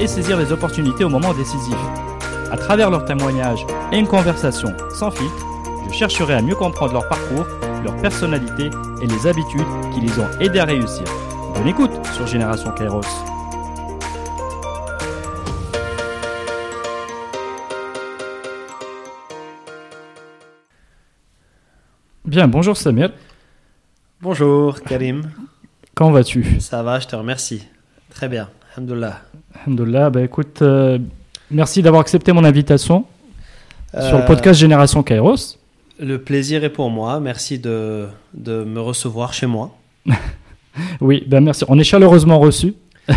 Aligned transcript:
et 0.00 0.06
saisir 0.06 0.38
les 0.38 0.52
opportunités 0.52 1.04
au 1.04 1.08
moment 1.08 1.32
décisif. 1.34 1.76
À 2.50 2.56
travers 2.56 2.90
leurs 2.90 3.04
témoignages 3.04 3.66
et 3.92 3.98
une 3.98 4.06
conversation 4.06 4.74
sans 4.90 5.10
filtre, 5.10 5.46
je 5.88 5.92
chercherai 5.92 6.34
à 6.34 6.42
mieux 6.42 6.54
comprendre 6.54 6.92
leur 6.92 7.08
parcours, 7.08 7.46
leur 7.82 7.96
personnalité 7.96 8.70
et 9.02 9.06
les 9.06 9.26
habitudes 9.26 9.66
qui 9.92 10.00
les 10.00 10.18
ont 10.18 10.28
aidés 10.40 10.58
à 10.58 10.64
réussir. 10.64 11.04
Bonne 11.54 11.68
écoute 11.68 11.92
sur 12.14 12.26
Génération 12.26 12.70
Kairos. 12.72 13.00
Bien, 22.24 22.48
bonjour 22.48 22.76
Samuel. 22.76 23.12
Bonjour 24.20 24.80
Karim. 24.82 25.30
Comment 25.94 26.10
vas-tu? 26.10 26.60
Ça 26.60 26.82
va, 26.82 26.98
je 26.98 27.06
te 27.06 27.14
remercie. 27.14 27.66
Très 28.10 28.28
bien, 28.28 28.48
alhamdoulilah. 28.76 29.20
Alhamdoulilah, 29.64 30.10
bah 30.10 30.22
écoute, 30.22 30.60
euh, 30.62 30.98
merci 31.50 31.82
d'avoir 31.82 32.00
accepté 32.02 32.32
mon 32.32 32.44
invitation 32.44 33.04
sur 33.92 34.18
le 34.18 34.22
Euh, 34.24 34.26
podcast 34.26 34.60
Génération 34.60 35.02
Kairos. 35.02 35.58
Le 35.98 36.18
plaisir 36.18 36.62
est 36.64 36.70
pour 36.70 36.90
moi. 36.90 37.20
Merci 37.20 37.58
de, 37.58 38.06
de 38.34 38.64
me 38.64 38.80
recevoir 38.80 39.32
chez 39.32 39.46
moi. 39.46 39.70
Oui, 41.00 41.24
ben 41.26 41.42
merci. 41.42 41.64
On 41.68 41.78
est 41.78 41.84
chaleureusement 41.84 42.38
reçus 42.38 42.74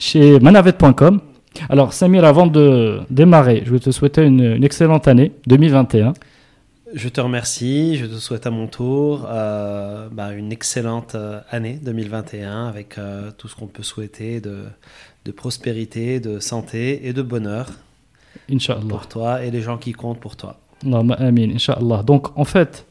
chez 0.00 0.40
manavet.com. 0.40 1.20
Alors, 1.68 1.92
Samir, 1.92 2.24
avant 2.24 2.48
de 2.48 2.98
démarrer, 3.10 3.62
je 3.64 3.70
veux 3.70 3.78
te 3.78 3.92
souhaiter 3.92 4.24
une, 4.24 4.56
une 4.56 4.64
excellente 4.64 5.06
année 5.06 5.30
2021. 5.46 6.14
Je 6.92 7.08
te 7.08 7.20
remercie. 7.20 7.96
Je 7.96 8.06
te 8.06 8.14
souhaite 8.14 8.46
à 8.46 8.50
mon 8.50 8.66
tour 8.66 9.26
euh, 9.28 10.08
bah, 10.10 10.32
une 10.32 10.50
excellente 10.50 11.14
euh, 11.14 11.40
année 11.50 11.78
2021 11.82 12.66
avec 12.66 12.98
euh, 12.98 13.30
tout 13.36 13.48
ce 13.48 13.54
qu'on 13.54 13.66
peut 13.66 13.82
souhaiter 13.82 14.40
de, 14.40 14.64
de 15.24 15.32
prospérité, 15.32 16.18
de 16.18 16.40
santé 16.40 17.06
et 17.06 17.12
de 17.12 17.22
bonheur 17.22 17.68
Inch'Allah. 18.50 18.80
pour 18.88 19.06
toi 19.06 19.44
et 19.44 19.50
les 19.50 19.60
gens 19.60 19.78
qui 19.78 19.92
comptent 19.92 20.20
pour 20.20 20.36
toi. 20.36 20.58
Allahumma 20.84 21.14
amin, 21.14 21.50
Inch'Allah. 21.54 22.02
Donc, 22.02 22.36
en 22.36 22.44
fait, 22.44 22.86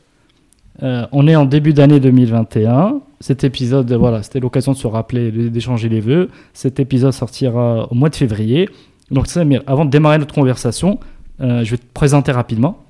euh, 0.82 1.06
on 1.12 1.28
est 1.28 1.36
en 1.36 1.46
début 1.46 1.74
d'année 1.74 2.00
2021. 2.00 3.02
Cet 3.20 3.44
épisode, 3.44 3.92
voilà, 3.92 4.24
c'était 4.24 4.40
l'occasion 4.40 4.72
de 4.72 4.78
se 4.78 4.88
rappeler, 4.88 5.32
d'échanger 5.50 5.90
les 5.90 6.00
vœux. 6.00 6.30
Cet 6.54 6.80
épisode 6.80 7.12
sortira 7.12 7.92
au 7.92 7.96
mois 7.96 8.10
de 8.10 8.16
février. 8.16 8.70
Donc, 9.12 9.28
Samir, 9.28 9.62
avant 9.68 9.84
de 9.84 9.90
démarrer 9.90 10.20
notre 10.20 10.36
conversation, 10.36 11.00
je 11.40 11.70
vais 11.70 11.78
te 11.78 11.86
présenter 11.94 12.32
rapidement. 12.32 12.86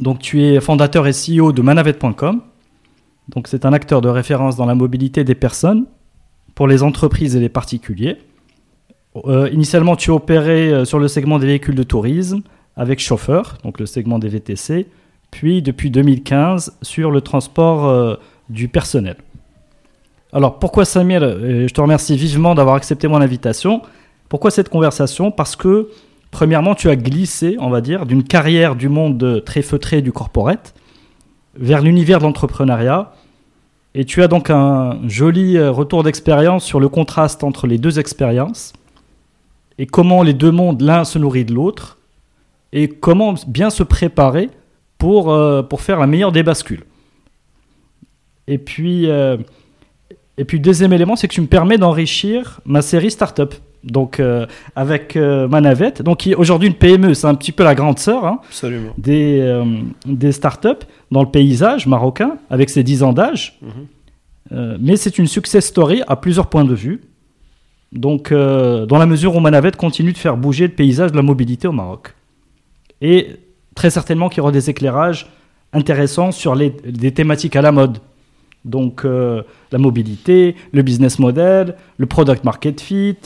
Donc, 0.00 0.18
tu 0.18 0.42
es 0.42 0.60
fondateur 0.60 1.06
et 1.06 1.12
CEO 1.12 1.52
de 1.52 1.62
manavet.com. 1.62 2.40
Donc, 3.28 3.48
c'est 3.48 3.64
un 3.64 3.72
acteur 3.72 4.00
de 4.00 4.08
référence 4.08 4.56
dans 4.56 4.66
la 4.66 4.74
mobilité 4.74 5.24
des 5.24 5.34
personnes 5.34 5.86
pour 6.54 6.66
les 6.66 6.82
entreprises 6.82 7.36
et 7.36 7.40
les 7.40 7.48
particuliers. 7.48 8.18
Euh, 9.26 9.48
initialement, 9.52 9.96
tu 9.96 10.10
opérais 10.10 10.72
euh, 10.72 10.84
sur 10.84 10.98
le 10.98 11.08
segment 11.08 11.38
des 11.38 11.46
véhicules 11.46 11.74
de 11.74 11.82
tourisme 11.82 12.40
avec 12.76 13.00
chauffeur, 13.00 13.58
donc 13.62 13.78
le 13.78 13.86
segment 13.86 14.18
des 14.18 14.28
VTC, 14.28 14.86
puis 15.30 15.62
depuis 15.62 15.90
2015 15.90 16.78
sur 16.82 17.10
le 17.10 17.20
transport 17.20 17.86
euh, 17.86 18.14
du 18.48 18.68
personnel. 18.68 19.16
Alors 20.32 20.58
pourquoi 20.58 20.84
Euh, 20.96 21.68
Je 21.68 21.74
te 21.74 21.80
remercie 21.80 22.16
vivement 22.16 22.54
d'avoir 22.54 22.76
accepté 22.76 23.06
mon 23.06 23.20
invitation. 23.20 23.82
Pourquoi 24.28 24.50
cette 24.50 24.70
conversation? 24.70 25.30
Parce 25.30 25.56
que 25.56 25.88
premièrement, 26.32 26.74
tu 26.74 26.90
as 26.90 26.96
glissé, 26.96 27.56
on 27.60 27.70
va 27.70 27.80
dire, 27.80 28.04
d'une 28.06 28.24
carrière 28.24 28.74
du 28.74 28.88
monde 28.88 29.44
très 29.46 29.62
feutré 29.62 30.02
du 30.02 30.10
corporate 30.10 30.74
vers 31.54 31.80
l'univers 31.80 32.18
de 32.18 32.24
l'entrepreneuriat. 32.24 33.12
Et 33.94 34.04
tu 34.04 34.22
as 34.22 34.28
donc 34.28 34.50
un 34.50 34.98
joli 35.06 35.58
euh, 35.58 35.70
retour 35.70 36.02
d'expérience 36.02 36.64
sur 36.64 36.80
le 36.80 36.88
contraste 36.88 37.44
entre 37.44 37.66
les 37.66 37.78
deux 37.78 37.98
expériences 37.98 38.72
et 39.78 39.86
comment 39.86 40.22
les 40.22 40.32
deux 40.32 40.50
mondes, 40.50 40.80
l'un 40.80 41.04
se 41.04 41.18
nourrit 41.18 41.44
de 41.44 41.52
l'autre 41.52 41.98
et 42.72 42.88
comment 42.88 43.34
bien 43.46 43.68
se 43.68 43.82
préparer 43.82 44.48
pour, 44.96 45.30
euh, 45.30 45.62
faire 45.76 46.00
la 46.00 46.06
meilleure 46.06 46.32
des 46.32 46.42
bascules. 46.42 46.84
Et 48.46 48.56
puis, 48.56 49.10
euh, 49.10 49.36
et 50.38 50.44
puis 50.44 50.58
deuxième 50.58 50.94
élément, 50.94 51.16
c'est 51.16 51.28
que 51.28 51.34
tu 51.34 51.42
me 51.42 51.46
permets 51.46 51.76
d'enrichir 51.76 52.60
ma 52.64 52.80
série 52.80 53.10
Startup. 53.10 53.54
Donc, 53.84 54.20
euh, 54.20 54.46
avec 54.76 55.16
euh, 55.16 55.48
ma 55.48 55.60
navette, 55.60 56.02
donc 56.02 56.18
qui 56.18 56.32
est 56.32 56.34
aujourd'hui 56.34 56.68
une 56.68 56.74
PME, 56.74 57.14
c'est 57.14 57.26
un 57.26 57.34
petit 57.34 57.52
peu 57.52 57.64
la 57.64 57.74
grande 57.74 57.98
sœur 57.98 58.24
hein, 58.24 58.40
des, 58.96 59.40
euh, 59.40 59.64
des 60.06 60.30
startups 60.30 60.86
dans 61.10 61.22
le 61.22 61.28
paysage 61.28 61.86
marocain, 61.86 62.36
avec 62.48 62.70
ses 62.70 62.84
10 62.84 63.02
ans 63.02 63.12
d'âge. 63.12 63.58
Mhm. 63.60 63.70
Euh, 64.52 64.76
mais 64.80 64.96
c'est 64.96 65.18
une 65.18 65.26
success 65.26 65.66
story 65.66 66.02
à 66.06 66.16
plusieurs 66.16 66.48
points 66.48 66.64
de 66.64 66.74
vue. 66.74 67.02
Donc, 67.92 68.32
dans 68.32 68.98
la 68.98 69.04
mesure 69.04 69.36
où 69.36 69.40
Manavette 69.40 69.76
continue 69.76 70.14
de 70.14 70.18
faire 70.18 70.38
bouger 70.38 70.66
le 70.66 70.72
paysage 70.72 71.12
de 71.12 71.16
la 71.16 71.22
mobilité 71.22 71.68
au 71.68 71.72
Maroc. 71.72 72.14
Et 73.02 73.36
très 73.74 73.90
certainement 73.90 74.30
qu'il 74.30 74.38
y 74.38 74.40
aura 74.40 74.50
des 74.50 74.70
éclairages 74.70 75.26
intéressants 75.74 76.32
sur 76.32 76.54
les, 76.54 76.70
des 76.70 77.12
thématiques 77.12 77.54
à 77.54 77.60
la 77.60 77.70
mode. 77.70 77.98
Donc, 78.64 79.04
euh, 79.04 79.42
la 79.72 79.78
mobilité, 79.78 80.54
le 80.72 80.82
business 80.82 81.18
model, 81.18 81.76
le 81.96 82.06
product 82.06 82.44
market 82.44 82.80
fit, 82.80 83.16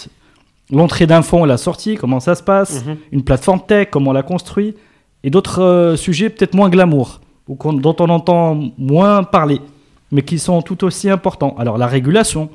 l'entrée 0.73 1.07
d'un 1.07 1.23
fonds 1.23 1.45
et 1.45 1.49
la 1.49 1.57
sortie, 1.59 1.95
comment 1.97 2.21
ça 2.21 2.35
se 2.35 2.43
passe, 2.43 2.85
Mhm. 2.85 2.97
une 3.13 3.23
plateforme 3.25 3.61
tech, 3.67 3.89
comment 3.91 4.11
on 4.11 4.15
la 4.15 4.23
construit, 4.23 4.75
et 5.23 5.31
d'autres 5.31 5.63
euh, 5.63 5.97
sujets 5.97 6.29
peut-être 6.31 6.55
moins 6.55 6.69
glamour, 6.69 7.21
ou 7.49 7.57
dont 7.73 7.97
on 8.01 8.09
entend 8.09 8.59
moins 8.79 9.23
parler, 9.23 9.61
mais 10.11 10.23
qui 10.23 10.39
sont 10.39 10.63
tout 10.63 10.85
aussi 10.85 11.09
importants. 11.11 11.55
Alors 11.59 11.79
la 11.79 11.87
régulation, 11.87 12.49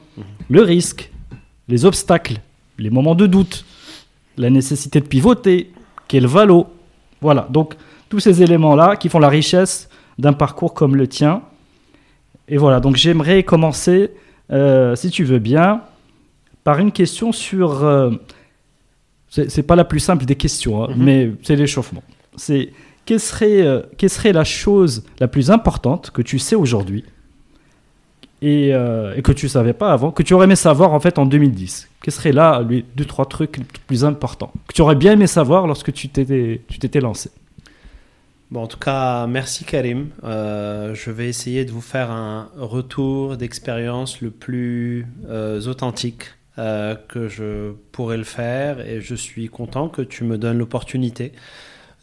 le 0.50 0.62
risque, 0.62 1.12
les 1.68 1.86
obstacles, 1.86 2.38
les 2.78 2.90
moments 2.90 3.16
de 3.16 3.28
doute, 3.28 3.66
la 4.38 4.50
nécessité 4.50 5.00
de 5.00 5.06
pivoter, 5.08 5.72
quel 6.08 6.28
valo, 6.28 6.68
voilà. 7.22 7.48
Donc 7.50 7.76
tous 8.10 8.20
ces 8.20 8.42
éléments-là 8.44 8.98
qui 8.98 9.08
font 9.08 9.20
la 9.20 9.30
richesse 9.30 9.88
d'un 10.18 10.34
parcours 10.34 10.74
comme 10.74 10.96
le 10.98 11.08
tien. 11.08 11.42
Et 12.50 12.58
voilà, 12.58 12.82
donc 12.82 12.98
j'aimerais 12.98 13.44
commencer, 13.44 14.12
euh, 14.52 14.96
si 14.96 15.10
tu 15.10 15.24
veux 15.24 15.40
bien, 15.40 15.82
par 16.64 16.80
une 16.80 16.92
question 16.92 17.32
sur... 17.32 17.84
euh, 17.84 18.12
c'est 19.30 19.64
pas 19.64 19.76
la 19.78 19.86
plus 19.86 20.00
simple 20.02 20.26
des 20.26 20.36
questions, 20.36 20.84
hein, 20.84 20.88
Mhm. 20.96 21.04
mais 21.04 21.32
c'est 21.44 21.56
l'échauffement. 21.56 22.04
C'est 22.36 22.72
quelle 23.06 23.20
serait, 23.20 23.62
euh, 23.62 23.82
quelle 23.98 24.10
serait 24.10 24.34
la 24.34 24.44
chose 24.44 25.04
la 25.20 25.28
plus 25.28 25.50
importante 25.52 26.12
que 26.12 26.22
tu 26.22 26.38
sais 26.38 26.56
aujourd'hui 26.56 27.06
et, 28.42 28.74
euh, 28.74 29.14
et 29.16 29.22
que 29.22 29.32
tu 29.32 29.48
savais 29.48 29.74
pas 29.74 29.92
avant, 29.94 30.12
que 30.12 30.24
tu 30.24 30.34
aurais 30.34 30.46
aimé 30.46 30.56
savoir 30.56 30.94
en 30.94 31.00
fait 31.00 31.18
en 31.20 31.26
2010 31.26 31.88
Quels 32.04 32.14
seraient 32.14 32.32
là 32.34 32.62
les 32.68 32.84
deux, 32.96 33.06
trois 33.06 33.26
trucs 33.26 33.58
les 33.58 33.64
plus 33.88 34.04
importants 34.04 34.52
que 34.68 34.74
tu 34.74 34.82
aurais 34.82 34.96
bien 34.96 35.14
aimé 35.14 35.28
savoir 35.28 35.68
lorsque 35.68 35.94
tu 35.94 36.10
t'étais 36.10 36.62
tu 36.68 36.80
t'étais 36.80 37.00
lancé? 37.00 37.30
Bon, 38.50 38.64
en 38.64 38.68
tout 38.68 38.80
cas, 38.80 39.28
merci 39.28 39.64
Karim. 39.64 40.10
Euh, 40.26 40.94
je 40.94 41.10
vais 41.10 41.30
essayer 41.30 41.64
de 41.64 41.72
vous 41.72 41.80
faire 41.80 42.12
un 42.12 42.50
retour 42.58 43.38
d'expérience 43.38 44.20
le 44.20 44.30
plus 44.30 45.08
euh, 45.30 45.62
authentique 45.68 46.26
euh, 46.58 46.96
que 47.08 47.28
je 47.28 47.72
pourrais 47.92 48.18
le 48.18 48.24
faire 48.26 48.80
et 48.86 49.00
je 49.02 49.16
suis 49.16 49.48
content 49.48 49.88
que 49.90 50.02
tu 50.02 50.24
me 50.24 50.38
donnes 50.38 50.58
l'opportunité 50.58 51.32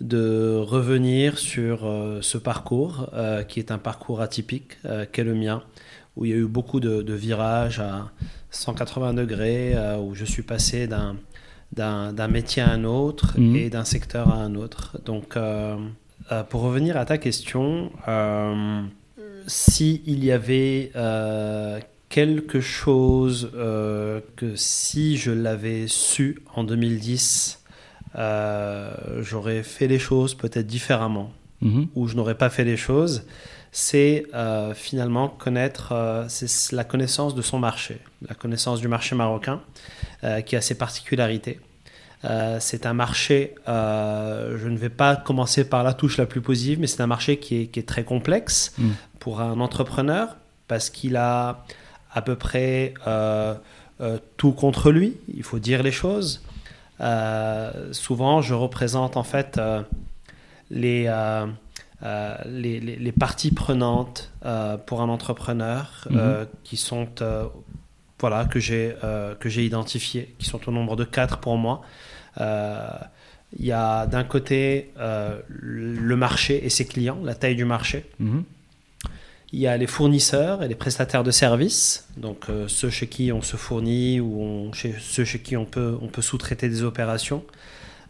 de 0.01 0.57
revenir 0.57 1.39
sur 1.39 1.85
euh, 1.85 2.21
ce 2.23 2.39
parcours 2.39 3.11
euh, 3.15 3.43
qui 3.43 3.59
est 3.59 3.71
un 3.71 3.79
parcours 3.79 4.21
atypique 4.21 4.79
qu'est 5.13 5.25
le 5.25 5.35
mien 5.35 5.63
où 6.17 6.25
il 6.25 6.31
y 6.31 6.35
a 6.35 6.37
eu 6.37 6.47
beaucoup 6.47 6.81
de, 6.81 7.03
de 7.03 7.13
virages 7.15 7.79
à 7.81 8.11
180 8.51 9.13
degrés 9.15 9.75
où 10.01 10.15
je 10.15 10.25
suis 10.25 10.43
passé 10.43 10.87
d'un 10.87 11.17
d'un 11.73 12.29
métier 12.29 12.63
à 12.63 12.71
un 12.71 12.85
autre 12.85 13.39
Mhm. 13.39 13.57
et 13.57 13.69
d'un 13.71 13.85
secteur 13.85 14.31
à 14.31 14.37
un 14.37 14.55
autre. 14.55 14.99
Donc, 15.05 15.37
pour 16.49 16.61
revenir 16.63 16.97
à 16.97 17.05
ta 17.05 17.19
question, 17.19 17.93
s'il 19.47 20.25
y 20.25 20.33
avait 20.33 20.91
quelque 22.09 22.61
chose 22.61 23.51
euh, 23.55 24.21
que 24.37 24.57
si 24.57 25.17
je 25.19 25.31
l'avais 25.31 25.87
su 25.89 26.39
en 26.55 26.65
2010, 26.65 27.61
euh, 28.17 28.93
j'aurais 29.23 29.63
fait 29.63 29.87
les 29.87 29.99
choses 29.99 30.35
peut-être 30.35 30.67
différemment 30.67 31.33
Mhm. 31.61 31.89
ou 31.97 32.07
je 32.07 32.15
n'aurais 32.15 32.37
pas 32.37 32.51
fait 32.51 32.63
les 32.65 32.77
choses, 32.77 33.25
c'est 33.73 34.27
euh, 34.33 34.75
finalement 34.75 35.29
connaître, 35.29 35.93
c'est 36.29 36.71
la 36.73 36.85
connaissance 36.85 37.35
de 37.35 37.43
son 37.43 37.59
marché, 37.59 37.99
la 38.29 38.35
connaissance 38.37 38.81
du 38.81 38.87
marché 38.87 39.15
marocain, 39.17 39.61
qui 40.47 40.55
a 40.57 40.61
ses 40.61 40.77
particularités, 40.77 41.59
c'est 42.61 42.87
un 42.87 42.95
marché, 42.95 43.55
je 43.67 44.69
ne 44.69 44.77
vais 44.77 44.89
pas 44.89 45.17
commencer 45.17 45.69
par 45.69 45.83
la 45.83 45.95
touche 45.95 46.17
la 46.17 46.27
plus 46.27 46.41
positive, 46.41 46.79
mais 46.81 46.87
c'est 46.87 47.03
un 47.03 47.07
marché 47.09 47.39
qui 47.41 47.63
est, 47.63 47.67
qui 47.67 47.81
est 47.81 47.89
très 47.89 48.05
complexe 48.05 48.73
Mm. 48.79 48.91
pour 49.19 49.41
un 49.41 49.59
entrepreneur 49.61 50.37
parce 50.69 50.91
qu'il 50.91 51.17
a 51.17 51.65
à 52.13 52.23
peu 52.23 52.37
près 52.37 52.95
euh, 53.07 53.55
euh, 54.01 54.19
tout 54.37 54.53
contre 54.53 54.91
lui, 54.93 55.17
il 55.35 55.43
faut 55.43 55.59
dire 55.59 55.83
les 55.83 55.93
choses. 55.93 56.43
Euh, 57.01 57.93
souvent, 57.93 58.41
je 58.43 58.55
représente 58.55 59.17
en 59.17 59.23
fait 59.23 59.61
les, 60.71 61.05
les, 62.47 62.81
les- 62.81 62.97
les 62.97 63.13
parties 63.13 63.51
prenantes 63.53 64.31
pour 64.87 65.01
un 65.03 65.09
entrepreneur 65.09 66.07
euh, 66.13 66.45
qui 66.65 66.77
sont 66.77 67.09
voilà 68.21 68.45
que 68.47 68.59
j'ai 68.61 68.95
euh, 69.05 69.35
que 69.37 69.49
j'ai 69.49 69.65
identifiées, 69.65 70.35
qui 70.39 70.47
sont 70.47 70.69
au 70.69 70.73
nombre 70.73 70.97
de 70.97 71.05
quatre 71.05 71.39
pour 71.39 71.57
moi. 71.57 71.83
Euh, 72.41 72.89
il 73.59 73.65
y 73.65 73.73
a 73.73 74.07
d'un 74.07 74.25
côté 74.25 74.91
euh, 74.99 75.39
le 75.49 76.17
marché 76.17 76.65
et 76.67 76.69
ses 76.69 76.85
clients, 76.87 77.19
la 77.25 77.35
taille 77.35 77.57
du 77.57 77.65
marché. 77.65 78.05
Mhm. 78.19 78.45
Il 79.53 79.59
y 79.61 79.67
a 79.67 79.77
les 79.79 79.87
fournisseurs 79.87 80.63
et 80.63 80.69
les 80.69 80.75
prestataires 80.75 81.25
de 81.25 81.31
services, 81.31 82.07
donc 82.19 82.51
euh, 82.51 82.69
ceux 82.69 82.91
chez 82.91 83.07
qui 83.07 83.33
on 83.33 83.41
se 83.41 83.57
fournit 83.57 84.21
ou 84.21 84.41
on- 84.43 84.73
chez, 84.75 84.95
ceux 85.01 85.25
chez 85.25 85.41
qui 85.41 85.57
on 85.57 85.65
peut, 85.65 85.97
on 86.03 86.09
peut 86.09 86.21
sous-traiter 86.21 86.69
des 86.69 86.83
opérations. 86.83 87.43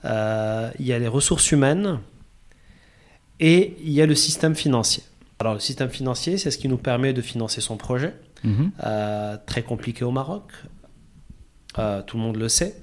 Euh, 0.05 0.71
il 0.81 0.87
y 0.87 0.93
a 0.93 0.99
les 0.99 1.07
ressources 1.07 1.53
humaines 1.53 2.01
et 3.39 3.77
il 3.83 3.91
y 3.93 4.03
a 4.03 4.07
le 4.07 4.17
système 4.17 4.57
financier. 4.57 5.05
Alors 5.39 5.55
le 5.55 5.61
système 5.61 5.91
financier, 5.91 6.39
c'est 6.39 6.51
ce 6.51 6.59
qui 6.59 6.67
nous 6.69 6.77
permet 6.79 7.13
de 7.13 7.23
financer 7.23 7.61
son 7.61 7.77
projet, 7.77 8.15
Mhm. 8.43 8.71
euh, 8.85 9.37
très 9.47 9.63
compliqué 9.63 10.05
au 10.05 10.11
Maroc, 10.11 10.51
tout 12.07 12.17
le 12.17 12.23
monde 12.23 12.37
le 12.37 12.49
sait. 12.49 12.75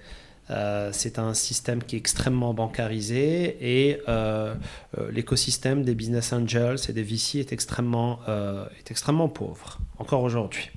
Euh, 0.51 0.89
c'est 0.93 1.17
un 1.17 1.33
système 1.33 1.81
qui 1.81 1.95
est 1.95 1.99
extrêmement 1.99 2.53
bancarisé 2.53 3.57
et 3.61 3.99
euh, 4.07 4.53
euh, 4.99 5.11
l'écosystème 5.11 5.83
des 5.83 5.95
business 5.95 6.33
angels 6.33 6.77
et 6.87 6.93
des 6.93 7.01
VC 7.01 7.39
est 7.39 7.51
extrêmement, 7.51 8.19
euh, 8.29 8.65
est 8.79 8.91
extrêmement 8.91 9.27
pauvre, 9.27 9.79
encore 9.97 10.21
aujourd'hui. 10.21 10.69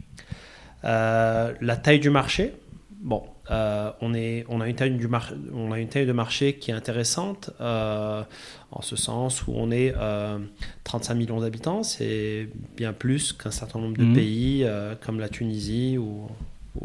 La 0.85 1.77
taille 1.83 2.01
du 2.01 2.09
marché, 2.11 2.55
bon, 3.01 3.25
on, 3.51 4.15
est, 4.15 4.45
on, 4.49 4.61
a 4.61 4.69
une 4.69 4.75
taille 4.77 4.93
du 4.97 5.09
mar- 5.09 5.33
on 5.53 5.73
a 5.73 5.79
une 5.79 5.89
taille 5.89 6.07
de 6.07 6.13
marché 6.13 6.55
qui 6.57 6.71
est 6.71 6.75
intéressante, 6.75 7.51
en 7.61 8.83
ce 8.83 8.97
sens 8.97 9.47
où 9.47 9.53
on 9.55 9.71
est 9.71 9.93
euh, 9.97 10.39
35 10.85 11.15
millions 11.15 11.41
d'habitants, 11.41 11.83
c'est 11.83 12.49
bien 12.77 12.93
plus 12.93 13.33
qu'un 13.33 13.51
certain 13.51 13.79
nombre 13.81 13.97
de 13.99 14.05
Mhm. 14.05 14.15
pays 14.15 14.67
comme 15.05 15.21
la 15.21 15.29
Tunisie 15.29 15.99
ou, 15.99 16.27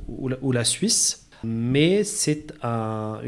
ou, 0.08 0.28
la- 0.28 0.38
ou 0.42 0.52
la 0.52 0.64
Suisse. 0.66 1.23
Mais 1.44 2.04
c'est 2.04 2.54
un, 2.64 3.20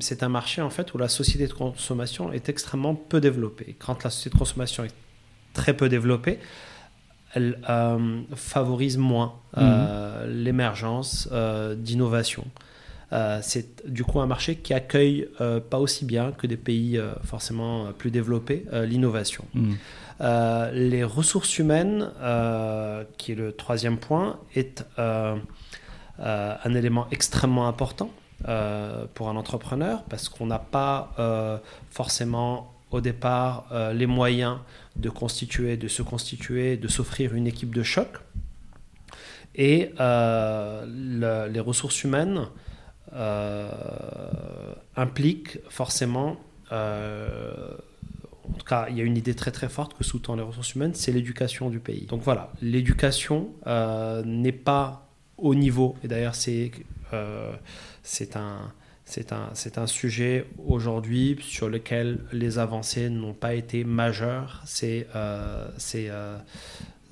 c'est 0.00 0.22
marché 0.28 0.60
en 0.60 0.70
fait 0.70 0.92
où 0.94 0.98
la 0.98 1.08
société 1.08 1.46
de 1.46 1.52
consommation 1.52 2.32
est 2.32 2.48
extrêmement 2.48 2.94
peu 2.94 3.20
développée. 3.20 3.76
Quand 3.78 4.04
la 4.04 4.10
société 4.10 4.34
de 4.34 4.38
consommation 4.38 4.84
est 4.84 4.94
très 5.54 5.74
peu 5.74 5.88
développée, 5.88 6.38
elle 7.34 7.58
euh, 7.68 8.20
favorise 8.34 8.96
moins 8.96 9.34
euh, 9.56 10.26
l'émergence 10.26 11.28
euh, 11.32 11.74
d'innovation. 11.74 12.44
C'est 13.40 13.90
du 13.90 14.04
coup 14.04 14.20
un 14.20 14.26
marché 14.26 14.56
qui 14.56 14.74
accueille 14.74 15.26
pas 15.70 15.78
aussi 15.78 16.04
bien 16.04 16.30
que 16.32 16.46
des 16.46 16.58
pays 16.58 17.00
forcément 17.24 17.90
plus 17.94 18.10
développés 18.10 18.66
l'innovation. 18.84 19.46
Euh, 20.20 20.70
les 20.72 21.04
ressources 21.04 21.58
humaines, 21.58 22.10
qui 23.16 23.32
est 23.32 23.34
le 23.34 23.52
troisième 23.52 23.96
point, 23.96 24.38
est 24.54 24.84
un 26.20 26.74
élément 26.74 27.06
extrêmement 27.10 27.68
important 27.68 28.10
euh, 28.48 29.06
pour 29.14 29.28
un 29.28 29.36
entrepreneur 29.36 30.02
parce 30.04 30.28
qu'on 30.28 30.46
n'a 30.46 30.58
pas 30.58 31.12
euh, 31.18 31.58
forcément 31.90 32.74
au 32.90 33.00
départ 33.00 33.66
euh, 33.72 33.92
les 33.92 34.06
moyens 34.06 34.58
de 34.96 35.10
constituer, 35.10 35.76
de 35.76 35.88
se 35.88 36.02
constituer, 36.02 36.76
de 36.76 36.88
s'offrir 36.88 37.34
une 37.34 37.46
équipe 37.46 37.74
de 37.74 37.82
choc. 37.82 38.08
Et 39.54 39.92
euh, 40.00 40.84
le- 40.86 41.52
les 41.52 41.60
ressources 41.60 42.02
humaines 42.04 42.46
euh, 43.14 43.70
impliquent 44.96 45.58
forcément 45.68 46.36
euh, 46.72 47.70
en 48.50 48.52
tout 48.54 48.64
cas, 48.64 48.86
il 48.88 48.96
y 48.96 49.00
a 49.00 49.04
une 49.04 49.16
idée 49.16 49.34
très 49.34 49.50
très 49.50 49.68
forte 49.68 49.92
que 49.96 50.02
sous-tend 50.04 50.34
les 50.34 50.42
ressources 50.42 50.74
humaines, 50.74 50.94
c'est 50.94 51.12
l'éducation 51.12 51.68
du 51.68 51.80
pays. 51.80 52.06
Donc 52.06 52.22
voilà, 52.22 52.50
l'éducation 52.62 53.50
euh, 53.66 54.22
n'est 54.24 54.52
pas 54.52 55.07
au 55.38 55.54
niveau, 55.54 55.96
et 56.04 56.08
d'ailleurs 56.08 56.34
c'est 56.34 56.70
euh, 57.12 57.52
un, 58.34 58.70
un, 59.30 59.52
un 59.82 59.86
sujet 59.86 60.46
aujourd'hui 60.66 61.36
sur 61.40 61.68
lequel 61.68 62.18
les 62.32 62.58
avancées 62.58 63.08
n'ont 63.08 63.34
pas 63.34 63.54
été 63.54 63.84
majeures 63.84 64.62
ces, 64.66 65.06
euh, 65.14 65.68
ces, 65.78 66.08
euh, 66.10 66.36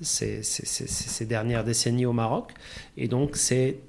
ces, 0.01 0.43
ces- 0.43 0.65
ces- 0.65 0.87
ces 0.87 1.25
dernières 1.25 1.63
décennies 1.63 2.05
au 2.05 2.13
Maroc. 2.13 2.53
Et 2.97 3.07
donc 3.07 3.35
c'est 3.35 3.79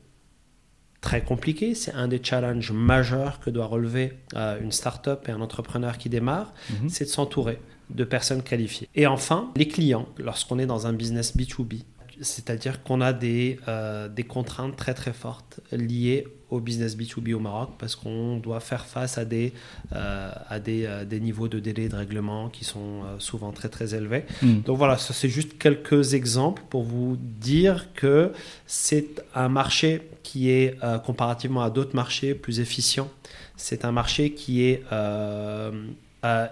très 1.01 1.23
compliqué, 1.23 1.75
c'est 1.75 1.93
un 1.93 2.09
des 2.09 2.21
challenges 2.23 2.73
majeurs 2.73 3.39
que 3.41 3.51
doit 3.51 3.67
relever 3.67 4.15
euh, 4.35 4.59
une 4.61 4.73
start-up 4.73 5.29
et 5.29 5.33
un 5.33 5.41
entrepreneur 5.41 5.97
qui 5.99 6.09
démarre, 6.09 6.53
Mhm. 6.71 6.89
c'est 6.89 7.05
de 7.05 7.11
s'entourer 7.11 7.59
de 7.91 8.05
personnes 8.05 8.43
qualifiées. 8.43 8.89
Et 8.95 9.07
enfin, 9.07 9.51
les 9.57 9.69
clients, 9.69 10.09
lorsqu'on 10.19 10.59
est 10.59 10.67
dans 10.67 10.87
un 10.87 10.93
business 10.93 11.37
B2B, 11.37 11.85
c'est-à-dire 12.21 12.83
qu'on 12.83 13.01
a 13.01 13.13
des, 13.13 13.59
euh, 13.69 14.09
des 14.09 14.25
contraintes 14.25 14.77
très 14.77 14.95
très 14.95 15.13
fortes 15.13 15.61
liées 15.73 16.27
au 16.51 16.61
business 16.61 16.97
B2B 16.97 17.35
au 17.35 17.41
Maroc 17.41 17.71
parce 17.79 17.95
qu'on 17.95 18.39
doit 18.39 18.61
faire 18.61 18.87
face 18.87 19.19
à 19.19 19.25
des, 19.25 19.53
euh, 19.95 20.31
à 20.49 20.59
des, 20.59 20.87
euh, 20.87 21.05
des 21.05 21.21
niveaux 21.21 21.49
de 21.49 21.59
délai 21.59 21.89
de 21.89 21.97
règlement 21.97 22.49
qui 22.49 22.65
sont 22.65 23.03
souvent 23.19 23.53
très 23.53 23.69
très 23.69 23.95
élevés. 23.95 24.25
Mhm. 24.43 24.63
Donc 24.63 24.79
voilà, 24.79 24.97
ça 24.97 25.13
c'est 25.13 25.29
juste 25.29 25.59
quelques 25.59 26.15
exemples 26.15 26.63
pour 26.71 26.83
vous 26.83 27.17
dire 27.21 27.93
que 27.95 28.33
c'est 28.67 29.23
un 29.35 29.49
marché 29.49 30.03
qui 30.23 30.51
est 30.51 30.79
comparativement 31.05 31.63
à 31.63 31.71
d'autres 31.71 31.95
marchés 31.95 32.35
plus 32.35 32.61
efficient. 32.61 33.09
C'est 33.57 33.85
un 33.85 33.93
marché 33.93 34.33
qui 34.33 34.63
est 34.63 34.83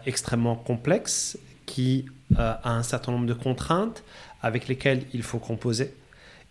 extrêmement 0.07 0.57
complexe, 0.57 1.39
qui 1.65 2.07
a 2.37 2.71
un 2.71 2.83
certain 2.83 3.13
nombre 3.13 3.27
de 3.27 3.35
contraintes 3.35 4.03
avec 4.47 4.69
lesquelles 4.69 5.03
il 5.13 5.23
faut 5.23 5.39
composer. 5.39 5.93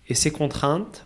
Et 0.07 0.13
ces 0.13 0.31
contraintes 0.31 1.05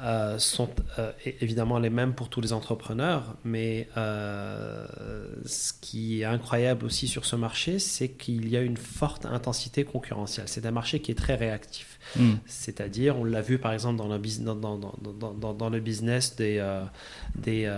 euh, 0.00 0.38
sont 0.38 0.68
euh, 1.00 1.10
évidemment 1.40 1.80
les 1.80 1.90
mêmes 1.90 2.12
pour 2.12 2.28
tous 2.28 2.40
les 2.40 2.52
entrepreneurs, 2.52 3.34
mais 3.44 3.88
euh, 3.96 4.86
ce 5.44 5.72
qui 5.80 6.20
est 6.20 6.24
incroyable 6.24 6.86
aussi 6.86 7.08
sur 7.08 7.24
ce 7.24 7.34
marché, 7.34 7.80
c'est 7.80 8.06
qu'il 8.08 8.48
y 8.48 8.56
a 8.56 8.62
une 8.62 8.76
forte 8.76 9.26
intensité 9.26 9.82
concurrentielle. 9.82 10.46
C'est 10.46 10.64
un 10.66 10.70
marché 10.70 11.00
qui 11.00 11.10
est 11.10 11.16
très 11.16 11.34
réactif. 11.34 11.98
Mhm. 12.14 12.38
C'est-à-dire, 12.46 13.18
on 13.18 13.24
l'a 13.24 13.42
vu 13.42 13.58
par 13.58 13.72
exemple 13.72 13.96
dans 13.96 14.06
le, 14.06 14.20
dans, 14.44 14.54
dans, 15.34 15.52
dans, 15.54 15.70
business 15.80 16.36
des, 16.36 16.64
des 17.34 17.68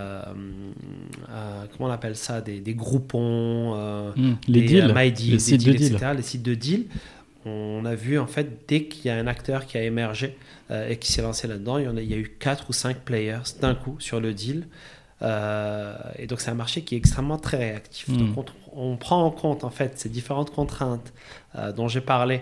comment 1.73 1.89
on 1.89 1.91
appelle 1.91 2.15
ça, 2.15 2.39
des, 2.39 2.59
des 2.59 2.75
groupons, 2.75 4.11
Mhm. 4.15 4.37
Les 4.47 4.61
des, 4.61 4.67
deals, 4.67 4.93
les 4.95 5.11
des 5.11 5.39
sites 5.39 5.59
deals, 5.59 5.73
de 5.73 5.77
deal. 5.77 5.93
etc., 5.95 6.11
les 6.15 6.21
sites 6.21 6.43
de 6.43 6.53
deal. 6.53 6.85
On 7.45 7.83
a 7.85 7.95
vu 7.95 8.19
en 8.19 8.27
fait 8.27 8.67
dès 8.67 8.83
qu'il 8.83 9.05
y 9.05 9.09
a 9.09 9.15
un 9.15 9.27
acteur 9.27 9.65
qui 9.65 9.77
a 9.77 9.83
émergé 9.83 10.37
euh, 10.69 10.89
et 10.89 10.97
qui 10.97 11.11
s'est 11.11 11.21
lancé 11.21 11.47
là-dedans, 11.47 11.77
il 11.79 11.85
y, 11.85 11.87
en 11.87 11.97
a, 11.97 12.01
il 12.01 12.09
y 12.09 12.13
a 12.13 12.17
eu 12.17 12.35
quatre 12.39 12.69
ou 12.69 12.73
cinq 12.73 12.97
players 12.99 13.41
d'un 13.59 13.75
coup 13.75 13.99
sur 13.99 14.19
le 14.19 14.33
deal. 14.33 14.67
Euh, 15.23 15.95
et 16.17 16.27
donc 16.27 16.41
c'est 16.41 16.49
un 16.51 16.55
marché 16.55 16.83
qui 16.83 16.95
est 16.95 16.97
extrêmement 16.97 17.37
très 17.37 17.57
réactif. 17.57 18.07
Mm. 18.09 18.17
Donc 18.17 18.37
on, 18.73 18.91
on 18.91 18.97
prend 18.97 19.23
en 19.23 19.31
compte 19.31 19.63
en 19.63 19.69
fait 19.69 19.99
ces 19.99 20.09
différentes 20.09 20.51
contraintes 20.51 21.13
euh, 21.55 21.71
dont 21.71 21.87
j'ai 21.87 22.01
parlé 22.01 22.41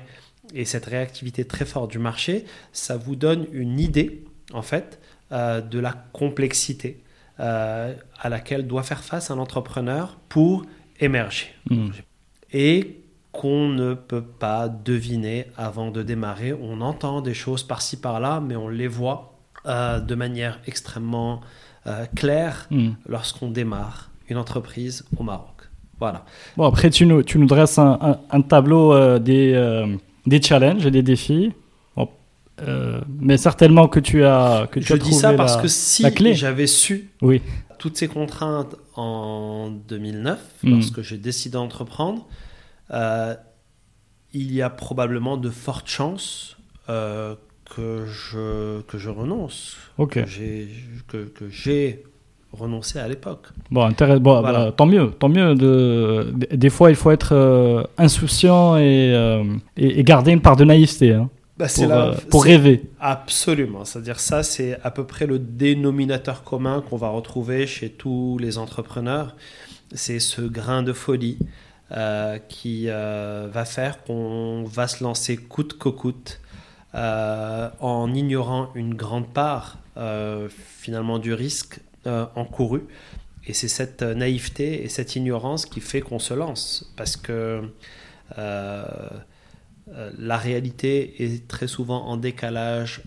et 0.53 0.65
cette 0.65 0.86
réactivité 0.86 1.46
très 1.46 1.65
forte 1.65 1.91
du 1.91 2.00
marché, 2.00 2.46
ça 2.74 2.98
vous 2.98 3.15
donne 3.15 3.46
une 3.51 3.79
idée 3.79 4.24
en 4.53 4.63
fait 4.63 5.00
de 5.32 5.77
la 5.79 5.94
complexité 6.12 7.03
à 7.38 7.94
laquelle 8.29 8.65
doit 8.65 8.82
faire 8.82 9.03
face 9.03 9.29
un 9.29 9.38
entrepreneur 9.38 10.18
pour 10.27 10.65
émerger 11.00 11.53
Mhm. 11.70 11.91
et 12.51 12.99
qu'on 13.32 13.70
ne 13.70 13.94
peut 13.94 14.24
pas 14.24 14.68
deviner 14.70 15.46
avant 15.58 15.92
de 15.92 16.02
démarrer. 16.04 16.54
On 16.54 16.82
entend 16.82 17.22
des 17.22 17.34
choses 17.34 17.64
par-ci 17.64 17.98
par-là, 17.98 18.40
mais 18.40 18.56
on 18.56 18.70
les 18.70 18.88
voit 18.88 19.34
euh, 19.66 20.00
de 20.00 20.16
manière 20.16 20.60
extrêmement 20.68 21.42
euh, 21.88 22.06
claire 22.16 22.68
Mhm. 22.72 22.96
lorsqu'on 23.08 23.50
démarre 23.52 24.10
une 24.30 24.38
entreprise 24.38 25.06
au 25.18 25.24
Maroc. 25.24 25.70
Voilà. 26.00 26.26
Bon, 26.58 26.66
après, 26.66 26.90
tu 26.90 27.06
nous, 27.06 27.24
tu 27.24 27.38
nous 27.40 27.46
dresses 27.46 27.78
un, 27.78 27.98
un- 28.02 28.20
un 28.32 28.42
tableau 28.42 28.94
euh, 28.94 29.20
des, 29.20 29.54
des 30.26 30.42
challenges 30.42 30.86
et 30.86 30.92
des 30.92 31.02
défis. 31.04 31.52
Bon, 31.96 32.08
mais 33.20 33.38
certainement 33.38 33.88
que 33.88 34.00
tu 34.00 34.24
as, 34.24 34.68
que 34.72 34.80
tu 34.80 34.88
Je 34.88 34.94
as 34.94 34.98
dis 34.98 35.14
ça 35.14 35.34
parce 35.34 35.56
la- 35.58 35.62
que 35.62 35.68
si 35.68 36.06
j'avais 36.36 36.68
su 36.68 37.10
Oui. 37.22 37.42
toutes 37.80 37.98
ces 37.98 38.08
contraintes 38.08 38.76
en 38.96 39.70
2009, 39.88 40.40
Mm. 40.64 40.72
lorsque 40.72 41.02
j'ai 41.02 41.18
décidé 41.18 41.54
d'entreprendre, 41.54 42.28
euh, 42.91 43.36
il 44.34 44.51
y 44.53 44.62
a 44.62 44.69
probablement 44.69 45.38
de 45.38 45.50
fortes 45.50 45.88
chances 45.88 46.58
euh, 46.89 47.36
que, 47.75 48.05
je, 48.05 48.81
que 48.81 48.98
je 48.98 49.10
renonce, 49.10 49.77
Ok. 49.98 50.13
que 50.24 50.25
j'ai 50.25 50.67
que, 51.08 51.17
que 51.25 51.50
j'ai 51.50 52.03
renoncer 52.51 52.98
à 52.98 53.08
l'époque. 53.08 53.48
Bon, 53.69 53.88
Voilà. 54.41 54.65
bah, 54.65 54.72
tant 54.75 54.88
mieux, 54.88 55.12
tant 55.12 55.29
mieux. 55.29 55.53
De... 55.53 56.34
Des 56.51 56.69
fois, 56.72 56.89
il 56.89 56.96
faut 56.96 57.12
être 57.12 57.34
euh, 57.36 57.84
insouciant 58.00 58.75
et, 58.77 59.13
euh, 59.13 59.43
et, 59.77 60.00
et 60.00 60.03
garder 60.03 60.31
une 60.31 60.41
part 60.41 60.55
de 60.55 60.63
naïveté 60.65 61.13
hein, 61.13 61.29
Bah, 61.60 61.67
pour, 61.74 61.86
la- 61.88 62.05
euh, 62.08 62.15
pour 62.31 62.43
rêver. 62.43 62.84
Absolument. 63.00 63.86
C'est-à-dire 63.86 64.19
ça, 64.19 64.41
c'est 64.41 64.79
à 64.84 64.89
peu 64.89 65.03
près 65.05 65.27
le 65.27 65.38
dénominateur 65.38 66.43
commun 66.43 66.84
qu'on 66.89 66.98
va 66.98 67.10
retrouver 67.10 67.67
chez 67.67 67.89
tous 67.89 68.39
les 68.39 68.58
entrepreneurs. 68.58 69.36
C'est 69.93 70.19
ce 70.19 70.41
grain 70.41 70.81
de 70.81 70.93
folie 70.93 71.38
qui 72.48 72.86
euh, 72.88 73.48
va 73.51 73.65
faire 73.65 74.03
qu'on 74.03 74.63
va 74.63 74.88
se 74.88 75.03
lancer 75.03 75.38
coûte 75.38 75.77
que 75.77 75.89
coûte 75.89 76.39
euh, 76.96 77.69
en 77.79 78.13
ignorant 78.13 78.72
une 78.75 78.93
grande 78.93 79.31
part 79.31 79.77
euh, 79.98 80.50
finalement 80.50 81.19
du 81.19 81.34
risque 81.34 81.79
euh, 82.08 82.25
encouru. 82.36 82.81
Et 83.46 83.53
c'est 83.53 83.67
cette 83.67 84.01
euh, 84.01 84.13
naïveté 84.13 84.84
et 84.84 84.89
cette 84.89 85.15
ignorance 85.15 85.65
qui 85.65 85.81
fait 85.81 86.01
qu'on 86.01 86.19
se 86.19 86.34
lance. 86.34 86.91
Parce 86.96 87.17
que 87.17 87.63
euh, 88.38 88.86
euh, 89.89 90.12
la 90.17 90.38
réalité 90.38 91.24
est 91.24 91.48
très 91.48 91.67
souvent 91.67 92.05
en 92.05 92.17
décalage 92.17 93.01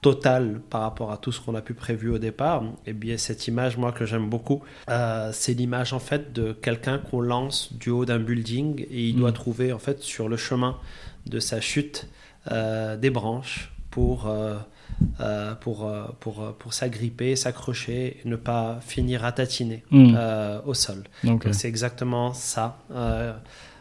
total 0.00 0.60
par 0.70 0.82
rapport 0.82 1.10
à 1.10 1.16
tout 1.16 1.32
ce 1.32 1.40
qu'on 1.40 1.54
a 1.56 1.60
pu 1.60 1.74
prévu 1.74 2.08
au 2.10 2.18
départ. 2.18 2.62
Et 2.86 2.92
bien 2.92 3.16
cette 3.18 3.48
image, 3.48 3.76
moi 3.76 3.90
que 3.92 4.06
j'aime 4.06 4.28
beaucoup, 4.30 4.62
euh, 4.88 5.30
c'est 5.32 5.54
l'image 5.54 5.92
en 5.92 5.98
fait 5.98 6.32
de 6.32 6.52
quelqu'un 6.52 6.98
qu'on 6.98 7.20
lance 7.20 7.72
du 7.72 7.90
haut 7.90 8.04
d'un 8.04 8.20
building 8.20 8.86
et 8.90 9.08
il 9.08 9.16
doit 9.16 9.30
Mm. 9.30 9.34
trouver 9.34 9.72
en 9.72 9.78
fait 9.80 10.00
sur 10.00 10.28
le 10.28 10.36
chemin 10.36 10.76
de 11.26 11.40
sa 11.40 11.60
chute 11.60 12.06
euh, 12.52 12.96
des 12.96 13.10
branches 13.10 13.72
pour 13.90 14.26
euh, 14.28 14.56
pour 15.60 15.90
pour 16.20 16.52
pour 16.58 16.72
s'agripper, 16.74 17.36
s'accrocher, 17.36 18.18
ne 18.24 18.36
pas 18.36 18.78
finir 18.80 19.24
à 19.24 19.32
tatiner 19.32 19.82
Mm. 19.90 20.16
au 20.64 20.74
sol. 20.74 21.02
Donc, 21.24 21.46
euh, 21.46 21.52
C'est 21.52 21.68
exactement 21.68 22.32
ça. 22.34 22.78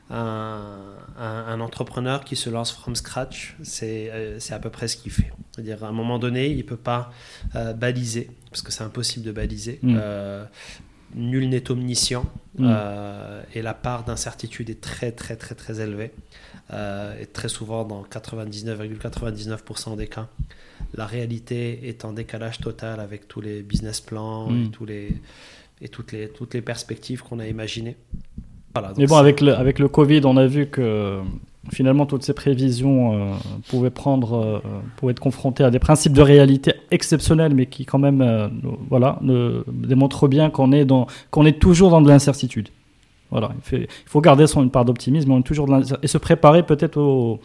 Un, 0.10 0.96
un- 1.20 1.46
un 1.48 1.60
entrepreneur 1.60 2.24
qui 2.24 2.36
se 2.38 2.50
lance 2.50 2.72
from 2.72 2.96
scratch, 2.96 3.58
c'est 3.62 4.10
euh, 4.12 4.40
c'est 4.40 4.54
à 4.54 4.60
peu 4.60 4.70
près 4.70 4.88
ce 4.88 4.96
qu'il 4.96 5.12
fait. 5.12 5.32
C'est-à-dire, 5.52 5.84
à 5.84 5.88
un 5.90 5.92
moment 5.92 6.18
donné, 6.20 6.48
il 6.50 6.58
ne 6.58 6.62
peut 6.64 6.78
pas 6.78 7.12
euh, 7.56 7.74
baliser, 7.74 8.30
parce 8.50 8.62
que 8.62 8.72
c'est 8.72 8.84
impossible 8.84 9.26
de 9.26 9.32
baliser. 9.34 9.80
Mm. 9.82 9.96
Euh, 10.00 10.46
nul 11.16 11.50
n'est 11.50 11.70
omniscient, 11.72 12.26
Mm. 12.58 12.74
et 13.54 13.62
la 13.62 13.74
part 13.76 14.04
d'incertitude 14.06 14.70
est 14.72 14.82
très, 14.82 15.12
très, 15.12 15.36
très, 15.36 15.54
très 15.56 15.80
élevée. 15.82 16.12
Et 16.72 17.26
très 17.28 17.50
souvent, 17.50 17.86
dans 17.86 18.04
99,99% 18.04 19.96
des 19.96 20.08
cas, 20.08 20.28
la 20.96 21.06
réalité 21.06 21.88
est 21.88 22.04
en 22.06 22.14
décalage 22.14 22.60
total 22.60 23.00
avec 23.00 23.28
tous 23.28 23.42
les 23.42 23.62
business 23.62 24.02
plans 24.02 24.50
Mm. 24.50 24.64
et, 24.66 24.70
tous 24.72 24.86
les, 24.86 25.14
et 25.82 25.90
toutes, 25.90 26.12
les, 26.14 26.30
toutes 26.30 26.54
les 26.56 26.62
perspectives 26.62 27.22
qu'on 27.24 27.40
a 27.40 27.48
imaginées. 27.48 27.96
Voilà, 28.74 28.94
Mais 28.98 29.08
bon, 29.08 29.16
avec 29.16 29.42
le, 29.42 29.56
avec 29.56 29.80
le 29.80 29.88
Covid, 29.88 30.22
on 30.26 30.38
a 30.38 30.46
vu 30.46 30.68
que 30.68 30.82
euh, 30.82 31.22
finalement 31.72 32.06
toutes 32.06 32.24
ces 32.24 32.34
prévisions 32.34 33.14
euh, 33.14 33.34
pouvaient 33.70 33.90
prendre, 33.90 34.34
euh, 34.38 34.60
pouvaient 34.98 35.12
être 35.12 35.20
confrontées 35.20 35.64
à 35.64 35.72
des 35.72 35.80
principes 35.80 36.14
de 36.14 36.22
réalité 36.22 36.74
exceptionnels, 36.92 37.54
mais 37.56 37.66
qui 37.66 37.86
quand 37.86 37.98
même, 38.00 38.22
euh, 38.22 38.48
voilà, 38.90 39.18
ne- 39.22 39.64
démontrent 39.68 40.28
bien 40.28 40.50
qu'on 40.50 40.72
est 40.72 40.86
dans, 40.86 41.08
qu'on 41.32 41.46
est 41.46 41.60
toujours 41.60 41.90
dans 41.90 42.02
de 42.02 42.08
l'incertitude. 42.08 42.70
Voilà, 43.32 43.50
il, 43.56 43.62
fait- 43.62 43.84
il 43.84 44.10
faut 44.10 44.22
garder 44.22 44.48
son 44.48 44.64
une 44.64 44.70
part 44.72 44.86
d'optimisme, 44.86 45.30
mais 45.30 45.36
on 45.36 45.40
est 45.40 45.44
toujours 45.44 45.66
dans 45.68 45.82
et 45.82 46.08
se 46.08 46.18
préparer 46.20 46.64
peut-être 46.64 46.98
aux, 46.98 47.40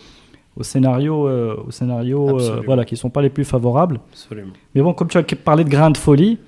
aux 0.57 0.62
scénarios, 0.62 1.26
euh, 1.26 1.57
Absolument. 1.67 2.62
voilà, 2.67 2.85
qui 2.85 2.97
sont 2.97 3.11
pas 3.11 3.23
les 3.23 3.31
plus 3.31 3.45
favorables. 3.45 3.99
Absolument. 4.12 4.52
Mais 4.75 4.83
bon, 4.83 4.93
comme 4.93 5.09
tu 5.09 5.17
as 5.19 5.23
parlé 5.23 5.64
de 5.64 5.71
grains 5.71 5.91
de 5.91 5.97
folie, 5.97 6.38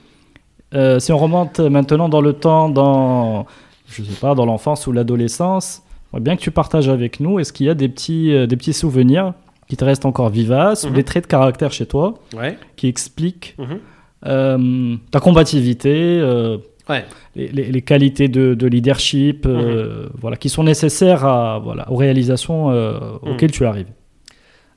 si 0.99 1.13
on 1.13 1.19
remonte 1.19 1.61
maintenant 1.61 2.09
dans 2.09 2.21
le 2.21 2.33
temps, 2.33 2.69
dans, 2.69 3.47
je 3.89 4.03
sais 4.03 4.21
pas, 4.21 4.35
dans 4.35 4.47
l'enfance 4.47 4.87
ou 4.87 4.93
l'adolescence, 4.93 5.83
bien 6.21 6.37
que 6.37 6.41
tu 6.43 6.51
partages 6.51 6.89
avec 6.89 7.21
nous, 7.21 7.39
est-ce 7.39 7.53
qu'il 7.53 7.67
y 7.67 7.71
a 7.71 7.75
des 7.75 7.89
petits, 7.89 8.33
euh, 8.33 8.47
des 8.47 8.57
petits 8.57 8.73
souvenirs 8.73 9.35
qui 9.69 9.77
te 9.77 9.85
restent 9.85 10.05
encore 10.07 10.29
vivaces, 10.29 10.85
ou 10.85 10.89
Mhm. 10.89 10.95
des 10.95 11.05
traits 11.05 11.25
de 11.25 11.29
caractère 11.29 11.73
chez 11.73 11.87
toi 11.87 12.15
Ouais. 12.37 12.59
qui 12.77 12.87
expliquent 12.87 13.55
Mhm. 13.59 13.79
euh, 14.27 14.97
ta 15.11 15.21
combativité, 15.21 15.93
euh, 16.21 16.59
Ouais. 16.89 17.05
les, 17.35 17.49
les- 17.49 17.73
les 17.73 17.83
qualités 17.83 18.29
de, 18.29 18.55
de 18.55 18.67
leadership, 18.67 19.47
euh, 19.47 20.09
voilà, 20.21 20.37
qui 20.37 20.49
sont 20.51 20.65
nécessaires 20.65 21.25
à, 21.25 21.59
voilà, 21.59 21.91
aux 21.91 21.97
réalisations 21.97 22.69
Mhm. 22.71 23.19
auxquelles 23.33 23.51
tu 23.53 23.65
arrives? 23.67 23.89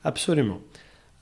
Absolument. 0.03 0.59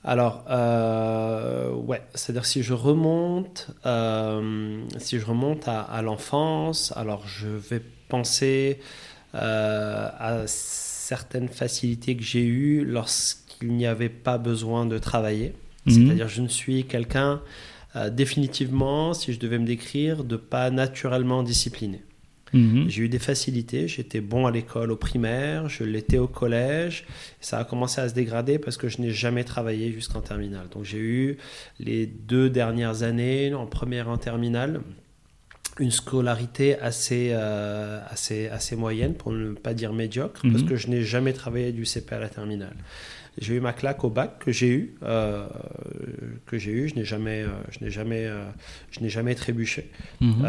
Alors, 0.06 0.44
euh, 0.48 1.72
ouais, 1.72 2.00
c'est-à-dire 2.14 2.46
si 2.46 2.62
je 2.62 2.74
remonte, 2.74 3.70
euh, 3.86 4.80
si 4.98 5.18
je 5.18 5.26
remonte 5.26 5.66
à, 5.66 5.80
à 5.80 6.00
l'enfance, 6.00 6.92
alors 6.94 7.26
je 7.26 7.48
vais 7.48 7.82
penser 8.08 8.78
euh, 9.34 10.08
à 10.16 10.44
certaines 10.46 11.48
facilités 11.48 12.16
que 12.16 12.22
j'ai 12.22 12.44
eues 12.44 12.84
lorsqu'il 12.84 13.72
n'y 13.72 13.84
avait 13.84 14.08
pas 14.08 14.38
besoin 14.38 14.86
de 14.86 14.96
travailler. 14.98 15.54
Mhm. 15.86 15.92
C'est-à-dire, 15.92 16.28
je 16.28 16.42
ne 16.42 16.48
suis 16.48 16.84
quelqu'un 16.84 17.42
définitivement, 18.10 19.14
si 19.14 19.32
je 19.32 19.40
devais 19.40 19.58
me 19.58 19.64
décrire, 19.64 20.22
de 20.22 20.36
pas 20.36 20.70
naturellement 20.70 21.42
discipliné. 21.42 22.02
Mhm. 22.52 22.88
J'ai 22.88 23.02
eu 23.02 23.08
des 23.08 23.18
facilités, 23.18 23.88
j'étais 23.88 24.20
bon 24.20 24.46
à 24.46 24.50
l'école 24.50 24.92
au 24.92 24.96
primaire, 24.96 25.68
je 25.68 25.82
l'étais 25.84 26.18
au 26.18 26.28
collège. 26.28 27.04
Ça 27.40 27.58
a 27.58 27.64
commencé 27.64 28.00
à 28.00 28.08
se 28.08 28.14
dégrader 28.14 28.58
parce 28.58 28.76
que 28.76 28.88
je 28.88 29.00
n'ai 29.00 29.10
jamais 29.10 29.42
travaillé 29.44 29.90
jusqu'en 29.92 30.20
terminale. 30.20 30.68
Donc 30.70 30.84
j'ai 30.84 30.98
eu 30.98 31.36
les 31.80 32.06
deux 32.06 32.48
dernières 32.48 33.02
années, 33.02 33.52
en 33.52 33.66
première 33.66 34.06
et 34.06 34.10
en 34.10 34.18
terminale, 34.18 34.80
une 35.78 35.90
scolarité 35.90 36.78
assez, 36.78 37.30
euh, 37.32 38.00
assez, 38.08 38.48
assez 38.48 38.76
moyenne, 38.76 39.14
pour 39.14 39.32
ne 39.32 39.52
pas 39.52 39.74
dire 39.74 39.92
médiocre, 39.92 40.40
parce 40.42 40.62
Mhm. 40.62 40.68
que 40.68 40.76
je 40.76 40.88
n'ai 40.88 41.02
jamais 41.02 41.32
travaillé 41.34 41.72
du 41.72 41.84
CP 41.84 42.14
à 42.14 42.18
la 42.18 42.28
terminale. 42.30 42.76
J'ai 43.38 43.54
eu 43.54 43.60
ma 43.60 43.72
claque 43.72 44.02
au 44.04 44.10
bac 44.10 44.38
que 44.38 44.50
j'ai 44.50 44.70
eu, 44.70 44.94
euh, 45.02 45.46
que 46.46 46.58
j'ai 46.58 46.72
eu. 46.72 46.88
Je 46.88 46.94
n'ai 46.94 47.04
jamais, 47.04 47.42
euh, 47.42 47.48
je 47.70 47.84
n'ai 47.84 47.90
jamais, 47.90 48.24
euh, 48.24 48.44
je 48.90 49.00
n'ai 49.00 49.08
jamais 49.08 49.34
trébuché. 49.34 49.90
Mhm. 50.20 50.46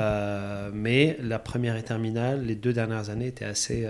Mais 0.73 1.17
la 1.21 1.39
première 1.39 1.75
et 1.75 1.83
terminale, 1.83 2.45
les 2.45 2.55
deux 2.55 2.73
dernières 2.73 3.09
années 3.09 3.27
étaient 3.27 3.45
assez, 3.45 3.87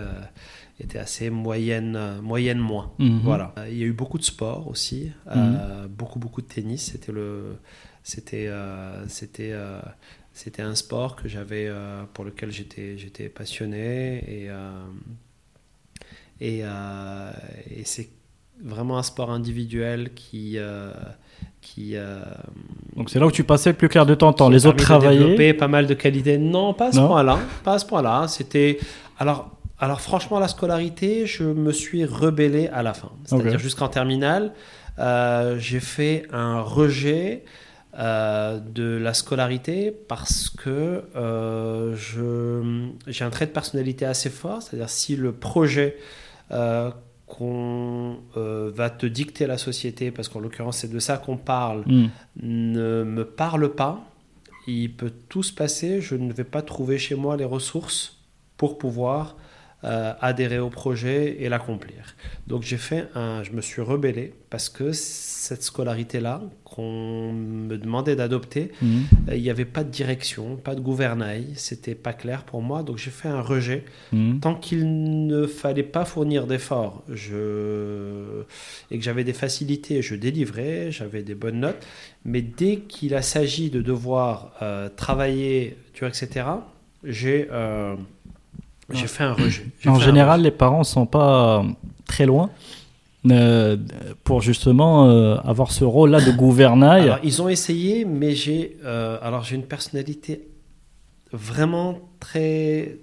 étaient 0.80 1.00
assez 1.00 1.30
moyennes, 1.30 1.96
euh, 1.96 2.22
moyenne 2.22 2.60
moins. 2.60 2.92
Mhm. 3.00 3.22
Voilà. 3.24 3.54
Il 3.70 3.78
y 3.78 3.84
a 3.84 3.86
eu 3.86 3.94
beaucoup 3.94 4.18
de 4.18 4.24
sport 4.24 4.68
aussi, 4.68 5.12
euh, 5.28 5.88
beaucoup 5.88 6.20
beaucoup 6.20 6.42
de 6.42 6.48
tennis. 6.48 6.92
C'était 6.92 7.12
le, 7.12 7.58
c'était, 8.04 8.50
c'était, 9.08 9.54
c'était 10.34 10.62
un 10.62 10.76
sport 10.76 11.16
que 11.16 11.28
j'avais, 11.28 11.66
euh, 11.68 12.04
pour 12.14 12.24
lequel 12.24 12.52
j'étais, 12.52 12.98
j'étais 12.98 13.28
passionné 13.28 14.18
et 14.28 14.50
euh, 14.50 14.86
et, 16.40 16.60
euh, 16.62 17.32
et 17.72 17.84
c'est 17.84 18.10
vraiment 18.64 18.98
un 18.98 19.04
sport 19.04 19.32
individuel 19.32 20.14
qui 20.14 20.58
euh, 20.58 20.92
qui 21.62 21.96
euh, 21.96 22.20
Donc 22.96 23.10
c'est 23.10 23.20
là 23.20 23.26
où 23.28 23.32
tu 23.32 23.44
passais 23.44 23.72
le 23.72 23.76
plus 23.76 23.90
clair 23.90 24.06
de 24.06 24.16
ton 24.16 24.32
temps. 24.34 24.50
Les 24.50 24.66
autres 24.66 24.78
travaillaient. 24.84 25.54
pas 25.54 25.68
mal 25.68 25.86
de 25.88 25.94
qualités. 25.94 26.38
Non, 26.38 26.74
pas 26.74 26.88
à 26.88 26.92
ce 26.92 27.00
point-là. 27.08 27.40
Pas 27.64 27.74
à 27.74 27.80
ce 27.80 27.86
point-là. 27.86 28.28
C'était 28.28 28.80
alors. 29.20 29.52
Alors 29.80 30.02
franchement, 30.02 30.40
la 30.40 30.48
scolarité, 30.48 31.28
je 31.28 31.44
me 31.44 31.72
suis 31.72 32.04
rebellé 32.04 32.68
à 32.70 32.82
la 32.82 32.96
fin. 32.96 33.12
C'est-à-dire 33.26 33.60
jusqu'en 33.60 33.88
terminale, 33.90 34.54
euh, 34.98 35.60
j'ai 35.60 35.80
fait 35.80 36.26
un 36.34 36.62
rejet 36.62 37.44
euh, 38.00 38.60
de 38.60 38.98
la 38.98 39.14
scolarité 39.14 39.92
parce 39.92 40.50
que 40.50 41.04
euh, 41.16 41.96
je- 41.96 42.88
j'ai 43.06 43.24
un 43.24 43.30
trait 43.30 43.46
de 43.46 43.52
personnalité 43.52 44.04
assez 44.06 44.32
fort. 44.32 44.64
C'est-à-dire 44.64 44.90
si 44.90 45.16
le 45.16 45.32
projet 45.32 45.96
qu'on 47.28 48.18
euh, 48.38 48.72
va 48.74 48.90
te 48.90 49.06
dicter 49.06 49.46
la 49.48 49.58
société, 49.58 50.12
parce 50.12 50.30
qu'en 50.30 50.40
l'occurrence 50.40 50.78
c'est 50.78 50.92
de 50.92 51.00
ça 51.00 51.18
qu'on 51.18 51.38
parle, 51.38 51.84
Mhm. 51.86 52.10
ne 52.42 53.04
me 53.04 53.26
parle 53.26 53.76
pas, 53.76 54.02
il 54.66 54.92
peut 54.94 55.12
tout 55.30 55.44
se 55.44 55.54
passer, 55.54 56.02
je 56.02 56.16
ne 56.16 56.32
vais 56.34 56.44
pas 56.46 56.62
trouver 56.62 56.98
chez 56.98 57.16
moi 57.16 57.38
les 57.38 57.46
ressources 57.46 58.18
pour 58.58 58.78
pouvoir 58.78 59.36
euh, 59.84 60.14
adhérer 60.22 60.58
au 60.60 60.70
projet 60.70 61.38
et 61.40 61.50
l'accomplir. 61.50 62.16
Donc 62.48 62.64
j'ai 62.64 62.78
fait 62.78 63.06
un, 63.14 63.44
je 63.44 63.52
me 63.52 63.62
suis 63.62 63.82
rebellé 63.82 64.34
parce 64.50 64.70
que 64.70 64.92
cette 64.92 65.62
scolarité-là 65.62 66.42
qu'on 66.64 67.32
me 67.32 67.78
demandait 67.78 68.16
d'adopter, 68.16 68.72
Mhm. 68.82 69.04
euh, 69.30 69.36
il 69.36 69.42
n'y 69.44 69.52
avait 69.52 69.66
pas 69.66 69.84
de 69.84 69.90
direction, 69.92 70.56
pas 70.56 70.74
de 70.74 70.82
gouvernail, 70.82 71.46
c'était 71.56 71.94
pas 71.94 72.14
clair 72.14 72.44
pour 72.44 72.62
moi, 72.64 72.82
donc 72.82 72.98
j'ai 72.98 73.12
fait 73.12 73.28
un 73.28 73.42
rejet 73.42 73.86
Mhm. 74.14 74.40
tant 74.40 74.56
qu'il 74.56 75.28
ne 75.28 75.46
fallait 75.46 75.84
pas 75.84 76.06
fournir 76.06 76.48
d'efforts 76.48 77.04
je... 77.08 78.44
et 78.92 78.98
que 78.98 79.04
j'avais 79.04 79.24
des 79.24 79.34
facilités, 79.34 80.02
je 80.02 80.16
délivrais, 80.16 80.92
j'avais 80.92 81.22
des 81.22 81.36
bonnes 81.36 81.60
notes. 81.60 81.86
Mais 82.26 82.42
dès 82.42 82.78
qu'il 82.78 83.14
a 83.16 83.22
s'agi 83.22 83.70
de 83.70 83.82
devoir 83.82 84.54
euh, 84.62 84.90
travailler, 84.96 85.78
tu 85.94 86.00
vois, 86.00 86.10
etc., 86.10 86.48
j'ai 87.04 87.48
j'ai 88.92 89.08
fait 89.08 89.24
un 89.24 89.34
rejet. 89.34 89.66
En 89.86 90.00
général, 90.00 90.42
les 90.42 90.52
parents 90.52 90.84
sont 90.84 91.06
pas 91.06 91.60
euh, 91.60 91.64
très 92.06 92.26
loin. 92.26 92.50
euh, 93.30 93.76
pour 94.24 94.42
justement 94.42 95.10
euh, 95.10 95.36
avoir 95.44 95.72
ce 95.72 95.84
rôle-là 95.84 96.22
de 96.22 96.32
gouvernail. 96.32 97.04
Alors, 97.04 97.20
ils 97.24 97.42
ont 97.42 97.50
essayé, 97.50 98.06
mais 98.06 98.34
j'ai 98.36 98.78
euh, 98.86 99.18
alors 99.22 99.44
j'ai 99.44 99.56
une 99.56 99.66
personnalité 99.66 100.48
vraiment 101.34 102.00
très 102.20 102.98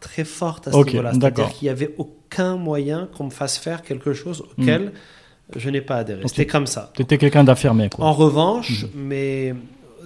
très 0.00 0.24
forte 0.24 0.68
à 0.68 0.72
ce 0.72 0.76
Ok, 0.76 0.88
niveau-là. 0.88 1.12
C'est-à-dire 1.14 1.50
qu'il 1.52 1.66
n'y 1.66 1.70
avait 1.70 1.94
aucun 1.96 2.56
moyen 2.56 3.08
qu'on 3.16 3.24
me 3.24 3.30
fasse 3.30 3.56
faire 3.56 3.82
quelque 3.82 4.12
chose 4.12 4.42
auquel 4.58 4.92
je 5.56 5.70
n'ai 5.70 5.80
pas 5.80 5.96
adhéré. 5.96 6.22
C'était 6.26 6.46
comme 6.46 6.66
ça. 6.66 6.90
Tu 6.94 7.02
étais 7.02 7.18
quelqu'un 7.18 7.44
d'affirmé. 7.44 7.88
En 7.98 8.12
revanche, 8.12 8.82
Mhm. 8.84 8.88
mais 8.94 9.54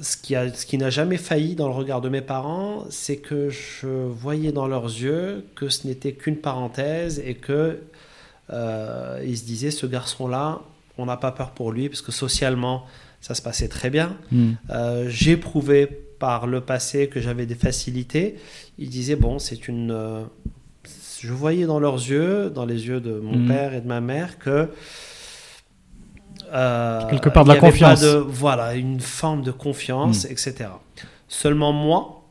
ce 0.03 0.17
qui, 0.17 0.35
a, 0.35 0.53
ce 0.53 0.67
qui 0.67 0.79
n'a 0.79 0.91
jamais 0.91 1.17
failli 1.17 1.55
dans 1.55 1.69
le 1.69 1.75
regard 1.75 2.01
de 2.01 2.09
mes 2.09 2.21
parents, 2.21 2.85
c'est 2.91 3.17
que 3.17 3.49
je 3.51 3.87
voyais 3.87 4.53
dans 4.53 4.67
leurs 4.67 4.85
yeux 4.87 5.45
que 5.55 5.69
ce 5.69 5.87
n'était 5.87 6.13
qu'une 6.13 6.37
parenthèse 6.37 7.23
et 7.25 7.35
que 7.35 7.79
euh, 8.53 9.23
ils 9.27 9.37
se 9.39 9.45
disaient 9.45 9.71
ce 9.71 9.87
garçon-là, 9.87 10.61
on 10.99 11.07
n'a 11.07 11.17
pas 11.17 11.33
peur 11.33 11.51
pour 11.51 11.73
lui 11.73 11.89
parce 11.89 12.03
que 12.03 12.13
socialement 12.13 12.85
ça 13.21 13.35
se 13.35 13.43
passait 13.43 13.69
très 13.69 13.91
bien. 13.91 14.17
Hmm. 14.31 14.53
Euh, 14.71 15.07
J'ai 15.09 15.37
prouvé 15.37 15.87
par 16.19 16.47
le 16.47 16.61
passé 16.61 17.09
que 17.09 17.21
j'avais 17.21 17.45
des 17.47 17.55
facilités. 17.57 18.37
Ils 18.79 18.89
disaient 18.89 19.17
bon, 19.17 19.39
c'est 19.39 19.69
une. 19.69 19.91
euh, 19.91 20.23
je 21.21 21.33
voyais 21.33 21.67
dans 21.67 21.81
leurs 21.81 21.97
yeux, 21.97 22.51
dans 22.51 22.67
les 22.67 22.87
yeux 22.87 23.01
de 23.01 23.19
mon 23.19 23.37
Mhm. 23.39 23.49
père 23.49 23.75
et 23.75 23.81
de 23.81 23.87
ma 23.89 24.01
mère, 24.01 24.39
que 24.39 24.69
euh, 26.53 27.09
Quelque 27.11 27.29
part 27.29 27.45
de 27.45 27.53
la 27.53 27.59
confiance. 27.59 28.01
de- 28.01 28.17
voilà, 28.17 28.75
une 28.75 29.01
forme 29.01 29.43
de 29.43 29.51
confiance, 29.51 30.25
Mhm. 30.25 30.31
etc. 30.33 30.55
Seulement 31.29 31.73
moi, 31.73 32.23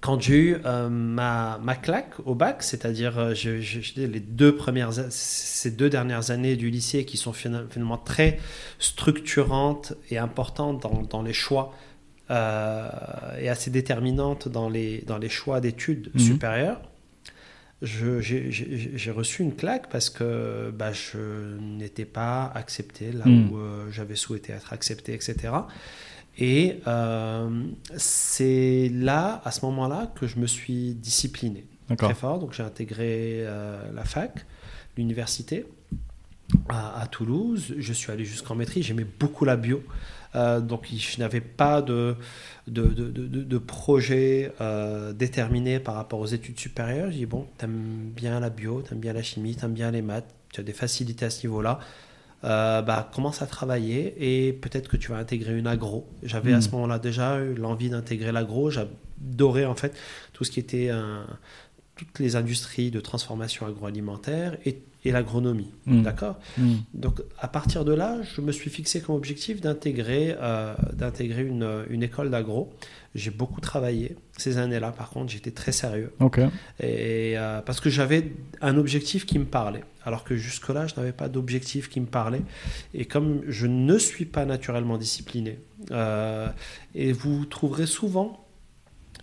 quand 0.00 0.20
j'ai 0.20 0.34
eu 0.36 0.56
euh, 0.64 0.88
ma, 0.88 1.58
ma 1.62 1.76
claque 1.76 2.14
au 2.24 2.34
bac, 2.34 2.62
c'est-à-dire 2.64 3.16
euh, 3.18 3.34
je- 3.34 3.60
je- 3.60 3.80
je 3.80 3.94
dis 3.94 4.06
les 4.08 4.18
deux 4.18 4.56
premières, 4.56 4.90
ces 5.10 5.70
deux 5.70 5.88
dernières 5.88 6.32
années 6.32 6.56
du 6.56 6.70
lycée 6.70 7.04
qui 7.04 7.16
sont 7.16 7.32
fina- 7.32 7.62
finalement 7.70 7.98
très 7.98 8.38
structurantes 8.80 9.94
et 10.10 10.18
importantes 10.18 10.82
dans, 10.82 11.02
dans 11.02 11.22
les 11.22 11.32
choix 11.32 11.72
euh, 12.30 12.88
et 13.40 13.48
assez 13.48 13.70
déterminantes 13.70 14.48
dans 14.48 14.68
les, 14.68 15.02
dans 15.06 15.18
les 15.18 15.28
choix 15.28 15.60
d'études 15.60 16.10
Mhm. 16.14 16.20
supérieures. 16.20 16.80
J'ai 17.82 19.10
reçu 19.10 19.42
une 19.42 19.54
claque 19.54 19.88
parce 19.90 20.08
que 20.08 20.70
bah, 20.70 20.92
je 20.92 21.56
n'étais 21.58 22.04
pas 22.04 22.44
accepté 22.54 23.10
là 23.12 23.26
Mhm. 23.26 23.50
où 23.50 23.58
euh, 23.58 23.90
j'avais 23.90 24.14
souhaité 24.14 24.52
être 24.52 24.72
accepté, 24.72 25.14
etc. 25.14 25.52
Et 26.38 26.80
euh, 26.86 27.64
c'est 27.96 28.88
là, 28.94 29.42
à 29.44 29.50
ce 29.50 29.64
moment-là, 29.66 30.12
que 30.18 30.26
je 30.26 30.38
me 30.38 30.46
suis 30.46 30.94
discipliné 30.94 31.64
très 32.06 32.14
fort. 32.14 32.38
Donc 32.38 32.52
j'ai 32.54 32.62
intégré 32.62 33.40
euh, 33.40 33.82
la 33.92 34.04
fac, 34.04 34.46
l'université 34.96 35.66
à, 36.68 37.00
à 37.02 37.06
Toulouse. 37.06 37.74
Je 37.78 37.92
suis 37.92 38.12
allé 38.12 38.24
jusqu'en 38.24 38.54
maîtrise. 38.54 38.84
J'aimais 38.86 39.06
beaucoup 39.18 39.44
la 39.44 39.56
bio. 39.56 39.82
Euh, 40.34 40.60
donc 40.60 40.86
je 40.90 41.18
n'avais 41.18 41.40
pas 41.42 41.82
de, 41.82 42.16
de, 42.66 42.82
de, 42.84 43.10
de- 43.10 43.26
de- 43.26 43.42
de 43.44 43.58
projet 43.58 44.52
euh, 44.60 45.12
déterminé 45.12 45.78
par 45.78 45.94
rapport 45.94 46.20
aux 46.20 46.26
études 46.26 46.58
supérieures. 46.58 47.10
J'ai 47.10 47.18
dit, 47.18 47.26
bon, 47.26 47.46
t'aimes 47.58 48.10
bien 48.16 48.40
la 48.40 48.48
bio, 48.50 48.80
t'aimes 48.82 49.00
bien 49.00 49.12
la 49.12 49.22
chimie, 49.22 49.54
t'aimes 49.56 49.74
bien 49.74 49.90
les 49.90 50.00
maths, 50.02 50.24
tu 50.52 50.60
as 50.60 50.64
des 50.64 50.72
facilités 50.72 51.26
à 51.26 51.30
ce 51.30 51.46
niveau-là. 51.46 51.78
Euh, 52.44 52.82
bah, 52.82 53.08
commence 53.14 53.40
à 53.42 53.46
travailler 53.46 54.14
et 54.18 54.52
peut-être 54.52 54.88
que 54.88 54.96
tu 54.96 55.10
vas 55.10 55.18
intégrer 55.18 55.56
une 55.56 55.66
agro. 55.68 56.08
J'avais 56.22 56.52
à 56.52 56.58
Mm. 56.58 56.62
ce 56.62 56.70
moment-là 56.70 56.98
déjà 56.98 57.38
eu 57.40 57.54
l'envie 57.54 57.88
d'intégrer 57.90 58.32
l'agro. 58.32 58.68
J'adorais 58.70 59.64
en 59.66 59.74
fait 59.76 59.94
tout 60.32 60.42
ce 60.44 60.50
qui 60.50 60.58
était 60.60 60.90
toutes 61.94 62.18
les 62.18 62.34
industries 62.34 62.90
de 62.90 63.00
transformation 63.00 63.66
agroalimentaire 63.66 64.56
et, 64.66 64.78
et 65.04 65.10
l'agronomie. 65.12 65.70
Mm. 65.86 66.02
D'accord 66.02 66.38
Hmm. 66.58 66.76
donc 66.94 67.20
à 67.40 67.48
partir 67.48 67.84
de 67.84 67.92
là, 67.92 68.18
je 68.22 68.40
me 68.40 68.52
suis 68.52 68.68
fixé 68.70 69.00
comme 69.00 69.14
objectif 69.16 69.60
d'intégrer 69.60 70.34
euh, 70.40 70.74
d'intégrer 70.92 71.42
une, 71.42 71.84
une 71.88 72.02
école 72.02 72.30
d'agro. 72.30 72.72
J'ai 73.14 73.30
beaucoup 73.30 73.60
travaillé 73.60 74.16
ces 74.38 74.58
années-là. 74.58 74.90
Par 74.92 75.10
contre, 75.10 75.30
j'étais 75.32 75.50
très 75.50 75.72
sérieux 75.72 76.12
Ok. 76.20 76.38
et 76.80 77.34
euh, 77.38 77.60
parce 77.62 77.80
que 77.80 77.90
j'avais 77.90 78.32
un 78.60 78.76
objectif 78.76 79.26
qui 79.26 79.38
me 79.38 79.44
parlait, 79.44 79.84
alors 80.04 80.24
que 80.24 80.36
jusque-là, 80.36 80.86
je 80.86 80.94
n'avais 80.96 81.12
pas 81.12 81.28
d'objectif 81.28 81.88
qui 81.88 82.00
me 82.00 82.06
parlait. 82.06 82.42
Et 82.94 83.04
comme 83.04 83.42
je 83.48 83.66
ne 83.66 83.98
suis 83.98 84.24
pas 84.24 84.44
naturellement 84.46 84.98
discipliné, 84.98 85.58
euh, 85.90 86.48
et 86.94 87.12
vous 87.12 87.44
trouverez 87.44 87.86
souvent 87.86 88.44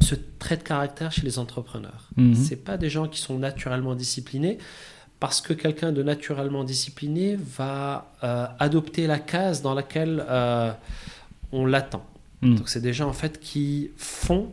ce 0.02 0.16
trait 0.16 0.58
de 0.58 0.64
caractère 0.64 1.12
chez 1.12 1.24
les 1.24 1.40
entrepreneurs. 1.40 2.10
Mhm. 2.16 2.36
C'est 2.36 2.56
pas 2.64 2.78
des 2.78 2.90
gens 2.90 3.08
qui 3.08 3.20
sont 3.20 3.38
naturellement 3.38 3.96
disciplinés 3.96 4.58
parce 5.20 5.42
que 5.42 5.54
quelqu'un 5.54 5.92
de 5.92 6.02
naturellement 6.04 6.64
discipliné 6.64 7.36
va 7.36 8.12
euh, 8.24 8.48
adopter 8.60 9.06
la 9.08 9.20
case 9.20 9.62
dans 9.62 9.74
laquelle 9.74 10.24
euh, 10.30 10.72
on 11.52 11.66
l'attend. 11.66 12.06
Hmm. 12.42 12.56
Donc 12.56 12.70
c'est 12.70 12.80
des 12.82 12.94
gens 12.94 13.10
en 13.10 13.14
fait 13.14 13.40
qui 13.40 13.92
font 13.98 14.52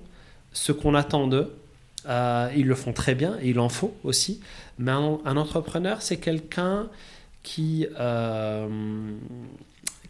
ce 0.52 0.72
qu'on 0.72 0.94
attend 0.94 1.28
d'eux. 1.28 1.54
Euh, 2.08 2.50
ils 2.56 2.66
le 2.66 2.74
font 2.74 2.92
très 2.92 3.14
bien 3.14 3.36
et 3.40 3.50
il 3.50 3.60
en 3.60 3.68
faut 3.68 3.94
aussi. 4.04 4.40
Mais 4.78 4.92
un, 4.92 5.18
un 5.24 5.36
entrepreneur, 5.36 6.02
c'est 6.02 6.16
quelqu'un 6.18 6.88
qui, 7.42 7.86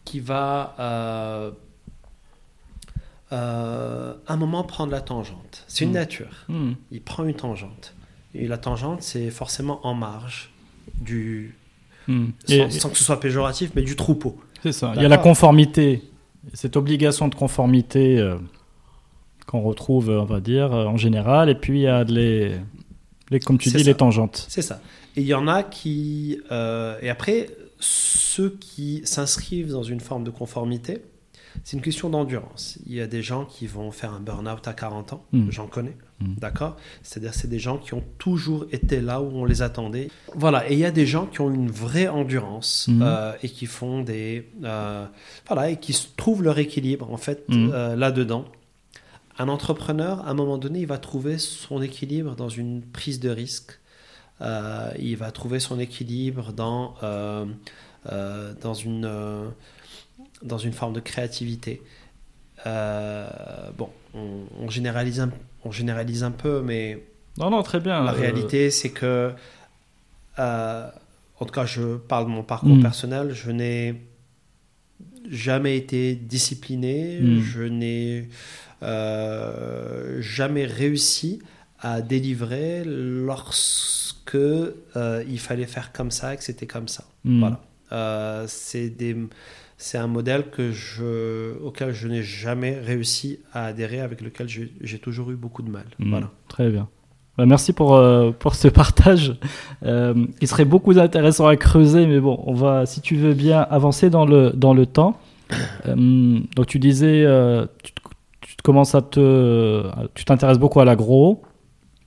qui 0.04 0.20
va 0.20 0.74
à 0.78 1.50
un 4.28 4.36
moment 4.36 4.62
prendre 4.64 4.92
la 4.92 5.00
tangente. 5.00 5.64
C'est 5.68 5.84
une 5.84 5.90
Mm. 5.90 5.94
nature. 5.94 6.44
Hmm. 6.48 6.72
Il 6.90 7.02
prend 7.02 7.24
une 7.24 7.34
tangente. 7.34 7.92
Et 8.38 8.46
la 8.48 8.58
tangente, 8.58 9.02
c'est 9.02 9.30
forcément 9.30 9.86
en 9.86 9.94
marge 9.94 10.50
du. 11.00 11.54
Hmm. 12.08 12.26
Sans, 12.46 12.54
Et- 12.54 12.70
sans 12.70 12.90
que 12.90 12.96
ce 12.96 13.04
soit 13.04 13.18
péjoratif, 13.20 13.70
mais 13.74 13.82
du 13.82 13.96
troupeau. 13.96 14.36
C'est 14.62 14.72
ça. 14.72 14.92
Il 14.96 15.02
y 15.02 15.04
a 15.04 15.08
la 15.08 15.18
conformité, 15.18 16.02
cette 16.54 16.76
obligation 16.76 17.28
de 17.28 17.34
conformité 17.34 18.18
euh, 18.18 18.36
qu'on 19.46 19.60
retrouve, 19.62 20.08
on 20.10 20.24
va 20.24 20.40
dire, 20.40 20.72
euh, 20.72 20.86
en 20.86 20.96
général, 20.96 21.48
et 21.50 21.54
puis 21.54 21.80
il 21.80 21.82
y 21.82 21.86
a 21.86 22.04
les, 22.04 22.52
les 23.30 23.40
comme 23.40 23.58
tu 23.58 23.70
dis, 23.70 23.78
ça. 23.78 23.84
les 23.84 23.94
tangentes. 23.94 24.46
C'est 24.48 24.62
ça. 24.62 24.80
Et 25.16 25.20
il 25.22 25.26
y 25.26 25.34
en 25.34 25.48
a 25.48 25.62
qui. 25.62 26.40
euh, 26.52 26.96
et 27.02 27.08
après, 27.10 27.48
ceux 27.80 28.56
qui 28.60 29.02
s'inscrivent 29.04 29.70
dans 29.72 29.82
une 29.82 30.00
forme 30.00 30.24
de 30.24 30.30
conformité, 30.30 31.02
c'est 31.64 31.76
une 31.76 31.82
question 31.82 32.08
d'endurance. 32.10 32.78
Il 32.86 32.94
y 32.94 33.00
a 33.00 33.06
des 33.06 33.22
gens 33.22 33.44
qui 33.44 33.66
vont 33.66 33.90
faire 33.90 34.12
un 34.12 34.20
burn-out 34.20 34.66
à 34.68 34.72
40 34.74 35.12
ans, 35.14 35.24
Mm. 35.32 35.50
j'en 35.50 35.66
connais, 35.66 35.96
Mm. 36.20 36.34
d'accord? 36.38 36.76
C'est-à-dire, 37.02 37.34
c'est 37.34 37.48
des 37.48 37.58
gens 37.58 37.76
qui 37.78 37.92
ont 37.94 38.02
toujours 38.18 38.66
été 38.72 39.00
là 39.02 39.20
où 39.20 39.26
on 39.36 39.44
les 39.44 39.60
attendait. 39.62 40.08
Voilà, 40.34 40.68
et 40.70 40.72
il 40.72 40.78
y 40.78 40.84
a 40.86 40.90
des 40.90 41.04
gens 41.06 41.26
qui 41.26 41.40
ont 41.42 41.52
une 41.52 41.70
vraie 41.70 42.08
endurance 42.08 42.86
Mm. 42.88 43.02
euh, 43.02 43.32
et 43.42 43.48
qui 43.50 43.66
font 43.66 44.00
des. 44.02 44.48
euh, 44.64 45.04
voilà, 45.46 45.70
et 45.70 45.76
qui 45.76 45.92
trouvent 46.16 46.42
leur 46.42 46.58
équilibre, 46.58 47.12
en 47.12 47.18
fait, 47.18 47.44
Mm. 47.48 47.70
euh, 47.72 47.96
là-dedans. 47.96 48.46
Un 49.38 49.48
entrepreneur, 49.48 50.20
à 50.26 50.30
un 50.30 50.34
moment 50.34 50.56
donné, 50.56 50.80
il 50.80 50.86
va 50.86 50.96
trouver 50.96 51.36
son 51.36 51.82
équilibre 51.82 52.34
dans 52.36 52.48
une 52.48 52.80
prise 52.80 53.20
de 53.20 53.28
risque. 53.28 53.78
Il 54.98 55.16
va 55.16 55.30
trouver 55.32 55.60
son 55.60 55.78
équilibre 55.78 56.52
dans, 56.54 56.94
dans, 58.62 58.74
une, 58.74 59.10
dans 60.42 60.58
une 60.58 60.72
forme 60.72 60.94
de 60.94 61.00
créativité. 61.00 61.82
Bon, 62.64 63.88
on, 64.14 64.44
on 64.60 64.70
généralise 64.70 65.20
un, 65.20 65.30
on 65.66 65.70
généralise 65.72 66.22
un 66.24 66.30
peu, 66.30 66.62
mais 66.62 67.04
Non, 67.38 67.50
non, 67.50 67.62
très 67.62 67.80
bien. 67.80 68.02
la 68.04 68.12
Euh, 68.12 68.14
réalité, 68.14 68.70
c'est 68.70 68.90
que, 68.90 69.32
euh, 70.38 70.88
en 71.40 71.44
tout 71.44 71.52
cas, 71.52 71.66
je 71.66 71.96
parle 71.96 72.24
de 72.26 72.30
mon 72.30 72.42
parcours 72.42 72.76
Mm. 72.76 72.82
personnel, 72.82 73.32
je 73.34 73.50
n'ai 73.50 73.94
jamais 75.30 75.76
été 75.76 76.14
discipliné, 76.14 77.20
Mm. 77.20 77.40
je 77.40 77.62
n'ai 77.62 78.28
euh, 78.82 80.20
jamais 80.20 80.66
réussi 80.66 81.40
à 81.80 82.00
délivrer 82.02 82.82
lorsque 82.84 84.36
il 85.28 85.38
fallait 85.38 85.66
faire 85.66 85.92
comme 85.92 86.10
ça 86.10 86.34
et 86.34 86.36
que 86.36 86.42
c'était 86.44 86.66
comme 86.66 86.88
ça. 86.88 87.04
hmm. 87.24 87.40
Voilà. 87.90 88.44
C'est 88.48 88.90
des 88.90 89.16
c'est 89.78 89.98
un 89.98 90.06
modèle 90.06 90.50
que 90.50 90.72
je, 90.72 91.58
auquel 91.62 91.92
je 91.92 92.08
n'ai 92.08 92.22
jamais 92.22 92.78
réussi 92.78 93.40
à 93.52 93.66
adhérer, 93.66 94.00
avec 94.00 94.20
lequel 94.20 94.48
j'ai 94.48 94.98
toujours 94.98 95.30
eu 95.30 95.36
beaucoup 95.36 95.62
de 95.62 95.70
mal. 95.70 95.84
Hmm. 95.98 96.10
Voilà. 96.10 96.30
Très 96.48 96.70
bien. 96.70 96.88
Bah, 97.36 97.44
merci 97.44 97.72
pour, 97.74 97.94
euh, 97.94 98.30
pour 98.30 98.54
ce 98.54 98.68
partage. 98.68 99.34
Euh, 99.84 100.14
il 100.40 100.48
serait 100.48 100.64
beaucoup 100.64 100.92
intéressant 100.98 101.46
à 101.46 101.56
creuser, 101.56 102.06
mais 102.06 102.18
bon, 102.20 102.42
on 102.46 102.54
va, 102.54 102.86
si 102.86 103.00
tu 103.02 103.16
veux 103.16 103.34
bien, 103.34 103.60
avancer 103.60 104.08
dans 104.08 104.24
le, 104.24 104.50
dans 104.54 104.72
le 104.72 104.86
temps. 104.86 105.18
Euh, 105.86 106.38
donc 106.56 106.66
tu 106.66 106.78
disais, 106.78 107.24
tu, 107.82 107.92
commences 108.64 108.94
à 108.94 109.02
te, 109.02 109.84
tu 110.14 110.24
t'intéresses 110.24 110.58
beaucoup 110.58 110.80
à 110.80 110.84
l'agro, 110.84 111.42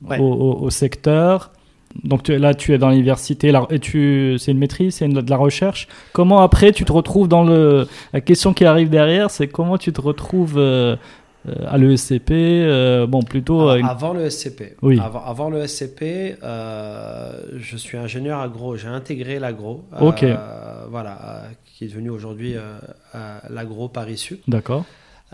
Ouais. 0.02 0.18
au, 0.18 0.24
au- 0.26 0.60
au 0.64 0.70
secteur. 0.70 1.52
Donc 2.04 2.24
tu 2.24 2.38
là, 2.38 2.54
tu 2.54 2.74
es 2.74 2.78
dans 2.78 2.90
l'université, 2.90 3.52
c'est 3.82 4.52
une 4.52 4.58
maîtrise, 4.58 4.96
c'est 4.96 5.08
de 5.08 5.30
la 5.30 5.38
recherche. 5.38 5.88
Comment 6.14 6.42
après 6.42 6.72
tu 6.72 6.86
te 6.86 6.92
retrouves 6.92 7.28
dans 7.28 7.44
le, 7.44 7.88
la 8.14 8.22
question 8.22 8.54
qui 8.54 8.66
arrive 8.66 8.90
derrière, 8.90 9.32
c'est 9.32 9.48
comment 9.48 9.78
tu 9.78 9.92
te 9.92 10.00
retrouves 10.00 10.58
euh, 10.58 10.96
euh, 11.48 11.54
à 11.68 11.78
l'ESCP, 11.78 12.32
euh, 12.32 13.08
bon, 13.08 13.22
plutôt. 13.22 13.70
Euh, 13.70 13.82
Avant 13.84 14.14
le 14.14 14.30
SCP. 14.30 14.76
Oui. 14.82 15.00
Avant, 15.02 15.24
avant 15.24 15.50
le 15.50 15.66
SCP, 15.66 16.38
je 16.42 17.78
suis 17.78 17.98
ingénieur 17.98 18.40
agro. 18.40 18.76
J'ai 18.76 18.88
intégré 18.88 19.40
l'agro. 19.40 19.84
Ok. 20.02 20.26
voilà, 20.90 21.44
qui 21.66 21.86
est 21.86 21.88
devenu 21.88 22.10
aujourd'hui 22.10 22.56
l'agro 23.50 23.88
Paris 23.88 24.18
Sud. 24.18 24.40
D'accord. 24.48 24.86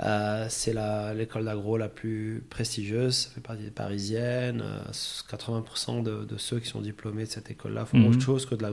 Euh, 0.03 0.45
c'est 0.49 0.73
la- 0.73 1.13
l'école 1.13 1.45
d'agro 1.45 1.77
la 1.77 1.87
plus 1.87 2.43
prestigieuse, 2.49 3.15
ça 3.15 3.29
fait 3.33 3.39
partie 3.41 3.63
des 3.63 3.69
parisiennes. 3.71 4.61
euh, 4.61 4.91
80% 5.31 6.03
de, 6.03 6.25
de 6.25 6.37
ceux 6.37 6.59
qui 6.59 6.67
sont 6.67 6.81
diplômés 6.81 7.23
de 7.23 7.29
cette 7.29 7.49
école-là 7.49 7.85
font 7.85 7.97
Mhm. 7.99 8.07
autre 8.09 8.21
chose 8.21 8.45
que 8.45 8.55
de 8.55 8.63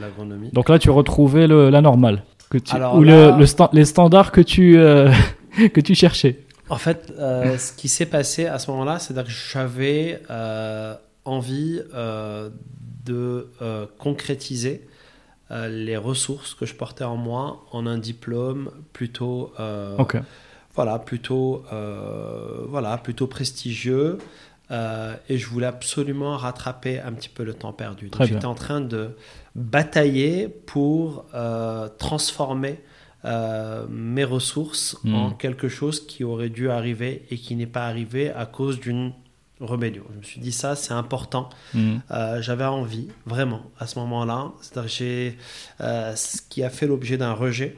l'agronomie. 0.00 0.50
Donc 0.52 0.68
là, 0.68 0.78
tu 0.78 0.90
retrouvais 0.90 1.46
le, 1.46 1.70
la 1.70 1.80
normale. 1.80 2.22
Que 2.50 2.58
tu, 2.58 2.74
Alors 2.74 2.96
ou 2.96 3.02
là- 3.02 3.32
le, 3.32 3.38
le 3.40 3.44
sta- 3.46 3.70
les 3.72 3.84
standards 3.84 4.30
que 4.30 4.40
tu, 4.40 4.78
euh, 4.78 5.10
que 5.74 5.80
tu 5.80 5.94
cherchais. 5.94 6.40
En 6.68 6.76
fait, 6.78 7.12
euh, 7.18 7.58
ce 7.58 7.72
qui 7.72 7.88
s'est 7.88 8.06
passé 8.06 8.46
à 8.46 8.58
ce 8.58 8.70
moment-là, 8.70 8.98
c'est 8.98 9.12
que 9.14 9.30
j'avais 9.30 10.22
euh, 10.30 10.94
envie 11.24 11.80
euh, 11.94 12.48
de 13.04 13.48
euh, 13.60 13.86
concrétiser 13.98 14.86
euh, 15.50 15.68
les 15.68 15.96
ressources 15.96 16.54
que 16.54 16.64
je 16.64 16.74
portais 16.74 17.04
en 17.04 17.16
moi 17.16 17.64
en 17.72 17.86
un 17.86 17.98
diplôme 17.98 18.70
plutôt, 18.94 19.52
euh. 19.60 19.96
Voilà, 20.74 20.98
plutôt, 20.98 21.64
euh, 21.72 22.64
voilà, 22.68 22.96
plutôt 22.98 23.26
prestigieux. 23.26 24.18
euh, 24.70 25.14
et 25.28 25.36
je 25.36 25.46
voulais 25.46 25.66
absolument 25.66 26.36
rattraper 26.38 26.98
un 26.98 27.12
petit 27.12 27.28
peu 27.28 27.44
le 27.44 27.52
temps 27.52 27.72
perdu. 27.74 28.08
Donc. 28.08 28.24
J'étais 28.24 28.46
en 28.46 28.54
train 28.54 28.80
de 28.80 29.10
batailler 29.54 30.48
pour 30.48 31.26
euh, 31.34 31.88
transformer 31.98 32.80
euh, 33.26 33.86
mes 33.90 34.24
ressources 34.24 34.96
Mhm. 35.04 35.14
en 35.14 35.30
quelque 35.32 35.68
chose 35.68 36.06
qui 36.06 36.24
aurait 36.24 36.48
dû 36.48 36.70
arriver 36.70 37.24
et 37.30 37.36
qui 37.36 37.56
n'est 37.56 37.66
pas 37.66 37.86
arrivé 37.86 38.30
à 38.30 38.46
cause 38.46 38.80
d'une 38.80 39.12
rébellion. 39.60 40.04
Je 40.14 40.18
me 40.18 40.22
suis 40.22 40.40
dit 40.40 40.52
ça, 40.52 40.76
c'est 40.76 40.92
important. 40.94 41.48
Euh, 41.76 42.42
J'avais 42.42 42.64
envie, 42.64 43.08
vraiment, 43.26 43.62
à 43.78 43.86
ce 43.86 43.98
moment-là. 44.00 44.52
C'est-à-dire 44.62 44.90
que 44.90 44.96
j'ai, 44.96 45.38
ce 45.78 46.40
qui 46.50 46.62
a 46.62 46.70
fait 46.70 46.86
l'objet 46.86 47.16
d'un 47.16 47.32
rejet, 47.32 47.76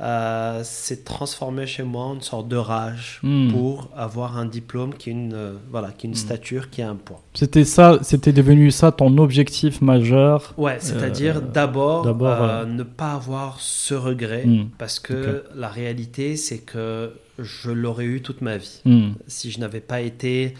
euh, 0.00 0.60
c'est 0.62 1.04
transformé 1.04 1.66
chez 1.66 1.82
moi 1.82 2.04
en 2.04 2.14
une 2.16 2.20
sorte 2.22 2.48
de 2.48 2.56
rage 2.56 3.20
Mhm. 3.22 3.50
pour 3.50 3.88
avoir 3.96 4.36
un 4.36 4.44
diplôme 4.44 4.92
qui 4.94 5.08
est 5.08 5.12
une, 5.14 5.32
euh, 5.32 5.54
voilà, 5.70 5.90
qui 5.92 6.06
est 6.06 6.10
une 6.10 6.14
Mhm. 6.16 6.20
stature, 6.20 6.68
qui 6.70 6.82
a 6.82 6.90
un 6.90 6.96
poids. 6.96 7.22
C'était 7.32 7.64
ça, 7.64 7.98
c'était 8.02 8.32
devenu 8.34 8.70
ça 8.70 8.92
ton 8.92 9.16
objectif 9.18 9.80
majeur. 9.80 10.52
Ouais, 10.58 10.76
c'est-à-dire 10.80 11.38
Euh, 11.38 11.40
d'abord, 11.40 12.06
euh, 12.06 12.66
ne 12.66 12.82
pas 12.82 13.12
avoir 13.14 13.58
ce 13.60 13.94
regret, 13.94 14.44
Mhm. 14.44 14.68
parce 14.76 15.00
que 15.00 15.44
la 15.54 15.68
réalité, 15.68 16.36
c'est 16.36 16.58
que 16.58 17.12
je 17.38 17.70
l'aurais 17.70 18.04
eu 18.04 18.20
toute 18.22 18.40
ma 18.42 18.56
vie. 18.58 18.82
Si 19.26 19.50
je 19.50 19.60
n'avais 19.60 19.80
pas 19.80 20.00
été, 20.02 20.54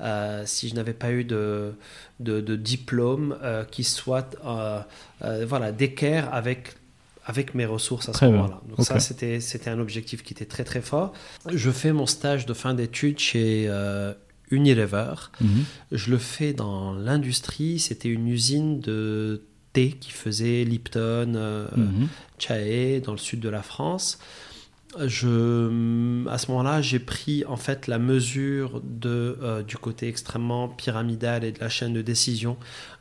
euh, 0.00 0.42
si 0.44 0.68
je 0.68 0.74
n'avais 0.74 0.92
pas 0.92 1.10
eu 1.10 1.24
de, 1.24 1.72
de, 2.20 2.40
de 2.40 2.54
diplôme 2.56 3.36
euh, 3.42 3.64
qui 3.64 3.82
soit, 3.84 4.36
euh, 4.44 4.80
voilà, 5.46 5.72
d'équerre 5.72 6.28
avec 6.32 6.74
avec 7.26 7.54
mes 7.54 7.66
ressources 7.66 8.08
à 8.08 8.12
ce 8.14 8.24
moment-là. 8.24 8.60
Donc 8.68 8.86
ça, 8.86 9.00
c'était 9.00 9.40
c'était 9.40 9.68
un 9.68 9.80
objectif 9.80 10.22
qui 10.22 10.32
était 10.32 10.46
très 10.46 10.64
très 10.64 10.80
fort. 10.80 11.12
Je 11.52 11.70
fais 11.70 11.92
mon 11.92 12.06
stage 12.06 12.46
de 12.46 12.54
fin 12.54 12.72
d'études 12.72 13.18
chez 13.18 13.66
euh, 13.68 14.14
Unilever. 14.50 15.14
Mhm. 15.40 15.64
Je 15.90 16.10
le 16.10 16.18
fais 16.18 16.52
dans 16.52 16.94
l'industrie. 16.94 17.80
C'était 17.80 18.08
une 18.08 18.28
usine 18.28 18.80
de 18.80 19.42
thé 19.72 19.90
qui 19.90 20.12
faisait 20.12 20.64
Lipton, 20.64 21.34
euh, 21.34 21.66
Mhm. 21.76 22.08
Dans 23.04 23.12
le 23.12 23.18
sud 23.18 23.40
de 23.40 23.48
la 23.48 23.62
France. 23.62 24.18
Je, 25.04 26.26
à 26.28 26.38
ce 26.38 26.50
moment-là, 26.50 26.80
j'ai 26.80 26.98
pris 27.00 27.44
en 27.46 27.56
fait 27.56 27.86
la 27.86 27.98
mesure 27.98 28.80
de, 28.84 29.36
euh, 29.42 29.62
du 29.62 29.76
côté 29.76 30.06
extrêmement 30.08 30.68
pyramidal 30.68 31.44
et 31.44 31.52
de 31.52 31.58
la 31.60 31.68
chaîne 31.68 31.92
de 31.92 32.02
décision 32.02 32.56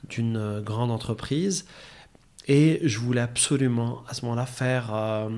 d'une 0.09 0.35
euh, 0.35 0.61
grande 0.61 0.91
entreprise. 0.91 1.65
Et 2.47 2.79
je 2.83 2.99
voulais 2.99 3.21
absolument, 3.21 4.03
à 4.07 4.13
ce 4.13 4.23
moment-là, 4.25 4.45
faire 4.45 4.93
euh, 4.93 5.29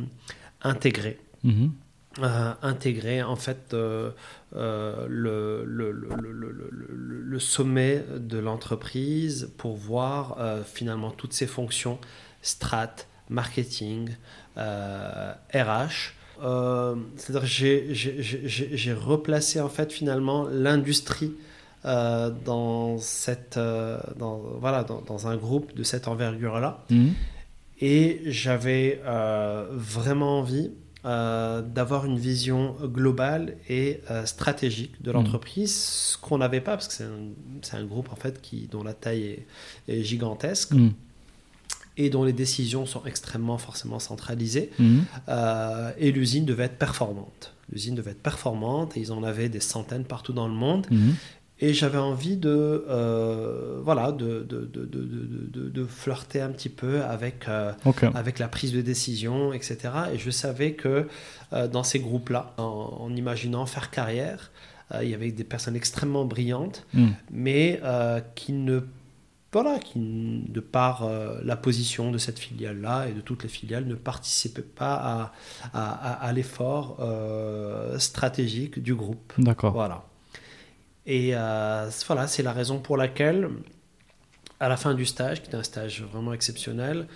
intégrer 0.62 1.20
Mhm. 1.44 1.72
euh, 2.24 2.54
intégrer 2.64 3.22
en 3.22 3.36
fait 3.36 3.74
euh, 3.74 4.10
euh, 4.56 5.06
le, 5.08 5.64
le, 5.66 5.92
le, 5.92 6.18
le, 6.32 7.40
sommet 7.40 8.04
de 8.18 8.40
l'entreprise 8.40 9.52
pour 9.58 9.76
voir 9.78 10.38
finalement 10.66 11.12
toutes 11.12 11.34
ces 11.34 11.46
fonctions 11.46 12.00
strat, 12.42 12.96
marketing, 13.30 14.10
RH. 14.58 16.14
C'est-à-dire 17.16 17.46
j'ai 17.46 18.94
replacé 18.94 19.62
en 19.62 19.70
fait 19.70 19.94
finalement 19.94 20.48
l'industrie 20.50 21.34
euh, 21.86 22.32
dans, 22.44 22.98
cette, 22.98 23.58
euh, 23.58 24.00
dans, 24.18 24.42
voilà, 24.60 24.84
dans, 24.84 25.02
dans 25.02 25.28
un 25.28 25.38
groupe 25.38 25.76
de 25.76 25.84
cette 25.84 26.08
envergure-là. 26.08 26.84
Mhm. 26.90 27.14
Et 27.80 28.22
j'avais 28.26 29.00
euh, 29.06 29.68
vraiment 29.72 30.40
envie 30.40 30.72
d'avoir 31.04 32.06
une 32.06 32.18
vision 32.18 32.76
globale 32.84 33.56
et 33.70 34.02
stratégique 34.26 35.02
de 35.02 35.12
l'entreprise, 35.12 35.74
ce 35.74 36.18
qu'on 36.18 36.40
n'avait 36.40 36.60
pas, 36.60 36.72
parce 36.72 36.90
que 36.90 37.06
c'est 37.62 37.78
un, 37.78 37.86
groupe 37.86 38.12
en 38.12 38.18
fait 38.18 38.42
qui, 38.42 38.68
dont 38.70 38.84
la 38.84 38.94
taille 38.94 39.24
est, 39.24 39.46
est 39.88 40.04
gigantesque 40.04 40.74
Mhm. 40.74 40.92
et 41.96 42.10
dont 42.10 42.26
les 42.26 42.34
décisions 42.34 42.86
sont 42.86 43.06
extrêmement 43.06 43.58
forcément 43.58 44.00
centralisées. 44.00 44.70
Mhm. 44.80 45.06
Et 45.98 46.12
l'usine 46.12 46.44
devait 46.44 46.66
être 46.66 46.78
performante. 46.78 47.54
L'usine 47.72 47.96
devait 47.96 48.12
être 48.12 48.22
performante 48.22 48.98
et 48.98 49.00
ils 49.02 49.12
en 49.14 49.24
avaient 49.24 49.50
des 49.50 49.60
centaines 49.60 50.06
partout 50.06 50.34
dans 50.34 50.48
le 50.48 50.54
monde. 50.54 50.88
Mhm. 50.92 51.16
Et 51.60 51.74
j'avais 51.74 51.98
envie 51.98 52.38
de, 52.38 52.86
euh, 52.88 53.80
voilà, 53.84 54.12
de, 54.12 54.44
de, 54.44 54.66
de, 54.72 54.86
de, 55.70 55.86
flirter 55.86 56.40
un 56.42 56.50
petit 56.50 56.70
peu 56.70 57.04
avec, 57.04 57.48
euh, 57.48 57.72
avec 58.16 58.38
la 58.38 58.48
prise 58.48 58.74
de 58.74 58.82
décision, 58.82 59.54
etc. 59.54 59.78
Et 60.14 60.18
je 60.20 60.30
savais 60.30 60.74
que 60.74 61.08
euh, 61.54 61.68
dans 61.68 61.84
ces 61.84 62.00
groupes-là, 62.00 62.54
en, 62.58 62.98
en 63.00 63.16
imaginant 63.16 63.66
faire 63.66 63.90
carrière, 63.90 64.52
il 65.02 65.10
y 65.10 65.14
avait 65.16 65.32
des 65.32 65.44
personnes 65.44 65.76
extrêmement 65.76 66.26
brillantes, 66.26 66.86
Mhm. 66.94 67.14
mais 67.32 67.82
qui 68.36 68.54
ne 68.54 68.82
voilà, 69.54 69.80
qui, 69.80 69.98
de 70.50 70.60
par 70.60 71.04
euh, 71.04 71.40
la 71.44 71.56
position 71.56 72.12
de 72.12 72.18
cette 72.20 72.38
filiale-là 72.38 73.08
et 73.08 73.14
de 73.14 73.22
toutes 73.22 73.42
les 73.44 73.50
filiales, 73.50 73.86
ne 73.88 73.96
participaient 73.96 74.62
pas 74.62 74.94
à, 74.94 75.34
à, 75.74 76.12
à- 76.12 76.28
à 76.28 76.34
l'effort 76.34 76.98
euh, 77.00 77.98
stratégique 77.98 78.78
du 78.84 78.94
groupe. 78.94 79.34
D'accord. 79.40 79.74
Voilà. 79.74 80.04
Et 81.08 81.32
euh, 81.34 81.90
voilà, 82.06 82.28
c'est 82.28 82.44
la 82.44 82.52
raison 82.52 82.80
pour 82.80 82.98
laquelle, 82.98 83.50
à 84.60 84.68
la 84.68 84.76
fin 84.76 84.94
du 84.94 85.06
stage, 85.06 85.42
qui 85.42 85.48
était 85.48 85.58
un 85.58 85.64
stage 85.64 86.04
vraiment 86.04 86.34
exceptionnel, 86.34 87.08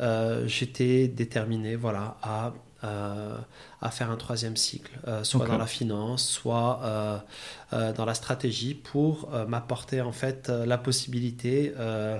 euh, 0.00 0.46
j'étais 0.46 1.08
déterminé 1.08 1.74
voilà, 1.74 2.18
à, 2.22 2.52
à 2.82 3.90
faire 3.90 4.10
un 4.10 4.16
troisième 4.16 4.56
cycle, 4.56 4.92
euh, 5.06 5.24
soit 5.24 5.46
dans 5.46 5.58
la 5.58 5.66
finance, 5.66 6.28
soit 6.28 6.80
euh, 6.84 7.18
euh, 7.72 7.92
dans 7.92 8.04
la 8.04 8.14
stratégie, 8.14 8.74
pour 8.74 9.30
euh, 9.32 9.46
m'apporter 9.46 10.00
en 10.00 10.12
fait 10.12 10.48
euh, 10.48 10.64
la 10.64 10.78
possibilité 10.78 11.72
euh, 11.78 12.18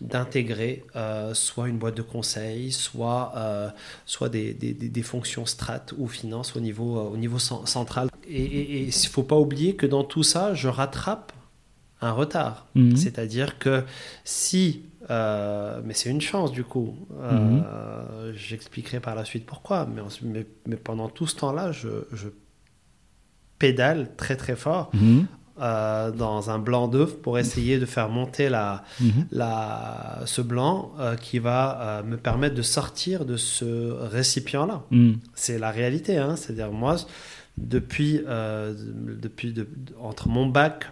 d'intégrer 0.00 0.84
euh, 0.94 1.34
soit 1.34 1.68
une 1.68 1.78
boîte 1.78 1.96
de 1.96 2.02
conseil, 2.02 2.72
soit, 2.72 3.32
euh, 3.36 3.68
soit 4.04 4.28
des, 4.28 4.54
des, 4.54 5.02
fonctions 5.02 5.46
strat 5.46 5.86
ou 5.98 6.08
finance 6.08 6.56
au 6.56 6.60
niveau, 6.60 6.98
euh, 6.98 7.10
au 7.10 7.16
niveau 7.16 7.38
cen- 7.38 7.66
central. 7.66 8.08
Et 8.28 8.82
il 8.82 8.86
ne 8.86 9.08
faut 9.08 9.22
pas 9.22 9.36
oublier 9.36 9.76
que 9.76 9.86
dans 9.86 10.04
tout 10.04 10.22
ça, 10.22 10.54
je 10.54 10.68
rattrape 10.68 11.32
un 12.00 12.12
retard. 12.12 12.66
Mhm. 12.74 12.96
C'est-à-dire 12.96 13.58
que 13.58 13.84
si, 14.24 14.82
euh, 15.10 15.80
mais 15.84 15.94
c'est 15.94 16.10
une 16.10 16.20
chance 16.20 16.50
du 16.52 16.64
coup, 16.64 16.94
euh, 17.20 18.32
j'expliquerai 18.34 19.00
par 19.00 19.14
la 19.14 19.24
suite 19.24 19.46
pourquoi, 19.46 19.86
mais, 19.86 20.02
mais, 20.22 20.46
mais 20.66 20.76
pendant 20.76 21.08
tout 21.08 21.26
ce 21.26 21.36
temps-là, 21.36 21.72
je, 21.72 21.88
je 22.12 22.28
pédale 23.58 24.10
très 24.16 24.36
très 24.36 24.56
fort 24.56 24.90
Mhm. 24.94 25.26
euh, 25.60 26.10
dans 26.10 26.50
un 26.50 26.58
blanc 26.58 26.86
d'œuf 26.88 27.14
pour 27.16 27.38
essayer 27.38 27.78
de 27.78 27.86
faire 27.86 28.08
monter 28.10 28.48
la, 28.50 28.84
Mhm. 29.00 29.26
la, 29.30 30.20
ce 30.26 30.42
blanc 30.42 30.92
qui 31.20 31.38
va 31.38 32.02
me 32.04 32.16
permettre 32.16 32.54
de 32.54 32.62
sortir 32.62 33.24
de 33.24 33.36
ce 33.36 33.92
récipient-là. 33.92 34.82
Mhm. 34.90 35.18
C'est 35.34 35.58
la 35.58 35.70
réalité. 35.70 36.18
Hein. 36.18 36.36
C'est-à-dire, 36.36 36.70
moi, 36.72 36.96
depuis, 37.56 38.20
depuis 38.26 39.52
de- 39.54 39.66
entre 39.98 40.28
mon 40.28 40.44
bac 40.46 40.90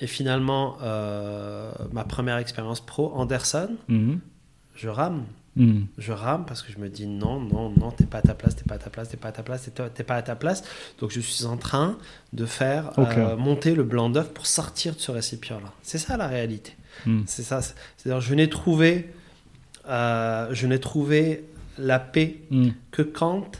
et 0.00 0.06
finalement 0.06 0.76
euh, 0.82 1.70
ma 1.92 2.04
première 2.04 2.36
expérience 2.38 2.80
pro, 2.80 3.12
Anderson, 3.14 3.76
Mhm. 3.88 4.20
je 4.74 4.88
rame. 4.88 5.24
Mhm. 5.56 5.86
Je 5.98 6.12
rame 6.12 6.44
parce 6.46 6.62
que 6.62 6.70
je 6.72 6.78
me 6.78 6.88
dis 6.88 7.06
non, 7.08 7.40
non, 7.40 7.70
non, 7.76 7.90
t'es 7.90 8.04
pas 8.06 8.18
à 8.18 8.22
ta 8.22 8.34
place, 8.34 8.54
t'es 8.54 8.62
pas 8.62 8.76
à 8.76 8.78
ta 8.78 8.90
place, 8.90 9.08
t'es 9.08 9.16
pas 9.16 9.28
à 9.28 9.32
ta 9.32 9.42
place, 9.42 9.68
t'es 9.94 10.04
pas 10.04 10.14
à 10.16 10.22
ta 10.22 10.36
place. 10.36 10.62
Donc 11.00 11.10
je 11.10 11.18
suis 11.20 11.46
en 11.46 11.56
train 11.56 11.98
de 12.32 12.46
faire 12.46 12.92
euh, 12.98 13.36
monter 13.36 13.74
le 13.74 13.82
blanc 13.82 14.08
d'œuf 14.08 14.28
pour 14.32 14.46
sortir 14.46 14.94
de 14.94 15.00
ce 15.00 15.10
récipient-là. 15.10 15.72
C'est 15.82 15.98
ça 15.98 16.16
la 16.16 16.28
réalité. 16.28 16.76
Mhm. 17.06 17.24
C'est 17.26 17.42
ça. 17.42 17.60
c'est- 17.60 17.74
C'est-à-dire, 17.96 18.20
je 18.20 18.34
n'ai 18.34 18.48
trouvé, 18.48 19.10
euh, 19.88 20.48
je 20.52 20.66
n'ai 20.66 20.78
trouvé 20.78 21.44
la 21.76 21.98
paix 21.98 22.36
que 22.92 23.02
quand 23.02 23.50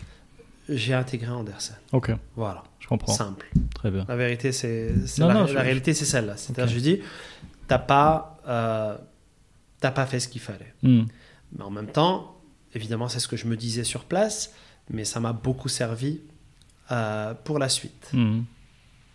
j'ai 0.69 0.95
intégré 0.95 1.31
Andersen. 1.31 1.77
Ok, 1.93 2.13
Voilà, 2.37 2.63
je 2.89 2.95
comprends. 2.97 3.13
simple. 3.13 3.47
Très 3.75 3.91
bien. 3.91 4.07
La 4.09 4.17
vérité, 4.17 4.51
c'est 4.51 4.95
Non, 5.19 5.29
la, 5.29 5.61
réalité, 5.61 5.93
c'est 5.93 6.07
celle-là. 6.07 6.39
C'est-à-dire, 6.39 6.75
je 6.75 6.81
dis, 6.81 7.01
t'as 7.67 7.79
pas, 7.79 8.41
euh, 8.49 8.97
t'as 9.79 9.91
pas 9.91 10.07
fait 10.07 10.21
ce 10.21 10.29
qu'il 10.29 10.41
fallait. 10.41 10.73
Hmm. 10.83 11.03
Mais 11.55 11.65
en 11.65 11.71
même 11.71 11.89
temps, 11.89 12.41
évidemment, 12.75 13.09
c'est 13.09 13.21
ce 13.21 13.29
que 13.29 13.37
je 13.37 13.47
me 13.47 13.59
disais 13.59 13.85
sur 13.85 14.05
place, 14.05 14.55
mais 14.89 15.05
ça 15.05 15.21
m'a 15.21 15.35
beaucoup 15.35 15.69
servi 15.69 16.23
euh, 16.91 17.35
pour 17.45 17.59
la 17.59 17.69
suite. 17.69 18.09
Ça 18.11 18.19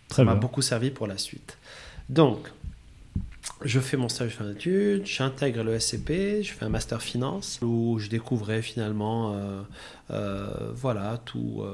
Très 0.08 0.24
m'a 0.24 0.32
bien. 0.32 0.40
beaucoup 0.40 0.62
servi 0.62 0.90
pour 0.92 1.08
la 1.08 1.18
suite. 1.18 1.58
Donc, 2.08 2.52
je 3.64 3.80
fais 3.80 3.96
mon 3.96 4.08
stage 4.08 4.28
de 4.28 4.34
fin 4.34 4.44
d'études, 4.44 5.04
j'intègre 5.04 5.64
le 5.64 5.80
SCP, 5.80 6.42
je 6.44 6.52
fais 6.52 6.64
un 6.64 6.68
master 6.68 7.02
finance 7.02 7.58
où 7.60 7.98
je 7.98 8.08
découvrais 8.08 8.62
finalement, 8.62 9.34
euh, 10.10 10.72
voilà, 10.74 11.18
tout, 11.24 11.64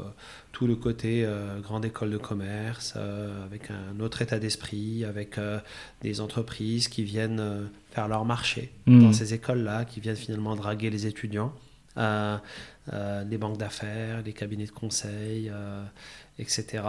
tout 0.60 0.66
le 0.66 0.76
côté 0.76 1.24
euh, 1.24 1.58
grande 1.60 1.86
école 1.86 2.10
de 2.10 2.18
commerce, 2.18 2.92
euh, 2.94 3.46
avec 3.46 3.70
un 3.70 3.98
autre 3.98 4.20
état 4.20 4.38
d'esprit, 4.38 5.06
avec 5.06 5.38
euh, 5.38 5.58
des 6.02 6.20
entreprises 6.20 6.88
qui 6.88 7.02
viennent 7.02 7.70
faire 7.92 8.08
leur 8.08 8.26
marché 8.26 8.70
Hmm. 8.86 9.00
dans 9.04 9.12
ces 9.14 9.32
écoles-là, 9.32 9.86
qui 9.86 10.00
viennent 10.00 10.16
finalement 10.16 10.54
draguer 10.56 10.90
les 10.90 11.06
étudiants, 11.06 11.54
les 11.96 13.38
banques 13.38 13.56
d'affaires, 13.56 14.20
les 14.22 14.34
cabinets 14.34 14.66
de 14.66 14.70
conseil, 14.70 15.50
etc. 16.38 16.82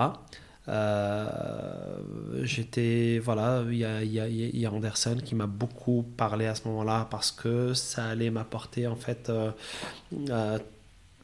J'étais 2.43 3.19
voilà, 3.23 3.63
il 3.69 3.77
y 3.77 3.85
a, 3.85 4.03
il 4.03 4.11
y 4.11 4.19
a- 4.19 4.27
il 4.27 4.59
y 4.59 4.65
a 4.65 4.71
Anderson 4.73 5.17
qui 5.23 5.33
m'a 5.35 5.47
beaucoup 5.47 6.03
parlé 6.17 6.45
à 6.45 6.55
ce 6.55 6.67
moment-là 6.67 7.07
parce 7.09 7.31
que 7.31 7.73
ça 7.73 8.03
allait 8.05 8.31
m'apporter 8.31 8.85
en 8.87 8.95
fait, 8.97 9.31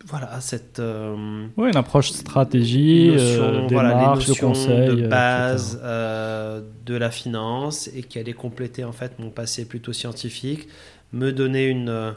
voilà, 0.05 0.39
cette 0.41 0.79
euh, 0.79 1.47
Oui, 1.57 1.69
une 1.69 1.75
approche 1.75 2.11
stratégie, 2.11 3.09
notion, 3.09 3.43
euh, 3.43 3.67
voilà, 3.71 3.89
les 4.15 4.23
de 4.23 4.27
notions 4.29 4.49
conseil. 4.49 4.87
de 4.87 5.03
euh, 5.03 5.07
base 5.07 5.79
euh, 5.83 6.61
de 6.85 6.95
la 6.95 7.09
finance 7.11 7.89
et 7.93 8.03
qui 8.03 8.19
allait 8.19 8.33
compléter 8.33 8.83
en 8.83 8.91
fait 8.91 9.17
mon 9.19 9.29
passé 9.31 9.65
plutôt 9.65 9.93
scientifique, 9.93 10.67
me 11.13 11.31
donner 11.31 11.67
une 11.67 12.13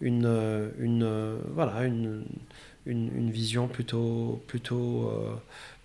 une 0.00 0.70
une 0.78 1.38
voilà 1.54 1.82
une, 1.84 2.24
une, 2.86 3.10
une 3.14 3.30
vision 3.30 3.68
plutôt 3.68 4.42
plutôt 4.46 5.12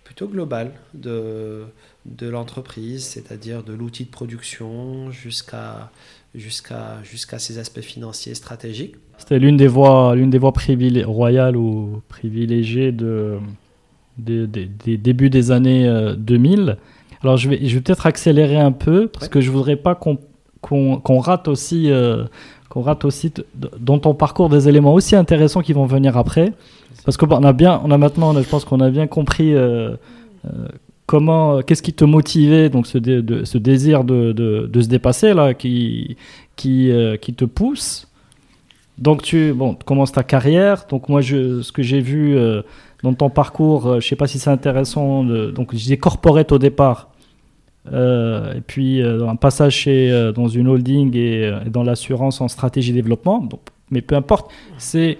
plutôt 0.04 0.28
globale 0.28 0.72
de 0.94 1.64
de 2.06 2.28
l'entreprise, 2.28 3.04
c'est-à-dire 3.04 3.62
de 3.62 3.72
l'outil 3.74 4.04
de 4.04 4.10
production 4.10 5.10
jusqu'à 5.10 5.90
jusqu'à 6.34 7.02
jusqu'à 7.02 7.38
ses 7.38 7.58
aspects 7.58 7.80
financiers 7.80 8.34
stratégiques. 8.34 8.96
C'était 9.18 9.38
l'une 9.38 9.56
des 9.56 9.68
voies, 9.68 10.14
l'une 10.14 10.30
des 10.30 10.38
voies 10.38 10.52
royales 11.06 11.56
ou 11.56 12.02
privilégiées 12.08 12.92
de, 12.92 13.36
des- 14.18 14.46
des- 14.46 14.66
des 14.84 14.96
débuts 14.96 15.30
des 15.30 15.50
années 15.50 15.86
euh, 15.88 16.14
2000. 16.16 16.76
Alors 17.22 17.36
je 17.36 17.48
vais, 17.48 17.60
je 17.64 17.74
vais 17.74 17.80
peut-être 17.80 18.06
accélérer 18.06 18.58
un 18.58 18.72
peu 18.72 19.06
parce 19.08 19.26
Ouais. 19.26 19.30
que 19.30 19.40
je 19.40 19.50
voudrais 19.50 19.76
pas 19.76 19.94
qu'on 19.94 20.18
qu'on 20.60 20.96
qu'on 20.98 21.18
rate 21.20 21.48
aussi, 21.48 21.90
euh, 21.90 22.24
qu'on 22.68 22.80
rate 22.82 23.04
aussi 23.04 23.32
dans 23.80 23.98
ton 23.98 24.14
parcours 24.14 24.48
des 24.48 24.68
éléments 24.68 24.94
aussi 24.94 25.14
intéressants 25.16 25.60
qui 25.62 25.72
vont 25.74 25.86
venir 25.86 26.16
après. 26.16 26.52
Parce 27.04 27.16
qu'on 27.16 27.42
a 27.44 27.52
bien, 27.52 27.80
on 27.84 27.90
a 27.90 27.98
maintenant, 27.98 28.32
on 28.34 28.36
a- 28.36 28.42
je 28.42 28.48
pense 28.48 28.64
qu'on 28.64 28.80
a 28.80 28.90
bien 28.90 29.06
compris 29.06 29.54
euh, 29.54 29.94
euh, 30.46 30.68
comment, 31.06 31.60
qu'est-ce 31.62 31.82
qui 31.82 31.92
te 31.92 32.04
motivait, 32.04 32.70
donc 32.70 32.86
ce, 32.86 32.96
dé- 32.98 33.20
de- 33.22 33.44
ce 33.44 33.58
désir 33.58 34.04
de, 34.04 34.32
de- 34.32 34.68
de 34.72 34.80
se 34.80 34.88
dépasser 34.88 35.34
là, 35.34 35.52
qui, 35.54 36.16
qui, 36.56 36.90
euh, 36.90 37.16
qui 37.18 37.34
te 37.34 37.44
pousse. 37.44 38.08
Donc 38.98 39.22
tu 39.22 39.52
bon, 39.52 39.74
tu 39.74 39.84
commences 39.84 40.12
ta 40.12 40.22
carrière. 40.22 40.86
Donc 40.88 41.08
moi, 41.08 41.20
je, 41.20 41.62
ce 41.62 41.72
que 41.72 41.82
j'ai 41.82 42.00
vu 42.00 42.36
euh, 42.36 42.62
dans 43.02 43.12
ton 43.14 43.28
parcours, 43.30 43.86
euh, 43.86 44.00
je 44.00 44.06
sais 44.08 44.16
pas 44.16 44.26
si 44.26 44.38
c'est 44.38 44.50
intéressant. 44.50 45.24
donc 45.24 45.72
je 45.72 45.78
disais 45.78 45.96
corporate 45.96 46.52
au 46.52 46.58
départ. 46.58 47.10
Euh, 47.92 48.54
et 48.54 48.60
puis 48.62 49.02
euh, 49.02 49.28
un 49.28 49.36
passage 49.36 49.74
chez, 49.74 50.32
dans 50.34 50.48
une 50.48 50.68
holding 50.68 51.14
et, 51.16 51.52
et 51.66 51.70
dans 51.70 51.82
l'assurance 51.82 52.40
en 52.40 52.48
stratégie 52.48 52.92
développement. 52.92 53.38
Donc, 53.40 53.60
mais 53.90 54.00
peu 54.00 54.14
importe. 54.14 54.50
C'est 54.78 55.18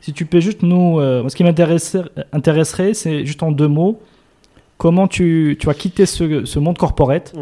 si 0.00 0.12
tu 0.12 0.24
peux 0.24 0.40
juste 0.40 0.62
nous. 0.62 0.98
ce 1.28 1.34
qui 1.34 1.42
m'intéresserait, 1.44 2.08
intéresserait, 2.32 2.94
c'est 2.94 3.26
juste 3.26 3.42
en 3.42 3.50
deux 3.50 3.68
mots. 3.68 4.00
Comment 4.78 5.08
tu, 5.08 5.56
tu 5.58 5.68
as 5.68 5.74
quitté 5.74 6.06
ce, 6.06 6.44
ce 6.44 6.58
monde 6.58 6.78
corporate 6.78 7.32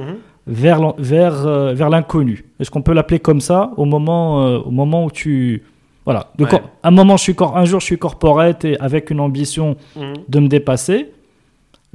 vers, 0.46 0.80
l'en- 0.80 0.94
vers, 0.98 1.46
euh, 1.46 1.74
vers 1.74 1.90
l'inconnu. 1.90 2.44
Est-ce 2.60 2.70
qu'on 2.70 2.80
peut 2.82 2.92
l'appeler 2.94 3.18
comme 3.18 3.40
ça 3.40 3.72
au 3.76 3.84
moment, 3.84 4.46
euh, 4.46 4.58
au 4.58 4.70
moment 4.70 5.04
où 5.04 5.10
tu... 5.10 5.62
Voilà. 6.04 6.32
Ouais. 6.38 6.46
cor- 6.48 6.70
un, 6.82 6.90
moment, 6.90 7.16
je 7.16 7.22
suis 7.22 7.34
cor- 7.34 7.56
un 7.56 7.64
jour, 7.64 7.80
je 7.80 7.86
suis 7.86 7.98
corporate 7.98 8.64
et 8.64 8.78
avec 8.80 9.10
une 9.10 9.20
ambition 9.20 9.76
Mhm. 9.96 10.14
de 10.28 10.38
me 10.40 10.48
dépasser. 10.48 11.12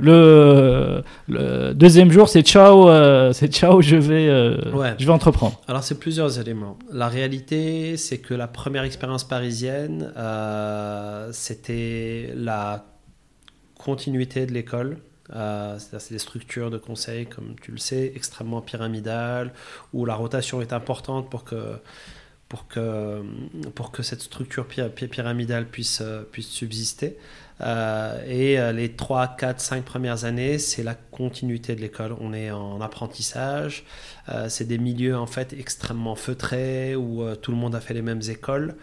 Le, 0.01 1.03
le 1.27 1.73
deuxième 1.73 2.09
jour, 2.09 2.29
c'est 2.29 2.41
ciao, 2.41 2.87
euh, 2.89 3.33
c'est 3.33 3.51
ciao, 3.51 3.81
je 3.81 3.97
vais, 3.97 4.29
euh, 4.29 4.71
Ouais. 4.73 4.93
je 4.97 5.05
vais 5.05 5.11
entreprendre. 5.11 5.59
Alors, 5.67 5.83
c'est 5.83 5.99
plusieurs 5.99 6.39
éléments. 6.39 6.77
La 6.91 7.09
réalité, 7.09 7.97
c'est 7.97 8.17
que 8.19 8.33
la 8.33 8.47
première 8.47 8.83
expérience 8.83 9.25
parisienne, 9.25 10.13
euh, 10.15 11.29
c'était 11.33 12.31
la 12.35 12.85
continuité 13.77 14.45
de 14.45 14.53
l'école. 14.53 14.99
Euh, 15.35 15.75
C'est-à-dire, 15.77 16.01
c'est 16.01 16.13
des 16.15 16.19
structures 16.19 16.71
de 16.71 16.77
conseil, 16.77 17.25
comme 17.27 17.55
tu 17.61 17.71
le 17.71 17.77
sais, 17.77 18.11
extrêmement 18.15 18.61
pyramidales, 18.61 19.51
où 19.93 20.05
la 20.05 20.15
rotation 20.15 20.61
est 20.61 20.71
importante 20.73 21.29
pour 21.29 21.43
que, 21.43 21.55
pour 22.49 22.67
que, 22.67 23.23
pour 23.75 23.91
que 23.91 24.03
cette 24.03 24.21
structure 24.21 24.65
py- 24.67 24.89
py- 24.89 25.07
pyramidale 25.07 25.67
puisse, 25.67 26.01
euh, 26.01 26.23
puisse 26.23 26.49
subsister. 26.49 27.17
Euh, 27.61 28.21
et 28.27 28.59
euh, 28.59 28.71
les 28.71 28.95
3, 28.95 29.35
4, 29.37 29.59
5 29.61 29.83
premières 29.85 30.25
années, 30.25 30.57
c'est 30.59 30.83
la 30.83 30.95
continuité 30.95 31.75
de 31.75 31.81
l'école. 31.81 32.15
On 32.19 32.33
est 32.33 32.51
en 32.51 32.81
apprentissage. 32.81 33.85
C'est 34.47 34.67
des 34.67 34.77
milieux 34.77 35.17
en 35.17 35.25
fait 35.25 35.53
extrêmement 35.53 36.15
feutrés 36.15 36.95
où 36.95 37.23
tout 37.37 37.51
le 37.51 37.57
monde 37.57 37.73
a 37.75 37.81
fait 37.81 37.95
les 37.95 38.03
mêmes 38.03 38.21
écoles. 38.29 38.75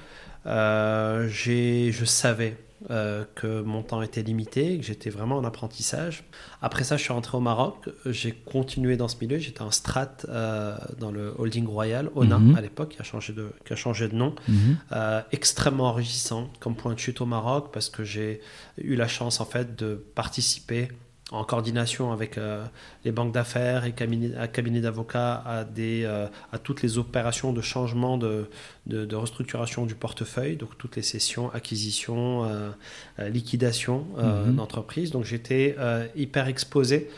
Je 0.45 2.03
savais 2.05 2.57
euh, 2.91 3.25
que 3.35 3.63
mon 3.63 3.83
temps 3.83 4.01
était 4.03 4.23
limité, 4.23 4.79
que 4.79 4.85
j'étais 4.85 5.11
vraiment 5.11 5.37
en 5.39 5.45
apprentissage. 5.45 6.25
Après 6.63 6.85
ça, 6.85 6.97
je 6.97 7.03
suis 7.03 7.13
rentré 7.13 7.37
au 7.37 7.41
Maroc. 7.41 7.89
J'ai 8.07 8.33
continué 8.33 8.97
dans 8.97 9.09
ce 9.09 9.17
milieu. 9.21 9.39
J'étais 9.39 9.63
en 9.63 9.71
strat 9.73 10.13
euh, 10.29 10.77
dans 10.99 11.11
le 11.11 11.35
holding 11.39 11.67
royal, 11.67 12.11
ONA 12.15 12.39
Mhm. 12.39 12.55
à 12.57 12.61
l'époque, 12.61 12.91
qui 12.91 13.01
a 13.01 13.05
changé 13.05 13.33
de, 13.33 13.51
qui 13.65 13.73
a 13.73 13.77
changé 13.77 14.09
de 14.09 14.15
nom. 14.15 14.35
Mhm. 14.49 14.77
Euh, 14.93 15.21
extrêmement 15.33 15.85
enrichissant 15.89 16.49
comme 16.61 16.77
point 16.77 16.95
de 16.95 16.99
chute 16.99 17.21
au 17.21 17.27
Maroc 17.27 17.71
parce 17.73 17.89
que 17.91 18.05
j'ai 18.05 18.41
eu 18.79 18.95
la 18.95 19.09
chance 19.09 19.41
en 19.41 19.45
fait 19.47 19.75
de 19.77 19.95
participer 20.15 20.89
en 21.33 21.43
coordination 21.43 22.13
avec 22.13 22.39
euh, 22.39 22.65
les 23.05 23.11
banques 23.11 23.33
d'affaires 23.33 23.85
et 23.85 23.93
cabinets, 23.93 24.37
à 24.37 24.47
cabinets 24.47 24.81
d'avocats 24.81 25.43
à, 25.45 25.65
des, 25.65 26.05
euh, 26.05 26.29
à 26.53 26.59
toutes 26.59 26.83
les 26.83 26.99
opérations 26.99 27.53
de 27.53 27.61
changement 27.61 28.17
de, 28.17 28.49
de, 28.87 29.05
de 29.05 29.17
restructuration 29.17 29.87
du 29.87 29.97
portefeuille, 29.97 30.57
donc 30.57 30.79
toutes 30.79 30.95
les 30.95 31.03
sessions, 31.03 31.51
acquisitions, 31.53 32.45
euh, 32.45 32.71
euh, 33.19 33.29
liquidations 33.29 34.07
euh, 34.19 34.47
Mhm. 34.47 34.57
d'entreprises. 34.57 35.11
Donc 35.11 35.25
j'étais 35.25 35.77
hyper 36.15 36.47
exposé 36.47 37.11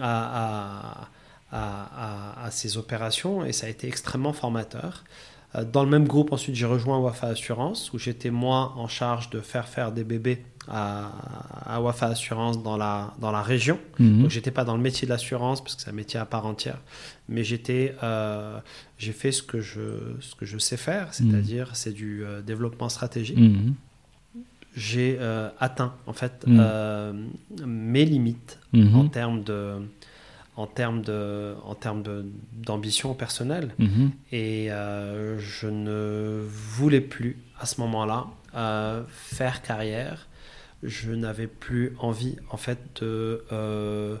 à, 0.00 1.08
à, 1.52 2.50
ces 2.50 2.76
opérations 2.76 3.44
et 3.44 3.52
ça 3.52 3.66
a 3.66 3.70
été 3.70 3.86
extrêmement 3.86 4.32
formateur. 4.32 5.04
Dans 5.72 5.84
le 5.84 5.90
même 5.90 6.08
groupe, 6.08 6.32
ensuite, 6.32 6.56
j'ai 6.56 6.66
rejoint 6.66 6.98
Wafa 6.98 7.28
Assurance, 7.28 7.92
où 7.92 7.98
j'étais 7.98 8.30
moi 8.30 8.72
en 8.76 8.88
charge 8.88 9.30
de 9.30 9.38
faire 9.40 9.68
faire 9.68 9.92
des 9.92 10.02
bébés 10.02 10.42
à, 10.68 11.10
à 11.74 11.80
Wafa 11.80 12.06
Assurance 12.06 12.62
dans 12.62 12.76
la, 12.76 13.12
dans 13.20 13.30
la 13.30 13.42
région. 13.42 13.78
Mhm. 13.98 14.22
Donc, 14.22 14.30
j'étais 14.30 14.50
pas 14.50 14.64
dans 14.64 14.76
le 14.76 14.82
métier 14.82 15.06
de 15.06 15.12
l'assurance, 15.12 15.62
parce 15.62 15.74
que 15.74 15.82
c'est 15.82 15.90
un 15.90 15.94
métier 15.94 16.18
à 16.20 16.24
part 16.26 16.46
entière, 16.46 16.78
mais 17.28 17.44
j'étais, 17.44 17.94
euh, 18.02 18.58
j'ai 18.98 19.12
fait 19.12 19.32
ce 19.32 19.42
que 19.42 19.60
je, 19.60 19.80
ce 20.20 20.34
que 20.34 20.46
je 20.46 20.58
sais 20.58 20.76
faire, 20.76 21.12
c'est-à-dire 21.12 21.74
c'est 21.76 21.92
du 21.92 22.24
euh, 22.24 22.40
développement 22.42 22.88
stratégique. 22.88 23.38
Mhm. 23.38 23.74
J'ai 24.76 25.16
euh, 25.20 25.50
atteint 25.60 25.94
en 26.06 26.12
fait 26.12 26.44
Mhm. 26.46 27.28
mes 27.66 28.04
limites 28.04 28.58
Mhm. 28.72 28.96
en 28.96 29.08
termes 29.08 29.44
de, 29.44 29.74
en 30.56 30.66
termes 30.66 31.02
de, 31.02 31.54
en 31.64 31.74
termes 31.76 32.02
d'ambition 32.54 33.14
personnelle. 33.14 33.70
Mhm. 33.78 34.10
Et 34.32 34.68
je 35.38 35.66
ne 35.68 36.44
voulais 36.48 37.00
plus, 37.00 37.36
à 37.60 37.66
ce 37.66 37.80
moment-là, 37.82 38.26
faire 39.08 39.62
carrière. 39.62 40.26
Je 40.82 41.12
n'avais 41.12 41.46
plus 41.46 41.94
envie, 41.98 42.36
en 42.50 42.56
fait, 42.56 42.78
de, 43.00 43.44
euh, 43.52 44.16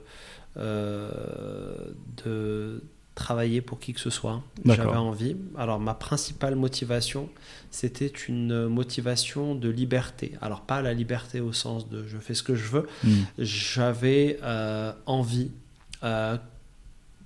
euh, 0.56 1.92
de 2.24 2.82
travailler 3.14 3.60
pour 3.60 3.78
qui 3.78 3.92
que 3.92 4.00
ce 4.00 4.10
soit. 4.10 4.42
J'avais 4.64 4.96
envie. 4.96 5.36
Alors, 5.56 5.78
ma 5.78 5.94
principale 5.94 6.56
motivation, 6.56 7.28
c'était 7.70 8.08
une 8.28 8.66
motivation 8.66 9.54
de 9.54 9.68
liberté. 9.68 10.32
Alors, 10.40 10.62
pas 10.62 10.82
la 10.82 10.94
liberté 10.94 11.40
au 11.40 11.52
sens 11.52 11.88
de 11.88 12.04
je 12.06 12.18
fais 12.18 12.34
ce 12.34 12.42
que 12.42 12.54
je 12.56 12.68
veux, 12.68 12.86
Mhm. 13.04 13.24
j'avais 13.38 14.38
euh, 14.42 14.92
envie 15.06 15.50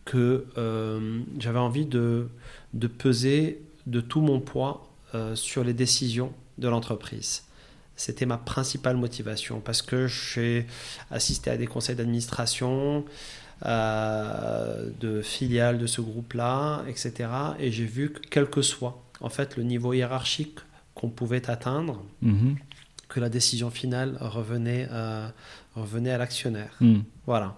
que 0.05 0.47
j'avais 1.41 1.59
envie 1.59 1.85
de, 1.85 2.29
de 2.75 2.87
peser 2.87 3.61
de 3.87 4.01
tout 4.01 4.21
mon 4.21 4.39
poids 4.41 4.89
sur 5.35 5.65
les 5.65 5.73
décisions 5.75 6.33
de 6.59 6.69
l'entreprise. 6.69 7.43
C'était 7.99 8.27
ma 8.27 8.39
principale 8.39 8.97
motivation 8.97 9.61
parce 9.61 9.83
que 9.83 10.07
j'ai 10.07 10.67
assisté 11.11 11.51
à 11.51 11.57
des 11.57 11.67
conseils 11.67 11.97
d'administration 11.97 13.05
euh, 13.67 14.89
de 15.01 15.21
filiales 15.21 15.79
de 15.79 15.87
ce 15.87 16.01
groupe-là, 16.01 16.85
etc. 16.89 17.29
Et 17.59 17.73
j'ai 17.73 17.85
vu 17.85 18.11
que 18.13 18.21
quel 18.31 18.47
que 18.49 18.63
soit 18.63 19.03
en 19.21 19.29
fait 19.29 19.57
le 19.57 19.65
niveau 19.65 19.93
hiérarchique 19.93 20.59
qu'on 20.95 21.09
pouvait 21.11 21.51
atteindre, 21.51 22.03
Mhm. 22.23 22.57
que 23.09 23.19
la 23.21 23.29
décision 23.29 23.71
finale 23.71 24.17
revenait, 24.21 24.87
euh, 24.93 25.27
revenait 25.75 26.13
à 26.13 26.19
l'actionnaire. 26.19 26.71
Hmm. 26.81 27.01
Voilà. 27.27 27.57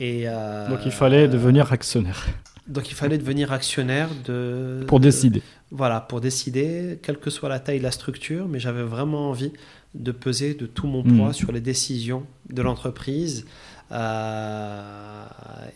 Et, 0.00 0.22
euh, 0.28 0.68
Donc 0.68 0.80
il 0.86 0.92
fallait 0.92 1.26
devenir 1.28 1.72
actionnaire 1.72 2.24
donc 2.68 2.90
il 2.90 2.94
fallait 2.94 3.18
devenir 3.18 3.52
actionnaire 3.52 4.08
de 4.26 4.84
pour 4.86 5.00
de- 5.00 5.04
décider. 5.04 5.42
voilà, 5.70 6.00
pour 6.00 6.20
décider, 6.20 6.98
quelle 7.02 7.18
que 7.18 7.30
soit 7.30 7.48
la 7.48 7.58
taille, 7.60 7.80
la 7.80 7.90
structure, 7.90 8.46
mais 8.48 8.60
j'avais 8.60 8.82
vraiment 8.82 9.30
envie 9.30 9.52
de 9.94 10.12
peser 10.12 10.54
de 10.54 10.66
tout 10.66 10.86
mon 10.86 11.02
poids 11.02 11.28
Mhm. 11.28 11.32
sur 11.32 11.50
les 11.52 11.60
décisions 11.60 12.24
de 12.50 12.62
l'entreprise. 12.62 13.46
euh, 13.90 15.24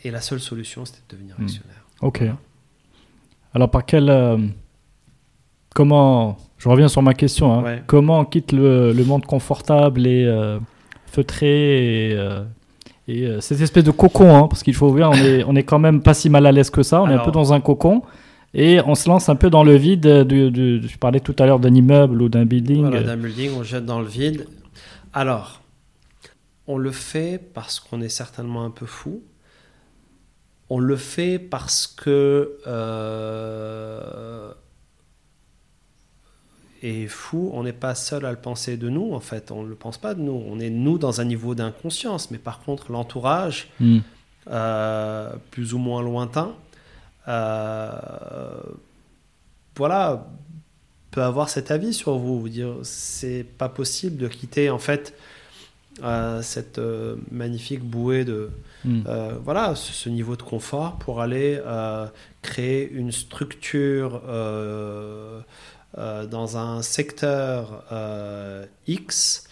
et 0.05 0.11
la 0.11 0.21
seule 0.21 0.41
solution, 0.41 0.85
c'était 0.85 1.01
de 1.09 1.17
devenir 1.17 1.35
Mhm. 1.39 1.45
actionnaire. 1.47 1.85
Ok. 2.03 2.23
Alors 3.55 3.71
par 3.71 3.85
quel... 3.87 4.09
euh, 4.11 4.37
comment... 5.75 6.37
Je 6.59 6.69
reviens 6.69 6.89
sur 6.89 7.03
ma 7.03 7.15
question. 7.15 7.53
hein. 7.53 7.63
Ouais. 7.63 7.83
Comment 7.87 8.21
on 8.21 8.25
quitte 8.25 8.53
le, 8.53 8.93
le 8.93 9.05
monde 9.05 9.25
confortable 9.27 10.07
et 10.07 10.25
euh, 10.27 10.59
feutré 11.07 12.11
et, 12.11 12.17
et, 13.09 13.27
euh, 13.27 13.41
cette 13.41 13.61
espèce 13.61 13.85
de 13.85 13.91
cocon 13.91 14.35
hein, 14.37 14.49
Parce 14.49 14.63
qu'il 14.63 14.75
faut 14.75 14.93
bien, 14.93 15.09
on 15.09 15.15
est, 15.15 15.45
on 15.45 15.55
est 15.57 15.63
quand 15.65 15.79
même 15.79 16.03
pas 16.03 16.15
si 16.15 16.31
mal 16.31 16.47
à 16.47 16.53
l'aise 16.53 16.71
que 16.71 16.83
ça. 16.83 17.03
On 17.03 17.09
est 17.09 17.15
un 17.15 17.19
peu 17.19 17.31
dans 17.33 17.53
un 17.53 17.61
cocon. 17.61 18.03
Et 18.55 18.81
on 18.87 18.95
se 18.95 19.09
lance 19.09 19.29
un 19.29 19.35
peu 19.37 19.49
dans 19.51 19.65
le 19.65 19.75
vide. 19.77 20.25
Du, 20.25 20.51
du- 20.51 20.87
je 20.87 20.99
parlais 20.99 21.21
tout 21.21 21.35
à 21.39 21.47
l'heure 21.47 21.59
d'un 21.59 21.75
immeuble 21.75 22.21
ou 22.23 22.29
d'un 22.29 22.45
building. 22.45 22.83
Voilà, 22.83 23.03
d'un 23.03 23.17
building, 23.17 23.51
on 23.57 23.63
jette 23.63 23.87
dans 23.87 24.01
le 24.01 24.07
vide. 24.07 24.47
Alors, 25.15 25.63
on 26.67 26.77
le 26.79 26.91
fait 26.91 27.41
parce 27.55 27.81
qu'on 27.81 28.01
est 28.03 28.09
certainement 28.09 28.65
un 28.65 28.71
peu 28.71 28.87
fou. 28.87 29.23
On 30.71 30.79
le 30.79 30.97
fait 30.97 31.39
parce 31.39 31.87
que 31.87 32.59
euh, 32.67 34.53
et 36.83 37.07
fou, 37.07 37.51
on 37.55 37.63
n'est 37.63 37.73
pas 37.73 37.95
seul 37.95 38.25
à 38.27 38.31
le 38.33 38.37
penser 38.37 38.77
de 38.77 38.89
nous. 38.89 39.15
En 39.15 39.21
fait, 39.21 39.51
on 39.53 39.63
ne 39.63 39.69
le 39.69 39.75
pense 39.77 39.99
pas 39.99 40.15
de 40.15 40.21
nous. 40.21 40.43
On 40.49 40.59
est 40.59 40.71
nous 40.71 40.99
dans 40.99 41.21
un 41.21 41.25
niveau 41.25 41.55
d'inconscience, 41.55 42.31
mais 42.33 42.39
par 42.39 42.61
contre, 42.61 42.91
l'entourage, 42.91 43.69
Hmm. 43.79 43.99
euh, 44.51 45.33
plus 45.53 45.75
ou 45.75 45.79
moins 45.79 46.03
lointain, 46.03 46.53
euh, 47.29 47.91
voilà, 49.77 50.27
peut 51.11 51.23
avoir 51.23 51.49
cet 51.49 51.71
avis 51.71 51.95
sur 51.95 52.17
vous, 52.19 52.41
vous 52.41 52.49
dire 52.49 52.75
c'est 52.83 53.45
pas 53.59 53.69
possible 53.69 54.17
de 54.17 54.29
quitter 54.29 54.71
en 54.71 54.79
fait 54.79 55.15
euh, 56.03 56.41
cette 56.43 56.79
euh, 56.79 57.17
magnifique 57.31 57.83
bouée 57.85 58.25
de 58.25 58.51
Hmm. 58.85 59.03
euh, 59.07 59.35
voilà 59.45 59.77
ce, 59.77 59.93
ce 59.93 60.09
niveau 60.09 60.35
de 60.35 60.43
confort 60.43 60.97
pour 60.99 61.21
aller 61.21 61.61
créer 62.43 62.91
une 62.91 63.13
structure 63.13 64.21
euh, 65.99 66.27
dans 66.27 66.57
un 66.57 66.83
secteur 66.83 67.85
euh, 67.93 68.65
X 68.87 69.49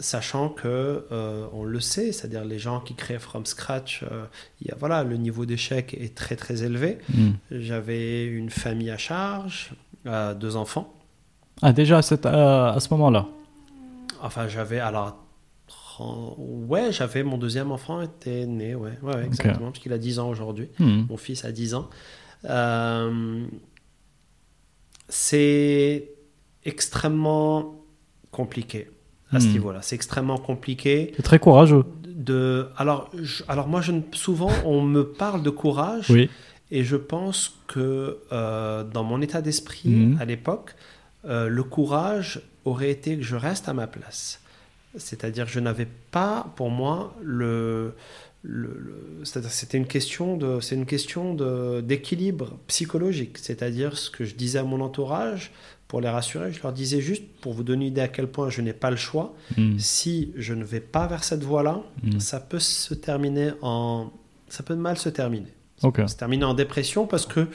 sachant 0.00 0.48
que 0.48 1.06
euh, 1.10 1.46
on 1.52 1.64
le 1.64 1.80
sait, 1.80 2.12
c'est-à-dire 2.12 2.44
les 2.44 2.58
gens 2.58 2.78
qui 2.80 2.94
créent 2.94 3.18
from 3.18 3.44
scratch, 3.46 4.04
euh, 4.04 4.24
y 4.64 4.70
a, 4.70 4.76
voilà, 4.78 5.02
le 5.02 5.16
niveau 5.16 5.44
d'échec 5.44 5.92
est 5.94 6.14
très 6.14 6.36
très 6.36 6.62
élevé. 6.62 6.98
Hmm. 7.12 7.30
J'avais 7.50 8.24
une 8.24 8.50
famille 8.50 8.90
à 8.90 8.96
charge, 8.98 9.72
euh, 10.06 10.34
deux 10.34 10.54
enfants. 10.54 10.94
Ah 11.62 11.72
déjà 11.72 11.98
à, 11.98 12.02
cette- 12.02 12.26
à- 12.26 12.76
ce 12.78 12.88
moment-là? 12.90 13.26
Enfin, 14.22 14.46
j'avais 14.46 14.78
alors 14.78 15.16
ouais, 16.38 16.92
j'avais 16.92 17.24
mon 17.24 17.38
deuxième 17.38 17.72
enfant 17.72 18.00
était 18.00 18.46
né, 18.46 18.76
ouais, 18.76 18.96
ouais, 19.02 19.24
exactement, 19.24 19.72
parce 19.72 19.80
qu'il 19.80 19.92
a 19.92 19.98
10 19.98 20.20
ans 20.20 20.28
aujourd'hui. 20.28 20.68
Hmm. 20.78 21.06
Mon 21.10 21.16
fils 21.16 21.44
a 21.44 21.50
10 21.50 21.74
ans. 21.74 21.88
C'est 25.08 26.10
extrêmement 26.64 27.76
compliqué 28.30 28.90
à 29.32 29.40
ce 29.40 29.46
Hmm. 29.46 29.52
niveau-là. 29.52 29.78
C'est 29.82 29.94
extrêmement 29.96 30.38
compliqué. 30.38 31.12
C'est 31.16 31.22
très 31.22 31.38
courageux. 31.38 31.84
de 32.04 32.66
alors 32.76 33.08
je- 33.14 33.44
alors 33.46 33.68
moi 33.68 33.80
je 33.80 33.92
souvent 34.12 34.50
on 34.64 34.82
me 34.82 35.04
parle 35.04 35.40
de 35.44 35.50
courage 35.50 36.10
Oui. 36.10 36.28
et 36.72 36.82
je 36.82 36.96
pense 36.96 37.56
que 37.68 38.18
euh, 38.32 38.82
dans 38.82 39.04
mon 39.04 39.22
état 39.22 39.40
d'esprit 39.40 39.88
Mhm. 39.88 40.18
à 40.20 40.24
l'époque 40.24 40.74
euh, 41.26 41.48
le 41.48 41.62
courage 41.62 42.40
aurait 42.64 42.90
été 42.90 43.16
que 43.16 43.22
je 43.22 43.36
reste 43.36 43.68
à 43.68 43.72
ma 43.72 43.86
place 43.86 44.40
c'est-à-dire 44.96 45.46
que 45.46 45.52
je 45.52 45.60
n'avais 45.60 45.86
pas 46.10 46.52
pour 46.56 46.70
moi 46.70 47.14
le, 47.22 47.94
c'était 49.24 49.78
une 49.78 49.86
question 49.86 50.36
de 50.36 50.60
c'est 50.60 50.74
une 50.76 50.86
question 50.86 51.34
de 51.34 51.80
d'équilibre 51.80 52.56
psychologique 52.68 53.36
c'est-à-dire 53.38 53.98
ce 53.98 54.10
que 54.10 54.24
je 54.24 54.34
disais 54.36 54.60
à 54.60 54.62
mon 54.62 54.80
entourage 54.80 55.50
pour 55.88 56.00
les 56.00 56.08
rassurer 56.08 56.52
je 56.52 56.62
leur 56.62 56.72
disais 56.72 57.00
juste 57.00 57.24
pour 57.40 57.52
vous 57.52 57.64
donner 57.64 57.86
une 57.86 57.92
idée 57.92 58.00
à 58.00 58.08
quel 58.08 58.28
point 58.28 58.48
je 58.48 58.60
n'ai 58.62 58.72
pas 58.72 58.90
le 58.90 58.96
choix 58.96 59.34
Hmm. 59.56 59.76
si 59.78 60.32
je 60.36 60.54
ne 60.54 60.62
vais 60.62 60.80
pas 60.80 61.06
vers 61.08 61.24
cette 61.24 61.42
voie-là, 61.42 61.82
Hmm. 62.04 62.20
ça 62.20 62.38
peut 62.38 62.58
se 62.60 62.94
terminer 62.94 63.50
en. 63.62 64.10
Ça 64.48 64.62
peut 64.62 64.76
mal 64.76 64.96
se 64.98 65.08
terminer. 65.08 65.52
Se 66.06 66.16
terminer 66.16 66.44
en 66.44 66.54
dépression 66.54 67.06
parce 67.06 67.26
que. 67.26 67.48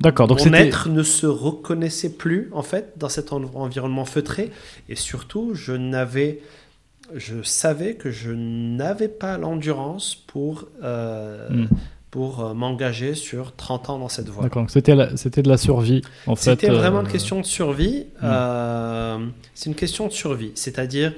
D'accord, 0.00 0.26
donc 0.28 0.44
mon 0.44 0.52
être 0.52 0.88
ne 0.90 1.02
se 1.02 1.26
reconnaissait 1.26 2.10
plus, 2.12 2.48
en 2.52 2.62
fait, 2.62 2.92
dans 2.98 3.08
cet 3.08 3.32
en- 3.32 3.42
environnement 3.54 4.04
feutré. 4.04 4.50
Et 4.88 4.96
surtout, 4.96 5.54
je 5.54 5.72
n'avais. 5.72 6.40
Je 7.14 7.42
savais 7.42 7.94
que 7.94 8.10
je 8.10 8.30
n'avais 8.32 9.08
pas 9.08 9.36
l'endurance 9.38 10.14
pour. 10.14 10.68
euh, 10.82 11.48
Hmm. 11.50 11.66
pour 12.14 12.44
euh, 12.44 12.54
m'engager 12.54 13.14
sur 13.16 13.56
30 13.56 13.90
ans 13.90 13.98
dans 13.98 14.08
cette 14.08 14.28
voie. 14.28 14.44
D'accord. 14.44 14.66
C'était 14.70 14.92
de 14.94 15.48
la 15.48 15.56
survie 15.56 16.00
en 16.28 16.36
fait. 16.36 16.50
C'était 16.52 16.68
vraiment 16.68 17.00
une 17.00 17.08
euh, 17.08 17.10
question 17.10 17.40
de 17.40 17.44
survie. 17.44 18.06
Euh, 18.22 19.18
c'est 19.52 19.68
une 19.68 19.74
question 19.74 20.06
de 20.06 20.12
survie. 20.12 20.52
C'est-à-dire, 20.54 21.12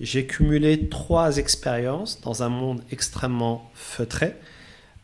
j'ai 0.00 0.26
cumulé 0.26 0.88
trois 0.88 1.36
expériences 1.36 2.20
dans 2.22 2.42
un 2.42 2.48
monde 2.48 2.80
extrêmement 2.90 3.70
feutré. 3.74 4.34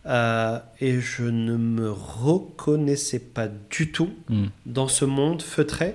et 0.04 1.00
je 1.00 1.22
ne 1.22 1.56
me 1.56 1.92
reconnaissais 1.92 3.20
pas 3.20 3.46
du 3.70 3.92
tout 3.92 4.10
hmm. 4.28 4.46
dans 4.66 4.88
ce 4.88 5.04
monde 5.04 5.42
feutré. 5.42 5.94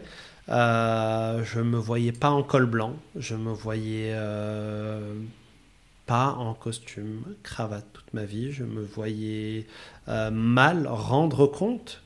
Euh, 0.52 1.44
je 1.46 1.60
me 1.62 1.78
voyais 1.78 2.12
pas 2.12 2.30
en 2.30 2.44
col 2.44 2.66
blanc. 2.66 2.94
Je 3.16 3.36
me 3.36 3.52
voyais 3.52 4.12
euh, 4.14 5.14
pas 6.06 6.32
en 6.34 6.54
costume, 6.54 7.22
cravate 7.44 7.86
toute 7.94 8.14
ma 8.14 8.26
vie. 8.26 8.52
Je 8.52 8.64
me 8.64 8.82
voyais 8.82 9.66
euh, 10.10 10.30
mal 10.32 10.88
rendre 10.88 11.48
compte. 11.48 12.02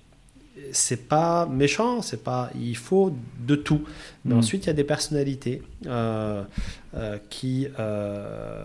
C'est 0.71 1.08
pas 1.10 1.45
méchant, 1.47 2.01
c'est 2.01 2.23
pas. 2.23 2.49
Il 2.60 2.77
faut 2.77 3.13
de 3.39 3.55
tout. 3.55 3.81
Mais 4.23 4.36
Mm. 4.36 4.38
ensuite, 4.38 4.63
il 4.65 4.67
y 4.67 4.69
a 4.69 4.73
des 4.73 4.84
personnalités 4.86 5.62
euh, 6.95 7.17
qui, 7.29 7.67
euh, 7.79 8.63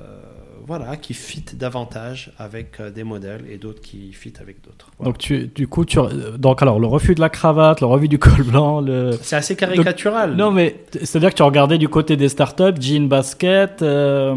voilà, 0.66 0.96
qui 0.96 1.14
fit 1.14 1.44
davantage 1.54 2.32
avec 2.38 2.78
euh, 2.78 2.90
des 2.90 3.02
modèles 3.02 3.44
et 3.50 3.58
d'autres 3.58 3.80
qui 3.80 4.12
fit 4.12 4.32
avec 4.40 4.62
d'autres. 4.62 4.90
Voilà. 4.98 5.10
Donc 5.12 5.18
tu, 5.18 5.48
du 5.48 5.66
coup, 5.66 5.84
tu, 5.84 5.98
donc 6.38 6.62
alors 6.62 6.78
le 6.78 6.86
refus 6.86 7.14
de 7.14 7.20
la 7.20 7.28
cravate, 7.28 7.80
le 7.80 7.86
refus 7.86 8.08
du 8.08 8.18
col 8.18 8.42
blanc, 8.44 8.80
le. 8.80 9.10
C'est 9.22 9.36
assez 9.36 9.56
caricatural. 9.56 10.36
Non 10.36 10.50
mais 10.52 10.84
c'est-à-dire 10.92 11.30
que 11.30 11.36
tu 11.36 11.42
regardais 11.42 11.78
du 11.78 11.88
côté 11.88 12.16
des 12.16 12.28
startups, 12.28 12.80
jean 12.80 13.08
basket, 13.08 13.82
euh, 13.82 14.34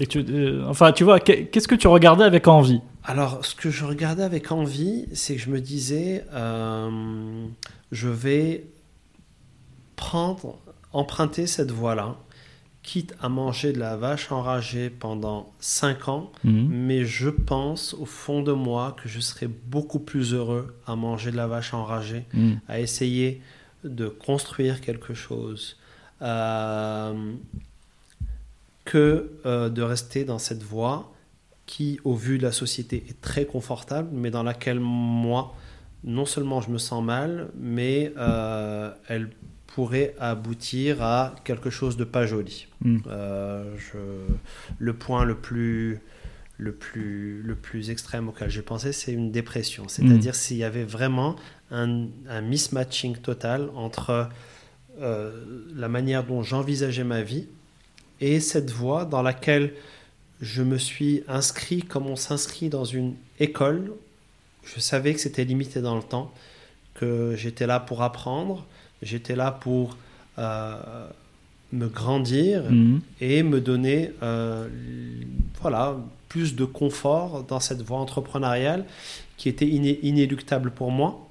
et 0.00 0.06
tu, 0.06 0.24
enfin 0.66 0.92
tu 0.92 1.04
vois, 1.04 1.20
qu'est- 1.20 1.46
qu'est-ce 1.46 1.68
que 1.68 1.74
tu 1.74 1.88
regardais 1.88 2.24
avec 2.24 2.48
envie? 2.48 2.80
Alors, 3.04 3.42
ce 3.44 3.54
que 3.54 3.70
je 3.70 3.84
regardais 3.86 4.22
avec 4.22 4.52
envie, 4.52 5.06
c'est 5.14 5.36
que 5.36 5.40
je 5.40 5.48
me 5.48 5.60
disais, 5.60 6.24
euh, 6.34 6.90
je 7.90 8.08
vais 8.08 8.66
prendre, 9.96 10.58
emprunter 10.92 11.46
cette 11.46 11.70
voie-là, 11.70 12.16
quitte 12.88 13.14
à 13.20 13.28
manger 13.28 13.74
de 13.74 13.78
la 13.78 13.96
vache 13.96 14.32
enragée 14.32 14.88
pendant 14.88 15.52
5 15.60 16.08
ans, 16.08 16.32
Mhm. 16.42 16.68
mais 16.70 17.04
je 17.04 17.28
pense 17.28 17.92
au 17.92 18.06
fond 18.06 18.40
de 18.42 18.52
moi 18.52 18.96
que 18.98 19.10
je 19.10 19.20
serais 19.20 19.50
beaucoup 19.74 19.98
plus 19.98 20.32
heureux 20.32 20.74
à 20.86 20.96
manger 20.96 21.30
de 21.30 21.36
la 21.36 21.46
vache 21.46 21.74
enragée, 21.74 22.24
Mhm. 22.32 22.60
à 22.66 22.80
essayer 22.80 23.42
de 23.84 24.08
construire 24.08 24.80
quelque 24.80 25.12
chose, 25.12 25.76
euh, 26.22 27.32
que 28.86 29.32
euh, 29.44 29.68
de 29.68 29.82
rester 29.82 30.24
dans 30.24 30.38
cette 30.38 30.62
voie 30.62 31.12
qui, 31.66 32.00
au 32.04 32.14
vu 32.14 32.38
de 32.38 32.42
la 32.42 32.52
société, 32.52 33.04
est 33.10 33.20
très 33.20 33.44
confortable, 33.44 34.08
mais 34.12 34.30
dans 34.30 34.42
laquelle 34.42 34.80
moi, 34.80 35.54
non 36.04 36.24
seulement 36.24 36.62
je 36.62 36.70
me 36.70 36.78
sens 36.78 37.04
mal, 37.04 37.50
mais 37.54 38.14
euh, 38.16 38.90
elle 39.08 39.28
pourrait 39.78 40.16
aboutir 40.18 41.02
à 41.04 41.36
quelque 41.44 41.70
chose 41.70 41.96
de 41.96 42.02
pas 42.02 42.26
joli. 42.26 42.66
Mhm. 42.84 43.02
Euh, 43.06 43.76
je- 43.78 44.34
le 44.80 44.92
point 44.92 45.24
le 45.24 45.36
plus 45.36 46.00
le 46.60 46.72
plus, 46.72 47.40
le 47.42 47.54
plus 47.54 47.88
extrême 47.90 48.28
auquel 48.28 48.50
j'ai 48.50 48.62
pensé, 48.62 48.92
c'est 48.92 49.12
une 49.12 49.30
dépression. 49.30 49.86
C'est-à-dire 49.86 50.34
s'il 50.34 50.56
y 50.56 50.64
avait 50.64 50.82
vraiment 50.82 51.36
un, 51.70 52.06
un 52.28 52.40
mismatching 52.40 53.14
total 53.18 53.70
entre 53.76 54.28
euh, 55.00 55.30
la 55.76 55.88
manière 55.88 56.24
dont 56.24 56.42
j'envisageais 56.42 57.04
ma 57.04 57.22
vie 57.22 57.46
et 58.20 58.40
cette 58.40 58.70
voie 58.72 59.04
dans 59.04 59.22
laquelle 59.22 59.72
je 60.40 60.64
me 60.64 60.78
suis 60.78 61.22
inscrit 61.28 61.82
comme 61.82 62.08
on 62.08 62.16
s'inscrit 62.16 62.68
dans 62.68 62.84
une 62.84 63.14
école. 63.38 63.92
Je 64.64 64.80
savais 64.80 65.14
que 65.14 65.20
c'était 65.20 65.44
limité 65.44 65.80
dans 65.80 65.94
le 65.94 66.02
temps, 66.02 66.32
que 66.94 67.34
j'étais 67.36 67.68
là 67.68 67.78
pour 67.78 68.02
apprendre, 68.02 68.66
j'étais 69.02 69.36
là 69.36 69.50
pour 69.52 69.96
euh, 70.38 71.06
me 71.72 71.86
grandir 71.88 72.62
Mhm. 72.70 73.00
et 73.20 73.42
me 73.42 73.60
donner 73.60 74.12
euh, 74.22 74.68
voilà, 75.60 75.96
plus 76.28 76.54
de 76.56 76.64
confort 76.64 77.44
dans 77.44 77.60
cette 77.60 77.82
voie 77.82 77.98
entrepreneuriale 77.98 78.84
qui 79.36 79.48
était 79.48 79.66
iné- 79.66 79.98
inéluctable 80.02 80.70
pour 80.70 80.90
moi. 80.90 81.28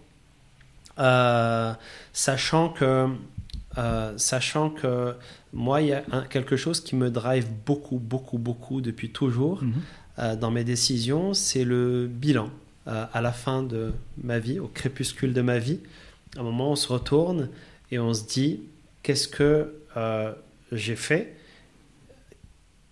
Euh, 1.00 1.74
sachant 2.14 2.70
que 2.70 3.08
euh, 3.78 4.14
sachant 4.18 4.72
que 4.72 5.14
moi, 5.54 5.82
il 5.82 5.90
y 5.90 5.94
a 5.94 6.02
un- 6.12 6.24
quelque 6.24 6.56
chose 6.58 6.82
qui 6.82 6.96
me 6.96 7.12
drive 7.12 7.48
beaucoup, 7.66 8.00
beaucoup, 8.00 8.40
beaucoup 8.40 8.82
depuis 8.82 9.12
toujours 9.12 9.62
Mhm. 9.64 9.74
euh, 10.20 10.36
dans 10.36 10.50
mes 10.50 10.64
décisions, 10.64 11.36
c'est 11.36 11.64
le 11.64 12.08
bilan. 12.08 12.50
Euh, 12.88 13.06
à 13.14 13.22
la 13.22 13.32
fin 13.34 13.62
de 13.64 13.94
ma 14.24 14.40
vie, 14.40 14.58
au 14.60 14.68
crépuscule 14.68 15.34
de 15.34 15.42
ma 15.42 15.60
vie, 15.60 15.80
à 16.36 16.40
un 16.40 16.44
moment, 16.44 16.72
on 16.72 16.76
se 16.76 16.92
retourne 16.92 17.50
et 17.92 18.00
on 18.00 18.14
se 18.14 18.26
dit 18.26 18.62
qu'est-ce 19.04 19.28
que 19.28 19.74
euh, 19.96 20.34
j'ai 20.72 20.96
fait? 20.96 21.36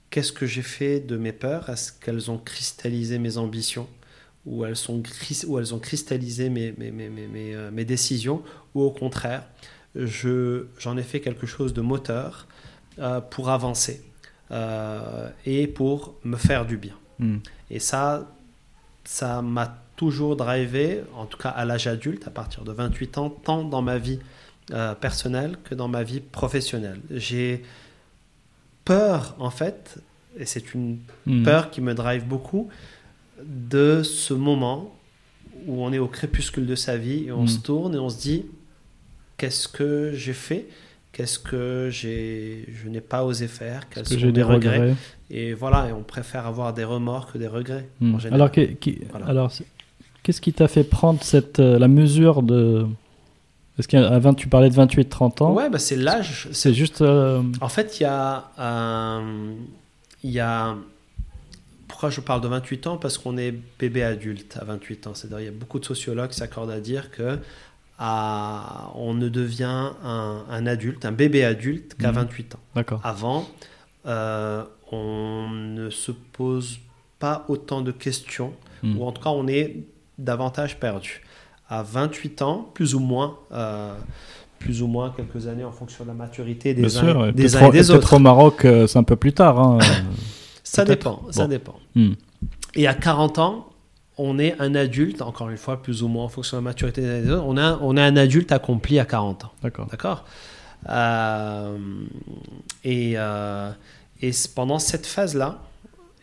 Qu'est-ce 0.10 0.32
que 0.32 0.46
j'ai 0.46 0.62
fait 0.62 1.00
de 1.02 1.18
mes 1.18 1.34
peurs? 1.34 1.70
Est-ce 1.70 1.92
qu'elles 1.92 2.32
ont 2.32 2.38
cristallisé 2.38 3.20
mes 3.20 3.38
ambitions? 3.38 3.88
Ou 4.46 4.64
elles, 4.64 4.76
sont 4.76 5.02
cris- 5.02 5.44
ou 5.48 5.60
elles 5.60 5.74
ont 5.74 5.80
cristallisé 5.80 6.50
mes, 6.50 6.74
mes, 6.78 6.92
mes, 6.92 7.10
mes, 7.10 7.28
mes, 7.28 7.54
euh, 7.56 7.72
mes 7.72 7.84
décisions? 7.84 8.44
Ou 8.76 8.84
au 8.84 8.92
contraire, 8.92 9.44
je- 9.96 10.66
j'en 10.78 10.96
ai 10.98 11.04
fait 11.04 11.20
quelque 11.20 11.48
chose 11.48 11.74
de 11.74 11.82
moteur 11.82 12.48
euh, 13.00 13.20
pour 13.20 13.50
avancer 13.50 14.04
euh, 14.52 15.30
et 15.46 15.68
pour 15.68 16.16
me 16.24 16.38
faire 16.38 16.66
du 16.66 16.78
bien. 16.78 16.96
Mhm. 17.20 17.42
Et 17.72 17.80
ça, 17.80 18.32
ça 19.04 19.42
m'a 19.42 19.82
toujours 19.96 20.36
drivé, 20.36 21.02
en 21.16 21.26
tout 21.26 21.38
cas 21.38 21.50
à 21.50 21.64
l'âge 21.66 21.88
adulte, 21.88 22.28
à 22.28 22.30
partir 22.32 22.64
de 22.64 22.72
28 22.72 23.18
ans, 23.18 23.30
tant 23.30 23.64
dans 23.64 23.82
ma 23.82 23.98
vie 23.98 24.20
euh, 24.72 24.96
personnelle 24.96 25.58
que 25.64 25.76
dans 25.76 25.88
ma 25.88 26.02
vie 26.04 26.20
professionnelle. 26.20 27.00
J'ai 27.12 27.64
peur, 28.84 29.36
en 29.40 29.50
fait, 29.50 29.98
et 30.38 30.46
c'est 30.46 30.74
une 30.74 30.98
Mhm. 31.26 31.44
peur 31.44 31.70
qui 31.72 31.82
me 31.82 31.94
drive 31.94 32.26
beaucoup, 32.26 32.70
de 33.44 34.02
ce 34.04 34.34
moment 34.34 34.96
où 35.68 35.84
on 35.84 35.92
est 35.94 35.98
au 36.00 36.08
crépuscule 36.08 36.66
de 36.66 36.76
sa 36.76 36.98
vie 36.98 37.26
et 37.26 37.32
on 37.32 37.44
Mm. 37.44 37.48
se 37.48 37.60
tourne 37.60 37.96
et 37.96 38.00
on 38.00 38.10
se 38.10 38.20
dit 38.20 38.46
qu'est-ce 39.38 39.68
que 39.68 40.12
j'ai 40.14 40.34
fait? 40.34 40.68
Qu'est-ce 41.12 41.40
que 41.40 41.90
j'ai, 41.92 42.66
je 42.74 42.90
n'ai 42.90 43.02
pas 43.02 43.24
osé 43.24 43.48
faire? 43.48 43.88
Quels 43.90 44.04
que 44.04 44.10
sont 44.10 44.18
j'ai 44.20 44.32
des 44.32 44.44
regrets, 44.44 44.80
regrets? 44.80 44.96
Et 45.30 45.54
voilà, 45.54 45.88
et 45.90 45.94
on 45.94 46.04
préfère 46.04 46.46
avoir 46.46 46.74
des 46.74 46.84
remords 46.84 47.32
que 47.32 47.38
des 47.38 47.48
regrets. 47.48 47.88
Mhm. 48.02 48.16
en 48.16 48.20
général. 48.20 48.42
Alors, 48.42 48.52
que- 48.52 48.62
qui- 48.74 49.00
Voilà. 49.10 49.26
alors 49.28 49.52
qu'est-ce 50.26 50.42
qui 50.42 50.52
t'a 50.54 50.68
fait 50.68 50.84
prendre 50.84 51.22
cette, 51.24 51.60
euh, 51.60 51.78
la 51.78 51.88
mesure 51.88 52.42
de. 52.42 52.86
Est-ce 53.78 53.88
qu'à 53.88 54.18
20, 54.20 54.34
tu 54.34 54.48
parlais 54.48 54.70
de 54.70 54.76
28-30 54.76 55.44
ans 55.44 55.54
Ouais, 55.54 55.70
bah 55.70 55.80
c'est 55.80 55.96
l'âge. 55.98 56.48
C'est 56.52 56.74
juste. 56.74 57.02
euh, 57.02 57.44
En 57.62 57.70
fait, 57.70 58.00
il 58.00 58.04
y 58.04 58.06
a, 58.06 58.50
euh, 58.60 59.54
il 60.24 60.32
y 60.32 60.40
a. 60.40 60.76
Pourquoi 61.88 62.10
je 62.10 62.20
parle 62.22 62.42
de 62.42 62.48
28 62.48 62.88
ans? 62.88 62.98
Parce 62.98 63.18
qu'on 63.18 63.38
est 63.38 63.54
bébé 63.80 64.02
adulte 64.04 64.58
à 64.60 64.66
28 64.66 65.08
ans. 65.08 65.14
C'est-à-dire, 65.14 65.40
il 65.42 65.46
y 65.46 65.50
a 65.50 65.52
beaucoup 65.52 65.80
de 65.80 65.86
sociologues 65.86 66.30
qui 66.32 66.38
s'accordent 66.38 66.72
à 66.72 66.80
dire 66.80 67.12
que 67.12 67.38
à- 68.00 68.92
on 68.96 69.14
ne 69.14 69.30
devient 69.30 69.92
un, 70.04 70.44
un 70.50 70.68
adulte, 70.68 71.06
un 71.06 71.12
bébé 71.14 71.44
adulte 71.46 71.96
qu'à 71.96 72.10
Mhm. 72.10 72.16
28 72.16 72.56
ans. 72.56 72.60
D'accord. 72.76 73.00
Avant, 73.04 73.46
euh, 74.06 74.64
on 74.92 75.48
ne 75.50 75.90
se 75.90 76.12
pose 76.12 76.80
pas 77.20 77.46
autant 77.48 77.82
de 77.82 77.92
questions, 77.92 78.54
Mhm. 78.84 78.98
ou 78.98 79.06
en 79.06 79.12
tout 79.12 79.22
cas, 79.22 79.30
on 79.30 79.48
est 79.48 79.78
davantage 80.18 80.80
perdu. 80.80 81.22
À 81.70 81.82
28 81.84 82.42
ans, 82.42 82.70
plus 82.74 82.94
ou 82.96 83.00
moins, 83.00 83.38
euh, 83.52 83.96
plus 84.60 84.82
ou 84.82 84.88
moins 84.88 85.12
quelques 85.16 85.48
années 85.48 85.64
en 85.64 85.72
fonction 85.72 86.04
de 86.04 86.10
la 86.10 86.16
maturité 86.16 86.74
des 86.74 86.84
Bien 86.84 86.90
uns, 86.98 87.04
sûr. 87.04 87.34
des 87.34 87.44
et 87.44 87.48
peut-être 87.50 87.56
uns 87.56 87.66
et 87.66 87.68
au- 87.68 87.72
des 87.72 87.78
peut-être 87.80 87.94
autres. 87.96 88.14
au 88.16 88.20
Maroc, 88.20 88.66
euh, 88.66 88.88
c'est 88.88 89.00
un 89.00 89.04
peu 89.04 89.16
plus 89.16 89.34
tard. 89.34 89.60
hein. 89.60 89.80
Ça 90.64 90.84
dépend, 90.84 91.22
ça 91.32 91.48
dépend. 91.48 91.76
Mhm. 91.96 92.16
Et 92.74 92.86
à 92.88 92.94
40 92.94 93.38
ans, 93.40 93.70
on 94.18 94.40
est 94.40 94.60
un 94.60 94.76
adulte, 94.76 95.22
encore 95.22 95.50
une 95.50 95.58
fois, 95.58 95.82
plus 95.82 96.04
ou 96.04 96.08
moins 96.10 96.26
en 96.26 96.30
fonction 96.30 96.58
de 96.58 96.62
la 96.64 96.70
maturité 96.70 97.02
des 97.02 97.30
autres, 97.32 97.46
on 97.48 97.56
a, 97.58 97.78
on 97.82 97.96
est 97.96 98.02
un 98.02 98.18
adulte 98.18 98.52
accompli 98.52 99.00
à 99.00 99.06
40 99.06 99.46
ans. 99.46 99.52
D'accord. 99.64 99.88
D'accord? 99.90 100.26
Euh, 100.90 101.78
Et, 102.84 103.14
euh, 103.16 103.72
et 104.22 104.32
pendant 104.56 104.80
cette 104.80 105.06
phase-là, 105.06 105.60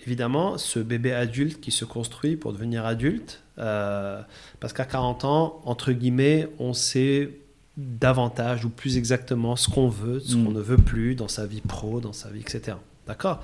évidemment, 0.07 0.59
ce 0.59 0.79
bébé 0.79 1.13
adulte 1.13 1.61
qui 1.61 1.71
se 1.71 1.85
construit 1.85 2.37
pour 2.37 2.53
devenir 2.53 2.85
adulte, 2.87 3.42
euh, 3.59 4.21
parce 4.61 4.73
qu'à 4.73 4.85
40 4.85 5.25
ans, 5.25 5.61
entre 5.65 5.93
guillemets, 5.93 6.49
on 6.59 6.73
sait 6.73 7.31
davantage 7.77 8.65
ou 8.65 8.69
plus 8.71 8.97
exactement 8.99 9.57
ce 9.57 9.69
qu'on 9.69 9.89
veut, 9.89 10.21
ce 10.21 10.37
Mm. 10.37 10.45
qu'on 10.45 10.51
ne 10.53 10.61
veut 10.61 10.77
plus 10.77 11.15
dans 11.15 11.29
sa 11.29 11.47
vie 11.47 11.61
pro, 11.63 12.01
dans 12.01 12.13
sa 12.13 12.29
vie, 12.29 12.41
etc. 12.41 12.77
D'accord? 13.07 13.43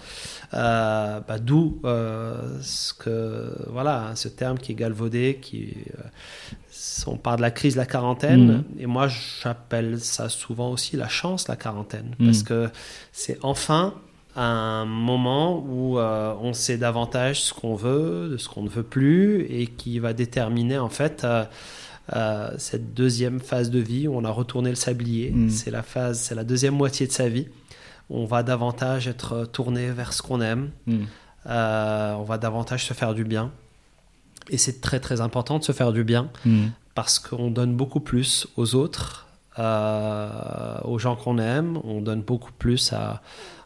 Euh, 0.55 1.21
bah, 1.27 1.39
D'où 1.39 1.81
euh, 1.85 2.59
ce, 2.63 2.95
que, 2.95 3.51
voilà, 3.71 4.13
ce 4.15 4.29
terme 4.29 4.59
qui 4.59 4.73
est 4.73 4.75
galvaudé, 4.77 5.39
qui, 5.43 5.75
on 7.07 7.17
parle 7.17 7.39
de 7.39 7.43
la 7.43 7.51
crise 7.51 7.75
de 7.75 7.79
la 7.81 7.87
quarantaine, 7.87 8.47
Mhm. 8.59 8.65
et 8.79 8.87
moi 8.87 9.09
j'appelle 9.09 9.99
ça 10.01 10.29
souvent 10.29 10.71
aussi 10.71 10.97
la 10.97 11.09
chance, 11.09 11.49
la 11.49 11.57
quarantaine, 11.57 12.15
Mhm. 12.19 12.27
parce 12.27 12.43
que 12.45 12.69
c'est 13.13 13.39
enfin 13.43 13.95
un 14.41 14.85
moment 14.85 15.59
où 15.69 15.99
euh, 15.99 16.35
on 16.41 16.53
sait 16.53 16.79
davantage 16.79 17.43
ce 17.43 17.53
qu'on 17.53 17.75
veut, 17.75 18.29
de 18.31 18.37
ce 18.37 18.49
qu'on 18.49 18.63
ne 18.63 18.69
veut 18.69 18.83
plus, 18.85 19.43
et 19.51 19.67
qui 19.67 19.99
va 19.99 20.13
déterminer 20.13 20.79
en 20.79 20.89
fait 20.89 21.25
euh, 21.25 21.45
euh, 22.15 22.51
cette 22.57 22.95
deuxième 22.95 23.41
phase 23.41 23.71
de 23.71 23.81
vie 23.81 24.07
où 24.07 24.17
on 24.17 24.25
a 24.25 24.31
retourné 24.31 24.71
le 24.71 24.77
sablier. 24.77 25.31
Mhm. 25.31 25.51
C'est 25.51 25.71
la 25.71 25.83
phase, 25.83 26.21
c'est 26.21 26.35
la 26.37 26.45
deuxième 26.45 26.75
moitié 26.75 27.07
de 27.07 27.13
sa 27.13 27.29
vie. 27.29 27.49
On 28.11 28.27
va 28.27 28.43
davantage 28.43 29.09
être 29.09 29.45
tourné 29.45 29.91
vers 29.91 30.13
ce 30.13 30.23
qu'on 30.23 30.41
aime. 30.41 30.71
Euh, 31.47 32.15
on 32.15 32.23
va 32.23 32.39
davantage 32.39 32.87
se 32.87 32.95
faire 32.95 33.15
du 33.15 33.25
bien. 33.25 33.51
Et 34.51 34.57
c'est 34.57 34.81
très 34.81 35.01
très 35.01 35.21
important 35.21 35.59
de 35.59 35.65
se 35.65 35.73
faire 35.73 35.93
du 35.93 36.05
bien 36.05 36.31
Mhm. 36.45 36.71
parce 36.95 37.19
qu'on 37.19 37.51
donne 37.51 37.75
beaucoup 37.75 38.01
plus 38.01 38.47
aux 38.57 38.75
autres, 38.77 39.27
aux 39.59 40.99
gens 41.01 41.17
qu'on 41.17 41.39
aime, 41.39 41.79
on 41.83 42.01
donne 42.01 42.23
beaucoup 42.23 42.53
plus 42.53 42.93
à, 42.93 43.21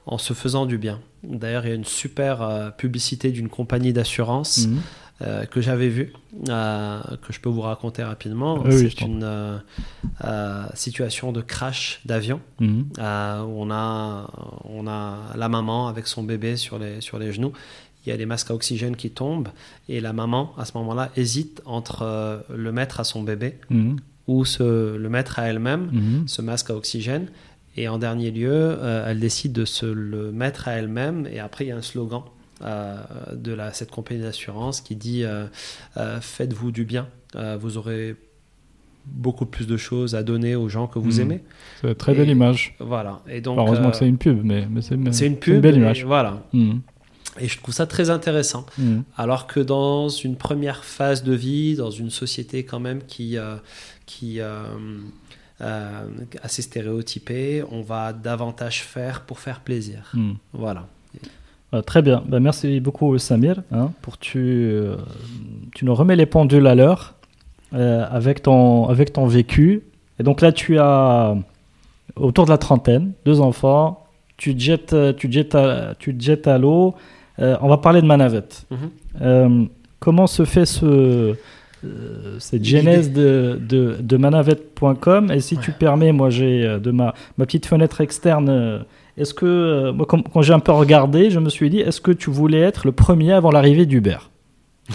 en 0.06 0.18
se 0.18 0.32
faisant 0.34 0.66
du 0.66 0.78
bien. 0.78 1.00
D'ailleurs, 1.22 1.64
il 1.64 1.68
y 1.68 1.72
a 1.72 1.76
une 1.76 1.84
super 1.84 2.42
euh, 2.42 2.70
publicité 2.70 3.30
d'une 3.30 3.48
compagnie 3.48 3.92
d'assurance 3.92 4.66
Mhm. 4.66 4.80
euh, 5.22 5.44
que 5.44 5.60
j'avais 5.60 5.88
vue, 5.88 6.12
euh, 6.48 7.00
que 7.24 7.32
je 7.32 7.38
peux 7.40 7.48
vous 7.48 7.60
raconter 7.60 8.02
rapidement. 8.02 8.60
Oui, 8.64 8.72
C'est 8.90 9.02
une 9.02 9.22
euh, 10.24 10.66
situation 10.74 11.32
de 11.32 11.40
crash 11.40 12.00
d'avion 12.04 12.40
Mhm. 12.60 12.86
où 12.98 13.62
on 13.62 13.70
a, 13.70 14.30
on 14.64 14.86
a 14.86 15.18
la 15.36 15.48
maman 15.48 15.88
avec 15.88 16.06
son 16.06 16.22
bébé 16.22 16.56
sur 16.56 16.78
les, 16.78 17.00
sur 17.00 17.18
les 17.18 17.32
genoux. 17.32 17.52
Il 18.04 18.10
y 18.10 18.12
a 18.12 18.16
les 18.16 18.26
masques 18.26 18.50
à 18.50 18.54
oxygène 18.54 18.96
qui 18.96 19.10
tombent 19.10 19.48
et 19.88 20.00
la 20.00 20.12
maman, 20.12 20.52
à 20.58 20.64
ce 20.64 20.76
moment-là, 20.78 21.10
hésite 21.16 21.62
entre 21.66 22.02
euh, 22.02 22.38
le 22.52 22.72
mettre 22.72 22.98
à 22.98 23.04
son 23.04 23.22
bébé 23.22 23.58
Mhm. 23.70 23.96
ou 24.26 24.44
se, 24.44 24.96
le 24.96 25.08
mettre 25.08 25.38
à 25.38 25.48
elle-même, 25.48 26.24
ce 26.26 26.42
masque 26.42 26.70
à 26.70 26.74
oxygène. 26.74 27.26
Et 27.76 27.88
en 27.88 27.98
dernier 27.98 28.30
lieu, 28.30 28.50
euh, 28.52 29.06
elle 29.08 29.18
décide 29.20 29.52
de 29.52 29.64
se 29.64 29.86
le 29.86 30.30
mettre 30.32 30.68
à 30.68 30.72
elle-même. 30.72 31.26
Et 31.32 31.38
après, 31.40 31.64
il 31.64 31.68
y 31.68 31.72
a 31.72 31.76
un 31.76 31.82
slogan 31.82 32.22
euh, 32.62 32.96
de 33.32 33.52
la, 33.52 33.72
cette 33.72 33.90
compagnie 33.90 34.20
d'assurance 34.20 34.80
qui 34.80 34.94
dit 34.94 35.24
euh, 35.24 35.46
Faites-vous 36.20 36.70
du 36.70 36.84
bien, 36.84 37.08
vous 37.60 37.76
aurez 37.78 38.14
beaucoup 39.06 39.46
plus 39.46 39.66
de 39.66 39.76
choses 39.76 40.14
à 40.14 40.22
donner 40.22 40.54
aux 40.54 40.68
gens 40.68 40.86
que 40.86 40.98
vous 41.00 41.14
Mhm. 41.14 41.20
aimez. 41.22 41.40
C'est 41.80 41.88
une 41.88 41.94
très 41.96 42.14
belle 42.14 42.28
image. 42.28 42.76
Voilà. 42.78 43.20
Et 43.28 43.40
donc, 43.40 43.58
Enfin, 43.58 43.68
heureusement 43.68 43.90
que 43.90 43.96
c'est 43.96 44.06
une 44.08 44.18
pub, 44.18 44.44
mais, 44.44 44.66
mais 44.70 44.80
c'est 44.82 44.96
c'est 45.12 45.26
une 45.26 45.38
pub. 45.38 45.60
belle 45.60 45.74
et 45.74 45.78
image. 45.78 46.04
Voilà. 46.04 46.44
Mhm. 46.52 46.82
Et 47.40 47.48
je 47.48 47.58
trouve 47.58 47.74
ça 47.74 47.86
très 47.86 48.10
intéressant. 48.10 48.64
Mhm. 48.78 49.02
Alors 49.16 49.46
que 49.48 49.58
dans 49.58 50.08
une 50.10 50.36
première 50.36 50.84
phase 50.84 51.24
de 51.24 51.32
vie, 51.32 51.74
dans 51.74 51.90
une 51.90 52.10
société 52.10 52.64
quand 52.64 52.78
même 52.78 53.02
qui, 53.02 53.36
qui 54.06 54.38
euh, 55.62 56.02
assez 56.42 56.62
stéréotypée, 56.62 57.62
on 57.70 57.82
va 57.82 58.12
davantage 58.12 58.82
faire 58.82 59.22
pour 59.22 59.38
faire 59.38 59.60
plaisir. 59.60 60.10
Mhm. 60.14 60.36
Voilà. 60.52 60.86
Euh, 61.74 61.80
très 61.82 62.02
bien. 62.02 62.22
Ben, 62.26 62.40
merci 62.40 62.80
beaucoup, 62.80 63.16
Samir. 63.18 63.62
hein, 63.72 63.90
pour 64.02 64.18
tu, 64.18 64.38
euh, 64.38 64.96
tu 65.74 65.84
nous 65.84 65.94
remets 65.94 66.16
les 66.16 66.26
pendules 66.26 66.66
à 66.66 66.74
l'heure 66.74 67.14
euh, 67.72 68.04
avec, 68.10 68.42
ton, 68.42 68.88
avec 68.88 69.12
ton 69.12 69.26
vécu. 69.26 69.82
Et 70.18 70.22
donc 70.22 70.40
là, 70.40 70.52
tu 70.52 70.78
as 70.78 71.34
autour 72.16 72.44
de 72.44 72.50
la 72.50 72.58
trentaine, 72.58 73.12
deux 73.24 73.40
enfants. 73.40 74.06
Tu 74.36 74.54
te 74.54 74.60
jettes, 74.60 74.96
tu 75.16 75.28
te 75.28 75.32
jettes 75.32 75.54
à, 75.54 75.94
tu 75.98 76.16
te 76.16 76.22
jettes 76.22 76.46
à 76.46 76.58
l'eau 76.58 76.94
Euh, 77.38 77.56
on 77.62 77.68
va 77.68 77.78
parler 77.78 78.02
de 78.02 78.06
Manavette. 78.06 78.66
Mhm. 78.70 78.90
Euh, 79.22 79.64
comment 80.00 80.26
se 80.26 80.44
fait 80.44 80.66
ce, 80.66 81.34
cette 82.38 82.64
genèse 82.64 83.12
de, 83.12 83.58
de, 83.60 83.96
de 84.00 84.16
manavette.com 84.16 85.30
Et 85.32 85.40
si 85.40 85.56
tu 85.58 85.72
permets, 85.72 86.12
moi 86.12 86.30
j'ai 86.30 86.64
euh, 86.66 86.78
de 86.78 86.90
ma, 86.90 87.14
ma 87.38 87.46
petite 87.46 87.66
fenêtre 87.66 88.00
externe, 88.00 88.48
euh, 88.48 88.78
est-ce 89.16 89.34
que, 89.34 89.44
euh, 89.46 89.92
moi, 89.92 90.06
quand, 90.08 90.22
quand 90.22 90.42
j'ai 90.42 90.52
un 90.54 90.58
peu 90.60 90.72
regardé, 90.72 91.30
je 91.30 91.38
me 91.38 91.48
suis 91.50 91.68
dit, 91.70 91.80
est-ce 91.80 92.00
que 92.00 92.12
tu 92.12 92.30
voulais 92.30 92.60
être 92.60 92.86
le 92.86 92.92
premier 92.92 93.32
avant 93.32 93.50
l'arrivée 93.50 93.84
d'Uber 93.86 94.16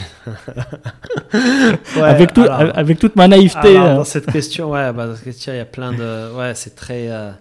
Ouais, 1.33 2.01
avec, 2.01 2.33
tout, 2.33 2.41
alors- 2.41 2.71
avec 2.77 2.99
toute 2.99 3.15
ma 3.15 3.27
naïveté. 3.27 3.75
Alors, 3.77 3.85
euh, 3.87 3.95
dans 3.97 4.03
cette 4.03 4.25
question, 4.31 4.71
ouais, 4.71 4.91
bah, 4.93 5.07
dans 5.07 5.15
cette 5.15 5.23
question, 5.25 5.53
il 5.53 5.57
y 5.57 5.59
a 5.59 5.65
plein 5.65 5.91
de, 5.93 6.35
ouais, 6.37 6.53
c'est 6.55 6.75
très, 6.75 7.09
euh, 7.09 7.31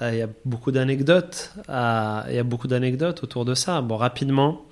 euh, 0.00 0.10
il 0.12 0.18
y 0.18 0.22
a 0.22 0.28
beaucoup 0.44 0.70
d'anecdotes, 0.72 1.52
euh, 1.68 2.20
il 2.30 2.34
y 2.34 2.38
a 2.38 2.42
beaucoup 2.44 2.68
d'anecdotes 2.68 3.22
autour 3.22 3.44
de 3.44 3.54
ça. 3.54 3.80
Bon, 3.80 3.96
rapidement, 3.96 4.62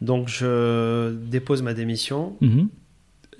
donc 0.00 0.28
je 0.28 1.12
dépose 1.12 1.62
ma 1.62 1.74
démission 1.74 2.34
mhm, 2.40 2.68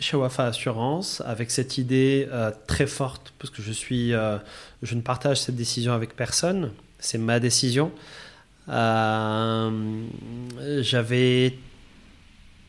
chez 0.04 0.18
Wafa 0.18 0.44
Assurance 0.44 1.22
avec 1.24 1.50
cette 1.50 1.78
idée 1.78 2.28
euh, 2.30 2.50
très 2.66 2.86
forte 2.86 3.32
parce 3.38 3.50
que 3.50 3.62
je 3.62 3.72
suis, 3.72 4.12
euh, 4.12 4.36
je 4.82 4.94
ne 4.94 5.00
partage 5.00 5.40
cette 5.40 5.56
décision 5.56 5.94
avec 5.94 6.14
personne. 6.14 6.72
C'est 6.98 7.16
ma 7.16 7.40
décision. 7.40 7.90
Euh, 8.68 9.70
J'avais 10.80 11.56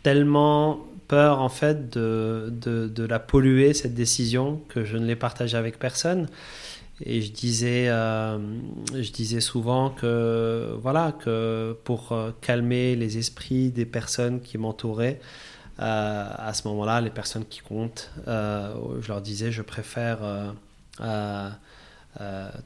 tellement 0.01 0.87
peur 1.09 1.41
en 1.41 1.49
fait 1.49 1.89
de, 1.89 2.47
de, 2.51 2.87
de 2.87 3.03
la 3.03 3.19
polluer 3.19 3.73
cette 3.73 3.93
décision 3.93 4.61
que 4.69 4.85
je 4.85 4.95
ne 4.95 5.05
l'ai 5.05 5.17
partagée 5.17 5.57
avec 5.57 5.77
personne. 5.77 6.27
Et 7.05 7.21
je 7.21 7.31
disais, 7.33 7.87
je 7.87 9.11
disais 9.11 9.41
souvent 9.41 9.89
que 9.89 10.73
voilà 10.81 11.11
que 11.11 11.75
pour 11.83 12.17
calmer 12.39 12.95
les 12.95 13.17
esprits 13.17 13.69
des 13.69 13.85
personnes 13.85 14.39
qui 14.39 14.57
m'entouraient, 14.57 15.19
euh, 15.79 16.27
à 16.37 16.53
ce 16.53 16.67
moment-là, 16.67 17.01
les 17.01 17.09
personnes 17.09 17.45
qui 17.45 17.59
comptent, 17.59 18.11
euh, 18.27 18.73
je 19.01 19.07
leur 19.09 19.21
disais, 19.21 19.51
je 19.51 19.61
préfère 19.61 20.19
euh, 21.01 21.49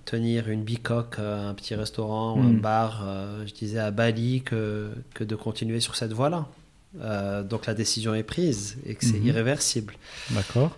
tenir 0.05 0.47
une 0.49 0.64
bicoque, 0.64 1.18
un 1.20 1.53
petit 1.55 1.74
restaurant 1.76 2.36
ou 2.38 2.39
un 2.41 2.53
Mm. 2.53 2.62
bar, 2.62 3.03
je 3.47 3.53
disais 3.53 3.80
à 3.80 3.89
Bali, 3.91 4.41
que, 4.43 4.91
que 5.16 5.24
de 5.24 5.36
continuer 5.36 5.80
sur 5.80 5.95
cette 5.95 6.14
voie-là. 6.14 6.45
Donc 7.43 7.66
la 7.66 7.74
décision 7.74 8.14
est 8.14 8.24
prise 8.24 8.78
et 8.86 8.95
que 8.95 9.05
c'est 9.05 9.20
Mhm. 9.20 9.28
irréversible. 9.28 9.95
D'accord. 10.32 10.72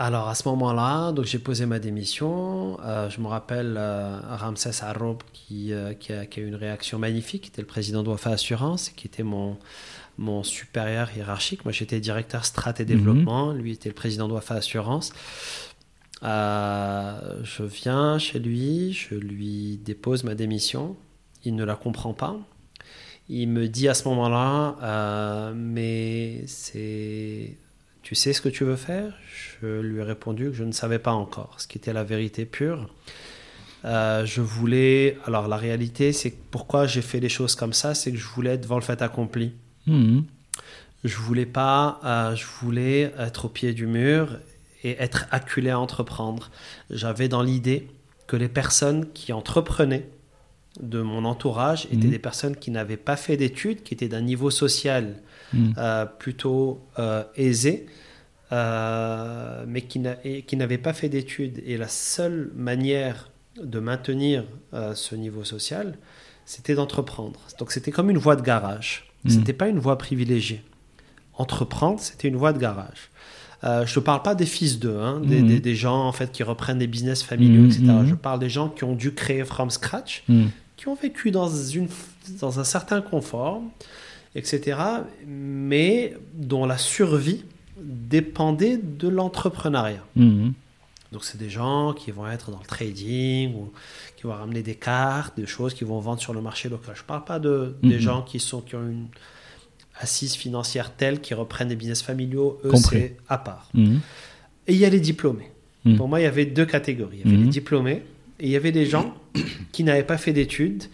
Alors 0.00 0.28
à 0.28 0.34
ce 0.36 0.48
moment-là, 0.48 1.10
donc 1.10 1.24
j'ai 1.24 1.40
posé 1.40 1.66
ma 1.66 1.80
démission. 1.80 2.78
Euh, 2.84 3.10
je 3.10 3.20
me 3.20 3.26
rappelle 3.26 3.74
euh, 3.76 4.20
Ramsès 4.36 4.84
Arrob 4.84 5.22
qui, 5.32 5.72
euh, 5.72 5.92
qui, 5.94 6.12
a, 6.12 6.24
qui 6.26 6.38
a 6.38 6.42
eu 6.44 6.46
une 6.46 6.54
réaction 6.54 7.00
magnifique, 7.00 7.42
qui 7.42 7.48
était 7.48 7.62
le 7.62 7.66
président 7.66 8.04
de 8.04 8.08
Wafa 8.08 8.30
Assurance, 8.30 8.90
qui 8.90 9.08
était 9.08 9.24
mon, 9.24 9.56
mon 10.18 10.42
supérieur 10.42 11.10
hiérarchique. 11.16 11.64
Moi 11.64 11.72
j'étais 11.72 12.00
directeur 12.00 12.44
strat 12.44 12.74
et 12.78 12.84
développement, 12.84 13.52
lui 13.52 13.72
était 13.72 13.88
le 13.88 13.94
président 13.94 14.28
de 14.28 14.34
Wafa 14.34 14.56
Assurance. 14.56 15.12
Euh, 16.24 17.40
je 17.44 17.62
viens 17.62 18.18
chez 18.18 18.40
lui, 18.40 18.92
je 18.92 19.14
lui 19.14 19.78
dépose 19.78 20.24
ma 20.24 20.34
démission. 20.34 20.96
Il 21.44 21.54
ne 21.54 21.64
la 21.64 21.76
comprend 21.76 22.12
pas. 22.12 22.36
Il 23.28 23.48
me 23.48 23.68
dit 23.68 23.88
à 23.88 23.94
ce 23.94 24.08
moment-là, 24.08 24.76
euh, 24.82 25.52
mais 25.54 26.42
c'est 26.46 27.56
tu 28.02 28.14
sais 28.14 28.32
ce 28.32 28.40
que 28.40 28.48
tu 28.48 28.64
veux 28.64 28.76
faire? 28.76 29.12
Je 29.60 29.80
lui 29.80 30.00
ai 30.00 30.02
répondu 30.02 30.46
que 30.46 30.54
je 30.54 30.64
ne 30.64 30.72
savais 30.72 30.98
pas 30.98 31.12
encore, 31.12 31.56
ce 31.58 31.66
qui 31.66 31.76
était 31.76 31.92
la 31.92 32.04
vérité 32.04 32.46
pure. 32.46 32.88
Euh, 33.84 34.24
je 34.24 34.40
voulais. 34.40 35.18
Alors, 35.26 35.46
la 35.46 35.58
réalité, 35.58 36.12
c'est 36.14 36.30
pourquoi 36.50 36.86
j'ai 36.86 37.02
fait 37.02 37.20
les 37.20 37.28
choses 37.28 37.54
comme 37.54 37.74
ça, 37.74 37.94
c'est 37.94 38.10
que 38.10 38.16
je 38.16 38.26
voulais 38.26 38.54
être 38.54 38.62
devant 38.62 38.76
le 38.76 38.82
fait 38.82 39.02
accompli. 39.02 39.52
Je 41.04 41.16
voulais 41.16 41.46
pas. 41.46 42.00
euh, 42.04 42.34
je 42.34 42.44
voulais 42.60 43.12
être 43.18 43.46
au 43.46 43.48
pied 43.48 43.72
du 43.72 43.86
mur 43.86 44.38
et 44.84 44.96
être 45.02 45.26
acculé 45.30 45.70
à 45.70 45.78
entreprendre. 45.78 46.50
J'avais 46.90 47.28
dans 47.28 47.42
l'idée 47.42 47.88
que 48.26 48.36
les 48.36 48.48
personnes 48.48 49.10
qui 49.12 49.32
entreprenaient 49.32 50.08
de 50.80 51.00
mon 51.00 51.24
entourage 51.24 51.86
étaient 51.86 52.06
Mhm. 52.06 52.10
des 52.10 52.18
personnes 52.18 52.56
qui 52.56 52.70
n'avaient 52.70 52.96
pas 52.96 53.16
fait 53.16 53.36
d'études, 53.36 53.82
qui 53.82 53.94
étaient 53.94 54.08
d'un 54.08 54.20
niveau 54.20 54.50
social 54.50 55.16
mhm. 55.52 55.74
euh, 55.78 56.04
plutôt 56.06 56.80
euh, 56.98 57.24
aisés, 57.36 57.86
euh, 58.52 59.64
mais 59.66 59.82
qui 59.82 60.56
n'avaient 60.56 60.78
pas 60.78 60.92
fait 60.92 61.08
d'études. 61.08 61.60
Et 61.66 61.76
la 61.76 61.88
seule 61.88 62.50
manière 62.54 63.30
de 63.62 63.80
maintenir 63.80 64.44
ce 64.94 65.16
niveau 65.16 65.42
social, 65.42 65.96
c'était 66.44 66.74
d'entreprendre. 66.74 67.40
Donc 67.58 67.72
c'était 67.72 67.90
comme 67.90 68.08
une 68.10 68.18
voie 68.18 68.36
de 68.36 68.42
garage. 68.42 69.07
Mhm. 69.28 69.38
C'était 69.38 69.52
pas 69.52 69.68
une 69.68 69.78
voie 69.78 69.98
privilégiée. 69.98 70.62
Entreprendre, 71.34 72.00
c'était 72.00 72.28
une 72.28 72.36
voie 72.36 72.52
de 72.52 72.58
garage. 72.58 73.10
Euh, 73.64 73.84
je 73.86 73.98
ne 73.98 74.04
parle 74.04 74.22
pas 74.22 74.34
des 74.34 74.46
fils 74.46 74.78
d'eux, 74.78 74.98
hein, 75.00 75.20
des, 75.20 75.40
Mhm. 75.42 75.48
des- 75.48 75.60
des 75.60 75.74
gens 75.74 76.04
en 76.06 76.12
fait 76.12 76.30
qui 76.32 76.42
reprennent 76.44 76.78
des 76.78 76.86
business 76.86 77.22
familiaux, 77.22 77.62
Mhm, 77.62 77.66
etc. 77.70 77.82
mhm. 77.84 78.06
Je 78.06 78.14
parle 78.14 78.38
des 78.38 78.48
gens 78.50 78.68
qui 78.68 78.84
ont 78.84 78.94
dû 78.94 79.12
créer 79.12 79.44
from 79.44 79.70
scratch, 79.70 80.22
qui 80.76 80.86
ont 80.88 80.94
vécu 80.94 81.30
dans, 81.32 81.48
une, 81.48 81.88
dans 82.40 82.60
un 82.60 82.64
certain 82.64 83.00
confort, 83.00 83.60
etc., 84.36 84.78
mais 85.26 86.14
dont 86.34 86.66
la 86.66 86.78
survie 86.78 87.44
dépendait 87.80 88.76
de 88.78 89.08
l'entrepreneuriat. 89.08 90.04
Donc, 91.10 91.24
c'est 91.24 91.38
des 91.38 91.48
gens 91.50 91.94
qui 91.94 92.10
vont 92.10 92.28
être 92.28 92.50
dans 92.50 92.58
le 92.60 92.66
trading 92.66 93.54
ou 93.54 93.72
qui 94.18 94.24
vont 94.26 94.32
ramener 94.32 94.64
des 94.64 94.74
cartes, 94.74 95.36
des 95.36 95.46
choses 95.46 95.74
qu'ils 95.74 95.86
vont 95.86 96.00
vendre 96.00 96.20
sur 96.20 96.34
le 96.34 96.40
marché 96.40 96.68
local. 96.68 96.96
Je 96.96 97.02
ne 97.02 97.06
parle 97.06 97.24
pas 97.24 97.38
de, 97.38 97.76
des 97.84 97.94
Mhm. 97.94 98.00
gens 98.00 98.22
qui, 98.22 98.40
sont, 98.40 98.60
qui 98.60 98.74
ont 98.74 98.82
une 98.82 99.06
assise 100.00 100.34
financière 100.34 100.92
telle 100.96 101.20
qui 101.20 101.34
reprennent 101.34 101.68
des 101.68 101.76
business 101.76 102.02
familiaux. 102.02 102.58
Eux, 102.64 102.70
c'est 102.74 103.16
à 103.28 103.38
part. 103.38 103.68
Mhm. 103.74 104.00
Et 104.66 104.72
il 104.72 104.78
y 104.78 104.84
a 104.84 104.90
les 104.90 104.98
diplômés. 104.98 105.52
Mhm. 105.84 105.96
Pour 105.96 106.08
moi, 106.08 106.18
il 106.18 106.24
y 106.24 106.26
avait 106.26 106.46
deux 106.46 106.66
catégories. 106.66 107.20
Il 107.24 107.30
y 107.30 107.34
avait 107.34 107.44
les 107.44 107.48
diplômés 107.50 108.02
et 108.40 108.46
il 108.46 108.50
y 108.50 108.56
avait 108.56 108.72
des 108.72 108.86
gens 108.86 109.14
qui 109.72 109.84
n'avaient 109.84 110.02
pas 110.02 110.18
fait 110.18 110.32
d'études 110.32 110.84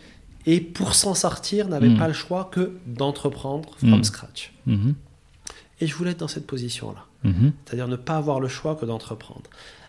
et 0.44 0.60
pour 0.60 0.94
s'en 0.94 1.14
sortir 1.14 1.66
n'avaient 1.68 1.96
pas 1.96 2.08
le 2.08 2.12
choix 2.12 2.50
que 2.52 2.72
d'entreprendre 2.86 3.70
from 3.78 4.04
scratch. 4.04 4.52
Et 5.80 5.86
je 5.86 5.94
voulais 5.94 6.10
être 6.10 6.20
dans 6.20 6.28
cette 6.28 6.46
position-là. 6.46 7.06
C'est-à-dire 7.64 7.88
ne 7.88 7.96
pas 7.96 8.18
avoir 8.18 8.38
le 8.38 8.48
choix 8.48 8.74
que 8.74 8.84
d'entreprendre. 8.84 9.48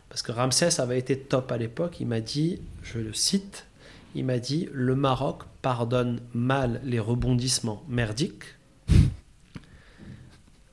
Parce 0.10 0.22
que 0.22 0.32
Ramsès 0.32 0.80
avait 0.80 1.00
été 1.00 1.18
top 1.18 1.52
à 1.52 1.58
l'époque. 1.58 1.98
Il 2.00 2.08
m'a 2.08 2.22
dit, 2.22 2.60
je 2.84 3.00
le 3.00 3.14
cite, 3.14 3.66
il 4.16 4.24
m'a 4.26 4.40
dit 4.40 4.70
Le 4.72 4.96
Maroc 4.96 5.44
pardonne 5.62 6.20
mal 6.34 6.80
les 6.86 7.00
rebondissements 7.00 7.84
merdiques. 7.90 8.44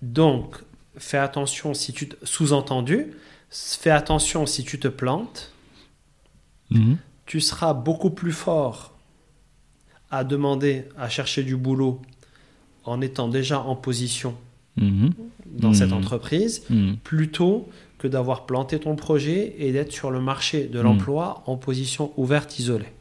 Donc, 0.02 0.56
fais 0.96 1.18
attention 1.18 1.74
si 1.74 1.92
tu 1.92 2.08
te... 2.08 2.16
Sous-entendu, 2.26 3.12
fais 3.50 3.90
attention 3.90 4.46
si 4.46 4.64
tu 4.64 4.78
te 4.78 4.88
plantes. 4.88 5.52
Mhm. 6.70 6.98
Tu 7.26 7.40
seras 7.40 7.72
beaucoup 7.72 8.10
plus 8.10 8.32
fort 8.32 8.96
à 10.10 10.24
demander, 10.24 10.88
à 10.98 11.08
chercher 11.08 11.42
du 11.42 11.56
boulot 11.56 12.02
en 12.84 13.00
étant 13.00 13.28
déjà 13.28 13.60
en 13.60 13.76
position 13.76 14.36
Mhm. 14.76 15.12
dans 15.46 15.74
cette 15.74 15.90
Mhm. 15.90 15.98
entreprise 15.98 16.64
plutôt 17.04 17.68
que 18.02 18.08
d'avoir 18.08 18.46
planté 18.46 18.80
ton 18.80 18.96
projet 18.96 19.54
et 19.58 19.70
d'être 19.70 19.92
sur 19.92 20.10
le 20.10 20.20
marché 20.20 20.64
de 20.64 20.80
Mm. 20.80 20.82
l'emploi 20.82 21.42
en 21.46 21.56
position 21.56 22.12
ouverte, 22.16 22.58
isolée. 22.58 22.92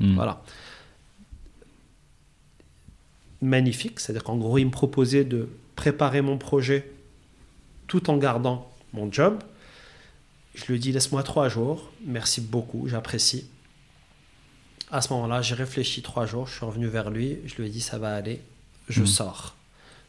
Mhm. 0.00 0.16
Voilà. 0.16 0.42
Magnifique, 3.40 4.00
c'est-à-dire 4.00 4.24
qu'en 4.24 4.36
gros, 4.36 4.58
il 4.58 4.64
me 4.66 4.70
proposait 4.72 5.24
de 5.24 5.48
préparer 5.76 6.22
mon 6.22 6.38
projet 6.38 6.90
tout 7.86 8.10
en 8.10 8.16
gardant 8.16 8.68
mon 8.92 9.12
job. 9.12 9.38
Je 10.56 10.64
lui 10.66 10.74
ai 10.74 10.78
dit, 10.80 10.90
laisse-moi 10.90 11.22
trois 11.22 11.48
jours, 11.48 11.88
merci 12.04 12.40
beaucoup, 12.40 12.88
j'apprécie. 12.88 13.48
À 14.90 15.00
ce 15.02 15.12
moment-là, 15.12 15.40
j'ai 15.40 15.54
réfléchi 15.54 16.02
trois 16.02 16.26
jours, 16.26 16.48
je 16.48 16.56
suis 16.56 16.66
revenu 16.66 16.88
vers 16.88 17.10
lui, 17.10 17.38
je 17.46 17.54
lui 17.56 17.66
ai 17.68 17.70
dit, 17.70 17.80
ça 17.80 17.96
va 17.98 18.12
aller, 18.16 18.40
je 18.88 19.02
Mm. 19.02 19.06
sors. 19.06 19.54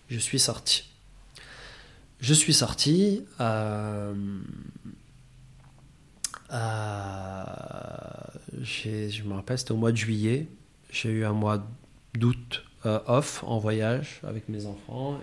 Je 0.10 0.18
suis 0.18 0.40
sorti. 0.40 0.89
Je 2.20 2.34
suis 2.34 2.54
sorti. 2.54 3.24
euh, 3.40 4.14
euh, 6.52 7.44
je 8.62 9.24
me 9.24 9.34
rappelle, 9.34 9.58
c'était 9.58 9.72
au 9.72 9.78
mois 9.78 9.92
de 9.92 9.98
juillet. 9.98 10.48
J'ai 10.92 11.10
eu 11.10 11.24
un 11.26 11.34
mois 11.34 11.66
d'août 12.18 12.66
euh, 12.86 13.00
off 13.08 13.44
en 13.46 13.58
voyage 13.60 14.20
avec 14.28 14.50
mes 14.50 14.66
enfants 14.66 15.20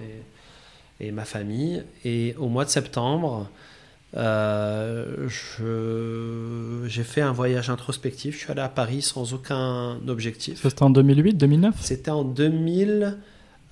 et, 1.01 1.07
et 1.07 1.13
ma 1.13 1.25
famille. 1.25 1.85
Et 2.05 2.35
au 2.39 2.49
mois 2.49 2.65
de 2.65 2.71
septembre, 2.71 3.51
j'ai 4.15 4.21
fait 7.05 7.21
un 7.21 7.33
voyage 7.33 7.69
introspectif. 7.69 8.37
Je 8.37 8.41
suis 8.41 8.51
allé 8.51 8.63
à 8.63 8.69
Paris 8.71 9.03
sans 9.03 9.35
aucun 9.35 9.99
objectif. 10.09 10.63
C'était 10.63 10.83
en 10.83 10.91
2008, 10.91 11.35
2009 11.35 11.75
C'était 11.83 12.11
en 12.11 12.25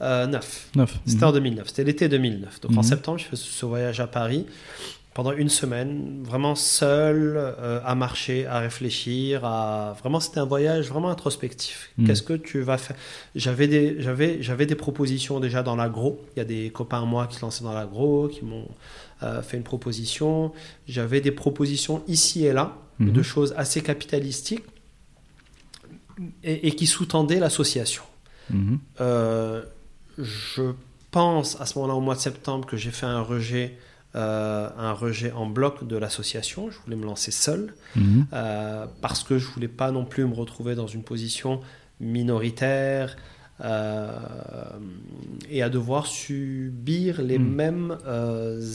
2009. 0.01 0.69
9. 0.77 0.99
C'était 1.07 1.25
en 1.25 1.33
2009, 1.33 1.69
c'était 1.69 1.85
l'été 1.85 2.09
2009. 2.09 2.61
Donc 2.61 2.73
en 2.73 2.77
Mhm. 2.77 2.83
septembre, 2.83 3.19
je 3.19 3.25
fais 3.25 3.37
ce 3.37 3.67
voyage 3.67 4.01
à 4.01 4.07
Paris 4.07 4.47
pendant 5.15 5.31
une 5.33 5.49
semaine, 5.49 6.23
vraiment 6.25 6.57
seul, 6.57 7.35
euh, 7.37 7.79
à 7.85 7.95
marcher, 7.95 8.47
à 8.47 8.59
réfléchir, 8.59 9.45
à 9.45 9.97
vraiment 10.01 10.19
c'était 10.19 10.41
un 10.41 10.45
voyage 10.45 10.89
vraiment 10.89 11.09
introspectif. 11.11 11.91
Mm. 11.99 12.07
Qu'est-ce 12.07 12.23
que 12.25 12.33
tu 12.35 12.61
vas 12.63 12.79
faire? 12.79 12.97
J'avais 13.37 13.69
des 13.69 14.03
j'avais 14.03 14.43
j'avais 14.43 14.67
des 14.67 14.75
propositions 14.75 15.39
déjà 15.39 15.63
dans 15.63 15.77
l'agro. 15.77 16.21
Il 16.35 16.39
y 16.39 16.43
a 16.43 16.45
des 16.45 16.71
copains 16.71 17.03
à 17.03 17.05
moi 17.05 17.29
qui 17.29 17.37
se 17.37 17.43
lançaient 17.43 17.63
dans 17.65 17.73
l'agro, 17.75 18.27
qui 18.29 18.45
m'ont 18.45 18.67
euh, 19.23 19.41
fait 19.43 19.57
une 19.57 19.63
proposition. 19.63 20.53
J'avais 20.89 21.21
des 21.21 21.31
propositions 21.31 22.03
ici 22.09 22.45
et 22.47 22.53
là 22.53 22.77
Mhm. 22.99 23.13
de 23.13 23.23
choses 23.23 23.55
assez 23.57 23.81
capitalistiques 23.83 24.63
et, 26.45 26.69
et 26.69 26.73
qui 26.73 26.87
sous-tendaient 26.87 27.41
l'association. 27.41 28.03
Mhm. 28.51 28.79
Euh, 29.01 29.63
je 30.19 30.73
pense 31.11 31.61
à 31.61 31.67
ce 31.67 31.79
moment-là, 31.79 31.95
au 31.97 32.01
mois 32.01 32.15
de 32.15 32.21
septembre, 32.21 32.67
que 32.67 32.77
j'ai 32.77 32.91
fait 32.91 33.07
un 33.07 33.21
rejet, 33.21 33.79
euh, 34.17 34.69
un 34.79 34.93
rejet 34.93 35.33
en 35.33 35.47
bloc 35.47 35.87
de 35.87 35.97
l'association. 35.97 36.71
Je 36.71 36.79
voulais 36.85 36.97
me 36.97 37.05
lancer 37.05 37.31
seul 37.31 37.75
Mhm. 37.97 38.27
euh, 38.33 38.87
parce 39.01 39.23
que 39.25 39.39
je 39.39 39.47
voulais 39.49 39.69
pas 39.69 39.91
non 39.91 40.05
plus 40.05 40.25
me 40.27 40.35
retrouver 40.35 40.75
dans 40.75 40.87
une 40.89 41.03
position 41.03 41.61
minoritaire 42.01 43.17
euh, 43.61 44.09
et 45.49 45.63
à 45.63 45.69
devoir 45.69 46.07
subir 46.07 47.23
les 47.23 47.39
Mm. 47.39 47.55
mêmes 47.55 47.99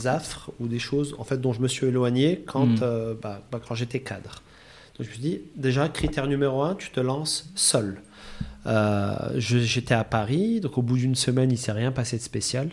affres 0.05 0.51
ou 0.59 0.67
des 0.67 0.79
choses 0.79 1.15
en 1.19 1.23
fait 1.25 1.39
dont 1.41 1.51
je 1.53 1.61
me 1.61 1.67
suis 1.67 1.85
éloigné 1.87 2.43
quand, 2.47 2.81
euh, 2.81 3.13
bah, 3.21 3.41
bah, 3.51 3.59
quand 3.65 3.75
j'étais 3.75 3.99
cadre. 3.99 4.41
Donc 4.97 5.01
je 5.01 5.07
me 5.07 5.13
suis 5.13 5.21
dit 5.21 5.41
déjà 5.55 5.89
critère 5.89 6.27
numéro 6.27 6.61
un, 6.63 6.75
tu 6.75 6.91
te 6.91 6.99
lances 7.01 7.51
seul. 7.55 8.01
Euh, 8.65 9.31
J'étais 9.37 9.93
à 9.93 10.03
Paris, 10.03 10.59
donc 10.59 10.77
au 10.77 10.81
bout 10.81 10.97
d'une 10.97 11.15
semaine, 11.15 11.51
il 11.51 11.57
s'est 11.57 11.71
rien 11.71 11.91
passé 11.91 12.17
de 12.17 12.21
spécial. 12.21 12.69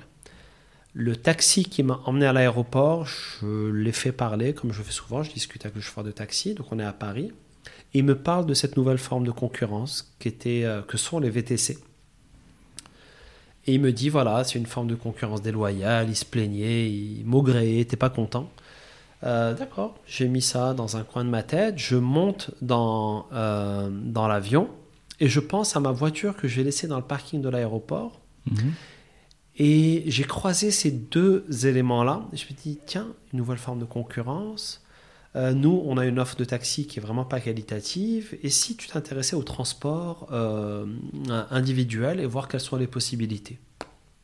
Le 0.94 1.14
taxi 1.14 1.64
qui 1.64 1.82
m'a 1.82 2.00
emmené 2.06 2.26
à 2.26 2.32
l'aéroport, 2.32 3.06
je 3.06 3.70
l'ai 3.70 3.92
fait 3.92 4.12
parler, 4.12 4.54
comme 4.54 4.72
je 4.72 4.82
fais 4.82 4.92
souvent, 4.92 5.22
je 5.22 5.30
discute 5.30 5.64
avec 5.64 5.76
le 5.76 5.82
chauffeur 5.82 6.04
de 6.04 6.10
taxi, 6.10 6.54
donc 6.54 6.72
on 6.72 6.78
est 6.78 6.84
à 6.84 6.92
Paris. 6.92 7.32
Il 7.92 8.04
me 8.04 8.16
parle 8.16 8.46
de 8.46 8.54
cette 8.54 8.76
nouvelle 8.76 8.98
forme 8.98 9.24
de 9.24 9.30
concurrence 9.30 10.14
qui 10.18 10.28
était, 10.28 10.62
euh, 10.64 10.82
que 10.82 10.96
sont 10.96 11.18
les 11.18 11.30
VTC. 11.30 11.78
Et 13.66 13.74
il 13.74 13.80
me 13.80 13.92
dit, 13.92 14.08
voilà, 14.08 14.44
c'est 14.44 14.58
une 14.58 14.66
forme 14.66 14.86
de 14.86 14.94
concurrence 14.94 15.42
déloyale, 15.42 16.08
il 16.08 16.16
se 16.16 16.24
plaignait, 16.24 16.88
il 16.88 17.24
maugréait, 17.26 17.84
t'es 17.84 17.96
pas 17.96 18.10
content. 18.10 18.48
Euh, 19.24 19.54
D'accord, 19.54 19.96
j'ai 20.06 20.28
mis 20.28 20.42
ça 20.42 20.72
dans 20.72 20.96
un 20.96 21.02
coin 21.02 21.24
de 21.24 21.30
ma 21.30 21.42
tête, 21.42 21.78
je 21.78 21.96
monte 21.96 22.52
dans, 22.62 23.26
dans 23.30 24.28
l'avion 24.28 24.70
et 25.20 25.28
je 25.28 25.40
pense 25.40 25.76
à 25.76 25.80
ma 25.80 25.92
voiture 25.92 26.36
que 26.36 26.48
j'ai 26.48 26.62
laissée 26.62 26.86
dans 26.86 26.98
le 26.98 27.04
parking 27.04 27.40
de 27.40 27.48
l'aéroport. 27.48 28.20
Mhm. 28.50 28.72
Et 29.58 30.04
j'ai 30.06 30.24
croisé 30.24 30.70
ces 30.70 30.90
deux 30.90 31.46
éléments-là. 31.66 32.28
Je 32.32 32.44
me 32.44 32.56
dis, 32.62 32.78
tiens, 32.84 33.08
une 33.32 33.38
nouvelle 33.38 33.58
forme 33.58 33.78
de 33.78 33.86
concurrence. 33.86 34.84
Euh, 35.34 35.52
nous, 35.52 35.82
on 35.86 35.96
a 35.96 36.04
une 36.04 36.18
offre 36.18 36.36
de 36.36 36.44
taxi 36.44 36.86
qui 36.86 36.98
est 36.98 37.02
vraiment 37.02 37.24
pas 37.24 37.40
qualitative. 37.40 38.36
Et 38.42 38.50
si 38.50 38.76
tu 38.76 38.88
t'intéressais 38.88 39.34
au 39.34 39.42
transport 39.42 40.28
euh, 40.32 40.86
individuel 41.50 42.20
et 42.20 42.26
voir 42.26 42.48
quelles 42.48 42.60
sont 42.60 42.76
les 42.76 42.86
possibilités 42.86 43.58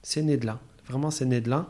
C'est 0.03 0.23
né 0.23 0.37
de 0.37 0.45
là. 0.45 0.61
Vraiment, 0.87 1.11
c'est 1.11 1.25
né 1.25 1.41
de 1.41 1.49
là. 1.49 1.69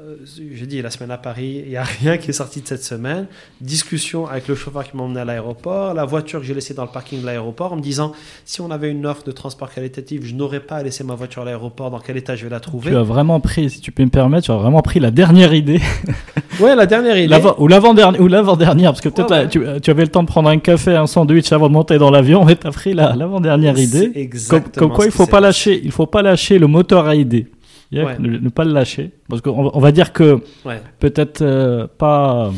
Euh, 0.00 0.16
J'ai 0.54 0.64
dit 0.66 0.80
la 0.80 0.88
semaine 0.88 1.10
à 1.10 1.18
Paris, 1.18 1.60
il 1.66 1.68
n'y 1.70 1.76
a 1.76 1.82
rien 2.00 2.16
qui 2.16 2.30
est 2.30 2.32
sorti 2.32 2.62
de 2.62 2.66
cette 2.66 2.82
semaine. 2.82 3.26
Discussion 3.60 4.26
avec 4.26 4.48
le 4.48 4.54
chauffeur 4.54 4.84
qui 4.84 4.96
m'a 4.96 5.02
emmené 5.02 5.20
à 5.20 5.26
l'aéroport, 5.26 5.92
la 5.92 6.06
voiture 6.06 6.40
que 6.40 6.46
j'ai 6.46 6.54
laissée 6.54 6.72
dans 6.72 6.84
le 6.84 6.90
parking 6.90 7.20
de 7.20 7.26
l'aéroport 7.26 7.74
en 7.74 7.76
me 7.76 7.82
disant 7.82 8.12
si 8.46 8.62
on 8.62 8.70
avait 8.70 8.90
une 8.90 9.04
offre 9.04 9.22
de 9.24 9.32
transport 9.32 9.70
qualitatif, 9.70 10.24
je 10.24 10.34
n'aurais 10.34 10.60
pas 10.60 10.76
à 10.76 10.82
laisser 10.82 11.04
ma 11.04 11.14
voiture 11.14 11.42
à 11.42 11.44
l'aéroport, 11.44 11.90
dans 11.90 11.98
quel 11.98 12.16
état 12.16 12.34
je 12.36 12.44
vais 12.44 12.50
la 12.50 12.60
trouver? 12.60 12.90
Tu 12.90 12.96
as 12.96 13.02
vraiment 13.02 13.38
pris, 13.40 13.68
si 13.68 13.80
tu 13.82 13.92
peux 13.92 14.02
me 14.02 14.08
permettre, 14.08 14.46
tu 14.46 14.50
as 14.52 14.56
vraiment 14.56 14.80
pris 14.80 14.98
la 14.98 15.10
dernière 15.10 15.52
idée, 15.52 15.80
Ouais, 16.60 16.74
la 16.74 16.86
dernière 16.86 17.18
idée. 17.18 17.36
Ou 17.58 17.68
l'avant-dernière, 17.68 18.20
ou 18.20 18.28
l'avant-dernière, 18.28 18.92
parce 18.92 19.00
que 19.02 19.08
peut-être 19.10 19.30
Ouais, 19.30 19.36
ouais. 19.58 19.64
là, 19.64 19.74
tu, 19.76 19.80
tu 19.82 19.90
avais 19.90 20.02
le 20.04 20.08
temps 20.10 20.22
de 20.22 20.28
prendre 20.28 20.48
un 20.48 20.58
café, 20.58 20.94
un 20.96 21.06
sandwich 21.06 21.52
avant 21.52 21.68
de 21.68 21.72
monter 21.74 21.98
dans 21.98 22.10
l'avion, 22.10 22.48
et 22.48 22.56
t'as 22.56 22.70
pris 22.70 22.94
la- 22.94 23.14
l'avant-dernière 23.14 23.78
idée. 23.78 24.10
Exactement 24.14 24.70
comme 24.88 24.96
quoi, 24.96 25.04
il 25.04 25.10
faut 25.12 25.26
pas 25.26 25.40
lâcher, 25.40 25.80
il 25.84 25.90
faut 25.92 26.06
pas 26.06 26.22
lâcher 26.22 26.58
le 26.58 26.66
moteur 26.66 27.06
à 27.06 27.14
idée. 27.14 27.46
Ouais. 27.92 28.18
ne, 28.18 28.38
ne 28.38 28.48
pas 28.48 28.64
le 28.64 28.72
lâcher, 28.72 29.12
parce 29.28 29.42
qu'on 29.42 29.64
va- 29.64 29.70
on 29.74 29.80
va 29.80 29.92
dire 29.92 30.12
que 30.12 30.42
Ouais. 30.64 30.80
peut-être 30.98 31.42
euh, 31.42 31.86
pas 31.86 32.50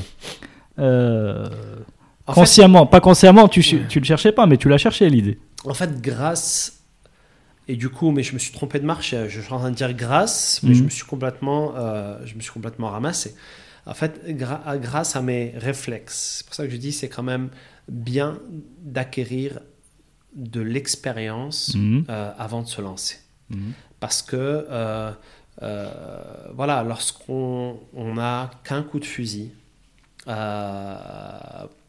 euh, 0.78 1.46
fait, 2.26 2.32
consciemment, 2.32 2.86
pas 2.86 3.00
consciemment, 3.00 3.48
tu, 3.48 3.60
Ouais. 3.60 3.82
tu 3.88 3.98
le 4.00 4.04
cherchais 4.04 4.32
pas, 4.32 4.46
mais 4.46 4.56
tu 4.56 4.68
l'as 4.68 4.78
cherché 4.78 5.08
l'idée. 5.10 5.38
En 5.64 5.74
fait, 5.74 6.00
grâce. 6.00 6.80
Et 7.66 7.76
du 7.76 7.88
coup, 7.88 8.10
mais 8.10 8.22
je 8.22 8.34
me 8.34 8.38
suis 8.38 8.52
trompé 8.52 8.78
de 8.78 8.84
marche. 8.84 9.14
Je 9.28 9.40
suis 9.40 9.52
en 9.52 9.58
train 9.58 9.70
de 9.70 9.74
dire 9.76 9.92
grâce, 9.94 10.60
mais 10.62 10.70
Mhm. 10.70 10.74
je 10.76 10.82
me 10.84 10.88
suis 10.90 11.04
complètement, 11.04 11.72
euh, 11.76 12.18
je 12.26 12.34
me 12.34 12.40
suis 12.40 12.52
complètement 12.52 12.90
ramassé. 12.90 13.34
En 13.86 13.94
fait, 13.94 14.20
grâce 14.28 15.16
à 15.16 15.22
mes 15.22 15.54
réflexes. 15.56 16.36
C'est 16.38 16.46
pour 16.46 16.54
ça 16.54 16.64
que 16.66 16.70
je 16.70 16.76
dis, 16.76 16.92
c'est 16.92 17.08
quand 17.08 17.22
même 17.22 17.48
bien 17.88 18.38
d'acquérir 18.82 19.60
de 20.36 20.60
l'expérience 20.60 21.74
Mhm. 21.74 22.04
euh, 22.08 22.30
avant 22.38 22.62
de 22.62 22.66
se 22.66 22.80
lancer. 22.82 23.16
Mhm. 23.50 23.72
Parce 24.04 24.20
que, 24.20 24.36
euh, 24.36 25.12
euh, 25.62 25.88
voilà, 26.54 26.82
lorsqu'on 26.82 27.80
on 27.94 28.12
n'a 28.16 28.50
qu'un 28.62 28.82
coup 28.82 29.00
de 29.00 29.06
fusil, 29.06 29.50
euh, 30.28 30.98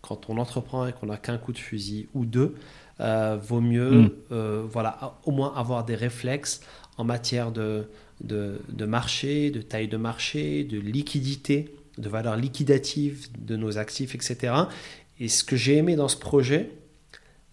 quand 0.01 0.29
on 0.29 0.37
entreprend 0.37 0.87
et 0.87 0.93
qu'on 0.93 1.07
n'a 1.07 1.17
qu'un 1.17 1.37
coup 1.37 1.51
de 1.51 1.57
fusil 1.57 2.07
ou 2.13 2.23
deux, 2.23 2.55
vaut 2.99 3.59
mieux, 3.59 4.13
Mm. 4.29 4.67
voilà, 4.71 5.17
au 5.25 5.31
moins 5.31 5.53
avoir 5.57 5.83
des 5.83 5.95
réflexes 5.95 6.61
en 6.97 7.03
matière 7.03 7.51
de, 7.51 7.89
de, 8.23 8.61
de 8.69 8.85
marché, 8.85 9.51
de 9.51 9.61
taille 9.61 9.89
de 9.89 9.97
marché, 9.97 10.63
de 10.63 10.79
liquidité, 10.79 11.75
de 11.97 12.07
valeur 12.07 12.37
liquidative 12.37 13.27
de 13.37 13.57
nos 13.57 13.77
actifs, 13.77 14.15
etc. 14.15 14.53
Et 15.19 15.27
ce 15.27 15.43
que 15.43 15.57
j'ai 15.57 15.75
aimé 15.75 15.97
dans 15.97 16.07
ce 16.07 16.15
projet, 16.15 16.69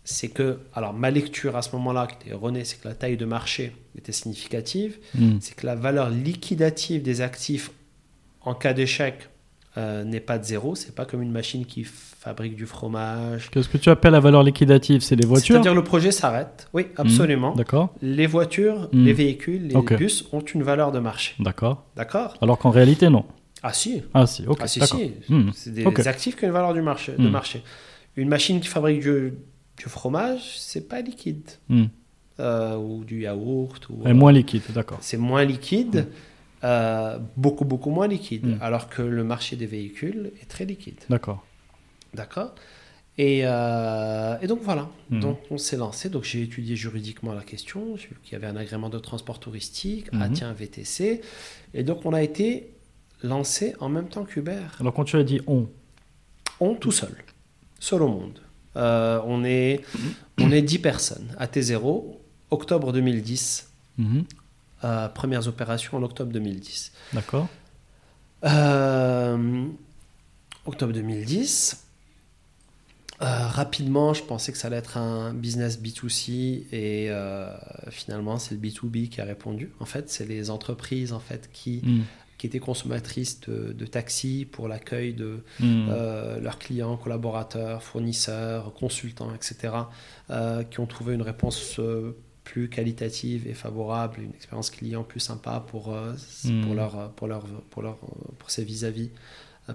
c'est 0.05 0.29
que, 0.29 0.59
alors 0.75 0.93
ma 0.93 1.11
lecture 1.11 1.57
à 1.57 1.63
ce 1.63 1.71
moment-là, 1.77 2.07
qui 2.09 2.17
était 2.21 2.31
erronée, 2.35 2.65
c'est 2.65 2.81
que 2.81 2.89
la 2.89 2.95
taille 2.95 3.17
de 3.17 3.25
marché 3.25 3.73
était 3.97 4.13
significative, 4.13 4.99
Mhm. 5.15 5.39
c'est 5.41 5.55
que 5.55 5.67
la 5.67 5.75
valeur 5.77 6.09
liquidative 6.11 7.03
des 7.03 7.21
actifs 7.21 7.71
en 8.43 8.55
cas 8.55 8.73
d'échec 8.73 9.29
euh, 9.79 10.05
n'est 10.05 10.21
pas 10.21 10.37
de 10.39 10.45
zéro. 10.45 10.75
C'est 10.75 10.95
pas 10.95 11.07
comme 11.07 11.23
une 11.23 11.31
machine 11.33 11.65
qui 11.65 11.85
fabrique 11.85 12.57
du 12.57 12.67
fromage. 12.67 13.49
Qu'est-ce 13.51 13.71
que 13.71 13.79
tu 13.79 13.89
appelles 13.89 14.13
la 14.13 14.21
valeur 14.21 14.43
liquidative? 14.43 15.01
C'est 15.01 15.17
les 15.17 15.25
voitures? 15.25 15.55
C'est-à-dire 15.55 15.75
le 15.75 15.83
projet 15.83 16.11
s'arrête. 16.11 16.69
Oui, 16.75 16.89
absolument. 16.99 17.55
D'accord, 17.55 17.95
Les 18.03 18.27
voitures, 18.27 18.91
Mm. 18.93 19.05
les 19.07 19.13
véhicules, 19.15 19.69
les 19.69 19.97
bus 19.97 20.27
ont 20.33 20.41
une 20.41 20.63
valeur 20.63 20.93
de 20.93 20.99
marché. 20.99 21.35
d'accord. 21.39 21.87
D'accord 21.97 22.35
Alors 22.43 22.59
qu'en 22.59 22.69
réalité, 22.69 23.09
non. 23.09 23.25
Ah 23.63 23.73
si. 23.73 24.03
Ah 24.13 24.27
si, 24.27 24.47
ok, 24.47 24.59
ah 24.61 24.67
si, 24.69 24.81
si. 24.83 25.13
Hmm. 25.31 25.51
C'est 25.55 25.73
des 25.73 26.09
actifs 26.09 26.37
qui 26.37 26.45
ont 26.45 26.49
une 26.49 26.53
valeur 26.53 26.75
du 26.75 26.83
marché, 26.83 27.13
de 27.19 27.29
marché. 27.31 27.63
Une 28.17 28.29
machine 28.29 28.61
qui 28.61 28.69
fabrique 28.69 29.01
du, 29.01 29.33
du 29.79 29.85
fromage, 29.85 30.59
c'est 30.59 30.89
pas 30.89 31.01
liquide. 31.01 31.51
Hmm. 31.69 31.85
Euh, 32.41 32.77
ou 32.77 33.05
du 33.05 33.23
yaourt. 33.23 33.89
Ou, 33.91 34.09
moins 34.15 34.33
liquide, 34.33 34.63
d'accord. 34.75 34.99
c'est 35.03 35.19
moins 35.19 35.45
liquide, 35.45 36.09
euh, 36.65 37.19
beaucoup, 37.37 37.65
beaucoup 37.67 37.91
moins 37.91 38.09
liquide, 38.09 38.47
Mm. 38.47 38.59
alors 38.63 38.89
que 38.89 39.03
le 39.03 39.23
marché 39.23 39.55
des 39.55 39.67
véhicules 39.67 40.33
est 40.41 40.47
très 40.47 40.65
liquide. 40.65 40.99
D'accord. 41.11 41.45
D'accord 42.15 42.55
et, 43.19 43.43
euh, 43.45 44.39
et 44.41 44.47
donc 44.47 44.61
voilà, 44.63 44.89
donc 45.11 45.39
on 45.51 45.59
s'est 45.59 45.77
lancé, 45.77 46.09
donc 46.09 46.25
j'ai 46.25 46.41
étudié 46.43 46.75
juridiquement 46.75 47.35
la 47.35 47.43
question, 47.43 47.95
j'ai 47.99 48.09
vu 48.09 48.17
qu'il 48.25 48.33
y 48.33 48.37
avait 48.37 48.47
un 48.47 48.57
agrément 48.57 48.89
de 48.89 48.99
transport 48.99 49.39
touristique, 49.39 50.07
ah 50.13 50.29
Mhm. 50.29 50.33
tiens, 50.33 50.53
VTC, 50.55 51.21
et 51.75 51.83
donc 51.85 52.07
on 52.07 52.15
a 52.15 52.23
été 52.23 52.71
lancé 53.23 53.75
en 53.81 53.91
même 53.91 54.09
temps 54.09 54.25
qu'Uber, 54.25 54.63
Alors 54.81 54.95
quand 54.95 55.05
tu 55.05 55.17
as 55.17 55.25
dit 55.25 55.43
on, 55.47 55.69
on 56.61 56.75
tout 56.75 56.91
seul, 56.93 57.15
seul 57.79 58.01
au 58.03 58.09
monde. 58.09 58.39
Euh, 58.77 59.21
on, 59.27 59.45
est, 59.45 59.81
on 60.39 60.51
est 60.51 60.63
10 60.63 60.79
personnes 60.79 61.29
à 61.39 61.47
T0, 61.47 62.05
octobre 62.51 62.93
2010, 62.93 63.69
Mhm. 63.99 64.25
euh, 64.85 65.09
premières 65.09 65.47
opérations 65.49 65.99
en 65.99 66.03
octobre 66.03 66.33
2010. 66.33 66.93
d'accord. 67.13 67.49
Euh, 68.45 69.65
octobre 70.67 70.93
2010. 70.93 71.85
Euh, 73.21 73.25
rapidement, 73.47 74.15
je 74.15 74.23
pensais 74.25 74.51
que 74.51 74.59
ça 74.59 74.67
allait 74.67 74.79
être 74.79 74.97
un 74.97 75.33
business 75.33 75.79
B2C 75.79 76.65
et 76.73 77.09
finalement 77.91 78.39
c'est 78.39 78.55
le 78.55 78.61
B2B 78.61 79.09
qui 79.11 79.21
a 79.21 79.25
répondu. 79.25 79.71
En 79.79 79.85
fait, 79.85 80.11
c'est 80.11 80.27
les 80.27 80.51
entreprises 80.51 81.13
en 81.13 81.21
fait 81.21 81.49
qui, 81.53 81.83
Hmm. 81.85 82.01
Qui 82.43 82.49
étaient 82.49 82.59
consommatrices 82.59 83.39
de, 83.43 83.73
de 83.73 83.87
taxis 83.87 84.45
pour 84.51 84.67
l'accueil 84.67 85.15
de 85.15 85.45
Hmm. 85.61 85.87
euh, 85.91 86.41
leurs 86.41 86.59
clients, 86.59 86.97
collaborateurs, 86.97 87.85
fournisseurs, 87.85 88.75
consultants, 88.75 89.33
etc., 89.33 89.55
euh, 90.31 90.65
qui 90.65 90.81
ont 90.81 90.87
trouvé 90.87 91.15
une 91.15 91.23
réponse 91.23 91.79
euh, 91.79 92.17
plus 92.43 92.69
qualitative 92.69 93.47
et 93.47 93.55
favorable, 93.55 94.19
une 94.23 94.35
expérience 94.35 94.71
client 94.71 95.05
plus 95.05 95.21
sympa 95.21 95.65
pour, 95.69 95.93
euh, 95.95 96.15
Mm. 96.45 96.65
pour, 96.65 96.75
leur, 96.75 97.13
pour, 97.13 97.29
leur, 97.29 97.45
pour, 97.71 97.83
leur, 97.83 97.97
pour 98.41 98.51
ces 98.51 98.65
vis-à-vis. 98.65 99.11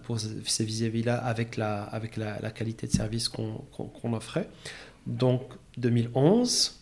Pour 0.03 0.20
ces 0.20 0.65
vis-à-vis-là, 0.65 1.15
avec, 1.15 1.55
la, 1.55 1.84
avec 1.84 2.18
la, 2.18 2.38
la 2.41 2.51
qualité 2.51 2.86
de 2.88 2.91
service 2.91 3.30
qu'on 3.30 4.13
offrait. 4.13 4.49
Donc, 5.05 5.43
2011, 5.78 6.82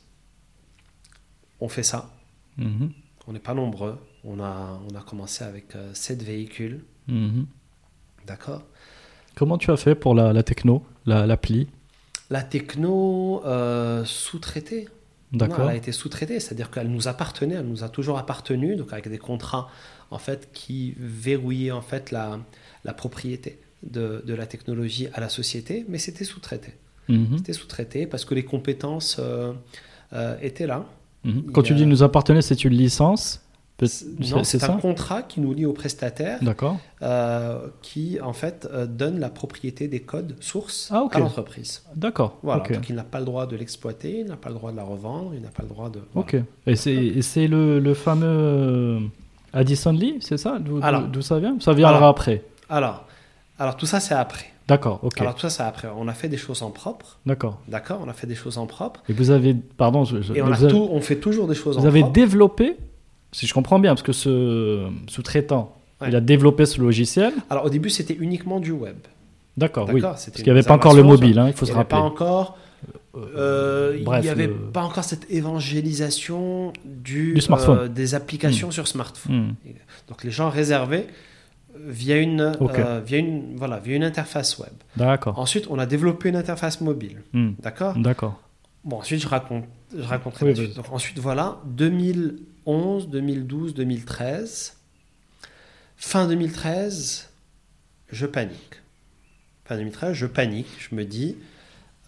on 1.62 1.68
fait 1.70 1.84
ça. 1.84 2.12
Mhm. 2.58 2.92
On 3.28 3.34
n'est 3.34 3.40
pas 3.40 3.54
nombreux. 3.54 4.00
On 4.26 4.40
a, 4.40 4.80
on 4.92 4.96
a 4.96 5.02
commencé 5.02 5.44
avec 5.44 5.68
7 5.94 6.24
véhicules. 6.24 6.84
Mhm. 7.08 7.46
D'accord 8.28 8.64
Comment 9.36 9.58
tu 9.58 9.70
as 9.72 9.78
fait 9.78 9.96
pour 9.96 10.16
la, 10.16 10.34
la 10.34 10.44
techno, 10.44 10.84
la- 11.06 11.26
l'appli? 11.28 11.68
La 12.30 12.42
techno 12.42 13.44
euh, 13.46 14.04
sous-traitée. 14.06 14.88
D'accord. 15.34 15.62
elle 15.70 15.76
a 15.76 15.76
été 15.76 15.92
sous-traitée, 15.92 16.40
c'est-à-dire 16.40 16.72
qu'elle 16.72 16.88
nous 16.90 17.08
appartenait, 17.10 17.56
elle 17.56 17.68
nous 17.68 17.84
a 17.84 17.90
toujours 17.90 18.18
appartenu, 18.18 18.76
donc 18.78 18.94
avec 18.94 19.10
des 19.10 19.18
contrats 19.18 19.68
en 20.12 20.18
fait 20.20 20.50
qui 20.54 20.96
verrouillaient 20.98 21.72
en 21.72 21.82
fait 21.82 22.12
la, 22.12 22.40
la 22.86 22.94
propriété 22.94 23.60
de, 23.84 24.24
de 24.26 24.34
la 24.34 24.46
technologie 24.46 25.08
à 25.14 25.20
la 25.20 25.28
société, 25.30 25.86
mais 25.90 25.98
c'était 25.98 26.24
sous-traité. 26.24 26.76
Mhm, 27.10 27.38
C'était 27.38 27.54
sous-traité 27.54 28.08
parce 28.08 28.24
que 28.24 28.34
les 28.34 28.46
compétences 28.46 29.18
euh, 29.20 29.52
euh, 30.14 30.38
étaient 30.42 30.68
là. 30.68 30.86
mhm. 31.26 31.52
Quand 31.52 31.64
tu 31.64 31.74
dis 31.76 31.86
nous 31.86 32.02
appartenait, 32.04 32.42
c'est 32.42 32.64
une 32.64 32.74
licence? 32.74 33.42
C'est 33.84 34.64
un 34.64 34.78
contrat 34.78 35.22
qui 35.24 35.42
nous 35.42 35.54
lie 35.54 35.66
au 35.66 35.74
prestataire, 35.74 36.40
euh, 37.02 37.68
qui 37.82 38.20
en 38.22 38.32
fait 38.34 38.68
euh, 38.72 38.86
donne 38.86 39.20
la 39.20 39.30
propriété 39.30 39.88
des 39.88 40.00
codes 40.00 40.36
sources 40.40 40.90
Ah, 40.94 41.06
à 41.12 41.20
l'entreprise. 41.20 41.84
D'accord. 41.96 42.38
Voilà, 42.42 42.64
donc 42.64 42.88
il 42.90 42.96
n'a 42.96 43.04
pas 43.04 43.20
le 43.20 43.26
droit 43.26 43.46
de 43.48 43.56
l'exploiter, 43.56 44.20
il 44.22 44.28
n'a 44.28 44.38
pas 44.38 44.50
le 44.50 44.56
droit 44.56 44.72
de 44.72 44.78
la 44.78 44.84
revendre, 44.84 45.32
il 45.34 45.42
n'a 45.42 45.50
pas 45.50 45.64
le 45.64 45.70
droit 45.70 45.90
de. 45.90 46.00
voilà. 46.14 46.28
Ok. 46.40 46.42
Et 46.68 46.76
c'est, 47.22 47.48
le, 47.48 47.80
le 47.80 47.94
fameux 47.94 48.26
euh, 48.28 49.00
Addison 49.54 49.92
Lee, 49.92 50.18
c'est 50.22 50.38
ça? 50.38 50.58
D'où, 50.60 50.80
ça 51.22 51.40
vient? 51.40 51.58
Ça 51.60 51.74
viendra 51.74 51.98
Alors. 51.98 52.10
après. 52.10 52.44
Alors, 52.70 53.06
alors 53.60 53.76
tout 53.78 53.86
ça 53.86 54.00
c'est 54.00 54.16
après. 54.16 54.46
D'accord, 54.68 55.00
ok. 55.04 55.22
Alors 55.22 55.36
tout 55.36 55.42
ça 55.42 55.50
c'est 55.50 55.64
après. 55.64 55.88
On 55.96 56.08
a 56.08 56.14
fait 56.14 56.28
des 56.30 56.38
choses 56.38 56.64
en 56.64 56.72
propre, 56.72 57.20
D'accord. 57.26 57.60
d'accord 57.68 58.00
On 58.04 58.10
a 58.10 58.14
fait 58.14 58.26
des 58.26 58.34
choses 58.36 58.58
en 58.58 58.66
propre 58.66 59.04
Et 59.10 59.14
vous 59.14 59.30
avez, 59.30 59.54
pardon, 59.54 60.06
je- 60.06 60.22
je- 60.22 60.34
et 60.34 60.42
on, 60.42 60.48
mais 60.48 60.54
a 60.54 60.56
vous, 60.56 60.64
avez, 60.64 60.74
tout, 60.74 60.88
on 60.92 61.02
fait 61.02 61.18
toujours 61.18 61.48
des 61.48 61.54
choses 61.56 61.78
vous 61.78 61.84
en 61.84 61.88
avez 61.88 62.00
propre. 62.00 62.14
développé, 62.14 62.78
si 63.36 63.48
je 63.48 63.54
comprends 63.54 63.80
bien, 63.80 63.92
parce 63.94 64.04
que 64.04 64.14
ce 64.14 64.88
sous-traitant, 65.08 65.74
Ouais. 66.02 66.08
il 66.10 66.16
a 66.16 66.22
développé 66.22 66.66
ce 66.66 66.82
logiciel. 66.82 67.34
Alors 67.50 67.66
au 67.66 67.70
début 67.70 67.90
c'était 67.90 68.14
uniquement 68.16 68.60
du 68.60 68.72
web. 68.72 68.98
D'accord, 69.58 69.90
oui. 69.94 70.02
Parce 70.02 70.30
qu'il 70.30 70.44
n'y 70.44 70.50
avait 70.52 70.64
pas 70.64 70.74
encore 70.74 70.94
le 70.94 71.04
mobile, 71.04 71.40
hein, 71.40 71.48
il 71.48 71.54
faut 71.54 71.66
Il 71.66 71.70
se 71.70 71.74
n'y 71.74 71.80
avait 71.80 71.88
pas 71.88 71.98
rappeler. 72.02 72.14
encore. 72.16 72.58
euh, 73.16 73.98
bref, 74.04 74.20
il 74.22 74.26
n'y 74.26 74.30
avait 74.30 74.48
le- 74.48 74.54
pas 74.56 74.84
encore 74.84 75.04
cette 75.06 75.26
évangélisation 75.32 76.74
du, 76.84 77.34
Du 77.34 77.42
smartphone. 77.42 77.78
euh, 77.84 77.88
des 77.88 78.16
applications 78.16 78.72
sur 78.72 78.88
smartphone. 78.88 79.56
Hmm. 79.66 79.70
Donc 80.10 80.24
les 80.24 80.32
gens 80.32 80.50
réservaient 80.50 81.08
euh, 81.76 81.80
via 81.88 82.18
une, 82.18 82.42
euh, 82.42 83.02
via 83.06 83.18
une, 83.18 83.56
voilà, 83.56 83.80
via 83.80 83.96
une 83.96 84.04
interface 84.04 84.58
web. 84.60 84.74
D'accord. 84.98 85.38
Ensuite, 85.40 85.68
on 85.70 85.80
a 85.80 85.86
développé 85.86 86.30
une 86.30 86.36
interface 86.36 86.82
mobile. 86.82 87.22
Hmm. 87.34 87.52
D'accord? 87.62 87.96
D'accord. 87.98 88.40
Bon, 88.84 88.98
ensuite, 88.98 89.22
je, 89.22 89.28
raconte, 89.28 89.64
je 89.98 90.04
raconterai 90.04 90.54
Oui. 90.54 90.74
Donc, 90.76 90.86
ensuite, 90.92 91.20
voilà, 91.20 91.60
2011, 92.66 93.10
2012, 93.10 93.74
2013. 93.74 94.78
Fin 95.98 96.28
2013, 96.28 97.30
je 98.12 98.26
panique. 98.26 98.82
Fin 99.66 99.78
2013, 99.78 100.14
je 100.14 100.26
panique. 100.26 100.68
Je 100.78 100.96
me 100.96 101.06
dis, 101.06 101.38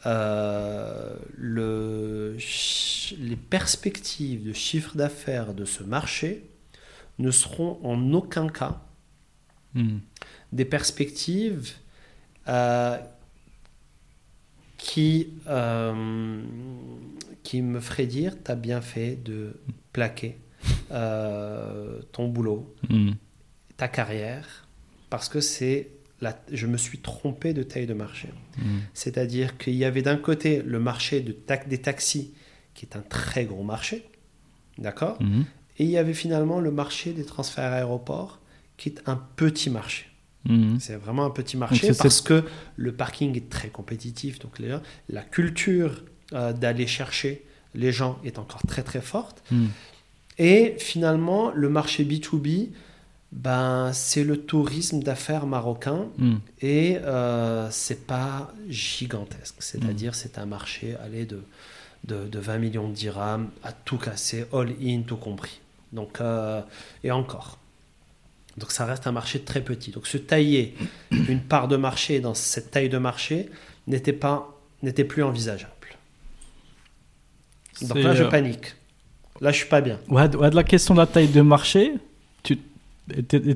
euh, 0.05 1.15
le, 1.35 2.37
les 3.19 3.35
perspectives 3.35 4.45
de 4.45 4.53
chiffre 4.53 4.95
d'affaires 4.97 5.53
de 5.53 5.65
ce 5.65 5.83
marché 5.83 6.43
ne 7.19 7.31
seront 7.31 7.79
en 7.83 8.13
aucun 8.13 8.49
cas 8.49 8.81
Hmm. 9.73 9.99
des 10.53 10.65
perspectives 10.65 11.73
euh, 12.47 12.97
qui, 14.77 15.33
euh, 15.47 16.41
qui 17.43 17.61
me 17.61 17.79
feraient 17.79 18.07
dire 18.07 18.33
tu 18.43 18.49
as 18.49 18.55
bien 18.55 18.81
fait 18.81 19.17
de 19.23 19.59
plaquer 19.91 20.37
euh, 20.91 22.01
ton 22.11 22.27
boulot, 22.27 22.73
Hmm. 22.89 23.11
ta 23.77 23.87
carrière, 23.87 24.67
parce 25.09 25.29
que 25.29 25.39
c'est 25.41 25.89
la, 26.21 26.37
je 26.51 26.65
me 26.67 26.77
suis 26.77 26.97
trompé 26.99 27.53
de 27.53 27.63
taille 27.63 27.85
de 27.87 27.93
marché. 27.93 28.29
Hmm. 28.57 28.79
C'est-à-dire 28.93 29.57
qu'il 29.57 29.75
y 29.75 29.85
avait 29.85 30.01
d'un 30.01 30.17
côté 30.17 30.61
le 30.65 30.79
marché 30.79 31.21
de 31.21 31.35
des 31.67 31.77
taxis, 31.81 32.33
qui 32.73 32.85
est 32.85 32.95
un 32.95 33.01
très 33.01 33.45
gros 33.45 33.63
marché, 33.63 34.05
d'accord? 34.77 35.17
Hmm. 35.21 35.43
Et 35.79 35.83
il 35.83 35.89
y 35.91 35.97
avait 35.97 36.13
finalement 36.15 36.59
le 36.59 36.71
marché 36.71 37.13
des 37.13 37.23
transferts 37.25 37.71
aéroports, 37.71 38.39
qui 38.77 38.89
est 38.89 39.01
un 39.07 39.15
petit 39.35 39.69
marché. 39.69 40.05
C'est 40.79 40.95
vraiment 40.95 41.25
un 41.25 41.29
petit 41.29 41.57
marché 41.57 41.87
parce 41.97 42.21
que 42.21 42.45
le 42.77 42.93
parking 42.93 43.35
est 43.35 43.49
très 43.49 43.67
compétitif. 43.67 44.39
Donc 44.39 44.59
les 44.59 44.69
gens- 44.69 44.81
la 45.09 45.21
culture 45.21 46.05
euh, 46.31 46.53
d'aller 46.53 46.87
chercher 46.87 47.43
les 47.75 47.91
gens 47.91 48.17
est 48.23 48.39
encore 48.39 48.61
très 48.65 48.81
très 48.81 49.01
forte. 49.01 49.43
Et 50.37 50.75
finalement, 50.77 51.51
le 51.51 51.69
marché 51.69 52.03
B2B, 52.03 52.69
ben, 53.31 53.91
c'est 53.93 54.23
le 54.23 54.37
tourisme 54.37 55.01
d'affaires 55.01 55.47
marocain 55.47 56.07
Hmm. 56.17 56.37
et 56.61 56.97
euh, 57.03 57.67
c'est 57.71 58.07
pas 58.07 58.53
gigantesque. 58.69 59.55
Mm. 59.57 59.61
C'est-à-dire, 59.61 60.15
c'est 60.15 60.37
un 60.37 60.45
marché 60.45 60.95
allez, 61.03 61.25
de, 61.25 61.43
de, 62.05 62.25
de 62.25 62.39
20 62.39 62.57
millions 62.57 62.87
de 62.87 62.93
dirhams 62.93 63.49
à 63.63 63.71
tout 63.73 63.97
casser, 63.97 64.45
all-in, 64.53 65.01
tout 65.01 65.17
compris. 65.17 65.59
Donc, 65.91 66.21
euh, 66.21 66.61
et 67.03 67.11
encore. 67.11 67.57
Donc, 68.57 68.71
ça 68.71 68.85
reste 68.85 69.07
un 69.07 69.11
marché 69.11 69.41
très 69.41 69.61
petit. 69.61 69.91
Donc, 69.91 70.07
se 70.07 70.17
tailler 70.17 70.75
une 71.11 71.41
part 71.41 71.67
de 71.67 71.75
marché 71.75 72.19
dans 72.19 72.33
cette 72.33 72.71
taille 72.71 72.89
de 72.89 72.97
marché 72.97 73.49
n'était 73.87 74.13
pas 74.13 74.53
n'était 74.83 75.03
plus 75.03 75.23
envisageable. 75.23 75.73
Donc 77.81 77.97
là, 77.97 78.15
je 78.15 78.23
euh, 78.23 78.29
panique. 78.29 78.75
Là, 79.41 79.51
je 79.51 79.57
suis 79.57 79.67
pas 79.69 79.81
bien. 79.81 79.99
Ouais, 80.09 80.27
de 80.27 80.37
ouais, 80.37 80.49
de 80.49 80.55
la 80.55 80.63
question 80.63 80.93
de 80.93 80.99
la 80.99 81.05
taille 81.05 81.27
de 81.27 81.41
marché, 81.41 81.93
tu 82.43 82.57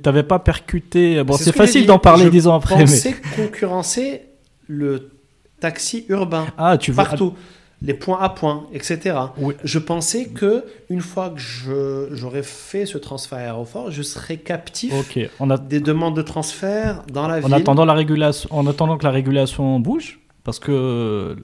n'avais 0.05 0.23
pas 0.23 0.39
percuté. 0.39 1.23
Bon, 1.23 1.33
C'est 1.33 1.45
c'est 1.45 1.51
ce 1.51 1.55
facile 1.55 1.85
d'en 1.85 1.99
parler 1.99 2.29
dix 2.29 2.47
ans 2.47 2.55
après. 2.55 2.75
Mais... 2.77 2.83
pensais 2.85 3.15
concurrencer 3.35 4.21
le 4.67 5.11
taxi 5.59 6.05
urbain 6.09 6.45
Ah, 6.57 6.77
tu 6.77 6.91
veux. 6.91 6.95
partout, 6.97 7.33
les 7.81 7.93
points 7.93 8.19
à 8.21 8.29
points, 8.29 8.67
etc. 8.73 9.15
Oui. 9.37 9.55
Je 9.63 9.79
pensais 9.79 10.25
que 10.27 10.63
une 10.89 11.01
fois 11.01 11.31
que 11.35 12.09
j'aurais 12.13 12.43
fait 12.43 12.85
ce 12.85 12.97
transfert 12.97 13.39
aéroport, 13.39 13.91
je 13.91 14.03
serais 14.03 14.37
captif 14.37 14.93
Ok. 14.93 15.19
En, 15.39 15.49
a- 15.49 15.57
des 15.57 15.79
demandes 15.79 16.15
de 16.15 16.21
transfert 16.21 17.03
dans 17.11 17.27
la 17.27 17.37
en 17.39 17.41
ville. 17.41 17.53
attendant 17.55 17.85
la 17.85 17.93
régulation, 17.93 18.47
en 18.51 18.65
attendant 18.67 18.97
que 18.97 19.03
la 19.03 19.11
régulation 19.11 19.79
bouge, 19.79 20.19
parce 20.43 20.59
que 20.59 20.71
euh, 20.71 21.35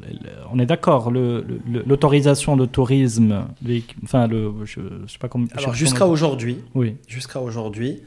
on 0.51 0.57
est 0.59 0.65
d'accord, 0.65 1.11
le- 1.11 1.41
le- 1.67 1.83
l'autorisation 1.85 2.57
de 2.57 2.65
tourisme, 2.65 3.45
enfin 4.03 4.27
le, 4.27 4.51
je, 4.65 4.81
je 5.05 5.11
sais 5.11 5.19
pas 5.19 5.29
comment. 5.29 5.47
Alors 5.55 5.73
jusqu'à 5.75 6.07
aujourd'hui, 6.07 6.57
Oui. 6.73 6.95
jusqu'à 7.07 7.39
aujourd'hui, 7.41 8.01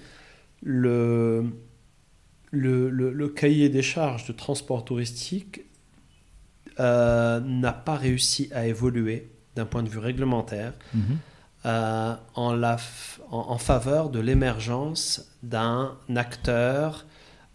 le, 0.62 1.44
le, 2.50 2.90
le- 2.90 3.28
cahier 3.28 3.68
des 3.68 3.82
charges 3.82 4.26
de 4.26 4.32
transport 4.32 4.84
touristique 4.84 5.62
euh, 6.80 7.40
n'a 7.40 7.72
pas 7.72 7.96
réussi 7.96 8.48
à 8.52 8.66
évoluer 8.66 9.28
d'un 9.56 9.66
point 9.66 9.82
de 9.82 9.88
vue 9.88 9.98
réglementaire 9.98 10.72
Mhm. 10.94 11.02
euh, 11.66 12.14
en, 12.34 12.52
la 12.54 12.76
en, 13.30 13.38
en 13.50 13.58
faveur 13.58 14.08
de 14.10 14.18
l'émergence 14.20 15.36
d'un 15.42 15.96
acteur 16.16 17.04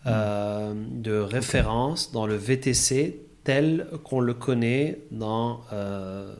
euh, 0.05 0.73
de 0.91 1.17
référence 1.17 2.11
dans 2.11 2.27
le 2.27 2.35
VTC 2.35 3.19
tel 3.45 3.87
qu'on 4.03 4.19
le 4.19 4.33
connaît 4.33 4.99
dans 5.11 5.61
euh, 5.71 6.33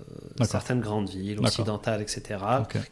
certaines 0.44 0.82
grandes 0.82 1.10
villes 1.10 1.40
occidentales, 1.40 2.02
etc., 2.02 2.40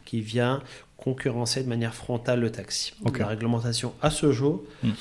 qui 0.06 0.22
vient 0.22 0.62
concurrencer 0.96 1.62
de 1.62 1.68
manière 1.68 1.94
frontale 1.94 2.40
le 2.40 2.50
taxi. 2.50 2.94
La 3.18 3.26
réglementation 3.26 3.92
à 4.00 4.08
ce 4.10 4.32
jour 4.32 4.62
Hmm. 4.82 4.92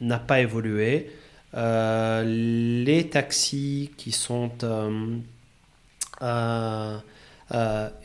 n'a 0.00 0.18
pas 0.18 0.40
évolué. 0.40 1.12
Euh, 1.54 2.24
les 2.24 3.08
taxis 3.10 3.92
qui 3.96 4.10
sont 4.10 4.50
euh, 6.22 6.98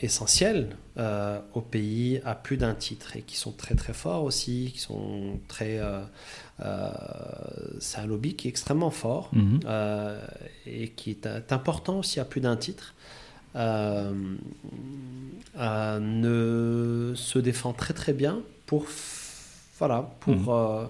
essentiels 0.02 0.76
euh, 1.00 1.40
au 1.54 1.62
pays 1.62 2.22
à 2.26 2.36
plus 2.36 2.58
d'un 2.58 2.76
titre 2.76 3.16
et 3.16 3.22
qui 3.22 3.38
sont 3.38 3.52
très 3.54 3.74
très 3.76 3.94
forts 3.94 4.24
aussi, 4.24 4.72
qui 4.74 4.80
sont 4.80 5.40
très... 5.48 5.80
euh, 5.80 6.02
euh, 6.62 6.90
c'est 7.80 8.00
un 8.00 8.06
lobby 8.06 8.36
qui 8.36 8.48
est 8.48 8.50
extrêmement 8.50 8.92
fort 8.92 9.32
et 10.68 10.90
qui 10.90 11.12
est 11.12 11.52
important 11.54 12.00
aussi 12.00 12.20
à 12.20 12.26
plus 12.26 12.42
d'un 12.42 12.58
titre, 12.58 12.94
euh, 13.56 14.14
euh, 15.58 16.00
ne 16.00 17.16
se 17.16 17.40
défend 17.40 17.74
très 17.74 17.94
très 17.94 18.14
bien 18.14 18.42
pour, 18.66 18.86
voilà, 19.80 20.10
pour, 20.20 20.34
Mhm. 20.36 20.88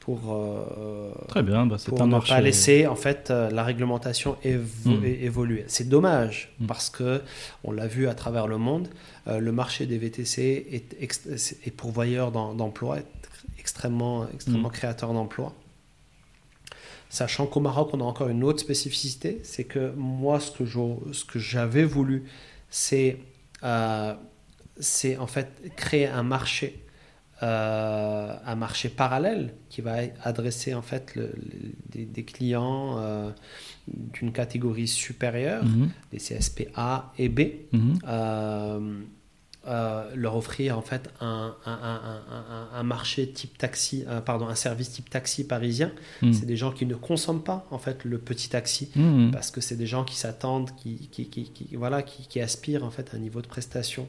Pour, 0.00 0.32
euh, 0.32 1.12
Très 1.28 1.42
bien, 1.42 1.66
bah, 1.66 1.76
pour 1.86 2.00
un 2.02 2.06
ne 2.06 2.12
marché. 2.12 2.32
pas 2.34 2.40
laisser 2.40 2.86
en 2.86 2.96
fait 2.96 3.30
euh, 3.30 3.50
la 3.50 3.62
réglementation 3.64 4.36
évo- 4.44 5.04
é- 5.04 5.24
évoluer. 5.24 5.64
C'est 5.68 5.88
dommage 5.88 6.52
Mhm. 6.58 6.66
parce 6.66 6.88
que 6.90 7.20
on 7.64 7.70
l'a 7.72 7.86
vu 7.86 8.08
à 8.08 8.14
travers 8.14 8.46
le 8.46 8.56
monde, 8.58 8.88
euh, 9.28 9.38
le 9.38 9.52
marché 9.52 9.84
des 9.86 9.98
VTC 9.98 10.66
est, 10.72 11.70
pourvoyeur 11.70 12.32
d'em- 12.32 12.56
d'emplois, 12.56 12.98
extrêmement, 13.58 14.26
extrêmement 14.32 14.68
Mhm. 14.68 14.74
créateur 14.74 15.12
d'emplois. 15.12 15.54
Sachant 17.10 17.46
qu'au 17.46 17.60
Maroc, 17.60 17.90
on 17.92 18.00
a 18.00 18.04
encore 18.04 18.28
une 18.28 18.44
autre 18.44 18.60
spécificité, 18.60 19.40
c'est 19.42 19.64
que 19.64 19.92
moi, 19.96 20.38
ce 20.40 20.50
que 20.52 20.64
je- 20.64 21.12
ce 21.12 21.24
que 21.24 21.38
j'avais 21.38 21.84
voulu, 21.84 22.24
c'est 22.70 23.18
euh, 23.62 24.14
c'est 24.78 25.18
en 25.18 25.26
fait 25.26 25.48
créer 25.76 26.06
un 26.06 26.22
marché 26.22 26.82
euh, 27.42 28.34
un 28.44 28.54
marché 28.54 28.88
parallèle 28.88 29.54
qui 29.68 29.80
va 29.80 29.94
adresser 30.22 30.74
en 30.74 30.82
fait 30.82 31.14
le- 31.14 31.32
le- 31.36 31.72
des, 31.90 32.04
des 32.04 32.24
clients 32.24 32.96
euh, 32.98 33.30
d'une 33.88 34.32
catégorie 34.32 34.88
supérieure, 34.88 35.64
Mhm. 35.64 35.90
des 36.12 36.18
CSP 36.18 36.68
A 36.74 37.12
et 37.18 37.28
B, 37.28 37.40
Mhm. 37.72 37.98
euh, 38.06 39.00
euh, 39.66 40.10
leur 40.14 40.36
offrir 40.36 40.78
en 40.78 40.82
fait 40.82 41.10
un, 41.20 41.54
un- 41.66 41.70
un- 41.72 42.00
un- 42.30 42.44
un- 42.54 42.68
un 42.78 42.82
marché 42.82 43.30
type 43.30 43.58
taxi, 43.58 44.04
pardon, 44.24 44.48
un 44.48 44.54
service 44.54 44.90
type 44.90 45.10
taxi 45.10 45.46
parisien. 45.46 45.92
Mhm. 46.22 46.32
C'est 46.32 46.46
des 46.46 46.56
gens 46.56 46.72
qui 46.72 46.86
ne 46.86 46.94
consomment 46.94 47.42
pas 47.42 47.66
en 47.70 47.78
fait 47.78 48.04
le 48.04 48.16
petit 48.18 48.48
taxi 48.48 48.90
parce 49.32 49.50
que 49.50 49.60
c'est 49.60 49.76
des 49.76 49.86
gens 49.86 50.04
qui 50.04 50.16
s'attendent, 50.16 50.70
qui, 50.76 51.08
qui, 51.12 51.28
qui, 51.28 51.50
qui- 51.50 51.76
voilà, 51.76 52.02
qui, 52.02 52.26
qui 52.26 52.40
aspirent 52.40 52.84
en 52.84 52.90
fait 52.90 53.12
à 53.12 53.16
un 53.16 53.20
niveau 53.20 53.42
de 53.42 53.46
prestation 53.48 54.08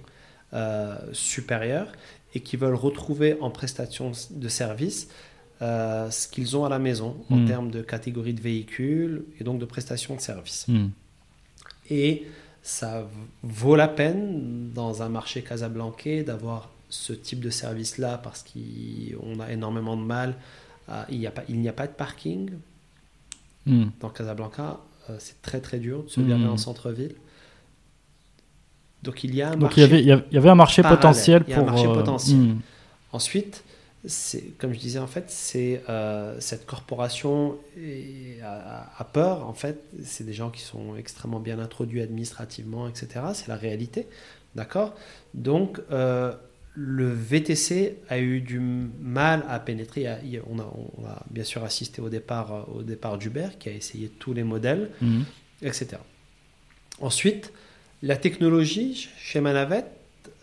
euh, 0.53 0.97
supérieur 1.13 1.91
et 2.33 2.39
qui 2.41 2.57
veulent 2.57 2.75
retrouver 2.75 3.37
en 3.41 3.49
prestation 3.49 4.11
de 4.31 4.47
service 4.47 5.07
euh, 5.61 6.09
ce 6.09 6.27
qu'ils 6.27 6.57
ont 6.57 6.65
à 6.65 6.69
la 6.69 6.79
maison 6.79 7.17
en 7.29 7.35
Mm. 7.37 7.45
termes 7.47 7.71
de 7.71 7.81
catégorie 7.81 8.33
de 8.33 8.41
véhicules 8.41 9.23
et 9.39 9.43
donc 9.43 9.59
de 9.59 9.65
prestation 9.65 10.15
de 10.15 10.21
service. 10.21 10.67
Mhm. 10.67 10.91
Et 11.89 12.25
ça 12.63 13.07
vaut 13.43 13.75
la 13.75 13.87
peine 13.87 14.71
dans 14.73 15.01
un 15.03 15.09
marché 15.09 15.41
casablancais 15.43 16.23
d'avoir 16.23 16.69
ce 16.89 17.13
type 17.13 17.39
de 17.41 17.49
service-là 17.49 18.17
parce 18.17 18.43
qu'on 18.43 19.39
a 19.39 19.51
énormément 19.51 19.95
de 19.97 20.03
mal. 20.03 20.35
à- 20.87 21.05
il 21.09 21.19
n'y 21.19 21.27
a, 21.27 21.31
pas- 21.31 21.43
il 21.47 21.65
a 21.69 21.73
pas 21.73 21.87
de 21.87 21.93
parking, 21.93 22.49
Mhm. 23.67 23.91
dans 24.01 24.09
Casablanca, 24.09 24.79
euh, 25.09 25.15
c'est 25.19 25.39
très 25.41 25.61
très 25.61 25.79
dur 25.79 26.03
de 26.03 26.09
se 26.09 26.19
garer 26.21 26.47
en 26.47 26.57
centre-ville. 26.57 27.15
Donc 29.03 29.23
il 29.23 29.33
y 29.35 29.41
a 29.41 29.49
un 29.49 29.51
Donc 29.53 29.61
marché. 29.61 29.81
il 29.81 29.83
y, 29.83 30.11
avait, 30.11 30.23
il 30.29 30.33
y 30.33 30.37
avait- 30.37 30.49
un 30.49 30.55
marché 30.55 30.81
parallèle. 30.81 30.99
potentiel 30.99 31.43
Il 31.47 31.51
y 31.51 31.53
a 31.53 31.57
un 31.57 31.59
pour. 31.63 31.71
marché 31.71 31.87
euh, 31.87 31.93
potentiel. 31.93 32.37
mhm. 32.37 32.59
Ensuite, 33.13 33.63
comme 34.57 34.73
je 34.73 34.79
disais 34.79 34.99
en 34.99 35.07
fait, 35.07 35.25
c'est 35.29 35.83
euh, 35.89 36.35
cette 36.39 36.65
corporation 36.65 37.57
a, 38.43 39.03
peur 39.11 39.47
en 39.47 39.53
fait. 39.53 39.83
C'est 40.03 40.23
des 40.25 40.33
gens 40.33 40.49
qui 40.49 40.61
sont 40.61 40.95
extrêmement 40.95 41.39
bien 41.39 41.59
introduits 41.59 42.01
administrativement, 42.01 42.87
etc. 42.87 43.07
C'est 43.33 43.47
la 43.47 43.55
réalité, 43.57 44.07
d'accord? 44.55 44.93
Donc 45.33 45.81
euh, 45.91 46.33
le 46.73 47.11
VTC 47.11 47.97
a 48.09 48.19
eu 48.19 48.39
du 48.39 48.59
mal 48.59 49.43
à 49.49 49.59
pénétrer. 49.59 50.07
On, 50.49 50.59
a, 50.59 50.63
on 50.97 51.05
a 51.05 51.23
bien 51.29 51.43
sûr 51.43 51.63
assisté 51.63 52.01
au 52.01 52.09
départ, 52.09 52.67
au 52.73 52.83
départ 52.83 53.17
d'Uber 53.17 53.49
qui 53.59 53.69
a 53.69 53.73
essayé 53.73 54.09
tous 54.09 54.33
les 54.33 54.43
modèles. 54.43 54.89
Mhm. 55.01 55.25
etc. 55.63 55.97
Ensuite, 56.99 57.51
la 58.01 58.15
technologie 58.17 59.09
chez 59.17 59.41
Manavet 59.41 59.85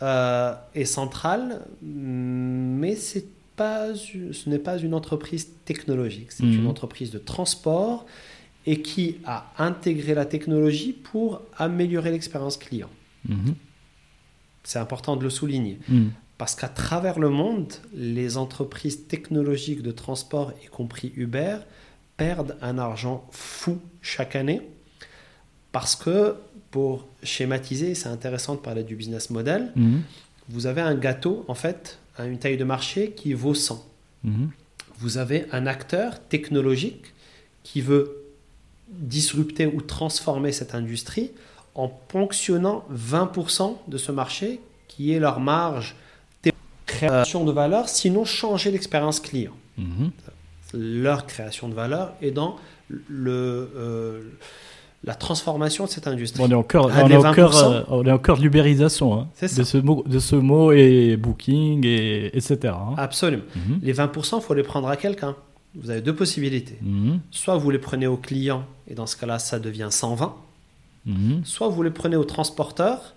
euh, 0.03 0.55
est 0.75 0.85
centrale, 0.85 1.63
mais 1.83 2.95
c'est 2.97 3.27
pas, 3.57 3.95
ce 3.95 4.49
n'est 4.49 4.61
pas 4.61 4.79
une 4.79 4.95
entreprise 4.95 5.49
technologique, 5.65 6.31
c'est 6.31 6.45
Mhm. 6.45 6.61
une 6.61 6.67
entreprise 6.69 7.11
de 7.11 7.19
transport 7.19 8.07
et 8.67 8.81
qui 8.83 9.17
a 9.25 9.53
intégré 9.59 10.15
la 10.15 10.27
technologie 10.27 10.93
pour 10.93 11.43
améliorer 11.57 12.11
l'expérience 12.13 12.57
client. 12.57 12.91
Mhm. 13.29 13.55
C'est 14.63 14.79
important 14.79 15.17
de 15.17 15.25
le 15.25 15.31
souligner. 15.31 15.79
Mhm. 15.89 16.13
Parce 16.37 16.55
qu'à 16.55 16.69
travers 16.69 17.19
le 17.19 17.31
monde, 17.31 17.73
les 17.93 18.37
entreprises 18.37 19.09
technologiques 19.09 19.83
de 19.83 19.91
transport, 19.91 20.53
y 20.65 20.69
compris 20.69 21.13
Uber, 21.17 21.57
perdent 22.17 22.57
un 22.63 22.79
argent 22.79 23.27
fou 23.33 23.81
chaque 24.03 24.37
année. 24.37 24.63
Parce 25.73 25.97
que, 25.97 26.37
pour 26.71 27.07
schématiser, 27.23 27.95
c'est 27.95 28.09
intéressant 28.09 28.55
de 28.55 28.61
parler 28.61 28.85
du 28.85 28.95
business 28.97 29.31
model, 29.31 29.73
Mhm. 29.77 30.03
vous 30.49 30.67
avez 30.67 30.81
un 30.81 30.95
gâteau, 30.95 31.45
en 31.49 31.55
fait, 31.55 31.99
à 32.17 32.27
une 32.27 32.39
taille 32.39 32.57
de 32.57 32.65
marché 32.65 33.13
qui 33.13 33.33
vaut 33.33 33.55
100. 33.55 33.85
Mhm. 34.25 34.51
Vous 34.99 35.19
avez 35.19 35.47
un 35.53 35.67
acteur 35.67 36.21
technologique 36.29 37.15
qui 37.63 37.81
veut 37.81 38.25
disrupter 38.89 39.67
ou 39.67 39.81
transformer 39.81 40.53
cette 40.53 40.75
industrie 40.75 41.31
en 41.75 41.89
ponctionnant 41.89 42.85
20% 42.91 43.81
de 43.87 43.99
ce 43.99 44.11
marché 44.13 44.61
qui 44.89 45.13
est 45.13 45.21
leur 45.21 45.39
marge 45.41 45.95
de 46.45 46.53
création 46.87 47.45
de 47.45 47.53
valeur, 47.53 47.89
sinon 47.89 48.25
changer 48.25 48.71
l'expérience 48.71 49.21
client. 49.21 49.53
Mhm. 49.77 50.11
Leur 50.75 51.27
création 51.27 51.69
de 51.69 51.75
valeur 51.75 52.15
est 52.21 52.31
dans 52.33 52.57
le, 52.89 53.71
euh, 53.77 54.23
la 55.05 55.15
transformation 55.15 55.85
de 55.85 55.91
cette 55.91 56.09
industrie. 56.09 56.41
Bon, 56.43 56.49
on 56.49 56.51
est 56.51 56.55
au 56.55 56.63
cœur, 56.65 56.87
on 56.87 57.09
est 57.09 57.17
au 57.17 57.33
cœur, 57.33 57.53
20%. 57.53 57.73
euh, 57.73 57.83
on 57.89 58.05
est 58.05 58.13
au 58.13 58.19
cœur 58.19 58.37
de 58.37 58.43
l'ubérisation 58.43 59.21
hein, 59.21 59.29
de 59.41 59.63
ce 59.65 59.79
mot, 59.79 60.03
de 60.07 60.19
ce 60.19 60.35
mot 60.37 60.73
et 60.73 61.17
booking 61.17 61.87
et 61.87 62.37
etc. 62.37 62.75
hein. 62.75 62.95
Absolument. 62.97 63.45
Mhm. 63.55 63.79
Les 63.83 63.93
20%, 63.95 64.39
il 64.39 64.43
faut 64.43 64.55
les 64.55 64.63
prendre 64.65 64.89
à 64.89 64.97
quelqu'un. 64.97 65.37
Vous 65.77 65.91
avez 65.91 66.01
deux 66.01 66.15
possibilités. 66.15 66.79
Mhm. 66.83 67.21
Soit 67.31 67.57
vous 67.57 67.71
les 67.71 67.79
prenez 67.79 68.07
au 68.09 68.17
client, 68.17 68.65
et 68.89 68.95
dans 68.95 69.07
ce 69.07 69.17
cas-là, 69.17 69.39
ça 69.39 69.59
devient 69.61 69.89
120. 69.91 70.35
Mhm. 71.07 71.43
Soit 71.45 71.69
vous 71.69 71.83
les 71.85 71.91
prenez 71.91 72.17
au 72.17 72.25
transporteur, 72.25 73.15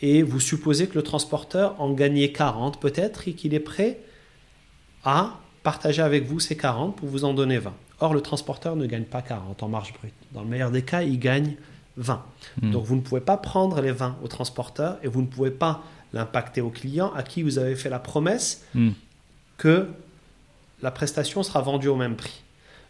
et 0.00 0.22
vous 0.22 0.38
supposez 0.40 0.86
que 0.86 0.94
le 0.94 1.02
transporteur 1.02 1.74
en 1.80 1.90
gagnait 1.92 2.30
40 2.30 2.80
peut-être, 2.80 3.26
et 3.26 3.32
qu'il 3.32 3.52
est 3.52 3.60
prêt 3.60 3.98
à 5.04 5.40
partager 5.64 6.02
avec 6.02 6.24
vous 6.26 6.38
ces 6.38 6.56
40 6.56 6.94
pour 6.96 7.08
vous 7.08 7.24
en 7.24 7.34
donner 7.34 7.58
20. 7.58 7.72
Or, 8.00 8.14
le 8.14 8.20
transporteur 8.20 8.76
ne 8.76 8.86
gagne 8.86 9.04
pas 9.04 9.22
40 9.22 9.62
en 9.62 9.68
marge 9.68 9.92
brute. 9.94 10.14
Dans 10.32 10.42
le 10.42 10.48
meilleur 10.48 10.70
des 10.70 10.82
cas, 10.82 11.02
il 11.02 11.18
gagne 11.18 11.56
20. 11.96 12.22
Mhm. 12.62 12.70
Donc, 12.70 12.84
vous 12.84 12.94
ne 12.96 13.00
pouvez 13.00 13.20
pas 13.20 13.36
prendre 13.36 13.80
les 13.80 13.90
20 13.92 14.16
au 14.22 14.28
transporteur 14.28 14.98
et 15.02 15.08
vous 15.08 15.20
ne 15.20 15.26
pouvez 15.26 15.50
pas 15.50 15.82
l'impacter 16.12 16.60
au 16.60 16.70
client 16.70 17.12
à 17.14 17.22
qui 17.22 17.42
vous 17.42 17.58
avez 17.58 17.74
fait 17.76 17.90
la 17.90 17.98
promesse 17.98 18.62
Mhm. 18.74 18.94
que 19.56 19.88
la 20.80 20.90
prestation 20.92 21.42
sera 21.42 21.60
vendue 21.60 21.88
au 21.88 21.96
même 21.96 22.14
prix. 22.14 22.42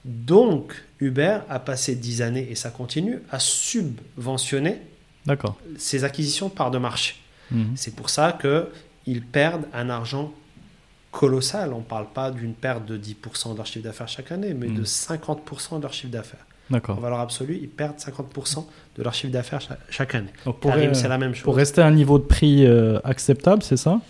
Donc, 0.05 0.75
Uber 1.01 1.39
a 1.49 1.59
passé 1.59 1.95
10 1.97 2.23
années, 2.23 2.47
et 2.51 2.55
ça 2.55 2.71
continue, 2.71 3.19
à 3.31 3.39
subventionner 3.39 4.81
ses 5.79 6.05
acquisitions 6.05 6.49
de 6.49 6.53
parts 6.55 6.71
de 6.71 6.79
marché. 6.79 7.17
Mhm. 7.51 7.73
C'est 7.77 7.95
pour 7.97 8.11
ça 8.11 8.39
qu'ils 8.41 9.23
perdent 9.23 9.65
un 9.73 9.89
argent 9.91 10.33
colossal. 11.11 11.73
On 11.73 11.79
ne 11.79 11.83
parle 11.83 12.07
pas 12.15 12.31
d'une 12.31 12.53
perte 12.55 12.87
de 12.87 12.97
10% 12.97 13.53
de 13.53 13.57
leur 13.57 13.67
chiffre 13.67 13.85
d'affaires 13.85 14.09
chaque 14.09 14.31
année, 14.33 14.55
mais 14.55 14.69
de 14.69 14.85
50% 14.85 15.77
de 15.79 15.83
leur 15.83 15.93
chiffre 15.93 16.13
d'affaires. 16.13 16.45
En 16.91 16.95
valeur 17.01 17.21
absolue, 17.21 17.59
ils 17.63 17.69
perdent 17.69 17.97
50% 17.97 18.67
de 18.99 19.03
leur 19.03 19.15
chiffre 19.15 19.33
d'affaires 19.33 19.61
cha- 19.63 19.79
chaque 19.89 20.15
année. 20.15 20.29
Donc, 20.45 20.61
pour, 20.61 20.71
euh, 20.73 20.93
c'est 20.93 21.09
la 21.09 21.17
même 21.17 21.35
chose. 21.35 21.45
pour 21.45 21.57
rester 21.57 21.81
à 21.81 21.87
un 21.87 21.91
niveau 21.93 22.19
de 22.19 22.25
prix 22.25 22.67
euh, 22.67 22.99
acceptable, 23.05 23.63
c'est 23.63 23.79
ça? 23.79 24.01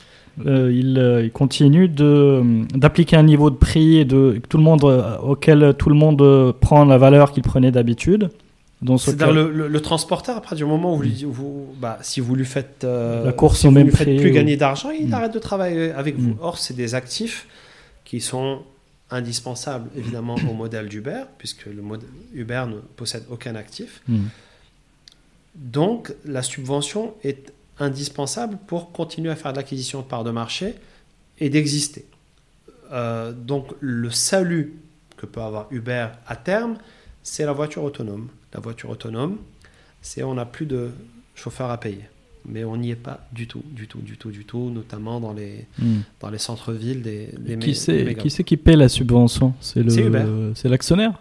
Euh, 0.46 0.72
il, 0.72 0.98
euh, 0.98 1.22
il 1.24 1.30
continue 1.32 1.88
de, 1.88 2.42
d'appliquer 2.76 3.16
un 3.16 3.22
niveau 3.24 3.50
de 3.50 3.56
prix 3.56 3.98
et 3.98 4.04
de, 4.04 4.40
tout 4.48 4.56
le 4.56 4.62
monde, 4.64 4.82
euh, 4.84 5.18
auquel 5.18 5.74
tout 5.78 5.88
le 5.88 5.94
monde 5.96 6.20
euh, 6.22 6.52
prend 6.52 6.84
la 6.84 6.98
valeur 6.98 7.30
qu'il 7.32 7.42
prenait 7.44 7.70
d'habitude. 7.72 8.30
C'est-à-dire 8.98 9.32
le, 9.32 9.50
le- 9.50 9.66
le 9.68 9.80
transporteur, 9.80 10.36
à 10.36 10.40
partir 10.40 10.58
du 10.58 10.64
moment 10.64 10.94
où 10.96 11.02
vous, 11.32 11.74
bah, 11.80 11.98
si 12.02 12.20
vous 12.20 12.34
lui 12.36 12.44
faites, 12.44 12.84
euh, 12.84 13.24
La 13.24 13.32
course 13.32 13.60
si 13.60 13.66
vous 13.66 13.72
même 13.72 13.88
lui 13.88 13.94
faites 13.96 14.16
plus 14.18 14.30
ou- 14.30 14.32
gagner 14.34 14.56
d'argent, 14.56 14.90
il 14.90 15.08
Mm. 15.08 15.14
arrête 15.14 15.34
de 15.34 15.38
travailler 15.40 15.90
avec 15.90 16.16
vous. 16.16 16.30
Mm. 16.34 16.38
Or, 16.40 16.58
c'est 16.58 16.74
des 16.74 16.94
actifs 16.94 17.46
qui 18.04 18.20
sont 18.20 18.62
indispensables 19.10 19.88
évidemment 19.96 20.36
au 20.48 20.52
modèle 20.54 20.88
d'Uber, 20.88 21.22
puisque 21.38 21.66
le 21.66 21.82
modèle 21.82 22.08
Uber 22.34 22.64
ne 22.68 22.76
possède 22.96 23.24
aucun 23.30 23.54
actif. 23.56 24.02
Mhm. 24.06 24.28
Donc, 25.54 26.12
la 26.24 26.42
subvention 26.42 27.14
est 27.24 27.52
indispensable 27.80 28.58
pour 28.66 28.92
continuer 28.92 29.30
à 29.30 29.36
faire 29.36 29.52
de 29.52 29.56
l'acquisition 29.56 30.00
de 30.00 30.04
parts 30.04 30.24
de 30.24 30.30
marché 30.30 30.74
et 31.40 31.48
d'exister. 31.50 32.04
Euh, 32.92 33.32
donc, 33.32 33.68
le 33.80 34.10
salut 34.10 34.74
que 35.16 35.26
peut 35.26 35.40
avoir 35.40 35.66
Uber 35.70 36.08
à 36.26 36.36
terme, 36.36 36.76
c'est 37.22 37.44
la 37.44 37.52
voiture 37.52 37.82
autonome. 37.82 38.28
La 38.54 38.60
voiture 38.60 38.90
autonome, 38.90 39.38
c'est 40.00 40.22
on 40.22 40.34
n'a 40.34 40.46
plus 40.46 40.66
de 40.66 40.90
chauffeur 41.34 41.70
à 41.70 41.78
payer. 41.78 42.04
Mais 42.46 42.64
on 42.64 42.76
n'y 42.78 42.90
est 42.90 42.96
pas 42.96 43.26
du 43.32 43.46
tout, 43.46 43.62
du 43.66 43.86
tout, 43.88 43.98
du 44.00 44.16
tout, 44.16 44.30
du 44.30 44.44
tout, 44.46 44.70
notamment 44.70 45.20
dans 45.20 45.34
les, 45.34 45.66
dans 46.20 46.30
les 46.30 46.38
centres-villes 46.38 47.02
des, 47.02 47.34
des 47.38 47.58
Qui 47.58 47.74
c'est 47.74 48.14
qui, 48.14 48.30
c'est 48.30 48.44
qui 48.44 48.56
paie 48.56 48.76
la 48.76 48.88
subvention? 48.88 49.52
C'est 49.60 49.82
l'actionnaire? 50.64 51.20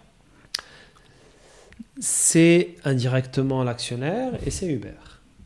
C'est 2.00 2.76
indirectement 2.84 3.62
l'actionnaire 3.62 4.38
et 4.46 4.50
c'est 4.50 4.68
Uber. 4.68 4.94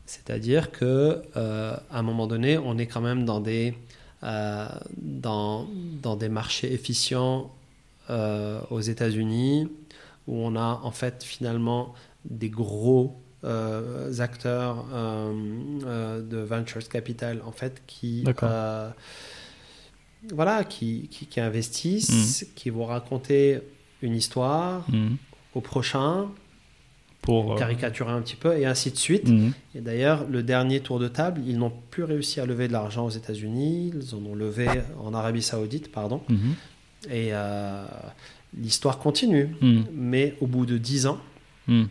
C'est-à-dire 0.05 0.71
que 0.71 1.21
euh, 1.35 1.75
à 1.91 1.99
un 1.99 2.03
moment 2.03 2.27
donné, 2.27 2.57
on 2.57 2.77
est 2.77 2.85
quand 2.85 3.01
même 3.01 3.25
dans 3.25 3.41
des 3.41 3.73
euh, 4.23 4.67
dans, 4.95 5.67
dans 6.01 6.15
des 6.15 6.29
marchés 6.29 6.71
efficients 6.71 7.51
euh, 8.09 8.61
aux 8.69 8.79
États-Unis 8.79 9.67
où 10.27 10.37
on 10.37 10.55
a 10.55 10.79
en 10.83 10.91
fait 10.91 11.23
finalement 11.23 11.93
des 12.25 12.49
gros 12.49 13.19
euh, 13.43 14.17
acteurs 14.19 14.85
euh, 14.93 15.33
euh, 15.85 16.21
de 16.21 16.37
ventures 16.37 16.87
capital 16.87 17.41
en 17.45 17.51
fait 17.51 17.81
qui 17.87 18.23
voilà 20.33 20.63
qui, 20.63 21.09
qui, 21.09 21.25
qui 21.25 21.39
investissent, 21.41 22.45
qui 22.55 22.69
vont 22.69 22.85
raconter 22.85 23.59
une 24.01 24.15
histoire 24.15 24.85
Mhm. 24.89 25.17
au 25.55 25.61
prochain 25.61 26.29
pour 27.21 27.55
caricaturer 27.55 28.11
un 28.11 28.21
petit 28.21 28.35
peu, 28.35 28.57
et 28.57 28.65
ainsi 28.65 28.91
de 28.91 28.97
suite. 28.97 29.29
mhm. 29.29 29.53
Et 29.75 29.79
d'ailleurs, 29.81 30.25
le 30.29 30.43
dernier 30.43 30.81
tour 30.81 30.99
de 30.99 31.07
table, 31.07 31.41
ils 31.47 31.57
n'ont 31.57 31.71
plus 31.89 32.03
réussi 32.03 32.41
à 32.41 32.45
lever 32.45 32.67
de 32.67 32.73
l'argent 32.73 33.05
aux 33.05 33.09
États-Unis, 33.09 33.93
ils 33.95 34.13
en 34.15 34.25
ont 34.25 34.35
levé 34.35 34.67
en 35.01 35.13
Arabie 35.13 35.41
Saoudite, 35.41 35.89
pardon. 35.91 36.21
Mhm. 36.27 36.55
Et 37.09 37.29
euh, 37.31 37.85
l'histoire 38.57 38.99
continue. 38.99 39.55
Mhm. 39.61 39.85
Mais 39.93 40.35
au 40.41 40.47
bout 40.47 40.65
de 40.65 40.77
10 40.77 41.07
ans, 41.07 41.19
Mhm. 41.67 41.87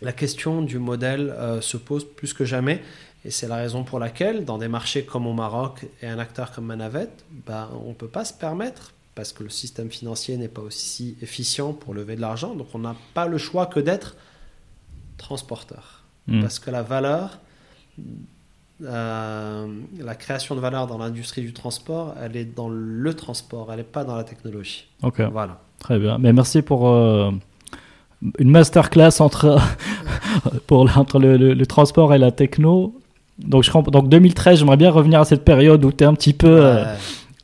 la 0.00 0.12
question 0.12 0.62
du 0.62 0.78
modèle 0.78 1.30
euh, 1.38 1.60
se 1.60 1.76
pose 1.76 2.04
plus 2.04 2.32
que 2.34 2.44
jamais. 2.44 2.82
Et 3.24 3.30
c'est 3.30 3.46
la 3.46 3.56
raison 3.56 3.84
pour 3.84 4.00
laquelle, 4.00 4.44
dans 4.44 4.58
des 4.58 4.66
marchés 4.66 5.04
comme 5.04 5.26
au 5.28 5.32
Maroc 5.32 5.86
et 6.02 6.08
un 6.08 6.18
acteur 6.18 6.50
comme 6.50 6.66
Manavet, 6.66 7.08
ben, 7.46 7.68
on 7.84 7.90
ne 7.90 7.94
peut 7.94 8.08
pas 8.08 8.24
se 8.24 8.32
permettre, 8.34 8.94
parce 9.14 9.32
que 9.32 9.44
le 9.44 9.48
système 9.50 9.90
financier 9.90 10.36
n'est 10.36 10.48
pas 10.48 10.62
aussi 10.62 11.16
efficient 11.22 11.72
pour 11.72 11.94
lever 11.94 12.16
de 12.16 12.20
l'argent, 12.20 12.54
donc 12.56 12.66
on 12.74 12.80
n'a 12.80 12.96
pas 13.14 13.28
le 13.28 13.38
choix 13.38 13.66
que 13.66 13.78
d'être 13.78 14.16
transporteur. 15.18 16.02
Mhm. 16.26 16.40
Parce 16.42 16.58
que 16.58 16.70
la 16.72 16.82
valeur, 16.82 17.38
la 18.80 20.14
création 20.18 20.54
de 20.54 20.60
valeur 20.60 20.86
dans 20.86 20.98
l'industrie 20.98 21.42
du 21.42 21.52
transport, 21.52 22.14
elle 22.22 22.36
est 22.36 22.44
dans 22.44 22.68
le 22.68 23.14
transport, 23.14 23.68
elle 23.70 23.78
n'est 23.78 23.82
pas 23.84 24.04
dans 24.04 24.16
la 24.16 24.24
technologie. 24.24 24.86
Ok, 25.02 25.20
Voilà. 25.32 25.60
très 25.78 25.98
bien. 25.98 26.18
Mais 26.18 26.32
merci 26.32 26.62
pour 26.62 26.88
euh, 26.88 27.30
une 28.38 28.50
masterclass 28.50 29.20
entre, 29.20 29.58
pour, 30.66 30.88
entre 30.96 31.18
le, 31.18 31.36
le- 31.36 31.54
le 31.54 31.66
transport 31.66 32.12
et 32.14 32.18
la 32.18 32.30
techno. 32.32 32.94
Donc, 33.38 33.62
je, 33.64 33.70
donc 33.90 34.08
2013, 34.08 34.58
j'aimerais 34.58 34.76
bien 34.76 34.90
revenir 34.90 35.20
à 35.20 35.24
cette 35.24 35.44
période 35.44 35.84
où 35.84 35.92
tu 35.92 36.04
es 36.04 36.06
un 36.06 36.14
petit 36.14 36.32
peu, 36.34 36.48
euh, 36.48 36.84
Euh, 36.84 36.94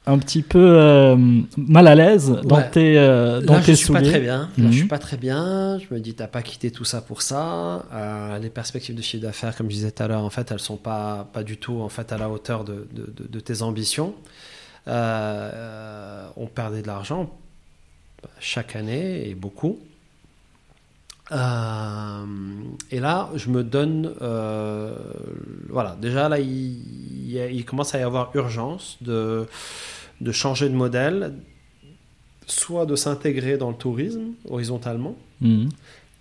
un 0.09 0.19
petit 0.19 0.43
peu 0.43 0.59
euh, 0.59 1.17
mal 1.57 1.87
à 1.87 1.95
l'aise 1.95 2.31
dans 2.45 2.57
Ouais. 2.57 2.71
tes, 2.71 2.99
euh, 2.99 3.41
dans 3.41 3.55
Là, 3.55 3.61
tes 3.61 3.73
je 3.73 3.77
suis 3.77 3.93
pas 3.93 3.99
souliers. 3.99 4.11
très 4.11 4.21
bien. 4.21 4.39
Là, 4.39 4.49
Mhm. 4.65 4.73
je 4.73 4.77
suis 4.79 4.87
pas 4.89 4.99
très 4.99 5.17
bien. 5.17 5.79
Je 5.79 5.95
me 5.95 6.01
dis, 6.01 6.15
t'as 6.15 6.27
pas 6.27 6.43
quitté 6.43 6.71
tout 6.71 6.85
ça 6.85 7.01
pour 7.01 7.23
ça. 7.23 7.85
Euh, 7.93 8.39
les 8.39 8.51
perspectives 8.51 8.95
de 8.97 9.03
chiffre 9.03 9.23
d'affaires, 9.23 9.55
comme 9.57 9.69
je 9.71 9.75
disais 9.77 9.91
tout 9.91 10.03
à 10.03 10.09
l'heure, 10.09 10.25
en 10.25 10.31
fait, 10.31 10.51
elles 10.51 10.59
sont 10.61 10.77
pas, 10.77 11.29
pas 11.33 11.43
du 11.43 11.57
tout 11.59 11.81
en 11.81 11.89
fait 11.89 12.11
à 12.13 12.19
la 12.19 12.29
hauteur 12.31 12.65
de, 12.65 12.87
de- 12.93 13.13
de- 13.17 13.29
de 13.29 13.41
tes 13.41 13.63
ambitions. 13.63 14.15
Euh, 14.87 16.27
on 16.37 16.47
perdait 16.47 16.83
de 16.83 16.87
l'argent 16.87 17.31
chaque 18.41 18.75
année 18.77 19.29
et 19.29 19.35
beaucoup. 19.35 19.79
Euh, 21.31 22.25
et 22.91 23.01
là, 23.01 23.29
je 23.35 23.51
me 23.51 23.63
donne, 23.63 24.15
euh, 24.23 24.95
voilà, 25.69 25.95
déjà 26.01 26.29
là, 26.29 26.39
il 26.39 27.65
commence 27.67 27.95
à 27.95 27.99
y 27.99 28.03
avoir 28.03 28.31
urgence 28.35 28.97
de, 29.03 29.47
de 30.21 30.33
changer 30.33 30.69
de 30.69 30.75
modèle, 30.75 31.35
soit 32.47 32.87
de 32.87 32.97
s'intégrer 32.97 33.57
dans 33.57 33.71
le 33.71 33.77
tourisme 33.77 34.33
horizontalement. 34.49 35.17
Mhm. 35.41 35.69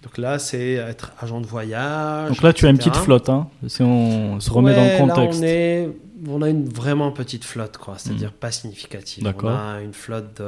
Donc 0.03 0.17
là, 0.17 0.37
c'est 0.39 0.73
être 0.73 1.11
agent 1.19 1.41
de 1.41 1.47
voyage. 1.47 2.29
Donc 2.29 2.41
là, 2.43 2.53
tu 2.53 2.65
as 2.65 2.69
une 2.69 2.77
petite 2.77 2.95
flotte, 2.95 3.29
hein, 3.29 3.49
si 3.67 3.81
on 3.81 4.39
se 4.39 4.49
remet 4.51 4.75
dans 4.75 4.83
le 4.83 4.97
contexte. 4.97 5.41
Là, 5.41 5.47
on, 5.47 5.49
est, 5.49 5.89
on 6.27 6.41
a 6.43 6.49
une 6.49 6.69
vraiment 6.69 7.11
petite 7.11 7.43
flotte, 7.43 7.77
quoi. 7.77 7.95
C'est-à-dire 7.97 8.31
pas 8.31 8.51
significative. 8.51 9.25
On 9.25 9.47
a 9.47 9.81
une 9.81 9.93
flotte 9.93 10.41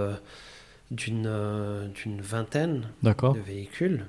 d'une 0.91 1.26
euh, 1.28 1.88
d'une 2.04 2.22
vingtaine 2.22 2.84
de 3.04 3.39
véhicules. 3.45 4.06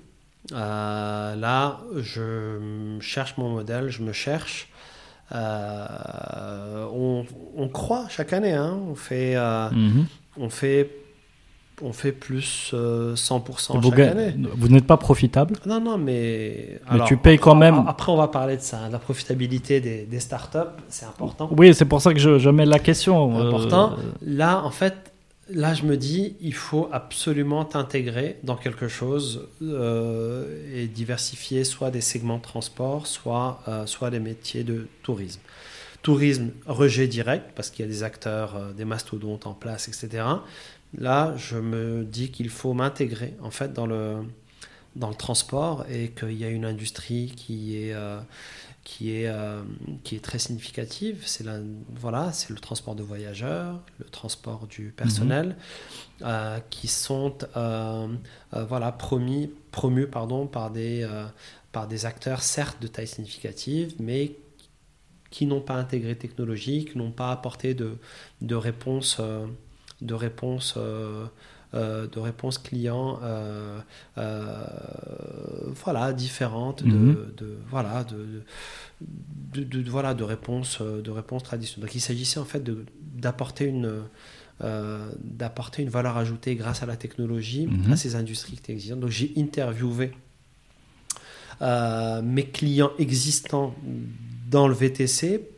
Euh, 0.53 1.37
là, 1.37 1.81
je 1.97 2.99
cherche 3.01 3.37
mon 3.37 3.51
modèle, 3.51 3.91
je 3.91 4.03
me 4.03 4.13
cherche. 4.13 4.69
Euh, 5.33 6.87
on, 6.93 7.25
on 7.57 7.69
croit 7.69 8.07
chaque 8.09 8.33
année. 8.33 8.53
hein. 8.53 8.79
On 8.91 8.95
fait, 8.95 9.35
euh, 9.37 9.71
Mhm. 9.71 10.07
on 10.39 10.49
fait, 10.51 10.91
on 11.83 11.93
fait 11.93 12.13
plus 12.13 12.73
euh, 12.75 13.15
100% 13.15 13.79
Vous, 13.81 13.91
chaque 13.91 13.99
année. 14.01 14.35
vous 14.57 14.69
n'êtes 14.69 14.87
pas 14.87 14.97
profitable? 14.97 15.57
Non, 15.67 15.81
non, 15.81 15.97
mais. 15.99 16.81
Mais 16.93 17.05
tu 17.07 17.17
payes 17.17 17.39
quand 17.39 17.55
même. 17.55 17.85
Après, 17.87 18.13
on 18.13 18.17
va 18.17 18.29
parler 18.29 18.57
de 18.57 18.63
ça. 18.63 18.79
hein. 18.85 18.89
La 18.91 18.99
profitabilité 18.99 19.81
des, 19.81 20.05
des 20.05 20.21
startups, 20.21 20.59
c'est 20.89 21.07
important. 21.07 21.49
Oui, 21.57 21.73
c'est 21.75 21.85
pour 21.87 22.01
ça 22.03 22.13
que 22.13 22.21
je, 22.21 22.39
je 22.39 22.51
mets 22.51 22.67
la 22.67 22.79
question. 22.79 23.39
euh, 23.39 23.47
Important. 23.49 23.93
Là, 24.23 24.63
en 24.65 24.71
fait, 24.71 25.10
là, 25.53 25.75
je 25.75 25.85
me 25.85 25.97
dis, 25.97 26.37
il 26.41 26.55
faut 26.55 26.89
absolument 26.93 27.65
t'intégrer 27.65 28.39
dans 28.43 28.57
quelque 28.57 28.89
chose 28.89 29.49
euh, 29.63 30.47
et 30.75 30.87
diversifier 30.87 31.65
soit 31.65 31.91
des 31.91 32.01
segments 32.01 32.39
de 32.39 32.43
transport, 32.43 33.07
soit, 33.07 33.63
euh, 33.69 33.87
soit 33.87 34.11
des 34.11 34.21
métiers 34.21 34.65
de 34.65 34.89
tourisme. 35.03 35.41
Tourisme, 36.03 36.51
rejet 36.67 37.07
direct, 37.07 37.51
parce 37.55 37.71
qu'il 37.71 37.85
y 37.85 37.89
a 37.89 37.91
des 37.91 38.03
acteurs, 38.03 38.57
euh, 38.57 38.73
des 38.73 38.85
mastodontes 38.85 39.47
en 39.47 39.55
place, 39.55 39.89
etc. 39.89 40.25
Là, 40.97 41.35
je 41.37 41.57
me 41.57 42.05
dis 42.05 42.31
qu'il 42.31 42.49
faut 42.49 42.73
m'intégrer, 42.73 43.35
en 43.43 43.51
fait, 43.51 43.73
dans 43.73 43.87
le, 43.87 44.17
dans 44.97 45.09
le 45.09 45.15
transport 45.15 45.85
et 45.91 46.09
qu'il 46.09 46.33
y 46.33 46.45
a 46.45 46.49
une 46.49 46.65
industrie 46.65 47.33
qui 47.37 47.77
est... 47.77 47.95
qui 48.91 49.13
est, 49.13 49.29
euh, 49.29 49.63
qui 50.03 50.17
est 50.17 50.21
très 50.21 50.41
significative. 50.41 51.23
C'est 51.25 51.45
voilà, 51.95 52.33
le 52.49 52.57
transport 52.57 52.97
de 52.97 53.05
voyageurs, 53.05 53.81
le 54.01 54.05
transport 54.07 54.67
du 54.67 54.91
personnel, 54.91 55.55
euh, 56.23 56.59
qui 56.71 56.89
sont 56.89 57.39
euh, 57.57 58.09
voilà, 58.53 58.91
promis, 58.91 59.49
promus 59.71 60.09
pardon, 60.09 60.49
par, 60.49 60.73
des, 60.73 61.09
par 61.71 61.87
des 61.87 62.05
acteurs, 62.05 62.43
certes 62.43 62.83
de 62.83 62.89
taille 62.89 63.07
significative, 63.07 63.95
mais 64.01 64.33
qui 65.31 65.47
n'ont 65.47 65.61
pas 65.61 65.77
intégré 65.77 66.17
technologie, 66.17 66.85
qui 66.85 66.99
n'ont 66.99 67.13
pas 67.13 67.31
apporté 67.31 67.75
de, 67.75 67.97
de 68.41 68.57
réponse, 68.57 69.21
de 70.01 70.15
réponse, 70.15 70.77
de 71.75 72.19
réponse 72.19 72.59
client 72.59 73.21
euh, 73.23 73.79
euh, 74.19 75.73
voilà, 75.85 76.13
différentes 76.13 76.83
de, 76.83 76.89
Mhm. 76.89 77.17
de- 77.37 77.59
voilà, 77.71 78.05
de, 78.05 78.43
de, 79.01 79.63
de- 79.65 79.83
de- 79.83 79.91
voilà, 79.91 80.15
de 80.15 80.25
réponses 80.25 80.79
euh, 80.81 81.01
de 81.03 81.11
réponses 81.11 81.43
traditionnelles. 81.45 81.87
Donc 81.89 81.95
il 81.95 82.01
s'agissait 82.01 82.41
en 82.41 82.45
fait 82.45 82.63
d'apporter 83.17 83.67
une, 83.67 84.03
euh, 84.63 85.11
d'apporter 85.23 85.83
une 85.83 85.89
valeur 85.91 86.17
ajoutée 86.17 86.55
grâce 86.57 86.83
à 86.83 86.87
la 86.87 86.97
technologie 86.97 87.67
Mhm. 87.67 87.93
à 87.93 87.97
ces 87.97 88.17
industries 88.17 88.57
qui 88.63 88.73
existent. 88.73 88.97
Donc 88.97 89.11
j'ai 89.11 89.33
interviewé 89.37 90.13
euh, 91.63 92.23
mes 92.23 92.47
clients 92.47 92.93
existants 92.99 93.75
dans 94.51 94.67
le 94.67 94.75
VTC 94.75 95.49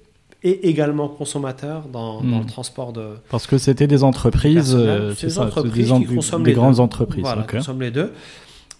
et 0.44 0.68
également 0.68 1.08
consommateurs 1.08 1.86
dans, 1.88 2.20
dans 2.22 2.40
le 2.40 2.46
transport 2.46 2.92
de 2.92 3.16
Parce 3.30 3.46
que 3.46 3.58
c'était 3.58 3.86
des 3.86 4.02
entreprises, 4.02 4.74
euh, 4.76 5.14
C'est 5.14 5.26
des 5.28 5.32
ça, 5.32 5.40
c'est 5.42 5.46
entreprises 5.46 5.86
des, 5.86 5.92
en- 5.92 6.00
qui 6.00 6.06
consomment 6.14 6.42
des 6.42 6.50
les 6.50 6.56
grandes 6.56 6.74
deux. 6.74 6.80
entreprises. 6.80 7.22
Voilà, 7.22 7.42
ok. 7.42 7.54
nous 7.54 7.62
sommes 7.62 7.80
les 7.80 7.90
deux. 7.90 8.12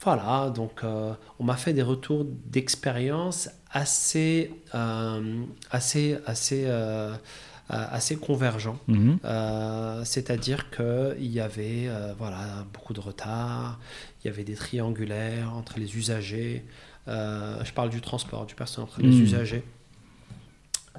Voilà, 0.04 0.50
donc 0.54 0.80
euh, 0.82 1.12
on 1.38 1.44
m'a 1.44 1.54
fait 1.56 1.72
des 1.72 1.82
retours 1.82 2.26
d'expérience 2.46 3.48
assez, 3.70 4.50
euh, 4.74 5.44
assez, 5.70 6.18
assez, 6.26 6.66
assez 7.68 8.16
convergents. 8.16 8.78
Euh, 9.24 10.02
C'est-à-dire 10.04 10.70
qu'il 10.70 11.30
y 11.32 11.40
avait 11.40 11.88
voilà, 12.18 12.38
beaucoup 12.72 12.92
de 12.92 13.00
retard, 13.00 13.78
il 14.22 14.26
y 14.26 14.30
avait 14.30 14.44
des 14.44 14.54
triangulaires 14.54 15.52
entre 15.56 15.78
les 15.78 15.96
usagers. 15.96 16.64
Je 17.06 17.72
parle 17.72 17.90
du 17.90 18.00
transport, 18.00 18.44
du 18.46 18.54
personnel 18.54 18.88
entre 18.90 19.00
les 19.00 19.08
Mhm. 19.08 19.22
usagers, 19.22 19.64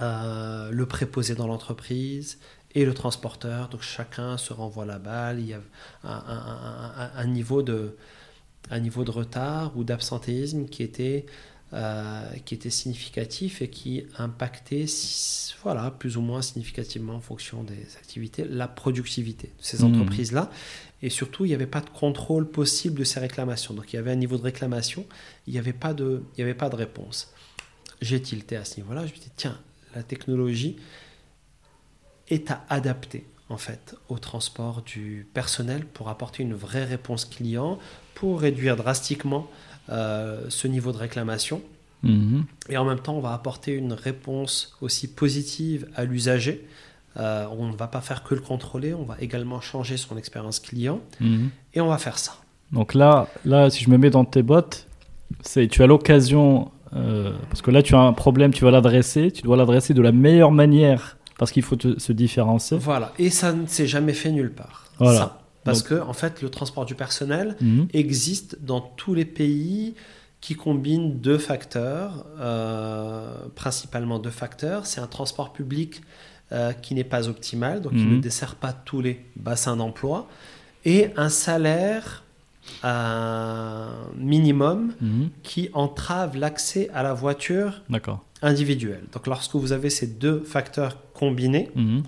euh, 0.02 0.70
le 0.72 0.86
préposé 0.86 1.36
dans 1.36 1.48
l'entreprise 1.48 2.40
et 2.76 2.86
le 2.86 2.94
transporteur. 2.94 3.70
Donc 3.70 3.82
chacun 3.84 4.38
se 4.38 4.54
renvoie 4.54 4.86
la 4.86 5.00
balle. 5.00 5.40
Il 5.40 5.48
y 5.48 5.54
a 5.54 5.62
un, 6.04 6.10
un- 6.10 6.22
un- 6.28 6.94
un- 7.06 7.12
un 7.16 7.26
niveau, 7.28 7.62
de, 7.62 7.96
un 8.72 8.80
niveau 8.80 9.04
de 9.04 9.12
retard 9.12 9.78
ou 9.78 9.84
d'absentéisme 9.84 10.66
qui 10.66 10.82
était, 10.84 11.26
euh, 11.74 12.24
qui 12.46 12.54
était 12.56 12.70
significatif 12.70 13.62
et 13.62 13.70
qui 13.70 14.06
impactait 14.18 14.86
voilà, 15.64 15.92
plus 15.92 16.18
ou 16.18 16.22
moins 16.22 16.42
significativement 16.42 17.16
en 17.16 17.20
fonction 17.22 17.64
des 17.64 17.96
activités 17.98 18.46
la 18.46 18.68
productivité 18.68 19.48
de 19.48 19.64
ces 19.64 19.84
Mhm. 19.84 19.96
entreprises-là. 19.96 20.50
Et 21.02 21.10
surtout, 21.10 21.46
il 21.46 21.50
n'y 21.50 21.54
avait 21.54 21.68
pas 21.68 21.82
de 21.82 21.90
contrôle 21.90 22.50
possible 22.50 23.00
de 23.00 23.04
ces 23.04 23.20
réclamations. 23.20 23.74
Donc 23.74 23.92
il 23.94 23.98
y 23.98 24.00
avait 24.00 24.12
un 24.12 24.16
niveau 24.16 24.38
de 24.38 24.44
réclamation, 24.44 25.06
il 25.48 25.54
n'y 25.54 25.60
avait, 25.60 25.74
pas 25.74 25.94
de- 25.94 26.24
il 26.38 26.42
avait 26.42 26.54
pas 26.54 26.70
de 26.70 26.76
réponse. 26.76 27.32
J'ai 28.02 28.22
tilté 28.22 28.56
à 28.56 28.66
ce 28.66 28.78
niveau-là. 28.78 29.06
Je 29.06 29.14
me 29.14 29.18
dis, 29.18 29.30
tiens, 29.36 29.58
la 29.96 30.04
technologie 30.04 30.78
est 32.30 32.52
à 32.52 32.64
adapter 32.70 33.26
en 33.50 33.58
fait 33.58 33.96
au 34.10 34.18
transport 34.18 34.82
du 34.82 35.28
personnel 35.34 35.86
pour 35.86 36.10
apporter 36.10 36.44
une 36.44 36.54
vraie 36.54 36.86
réponse 36.86 37.26
client, 37.26 37.78
pour 38.16 38.42
réduire 38.42 38.76
drastiquement 38.76 39.48
euh, 39.90 40.46
ce 40.50 40.68
niveau 40.68 40.92
de 40.92 40.98
réclamation. 40.98 41.62
Mhm. 42.04 42.46
Et 42.70 42.78
en 42.78 42.86
même 42.86 43.00
temps, 43.00 43.16
on 43.16 43.22
va 43.22 43.34
apporter 43.34 43.74
une 43.74 43.94
réponse 43.94 44.76
aussi 44.82 45.08
positive 45.08 45.88
à 45.96 46.06
l'usager. 46.06 46.68
Euh, 47.18 47.46
on 47.52 47.68
ne 47.68 47.76
va 47.76 47.88
pas 47.88 48.02
faire 48.02 48.24
que 48.24 48.34
le 48.34 48.42
contrôler, 48.42 48.94
on 48.94 49.04
va 49.04 49.18
également 49.20 49.62
changer 49.62 49.98
son 49.98 50.18
expérience 50.18 50.60
client 50.60 51.00
Mhm. 51.20 51.50
et 51.74 51.82
on 51.82 51.88
va 51.88 51.98
faire 51.98 52.18
ça. 52.18 52.34
Donc 52.72 52.94
là, 52.94 53.28
là, 53.46 53.70
si 53.70 53.84
je 53.84 53.90
me 53.90 53.98
mets 53.98 54.10
dans 54.10 54.26
tes 54.26 54.42
bottes, 54.42 54.88
c'est 55.42 55.68
tu 55.68 55.84
as 55.84 55.88
l'occasion, 55.88 56.72
euh, 56.96 57.32
parce 57.50 57.62
que 57.62 57.72
là 57.72 57.82
tu 57.84 57.96
as 57.96 58.00
un 58.00 58.14
problème, 58.14 58.54
tu 58.54 58.64
vas 58.66 58.72
l'adresser, 58.72 59.32
tu 59.32 59.42
dois 59.42 59.58
l'adresser 59.58 59.94
de 59.94 60.02
la 60.02 60.12
meilleure 60.12 60.52
manière, 60.52 61.18
parce 61.38 61.52
qu'il 61.52 61.64
faut 61.64 61.76
te- 61.76 62.00
se 62.00 62.12
différencier. 62.14 62.78
Voilà, 62.78 63.12
et 63.20 63.30
ça 63.30 63.54
ne 63.54 63.66
s'est 63.68 63.88
jamais 63.88 64.14
fait 64.14 64.32
nulle 64.32 64.52
part. 64.52 64.86
Voilà. 65.00 65.18
Ça. 65.20 65.40
Parce 65.64 65.82
que 65.82 65.96
en 66.02 66.14
fait, 66.14 66.42
le 66.42 66.50
transport 66.50 66.86
du 66.86 66.94
personnel 66.96 67.56
Mhm. 67.62 67.88
existe 67.94 68.58
dans 68.62 68.82
tous 68.82 69.14
les 69.14 69.26
pays 69.26 69.96
qui 70.42 70.56
combine 70.56 71.20
deux 71.22 71.38
facteurs, 71.38 72.26
euh, 72.40 73.28
principalement 73.56 74.20
deux 74.20 74.30
facteurs. 74.30 74.86
C'est 74.86 75.00
un 75.02 75.08
transport 75.08 75.54
public 75.54 76.02
euh, 76.52 76.72
qui 76.74 76.94
n'est 76.94 77.06
pas 77.06 77.30
optimal, 77.30 77.82
donc 77.82 77.94
il 77.96 78.06
Mhm. 78.06 78.16
ne 78.18 78.22
dessert 78.22 78.56
pas 78.56 78.74
tous 78.74 79.02
les 79.02 79.26
bassins 79.38 79.76
d'emploi, 79.78 80.28
et 80.86 81.08
un 81.18 81.30
salaire 81.30 82.23
euh, 82.84 83.88
minimum 84.18 84.94
Mhm. 85.02 85.30
qui 85.44 85.70
entrave 85.74 86.36
l'accès 86.38 86.90
à 86.94 87.04
la 87.04 87.14
voiture 87.14 87.82
individuelle. 88.42 89.04
Donc 89.12 89.28
lorsque 89.28 89.56
vous 89.56 89.72
avez 89.72 89.90
ces 89.90 90.08
deux 90.08 90.40
facteurs 90.44 90.98
combinés, 91.14 91.72
Mhm. 91.76 92.04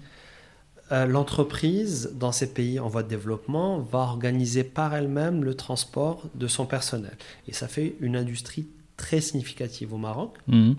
euh, 0.91 1.05
l'entreprise 1.05 2.11
dans 2.13 2.31
ces 2.31 2.53
pays 2.53 2.79
en 2.79 2.87
voie 2.87 3.03
de 3.03 3.07
développement 3.09 3.79
va 3.79 3.99
organiser 3.99 4.63
par 4.63 4.93
elle-même 4.95 5.43
le 5.43 5.55
transport 5.55 6.23
de 6.35 6.47
son 6.47 6.65
personnel. 6.65 7.17
Et 7.47 7.53
ça 7.53 7.67
fait 7.67 7.95
une 8.01 8.15
industrie 8.15 8.67
très 8.97 9.21
significative 9.21 9.93
au 9.93 9.97
Maroc, 9.97 10.37
Mhm. 10.47 10.75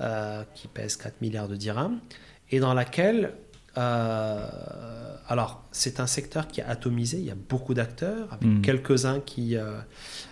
euh, 0.00 0.42
qui 0.54 0.68
pèse 0.68 0.96
4 0.96 1.20
milliards 1.20 1.48
de 1.48 1.56
dirhams, 1.56 1.98
et 2.50 2.60
dans 2.60 2.74
laquelle, 2.74 3.32
euh, 3.78 5.16
alors 5.28 5.62
c'est 5.72 6.00
un 6.00 6.06
secteur 6.06 6.48
qui 6.48 6.60
est 6.60 6.64
atomisé, 6.64 7.18
il 7.18 7.24
y 7.24 7.30
a 7.30 7.34
beaucoup 7.34 7.74
d'acteurs, 7.74 8.32
avec 8.32 8.48
Mhm. 8.48 8.62
quelques-uns 8.62 9.20
qui, 9.20 9.56
euh, 9.56 9.78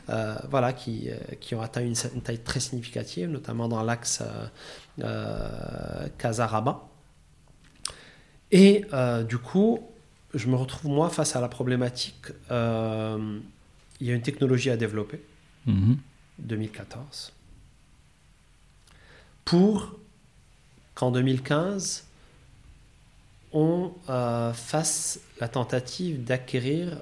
euh, 0.08 0.36
voilà, 0.50 0.72
qui, 0.72 1.08
qui 1.40 1.54
ont 1.54 1.60
atteint 1.62 1.82
une, 1.82 1.94
une 2.14 2.22
taille 2.22 2.38
très 2.38 2.60
significative, 2.60 3.28
notamment 3.28 3.68
dans 3.68 3.82
l'axe 3.82 4.22
Casa-Rabat. 6.18 6.80
Et 8.52 8.84
du 9.28 9.38
coup, 9.38 9.80
je 10.32 10.46
me 10.48 10.56
retrouve 10.56 10.90
moi 10.90 11.10
face 11.10 11.34
à 11.36 11.40
la 11.40 11.48
problématique. 11.48 12.26
il 12.50 14.06
y 14.08 14.10
a 14.10 14.14
une 14.14 14.22
technologie 14.22 14.70
à 14.70 14.76
développer, 14.76 15.20
Mhm. 15.66 15.96
2014, 16.38 17.32
pour 19.44 19.96
qu'en 20.94 21.10
2015, 21.10 22.04
on 23.54 23.92
euh, 24.10 24.52
fasse 24.52 25.20
la 25.40 25.48
tentative 25.48 26.24
d'acquérir 26.24 26.98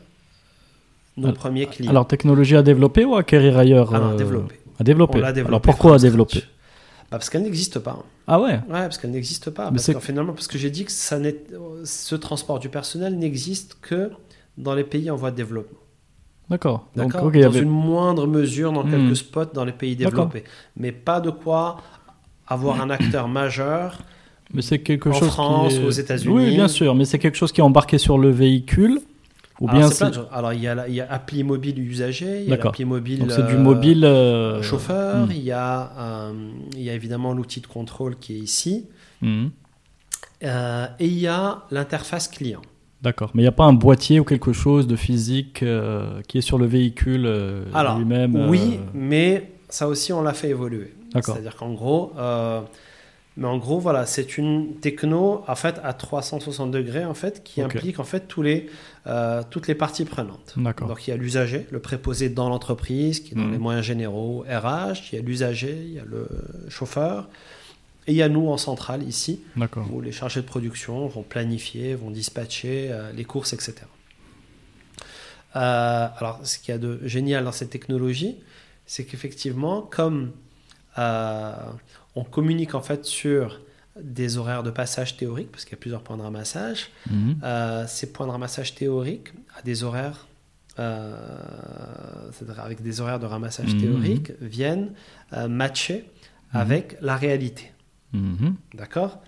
nos 1.16 1.28
Alors- 1.28 1.38
premiers 1.38 1.66
clients. 1.66 1.90
Alors, 1.90 2.06
technologie 2.06 2.56
à 2.56 2.62
développer 2.62 3.04
ou 3.04 3.16
acquérir 3.16 3.58
ailleurs 3.58 3.94
Alors, 3.94 4.10
euh, 4.12 4.16
développer. 4.16 4.60
À 4.78 4.84
développer. 4.84 5.22
Alors, 5.22 5.60
pourquoi 5.60 5.96
à 5.96 5.98
développer 5.98 6.40
Bah, 6.40 7.18
Parce 7.18 7.28
qu'elle 7.30 7.42
n'existe 7.42 7.78
pas. 7.78 8.02
Ah 8.26 8.40
ouais 8.40 8.54
Ouais, 8.54 8.60
parce 8.68 8.98
qu'elle 8.98 9.10
n'existe 9.10 9.50
pas. 9.50 9.70
Mais 9.70 9.76
Parce 9.76 9.92
que 9.92 9.98
finalement, 10.00 10.32
parce 10.32 10.46
que 10.46 10.56
j'ai 10.58 10.70
dit 10.70 10.84
que 10.84 10.92
ça 10.92 11.18
ce 11.84 12.14
transport 12.14 12.58
du 12.58 12.68
personnel 12.68 13.18
n'existe 13.18 13.78
que 13.82 14.10
dans 14.58 14.74
les 14.74 14.84
pays 14.84 15.10
en 15.10 15.16
voie 15.16 15.30
de 15.30 15.36
développement. 15.36 15.78
D'accord. 16.50 16.88
Donc, 16.96 17.12
D'accord 17.12 17.26
ok, 17.28 17.32
il 17.34 17.40
y 17.40 17.42
Dans 17.44 17.48
avait- 17.48 17.60
une 17.60 17.68
moindre 17.68 18.26
mesure 18.26 18.72
dans 18.72 18.84
Hmm. 18.84 18.90
quelques 18.90 19.16
spots 19.16 19.44
dans 19.54 19.64
les 19.64 19.72
pays 19.72 19.96
développés. 19.96 20.44
Mais 20.76 20.92
pas 20.92 21.20
de 21.20 21.30
quoi 21.30 21.78
avoir 22.46 22.80
un 22.80 22.90
acteur 22.90 23.28
majeur. 23.28 23.98
Mais 24.54 24.62
c'est 24.62 24.80
quelque 24.80 25.08
En 25.08 25.12
chose 25.14 25.28
France, 25.28 25.74
qui 25.74 25.80
est- 25.80 25.84
aux 25.84 25.90
États-Unis. 25.90 26.34
Oui, 26.34 26.50
bien 26.54 26.68
sûr, 26.68 26.94
mais 26.94 27.04
c'est 27.04 27.18
quelque 27.18 27.36
chose 27.36 27.52
qui 27.52 27.60
est 27.60 27.64
embarqué 27.64 27.98
sur 27.98 28.18
le 28.18 28.30
véhicule 28.30 29.00
ou 29.62 29.68
Alors, 29.68 29.88
bien 29.88 30.52
il 30.52 30.60
y 30.60 30.66
a, 30.66 30.88
il 30.88 30.94
y 30.94 31.00
a 31.00 31.12
appli 31.12 31.44
mobile 31.44 31.78
usager, 31.78 32.40
il 32.40 32.44
y 32.44 32.46
a 32.48 32.56
D'accord. 32.56 32.72
l'appli 32.72 32.84
mobile. 32.84 33.20
donc 33.20 33.30
c'est 33.30 33.46
du 33.46 33.54
euh, 33.54 33.58
mobile 33.58 34.04
euh, 34.04 34.60
chauffeur, 34.60 35.26
hmm. 35.26 35.30
il, 35.30 35.42
y 35.42 35.52
a, 35.52 35.92
euh, 35.98 36.32
il 36.74 36.82
y 36.82 36.90
a 36.90 36.94
évidemment 36.94 37.32
l'outil 37.32 37.60
de 37.60 37.68
contrôle 37.68 38.16
qui 38.16 38.34
est 38.34 38.40
ici. 38.40 38.86
Euh, 39.22 40.86
et 40.98 41.06
il 41.06 41.18
y 41.18 41.28
a 41.28 41.62
l'interface 41.70 42.26
client. 42.26 42.62
D'accord, 43.02 43.30
mais 43.34 43.42
il 43.42 43.44
n'y 43.44 43.48
a 43.48 43.52
pas 43.52 43.64
un 43.64 43.72
boîtier 43.72 44.18
ou 44.18 44.24
quelque 44.24 44.52
chose 44.52 44.88
de 44.88 44.96
physique 44.96 45.64
qui 46.28 46.38
est 46.38 46.42
sur 46.42 46.58
le 46.58 46.66
véhicule 46.66 47.30
Alors, 47.72 47.98
lui-même 47.98 48.48
oui, 48.48 48.80
mais 48.94 49.52
ça 49.68 49.86
aussi, 49.86 50.12
on 50.12 50.22
l'a 50.22 50.34
fait 50.34 50.50
évoluer. 50.50 50.92
D'accord. 51.12 51.34
C'est-à-dire 51.34 51.54
qu'en 51.56 51.72
gros, 51.72 52.12
mais 53.36 53.46
en 53.48 53.56
gros, 53.56 53.78
voilà, 53.80 54.04
c'est 54.04 54.36
une 54.36 54.74
techno 54.76 55.42
en 55.48 55.54
fait 55.54 55.80
à 55.82 55.92
360 55.94 56.70
degrés 56.70 57.04
en 57.04 57.14
fait 57.14 57.42
qui 57.42 57.62
implique 57.62 57.98
en 57.98 58.04
fait 58.04 58.28
tous 58.28 58.42
les, 58.42 58.68
euh, 59.06 59.42
toutes 59.50 59.68
les 59.68 59.74
parties 59.74 60.04
prenantes. 60.04 60.54
Donc 60.56 61.06
il 61.06 61.10
y 61.10 61.12
a 61.14 61.16
l'usager, 61.16 61.66
le 61.70 61.78
préposé 61.80 62.28
dans 62.28 62.48
l'entreprise, 62.50 63.20
qui 63.20 63.32
est 63.32 63.36
dans 63.36 63.44
Mhm. 63.44 63.52
les 63.52 63.58
moyens 63.58 63.86
généraux, 63.86 64.44
RH. 64.48 65.12
Il 65.12 65.16
y 65.16 65.18
a 65.18 65.22
l'usager, 65.22 65.76
il 65.82 65.92
y 65.94 65.98
a 65.98 66.04
le 66.04 66.28
chauffeur. 66.68 67.28
Et 68.08 68.12
il 68.12 68.16
y 68.16 68.22
a 68.22 68.28
nous 68.28 68.48
en 68.48 68.56
centrale 68.58 69.04
ici, 69.04 69.40
où 69.92 70.00
les 70.00 70.10
chargés 70.12 70.40
de 70.42 70.46
production 70.46 71.06
vont 71.06 71.22
planifier, 71.22 71.94
vont 71.94 72.10
dispatcher 72.10 72.88
euh, 72.90 73.12
les 73.12 73.24
courses, 73.24 73.52
etc. 73.52 73.76
Euh, 75.54 76.08
alors, 76.18 76.40
ce 76.44 76.58
qu'il 76.58 76.72
y 76.72 76.74
a 76.74 76.78
de 76.78 77.00
génial 77.04 77.44
dans 77.44 77.52
cette 77.52 77.70
technologie, 77.70 78.36
c'est 78.86 79.04
qu'effectivement, 79.04 79.82
comme 79.82 80.32
euh, 80.98 81.52
on 82.14 82.24
communique 82.24 82.74
en 82.74 82.82
fait 82.82 83.04
sur 83.04 83.60
des 84.00 84.38
horaires 84.38 84.62
de 84.62 84.70
passage 84.70 85.16
théoriques, 85.16 85.50
parce 85.50 85.64
qu'il 85.64 85.72
y 85.72 85.78
a 85.78 85.80
plusieurs 85.80 86.02
points 86.02 86.16
de 86.16 86.22
ramassage, 86.22 86.90
Mhm. 87.10 87.36
euh, 87.42 87.86
ces 87.86 88.12
points 88.12 88.26
de 88.26 88.32
ramassage 88.32 88.74
théoriques 88.74 89.32
à 89.56 89.62
des 89.62 89.84
horaires, 89.84 90.26
euh, 90.78 91.16
avec 92.58 92.82
des 92.82 93.00
horaires 93.02 93.18
de 93.20 93.26
ramassage 93.26 93.74
Mhm. 93.74 93.80
théoriques, 93.80 94.32
viennent 94.40 94.92
euh, 95.34 95.48
matcher 95.48 96.04
Mhm. 96.54 96.60
avec 96.60 96.96
la 97.02 97.16
réalité. 97.16 97.72
Mhm. 98.12 98.56
D'accord? 98.74 99.22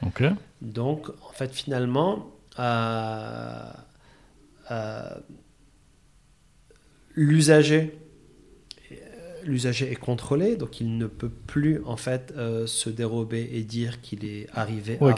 Donc, 0.62 1.09
en 1.11 1.32
fait, 1.32 1.53
finalement, 1.53 2.30
l'usager, 7.14 7.99
l'usager 9.47 9.90
est 9.90 9.97
contrôlé, 9.97 10.57
donc 10.57 10.80
il 10.80 10.97
ne 10.99 11.07
peut 11.07 11.28
plus 11.28 11.80
en 11.86 11.97
fait 11.97 12.32
euh, 12.36 12.66
se 12.66 12.90
dérober 12.90 13.51
et 13.53 13.62
dire 13.62 14.01
qu'il 14.01 14.24
est 14.24 14.47
arrivé 14.53 14.97
Ouais, 15.01 15.11
avant. 15.12 15.14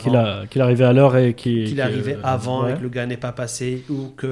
qu'il 0.47 0.61
est 0.61 0.64
arrivé 0.64 0.85
à 0.85 0.93
l'heure 0.93 1.16
et 1.16 1.35
qu'il 1.35 1.79
est 1.79 1.83
arrivé 1.83 2.16
avant 2.22 2.64
ouais. 2.64 2.72
et 2.72 2.77
que 2.77 2.83
le 2.83 2.89
gars 2.89 3.07
n'est 3.07 3.16
pas 3.16 3.33
passé 3.33 3.85
ou 3.91 4.09
que 4.16 4.27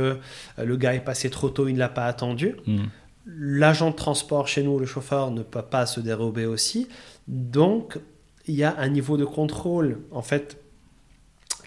euh, 0.59 0.65
le 0.65 0.77
gars 0.77 0.95
est 0.95 1.01
passé 1.05 1.31
trop 1.31 1.49
tôt, 1.51 1.69
il 1.69 1.75
ne 1.75 1.79
l'a 1.79 1.89
pas 1.89 2.07
attendu. 2.07 2.57
Mhm. 2.67 2.89
L'agent 3.27 3.91
de 3.91 3.97
transport 3.97 4.49
chez 4.49 4.63
nous, 4.63 4.79
le 4.79 4.85
chauffeur, 4.87 5.31
ne 5.31 5.43
peut 5.43 5.63
pas 5.63 5.87
se 5.87 6.01
dérober 6.01 6.45
aussi. 6.45 6.89
Donc, 7.27 7.99
il 8.47 8.55
y 8.55 8.65
a 8.65 8.77
un 8.79 8.89
niveau 8.89 9.17
de 9.17 9.25
contrôle, 9.25 10.01
en 10.11 10.21
fait, 10.21 10.59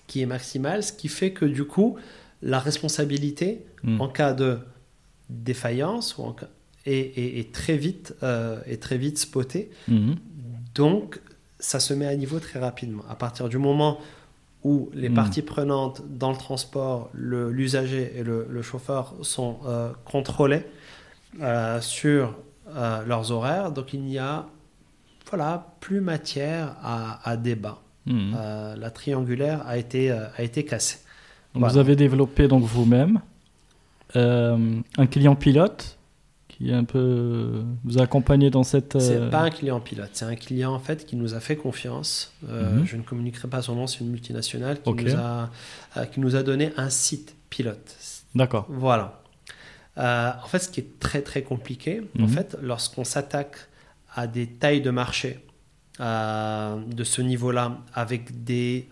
qui 0.05 0.21
est 0.21 0.27
maximal, 0.27 0.83
ce 0.83 0.93
qui 0.93 1.07
fait 1.07 1.31
que, 1.31 1.45
du 1.45 1.65
coup, 1.65 1.97
la 2.43 2.59
responsabilité, 2.59 3.65
Mhm. 3.83 4.01
en 4.01 4.07
cas 4.07 4.33
de 4.33 4.59
défaillance, 5.29 6.17
ou 6.17 6.23
en 6.23 6.33
cas- 6.33 6.49
est, 6.87 7.17
est- 7.17 7.39
est 7.39 7.51
très 7.53 7.77
vite, 7.77 8.15
euh, 8.23 8.59
est 8.65 8.81
très 8.81 8.97
vite 8.97 9.17
spotée. 9.17 9.69
Mhm. 9.87 10.15
Donc, 10.75 11.19
ça 11.59 11.79
se 11.79 11.93
met 11.93 12.05
à 12.07 12.15
niveau 12.15 12.39
très 12.39 12.59
rapidement. 12.59 13.03
À 13.09 13.15
partir 13.15 13.49
du 13.49 13.57
moment 13.57 13.99
où 14.63 14.89
les 14.93 15.09
Mm. 15.09 15.13
parties 15.13 15.41
prenantes 15.41 16.01
dans 16.09 16.31
le 16.31 16.37
transport, 16.37 17.09
le- 17.13 17.51
l'usager 17.51 18.13
et 18.17 18.23
le, 18.23 18.47
le 18.49 18.61
chauffeur 18.61 19.13
sont 19.21 19.57
euh, 19.65 19.91
contrôlés 20.05 20.63
euh, 21.41 21.79
sur 21.81 22.35
euh, 22.75 23.03
leurs 23.05 23.31
horaires, 23.31 23.71
donc 23.71 23.93
il 23.93 24.01
n'y 24.01 24.17
a 24.17 24.45
voilà, 25.29 25.73
plus 25.81 25.99
matière 26.01 26.75
à, 26.81 27.19
à 27.29 27.37
débat. 27.37 27.79
Mhm. 28.05 28.35
La 28.79 28.89
triangulaire 28.91 29.65
a 29.67 29.77
été, 29.77 30.09
a 30.11 30.41
été 30.41 30.63
cassée. 30.63 30.99
Vous 31.53 31.77
avez 31.77 31.95
développé 31.97 32.47
donc 32.47 32.63
vous-même 32.63 33.19
un 34.15 35.05
client 35.11 35.35
pilote 35.35 35.96
qui 36.57 36.71
est 36.71 36.73
un 36.73 36.83
peu 36.85 37.63
vous 37.83 37.99
a 37.99 38.01
accompagné 38.01 38.49
dans 38.49 38.63
cette. 38.63 38.99
C'est 38.99 39.15
euh, 39.17 39.29
pas 39.29 39.41
un 39.41 39.49
client 39.51 39.79
pilote, 39.79 40.09
c'est 40.13 40.25
un 40.25 40.35
client 40.35 40.73
en 40.73 40.79
fait 40.79 41.05
qui 41.05 41.15
nous 41.15 41.35
a 41.35 41.39
fait 41.39 41.55
confiance. 41.55 42.33
Euh, 42.49 42.77
Mhm. 42.79 42.85
Je 42.85 42.97
ne 42.97 43.01
communiquerai 43.03 43.47
pas 43.47 43.61
son 43.61 43.75
nom, 43.75 43.85
c'est 43.85 43.99
une 43.99 44.09
multinationale 44.09 44.81
qui, 44.81 44.91
nous 44.91 45.15
a, 45.15 45.49
euh, 45.97 46.05
qui 46.05 46.19
nous 46.19 46.35
a 46.35 46.41
donné 46.43 46.71
un 46.77 46.89
site 46.89 47.35
pilote. 47.51 47.95
D'accord. 48.33 48.65
Voilà. 48.69 49.21
Euh, 49.99 50.31
en 50.43 50.47
fait, 50.47 50.59
ce 50.59 50.69
qui 50.69 50.79
est 50.79 50.99
très 50.99 51.21
très 51.21 51.43
compliqué, 51.43 52.01
en 52.19 52.23
Mhm. 52.23 52.27
fait, 52.29 52.57
lorsqu'on 52.61 53.03
s'attaque 53.03 53.55
à 54.15 54.25
des 54.27 54.47
tailles 54.47 54.81
de 54.81 54.89
marché 54.91 55.39
euh, 55.99 56.75
de 56.85 57.03
ce 57.03 57.21
niveau-là, 57.23 57.77
avec 57.93 58.43
des 58.43 58.87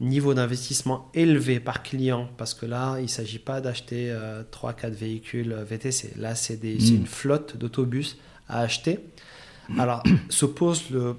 euh, 0.00 0.04
niveaux 0.04 0.34
d'investissement 0.34 1.10
élevés 1.14 1.60
par 1.60 1.82
client, 1.82 2.28
parce 2.36 2.54
que 2.54 2.66
là, 2.66 2.96
il 2.98 3.02
ne 3.04 3.08
s'agit 3.08 3.38
pas 3.38 3.60
d'acheter 3.60 4.14
3-4 4.52 4.90
véhicules 4.90 5.52
euh, 5.52 5.64
VTC. 5.64 6.12
Là, 6.16 6.34
c'est 6.34 6.60
c'est 6.62 6.94
une 6.94 7.06
flotte 7.06 7.56
d'autobus 7.56 8.16
à 8.48 8.60
acheter. 8.60 9.00
Alors, 9.78 10.02
se 10.30 10.46
pose 10.46 10.90
le, 10.90 11.14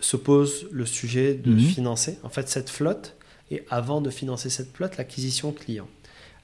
se 0.00 0.16
pose 0.16 0.68
le 0.72 0.86
sujet 0.86 1.34
de 1.34 1.52
Mhm. 1.52 1.58
financer 1.60 2.18
en 2.22 2.28
fait 2.28 2.48
cette 2.48 2.70
flotte 2.70 3.16
et 3.50 3.64
avant 3.70 4.00
de 4.00 4.10
financer 4.10 4.50
cette 4.50 4.74
flotte, 4.76 4.96
l'acquisition 4.96 5.52
client. 5.52 5.88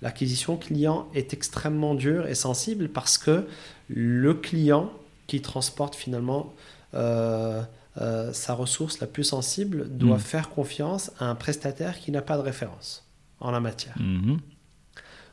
L'acquisition 0.03 0.57
client 0.57 1.09
est 1.15 1.32
extrêmement 1.32 1.94
dure 1.94 2.27
et 2.27 2.35
sensible 2.35 2.89
parce 2.89 3.19
que 3.19 3.47
le 3.89 4.35
client 4.35 4.93
qui 5.28 5.40
transporte 5.40 5.94
finalement 5.94 6.53
euh, 6.94 7.62
euh, 8.01 8.32
sa 8.32 8.55
ressource 8.55 9.01
la 9.01 9.06
plus 9.06 9.24
sensible 9.24 9.89
doit 9.97 10.16
Mhm. 10.16 10.23
faire 10.23 10.48
confiance 10.51 11.10
à 11.19 11.27
un 11.27 11.35
prestataire 11.35 11.98
qui 11.98 12.10
n'a 12.10 12.23
pas 12.23 12.36
de 12.36 12.43
référence 12.43 13.06
en 13.40 13.51
la 13.51 13.60
matière. 13.60 13.97
Mhm. 14.01 14.39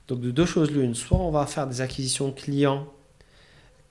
Donc 0.08 0.22
de 0.22 0.32
deux 0.32 0.46
choses 0.46 0.72
l'une, 0.72 0.96
soit 0.96 1.20
on 1.20 1.32
va 1.32 1.46
faire 1.46 1.68
des 1.68 1.82
acquisitions 1.82 2.32
clients 2.32 2.88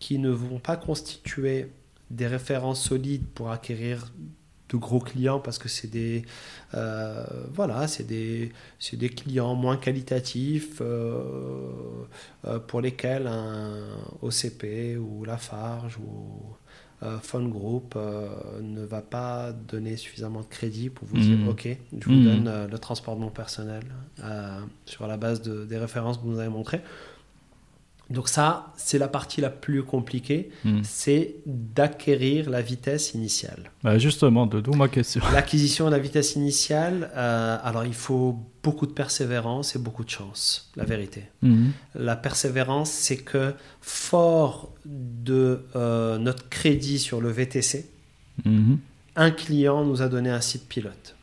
qui 0.00 0.18
ne 0.18 0.30
vont 0.30 0.58
pas 0.58 0.76
constituer 0.76 1.70
des 2.10 2.26
références 2.26 2.82
solides 2.82 3.24
pour 3.34 3.50
acquérir 3.50 4.12
de 4.70 4.76
gros 4.76 5.00
clients 5.00 5.40
parce 5.40 5.58
que 5.58 5.68
c'est 5.68 5.88
des 5.90 6.24
euh, 6.74 7.24
voilà 7.54 7.88
c'est 7.88 8.04
des 8.06 8.52
c'est 8.78 8.96
des 8.98 9.08
clients 9.08 9.54
moins 9.54 9.76
qualitatifs 9.76 10.80
euh, 10.82 11.22
euh, 12.46 12.58
pour 12.58 12.80
lesquels 12.80 13.26
un 13.26 13.74
OCP 14.22 14.96
ou 14.98 15.24
Lafarge 15.24 15.96
ou 15.98 16.42
Phone 17.22 17.48
Group 17.48 17.94
ne 18.60 18.84
va 18.84 19.02
pas 19.02 19.52
donner 19.52 19.96
suffisamment 19.96 20.40
de 20.40 20.46
crédit 20.46 20.90
pour 20.90 21.06
vous 21.06 21.16
dire 21.18 21.38
Mhm. 21.38 21.48
ok 21.48 21.68
je 21.96 22.04
vous 22.06 22.12
Mhm. 22.16 22.24
donne 22.24 22.66
le 22.68 22.78
transport 22.78 23.14
de 23.14 23.20
mon 23.20 23.30
personnel 23.30 23.84
sur 24.84 25.06
la 25.06 25.16
base 25.16 25.40
de- 25.40 25.64
des 25.64 25.78
références 25.78 26.16
que 26.18 26.22
vous 26.24 26.32
nous 26.32 26.40
avez 26.40 26.48
montrées 26.48 26.80
donc 28.10 28.28
ça 28.28 28.72
c'est 28.76 28.98
la 28.98 29.08
partie 29.08 29.40
la 29.40 29.50
plus 29.50 29.82
compliquée 29.82 30.50
Hmm. 30.64 30.80
c'est 30.82 31.36
d'acquérir 31.46 32.48
la 32.50 32.60
vitesse 32.62 33.14
initiale. 33.14 33.70
Bah, 33.82 33.98
justement, 33.98 34.46
de 34.46 34.60
d'où 34.60 34.72
ma 34.72 34.88
question. 34.88 35.20
L'acquisition 35.32 35.86
de 35.86 35.90
la 35.90 35.98
vitesse 35.98 36.34
initiale, 36.36 37.10
euh, 37.16 37.56
alors 37.62 37.84
il 37.84 37.94
faut 37.94 38.38
beaucoup 38.62 38.86
de 38.86 38.92
persévérance 38.92 39.76
et 39.76 39.78
beaucoup 39.78 40.04
de 40.04 40.10
chance, 40.10 40.70
la 40.76 40.84
vérité. 40.84 41.24
Mhm. 41.42 41.70
La 41.94 42.16
persévérance, 42.16 42.90
c'est 42.90 43.18
que 43.18 43.54
fort 43.80 44.72
de 44.84 45.64
euh, 45.76 46.18
notre 46.18 46.48
crédit 46.48 46.98
sur 46.98 47.20
le 47.20 47.30
VTC, 47.30 47.88
Mhm. 48.44 48.78
un 49.16 49.30
client 49.30 49.84
nous 49.84 50.00
a 50.02 50.08
donné 50.08 50.30
un 50.30 50.40
site 50.40 50.68
pilote. 50.68 51.14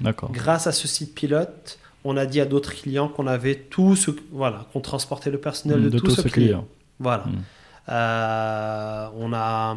D'accord. 0.00 0.32
Grâce 0.32 0.66
à 0.66 0.72
ce 0.72 0.88
site 0.88 1.14
pilote, 1.14 1.78
on 2.04 2.16
a 2.16 2.26
dit 2.26 2.40
à 2.40 2.44
d'autres 2.44 2.72
clients 2.74 3.08
qu'on 3.08 3.26
avait 3.26 3.54
tout 3.54 3.96
ce, 3.96 4.10
voilà, 4.32 4.66
qu'on 4.72 4.80
transportait 4.80 5.30
le 5.30 5.38
personnel 5.38 5.82
de, 5.82 5.88
de 5.88 5.98
tout, 5.98 6.06
tout 6.06 6.10
ce 6.12 6.22
ce 6.22 6.28
client. 6.28 6.46
client. 6.48 6.68
Voilà. 7.00 7.24
Mm. 7.24 7.42
Euh, 7.88 9.08
on 9.18 9.32
a, 9.32 9.76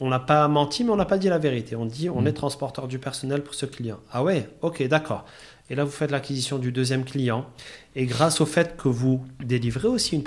on 0.00 0.08
n'a 0.08 0.18
pas 0.20 0.48
menti, 0.48 0.84
mais 0.84 0.90
on 0.90 0.96
n'a 0.96 1.04
pas 1.04 1.18
dit 1.18 1.28
la 1.28 1.38
vérité. 1.38 1.76
On 1.76 1.86
dit, 1.86 2.08
on 2.10 2.22
Mm. 2.22 2.26
est 2.28 2.32
transporteur 2.32 2.88
du 2.88 2.98
personnel 2.98 3.42
pour 3.42 3.54
ce 3.54 3.66
client. 3.66 3.98
Ah 4.12 4.22
ouais, 4.22 4.48
ok, 4.62 4.86
d'accord. 4.88 5.24
Et 5.68 5.74
là, 5.76 5.84
vous 5.84 5.90
faites 5.90 6.10
l'acquisition 6.10 6.58
du 6.58 6.72
deuxième 6.72 7.04
client. 7.04 7.46
Et 7.94 8.04
grâce 8.06 8.40
au 8.40 8.46
fait 8.46 8.76
que 8.76 8.88
vous 8.88 9.24
délivrez 9.44 9.86
aussi 9.88 10.16
une 10.16 10.24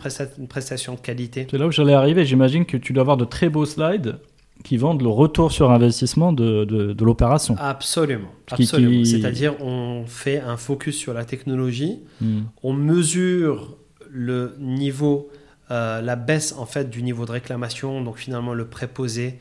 prestation 0.47 0.93
de 0.95 0.99
qualité, 0.99 1.47
C'est 1.51 1.57
là 1.57 1.67
où 1.67 1.71
j'allais 1.71 1.93
arriver. 1.93 2.23
J'imagine 2.25 2.65
que 2.65 2.77
tu 2.77 2.93
dois 2.93 3.01
avoir 3.01 3.17
de 3.17 3.25
très 3.25 3.49
beaux 3.49 3.65
slides 3.65 4.19
qui 4.63 4.77
vendent 4.77 5.01
le 5.01 5.09
retour 5.09 5.51
sur 5.51 5.71
investissement 5.71 6.31
de, 6.33 6.63
de, 6.65 6.93
de 6.93 7.05
l'opération. 7.05 7.55
absolument. 7.59 8.29
Qui- 8.47 8.63
absolument. 8.63 9.03
qui- 9.03 9.05
C'est-à-dire, 9.05 9.61
on 9.61 10.05
fait 10.07 10.39
un 10.39 10.57
focus 10.57 10.97
sur 10.97 11.13
la 11.13 11.25
technologie. 11.25 11.99
Mhm. 12.21 12.45
on 12.63 12.73
mesure 12.73 13.75
le 14.09 14.55
niveau, 14.59 15.29
euh, 15.71 16.01
la 16.01 16.15
baisse 16.15 16.53
en 16.57 16.65
fait 16.65 16.89
du 16.89 17.01
niveau 17.03 17.25
de 17.25 17.31
réclamation, 17.31 18.01
donc 18.01 18.17
finalement 18.17 18.53
le 18.53 18.65
préposé 18.65 19.39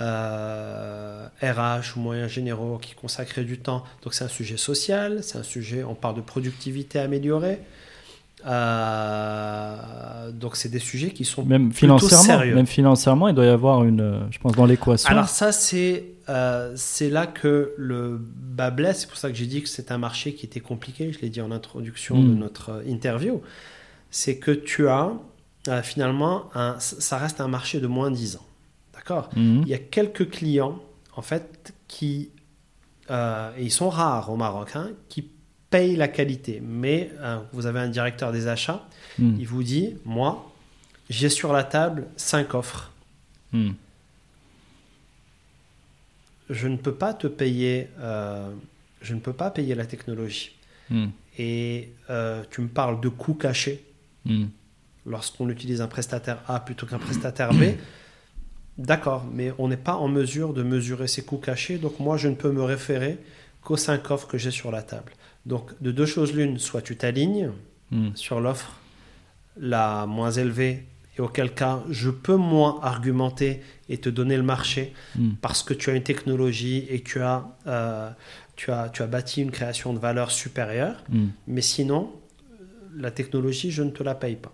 euh, 0.00 1.26
RH 1.42 1.96
ou 1.96 2.00
moyens 2.00 2.30
généraux 2.30 2.78
qui 2.78 2.94
consacraient 2.94 3.44
du 3.44 3.58
temps. 3.58 3.84
Donc 4.02 4.14
c'est 4.14 4.24
un 4.24 4.28
sujet 4.28 4.56
social, 4.56 5.22
c'est 5.22 5.38
un 5.38 5.42
sujet, 5.42 5.84
on 5.84 5.94
parle 5.94 6.16
de 6.16 6.20
productivité 6.20 6.98
améliorée. 6.98 7.60
Euh, 8.46 10.30
donc 10.32 10.56
c'est 10.56 10.68
des 10.68 10.78
sujets 10.78 11.10
qui 11.10 11.24
sont 11.24 11.44
Même 11.44 11.72
financièrement, 11.72 12.24
sérieux. 12.24 12.54
même 12.54 12.66
financièrement, 12.66 13.28
il 13.28 13.34
doit 13.34 13.46
y 13.46 13.48
avoir 13.48 13.84
une, 13.84 14.00
euh, 14.00 14.20
je 14.30 14.38
pense, 14.38 14.52
dans 14.52 14.66
l'équation. 14.66 15.08
Alors 15.08 15.28
ça, 15.28 15.50
c'est 15.52 16.14
euh, 16.28 16.72
c'est 16.76 17.10
là 17.10 17.26
que 17.26 17.74
le 17.76 18.18
bas 18.18 18.70
blesse. 18.70 19.00
C'est 19.00 19.08
pour 19.08 19.18
ça 19.18 19.28
que 19.30 19.34
j'ai 19.36 19.46
dit 19.46 19.62
que 19.62 19.68
c'est 19.68 19.90
un 19.90 19.98
marché 19.98 20.34
qui 20.34 20.46
était 20.46 20.60
compliqué. 20.60 21.12
Je 21.12 21.20
l'ai 21.20 21.28
dit 21.28 21.40
en 21.40 21.50
introduction 21.50 22.22
de 22.22 22.34
notre 22.34 22.70
euh, 22.70 22.88
interview. 22.88 23.42
C'est 24.10 24.38
que 24.38 24.50
tu 24.50 24.88
as 24.88 25.12
euh, 25.68 25.82
finalement, 25.82 26.50
un, 26.54 26.76
ça 26.78 27.18
reste 27.18 27.40
un 27.40 27.48
marché 27.48 27.80
de 27.80 27.86
moins 27.86 28.10
10 28.10 28.36
ans. 28.36 28.46
D'accord? 28.94 29.28
Mhm. 29.36 29.62
Il 29.62 29.68
y 29.68 29.74
a 29.74 29.78
quelques 29.78 30.30
clients, 30.30 30.78
en 31.16 31.22
fait, 31.22 31.74
qui, 31.88 32.30
et 33.10 33.62
ils 33.62 33.70
sont 33.70 33.90
rares 33.90 34.30
au 34.30 34.36
Maroc, 34.36 34.70
hein, 34.76 34.90
qui 35.08 35.28
payent 35.74 35.96
la 35.96 36.06
qualité. 36.06 36.62
Mais 36.64 37.10
euh, 37.18 37.38
vous 37.52 37.66
avez 37.66 37.80
un 37.80 37.88
directeur 37.88 38.30
des 38.30 38.46
achats, 38.46 38.86
Mhm. 39.18 39.36
il 39.40 39.46
vous 39.48 39.64
dit, 39.64 39.96
moi, 40.04 40.52
j'ai 41.10 41.28
sur 41.28 41.52
la 41.52 41.64
table 41.64 42.06
5 42.16 42.54
offres. 42.54 42.92
Mhm. 43.52 43.74
je 46.50 46.68
ne 46.68 46.76
peux 46.76 46.94
pas 46.94 47.14
te 47.14 47.26
payer, 47.26 47.88
euh, 48.00 48.50
je 49.00 49.14
ne 49.14 49.20
peux 49.20 49.32
pas 49.32 49.50
payer 49.50 49.74
la 49.74 49.86
technologie. 49.86 50.50
Mhm. 50.90 51.10
Et 51.38 51.88
euh, 52.10 52.42
tu 52.50 52.60
me 52.60 52.68
parles 52.68 53.00
de 53.00 53.08
coûts 53.08 53.34
cachés 53.46 53.82
lorsqu'on 55.06 55.48
utilise 55.48 55.80
un 55.80 55.88
prestataire 55.88 56.38
A 56.46 56.60
plutôt 56.60 56.86
qu'un 56.86 56.98
prestataire 56.98 57.52
B. 57.54 57.62
D'accord, 58.78 59.24
mais 59.32 59.52
on 59.58 59.68
n'est 59.68 59.84
pas 59.90 59.96
en 59.96 60.08
mesure 60.08 60.52
de 60.52 60.62
mesurer 60.62 61.08
ces 61.08 61.22
coûts 61.24 61.38
cachés, 61.50 61.78
donc 61.78 61.98
moi 61.98 62.16
je 62.18 62.28
ne 62.28 62.34
peux 62.34 62.52
me 62.52 62.62
référer 62.62 63.18
qu'aux 63.62 63.78
5 63.78 64.10
offres 64.10 64.28
que 64.28 64.38
j'ai 64.38 64.50
sur 64.50 64.70
la 64.70 64.82
table. 64.82 65.12
Donc 65.46 65.70
de 65.82 65.90
deux 65.92 66.06
choses 66.06 66.32
l'une, 66.34 66.58
soit 66.58 66.82
tu 66.82 66.96
t'alignes 66.96 67.50
Mhm. 67.90 68.16
sur 68.16 68.40
l'offre 68.40 68.72
la 69.56 70.06
moins 70.06 70.30
élevée, 70.32 70.84
et 71.16 71.20
auquel 71.20 71.52
cas 71.54 71.82
je 71.90 72.10
peux 72.10 72.34
moins 72.36 72.80
argumenter 72.82 73.60
et 73.88 73.98
te 73.98 74.08
donner 74.08 74.36
le 74.36 74.42
marché 74.42 74.92
Mhm. 75.16 75.36
parce 75.40 75.62
que 75.62 75.72
tu 75.74 75.90
as 75.90 75.94
une 75.94 76.02
technologie 76.02 76.86
et 76.88 77.00
que 77.02 77.08
tu 77.10 77.20
as, 77.20 77.44
euh, 77.66 78.10
tu 78.56 78.72
as, 78.72 78.88
tu 78.88 79.02
as 79.02 79.06
bâti 79.06 79.42
une 79.42 79.50
création 79.52 79.92
de 79.92 79.98
valeur 79.98 80.30
supérieure. 80.32 81.04
Mhm. 81.10 81.30
Mais 81.46 81.60
sinon, 81.60 82.10
la 82.96 83.10
technologie, 83.12 83.70
je 83.70 83.82
ne 83.84 83.90
te 83.90 84.02
la 84.02 84.14
paye 84.14 84.36
pas. 84.36 84.52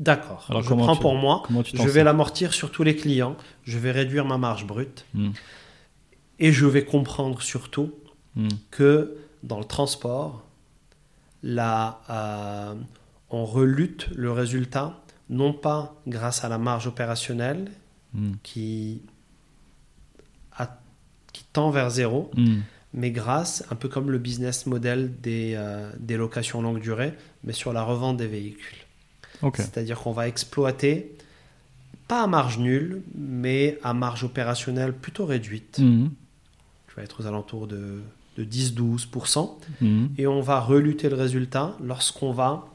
D'accord. 0.00 0.46
Alors 0.48 0.62
Je 0.62 0.74
prends 0.74 0.94
tu- 0.94 1.02
pour 1.02 1.14
moi. 1.16 1.42
Je 1.74 1.88
vais 1.88 2.04
l'amortir 2.04 2.54
sur 2.54 2.70
tous 2.70 2.84
les 2.84 2.94
clients. 2.94 3.36
Je 3.64 3.78
vais 3.78 3.90
réduire 3.90 4.24
ma 4.24 4.38
marge 4.38 4.64
brute. 4.66 5.04
Et 6.38 6.52
je 6.52 6.66
vais 6.66 6.84
comprendre 6.84 7.42
surtout 7.42 7.92
Mhm. 8.38 8.48
que 8.70 9.16
dans 9.42 9.58
le 9.58 9.64
transport, 9.64 10.42
euh, 11.44 12.74
on 13.30 13.44
relute 13.44 14.08
le 14.14 14.32
résultat, 14.32 14.98
non 15.28 15.52
pas 15.52 15.94
grâce 16.06 16.44
à 16.44 16.48
la 16.48 16.56
marge 16.58 16.86
opérationnelle 16.86 17.70
Mhm. 18.14 18.36
qui, 18.42 19.02
a- 20.56 20.78
qui 21.32 21.44
tend 21.52 21.70
vers 21.70 21.90
zéro, 21.90 22.30
Mhm. 22.36 22.62
mais 22.94 23.10
grâce, 23.10 23.64
un 23.70 23.74
peu 23.74 23.88
comme 23.88 24.10
le 24.10 24.18
business 24.18 24.66
model 24.66 25.20
des, 25.20 25.54
euh, 25.56 25.90
des 25.98 26.16
locations 26.16 26.62
longue 26.62 26.80
durée, 26.80 27.12
mais 27.44 27.52
sur 27.52 27.72
la 27.72 27.82
revente 27.82 28.16
des 28.16 28.26
véhicules. 28.28 28.78
C'est-à-dire 29.64 30.00
qu'on 30.00 30.12
va 30.12 30.26
exploiter, 30.26 31.14
pas 32.08 32.22
à 32.22 32.26
marge 32.26 32.58
nulle, 32.58 33.02
mais 33.14 33.78
à 33.84 33.94
marge 33.94 34.24
opérationnelle 34.24 34.92
plutôt 34.94 35.26
réduite. 35.26 35.74
Tu 35.74 36.94
vas 36.96 37.02
être 37.02 37.20
aux 37.22 37.26
alentours 37.26 37.66
de, 37.68 38.00
de 38.38 38.44
10-12%. 38.44 39.58
Mhm. 39.80 40.10
Et 40.16 40.26
on 40.26 40.40
va 40.40 40.60
reluter 40.60 41.08
le 41.10 41.16
résultat 41.16 41.76
lorsqu'on 41.82 42.32
va 42.32 42.66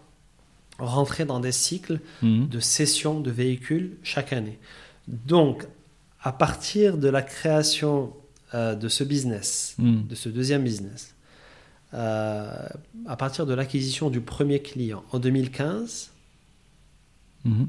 rentrer 0.78 1.24
dans 1.26 1.40
des 1.40 1.52
cycles 1.54 2.00
Mhm. 2.22 2.48
de 2.50 2.60
cession 2.60 3.20
de 3.22 3.32
véhicules 3.32 3.92
chaque 4.04 4.34
année. 4.34 4.60
Donc, 5.08 5.66
à 6.22 6.32
partir 6.32 6.98
de 6.98 7.08
la 7.10 7.22
création 7.22 8.14
euh, 8.56 8.76
de 8.76 8.88
ce 8.88 9.04
business, 9.04 9.74
Mhm. 9.80 10.06
de 10.08 10.14
ce 10.16 10.30
deuxième 10.30 10.64
business, 10.64 11.16
euh, 11.96 12.68
à 13.08 13.16
partir 13.16 13.48
de 13.48 13.54
l'acquisition 13.56 14.12
du 14.12 14.22
premier 14.22 14.60
client 14.62 15.04
en 15.12 15.18
2015 15.18 16.12
Mhm. 17.46 17.68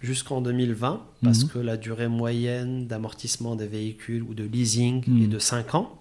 jusqu'en 0.00 0.40
2020, 0.42 1.00
parce 1.24 1.44
que 1.44 1.58
la 1.58 1.76
durée 1.78 2.08
moyenne 2.08 2.86
d'amortissement 2.86 3.56
des 3.56 3.66
véhicules 3.66 4.22
ou 4.22 4.34
de 4.34 4.44
leasing 4.44 5.02
est 5.22 5.26
de 5.28 5.38
5 5.38 5.74
ans. 5.74 5.98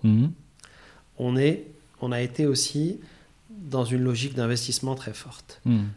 On, 1.21 1.37
est, 1.37 1.67
on 2.01 2.11
a 2.11 2.19
été 2.19 2.45
aussi 2.47 2.99
dans 3.49 3.85
une 3.85 4.01
logique 4.03 4.33
d'investissement 4.33 4.95
très 4.95 5.13
forte. 5.13 5.61
Mhm. 5.65 5.87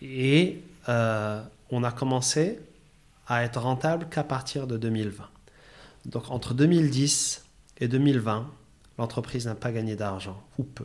Et 0.00 0.62
euh, 0.88 1.42
on 1.70 1.82
a 1.82 1.90
commencé 1.90 2.60
à 3.26 3.42
être 3.42 3.60
rentable 3.60 4.06
qu'à 4.08 4.22
partir 4.22 4.66
de 4.68 4.76
2020. 4.76 5.24
Donc 6.06 6.30
entre 6.30 6.54
2010 6.54 7.44
et 7.78 7.88
2020, 7.88 8.48
l'entreprise 8.98 9.46
n'a 9.46 9.54
pas 9.56 9.72
gagné 9.72 9.96
d'argent, 9.96 10.40
ou 10.58 10.62
peu. 10.62 10.84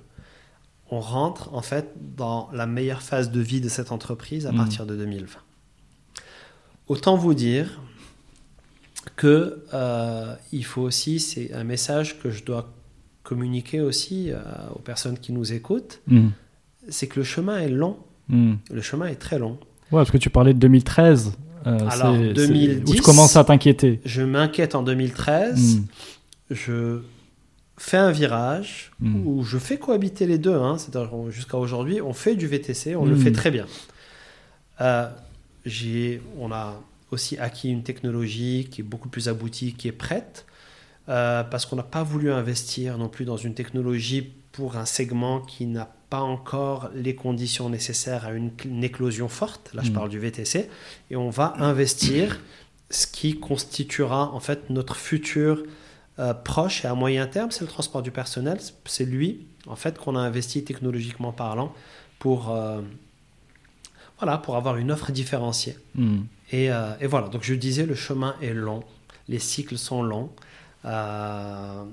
On 0.90 1.00
rentre 1.00 1.54
en 1.54 1.62
fait 1.62 1.92
dans 2.18 2.50
la 2.52 2.66
meilleure 2.66 3.02
phase 3.04 3.30
de 3.32 3.40
vie 3.40 3.62
de 3.62 3.70
cette 3.70 3.92
entreprise 3.92 4.48
à 4.48 4.52
Mhm. 4.52 4.58
partir 4.58 4.86
de 4.88 4.96
2020. 4.96 5.40
Autant 6.88 7.16
vous 7.16 7.34
dire 7.36 7.80
que 9.16 9.64
euh, 9.74 10.36
il 10.52 10.66
faut 10.66 10.82
aussi, 10.82 11.20
c'est 11.20 11.54
un 11.54 11.64
message 11.64 12.20
que 12.20 12.32
je 12.32 12.44
dois 12.44 12.74
communiquer 13.24 13.82
aussi 13.82 14.32
euh, 14.32 14.38
aux 14.76 14.80
personnes 14.80 15.18
qui 15.18 15.32
nous 15.34 15.54
écoutent, 15.54 16.02
Mhm. 16.08 16.32
c'est 16.90 17.08
que 17.08 17.20
le 17.20 17.24
chemin 17.24 17.60
est 17.60 17.70
long. 17.70 17.98
Mhm. 18.30 18.58
Le 18.72 18.82
chemin 18.82 19.08
est 19.08 19.16
très 19.16 19.38
long. 19.40 19.58
Ouais, 19.92 20.00
parce 20.00 20.12
que 20.12 20.18
tu 20.18 20.30
parlais 20.30 20.54
de 20.54 20.60
2013. 20.60 21.34
euh, 21.68 21.78
Alors, 21.90 22.16
c'est- 22.16 22.28
c'est 22.30 22.34
2010, 22.34 22.92
Où 22.92 22.96
tu 22.96 23.02
commences 23.02 23.36
à 23.36 23.44
t'inquiéter. 23.44 24.00
Je 24.06 24.22
m'inquiète 24.24 24.74
en 24.74 24.82
2013. 24.84 25.78
Mhm. 25.78 25.86
Je 26.50 27.00
fais 27.78 27.98
un 27.98 28.12
virage 28.12 28.92
où 29.26 29.44
je 29.44 29.58
fais 29.58 29.78
cohabiter 29.78 30.26
les 30.26 30.38
deux. 30.38 30.56
Hein, 30.56 30.78
jusqu'à 31.30 31.58
aujourd'hui, 31.58 32.02
on 32.02 32.14
fait 32.14 32.36
du 32.36 32.48
VTC, 32.48 32.96
on 32.96 33.06
le 33.06 33.16
fait 33.16 33.32
très 33.32 33.52
bien. 33.52 33.66
Euh, 34.80 35.08
on 36.40 36.52
a 36.52 36.82
aussi 37.12 37.38
acquis 37.38 37.70
une 37.70 37.84
technologie 37.84 38.68
qui 38.72 38.82
est 38.82 38.84
beaucoup 38.84 39.10
plus 39.10 39.28
aboutie, 39.30 39.74
qui 39.74 39.88
est 39.88 39.92
prête, 39.92 40.46
euh, 41.10 41.44
parce 41.44 41.66
qu'on 41.66 41.76
n'a 41.76 41.84
pas 41.84 42.04
voulu 42.04 42.32
investir 42.32 42.98
non 42.98 43.10
plus 43.10 43.26
dans 43.26 43.38
une 43.38 43.54
technologie 43.54 44.32
pour 44.52 44.76
un 44.78 44.86
segment 44.86 45.40
qui 45.40 45.66
n'a 45.66 45.90
pas 46.10 46.20
encore 46.22 46.90
les 46.94 47.16
conditions 47.16 47.70
nécessaires 47.70 48.26
à 48.26 48.32
une, 48.34 48.52
une 48.66 48.84
éclosion 48.84 49.30
forte. 49.30 49.72
Là, 49.74 49.82
je 49.84 49.92
Mm. 49.92 49.94
parle 49.94 50.10
du 50.10 50.20
VTC. 50.20 50.70
Et 51.10 51.16
on 51.16 51.30
va 51.30 51.54
investir 51.60 52.40
ce 52.90 53.08
qui 53.08 53.40
constituera 53.40 54.32
en 54.34 54.42
fait 54.42 54.70
notre 54.70 54.96
futur 54.98 55.64
euh, 56.20 56.34
proche 56.34 56.84
et 56.84 56.88
à 56.90 56.94
moyen 56.96 57.26
terme, 57.28 57.50
c'est 57.52 57.62
le 57.62 57.68
transport 57.70 58.02
du 58.02 58.12
personnel. 58.12 58.60
C'est 58.86 59.06
lui, 59.06 59.48
en 59.68 59.78
fait, 59.78 59.98
qu'on 59.98 60.18
a 60.18 60.20
investi 60.20 60.64
technologiquement 60.66 61.32
parlant 61.32 61.74
pour, 62.20 62.52
euh, 62.52 62.82
voilà, 64.20 64.38
pour 64.38 64.58
avoir 64.58 64.76
une 64.78 64.92
offre 64.92 65.12
différenciée. 65.14 65.78
Et, 66.52 66.70
euh, 66.72 66.92
et 67.00 67.08
voilà, 67.08 67.30
donc 67.30 67.44
je 67.44 67.54
disais, 67.54 67.86
le 67.86 67.96
chemin 67.96 68.36
est 68.42 68.54
long, 68.54 68.84
les 69.30 69.40
cycles 69.40 69.78
sont 69.78 70.04
longs. 70.04 70.30
Euh, 70.86 71.84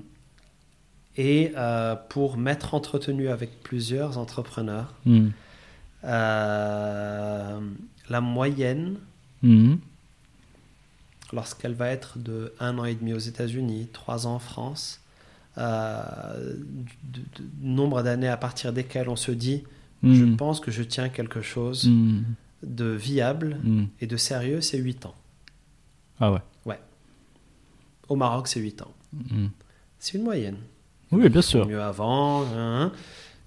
et 1.17 1.51
euh, 1.57 1.95
pour 2.09 2.37
m'être 2.37 2.73
entretenu 2.73 3.29
avec 3.29 3.61
plusieurs 3.63 4.17
entrepreneurs, 4.17 4.93
Hmm. 5.05 5.29
euh, 6.05 7.59
la 8.09 8.21
moyenne, 8.21 8.97
Hmm. 9.43 9.75
lorsqu'elle 11.31 11.73
va 11.73 11.87
être 11.89 12.17
de 12.19 12.53
un 12.59 12.77
an 12.77 12.85
et 12.85 12.95
demi 12.95 13.13
aux 13.13 13.17
États-Unis, 13.19 13.87
trois 13.93 14.27
ans 14.27 14.35
en 14.35 14.39
France, 14.39 14.99
euh, 15.57 16.55
du- 16.63 17.19
du- 17.35 17.43
du 17.61 17.67
nombre 17.67 18.01
d'années 18.03 18.27
à 18.27 18.37
partir 18.37 18.73
desquelles 18.73 19.09
on 19.09 19.15
se 19.15 19.31
dit, 19.31 19.63
je 20.03 20.23
Hmm. 20.23 20.37
pense 20.37 20.59
que 20.59 20.71
je 20.71 20.83
tiens 20.83 21.09
quelque 21.09 21.41
chose 21.41 21.89
de 22.63 22.85
viable 22.85 23.57
et 24.01 24.07
de 24.07 24.17
sérieux, 24.17 24.61
c'est 24.61 24.77
8 24.77 25.05
ans. 25.05 25.15
Ah 26.19 26.31
ouais. 26.33 26.39
Au 28.09 28.15
Maroc, 28.15 28.47
c'est 28.47 28.59
8 28.59 28.81
ans. 28.81 28.91
Hmm. 29.13 29.47
C'est 29.99 30.17
une 30.17 30.23
moyenne. 30.23 30.57
Oui, 31.11 31.29
bien 31.29 31.41
sûr. 31.41 31.67
Mieux 31.67 31.81
avant, 31.81 32.43
hein, 32.55 32.91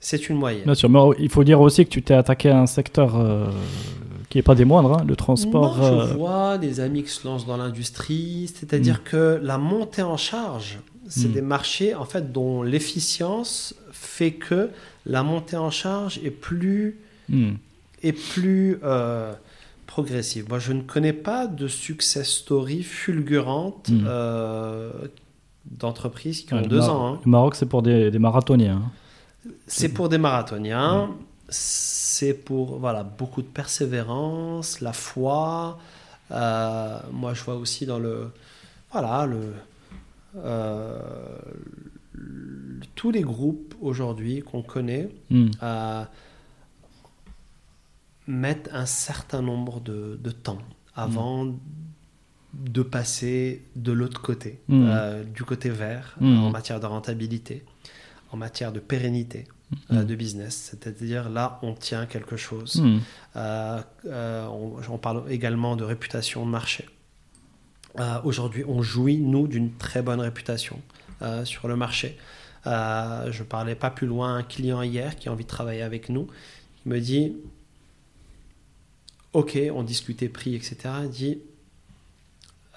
c'est 0.01 0.29
une 0.29 0.37
moyenne. 0.37 0.65
Bien 0.65 0.75
sûr, 0.75 0.89
mais 0.89 0.99
il 1.19 1.29
faut 1.29 1.45
dire 1.45 1.61
aussi 1.61 1.85
que 1.85 1.91
tu 1.91 2.03
t'es 2.03 2.15
attaqué 2.15 2.51
à 2.51 2.59
un 2.59 2.67
secteur 2.67 3.17
euh, 3.17 3.47
qui 4.29 4.39
n'est 4.39 4.43
pas 4.43 4.55
des 4.55 4.65
moindres, 4.65 4.99
hein, 4.99 5.05
le 5.07 5.15
transport. 5.15 5.77
Non, 5.77 5.85
euh, 5.85 6.09
je 6.09 6.15
vois 6.15 6.59
des 6.59 6.81
amis 6.81 7.05
qui 7.05 7.11
se 7.11 7.27
lancent 7.27 7.47
dans 7.47 7.57
l'industrie, 7.57 8.51
c'est-à-dire 8.53 9.05
que 9.05 9.39
la 9.43 9.59
montée 9.59 10.03
en 10.03 10.17
charge, 10.17 10.81
c'est 11.09 11.29
Mm. 11.29 11.33
des 11.33 11.43
marchés 11.43 11.95
en 11.95 12.05
fait 12.05 12.33
dont 12.33 12.63
l'efficience 12.63 13.75
fait 13.93 14.33
que 14.33 14.71
la 15.07 15.23
montée 15.23 15.57
en 15.57 15.71
charge 15.71 16.21
est 16.25 16.31
plus 16.31 16.99
hmm. 17.29 17.53
est 18.03 18.13
plus 18.13 18.79
euh, 18.83 19.33
progressive. 19.97 20.45
Moi, 20.49 20.59
je 20.67 20.73
ne 20.73 20.83
connais 20.93 21.13
pas 21.13 21.47
de 21.47 21.67
success 21.69 22.29
story 22.43 22.83
fulgurante 22.83 23.91
Mm. 23.91 24.05
euh, 24.07 24.91
d'entreprises 25.83 26.39
qui 26.47 26.55
ont 26.55 26.63
deux 26.75 26.81
ans. 26.95 27.07
hein. 27.15 27.21
Le 27.27 27.31
Maroc, 27.31 27.55
c'est 27.57 27.67
pour 27.75 27.83
des, 27.83 28.11
des 28.11 28.19
marathoniens. 28.19 28.81
hein. 28.85 29.51
C'est 29.67 29.89
pour 29.97 30.09
des 30.09 30.19
marathoniens, 30.19 31.11
c'est 31.49 32.35
pour 32.47 32.79
voilà, 32.79 33.03
beaucoup 33.05 33.43
de 33.43 33.53
persévérance, 33.61 34.81
la 34.81 34.93
foi. 34.93 35.79
Euh, 36.31 36.99
moi, 37.13 37.35
je 37.35 37.43
vois 37.45 37.57
aussi 37.57 37.85
dans 37.87 37.99
le. 37.99 38.15
Voilà, 38.93 39.27
le. 39.27 39.41
euh, 40.37 40.99
le- 42.15 42.81
tous 42.95 43.11
les 43.11 43.23
groupes 43.23 43.75
aujourd'hui 43.81 44.41
qu'on 44.43 44.63
connaît 44.63 45.09
Hmm. 45.31 45.49
Mettent 48.33 48.71
un 48.73 48.87
certain 48.87 49.43
nombre 49.43 49.81
de, 49.81 50.19
de 50.23 50.31
temps 50.31 50.59
avant 50.95 51.55
de 52.55 52.83
passer 52.83 53.63
de 53.77 53.93
l'autre 53.93 54.21
côté, 54.21 54.61
Mm. 54.69 54.85
euh, 54.89 55.25
du 55.25 55.43
côté 55.45 55.71
vert, 55.71 56.17
Mm. 56.21 56.27
euh, 56.27 56.39
en 56.47 56.51
matière 56.51 56.81
de 56.81 56.87
rentabilité, 56.87 57.65
en 58.31 58.37
matière 58.37 58.73
de 58.73 58.81
pérennité 58.81 59.47
euh, 59.91 60.03
Mm. 60.03 60.05
de 60.07 60.15
business. 60.15 60.55
C'est-à-dire 60.71 61.31
là, 61.31 61.59
on 61.63 61.73
tient 61.75 62.05
quelque 62.07 62.37
chose. 62.37 62.83
Euh, 63.37 63.81
on, 64.05 64.77
on 64.91 64.99
parle 64.99 65.25
également 65.31 65.77
de 65.77 65.85
réputation 65.85 66.45
de 66.45 66.51
marché. 66.51 66.87
Aujourd'hui, 68.25 68.65
on 68.67 68.81
jouit, 68.83 69.19
nous, 69.19 69.47
d'une 69.47 69.71
très 69.77 70.01
bonne 70.01 70.21
réputation 70.21 70.79
sur 71.45 71.69
le 71.69 71.77
marché. 71.77 72.17
Je 72.65 73.43
parlais 73.43 73.75
pas 73.75 73.91
plus 73.91 74.07
loin 74.07 74.29
à 74.35 74.39
un 74.39 74.43
client 74.43 74.81
hier 74.83 75.17
qui 75.17 75.29
a 75.29 75.33
envie 75.33 75.45
de 75.45 75.49
travailler 75.49 75.83
avec 75.83 76.09
nous. 76.09 76.27
Il 76.87 76.93
me 76.93 77.01
dit 77.01 77.37
Ok, 79.33 79.59
on 79.75 79.83
discutait 79.83 80.29
prix, 80.29 80.55
etc. 80.55 80.77
Il 81.05 81.11
dit 81.11 81.39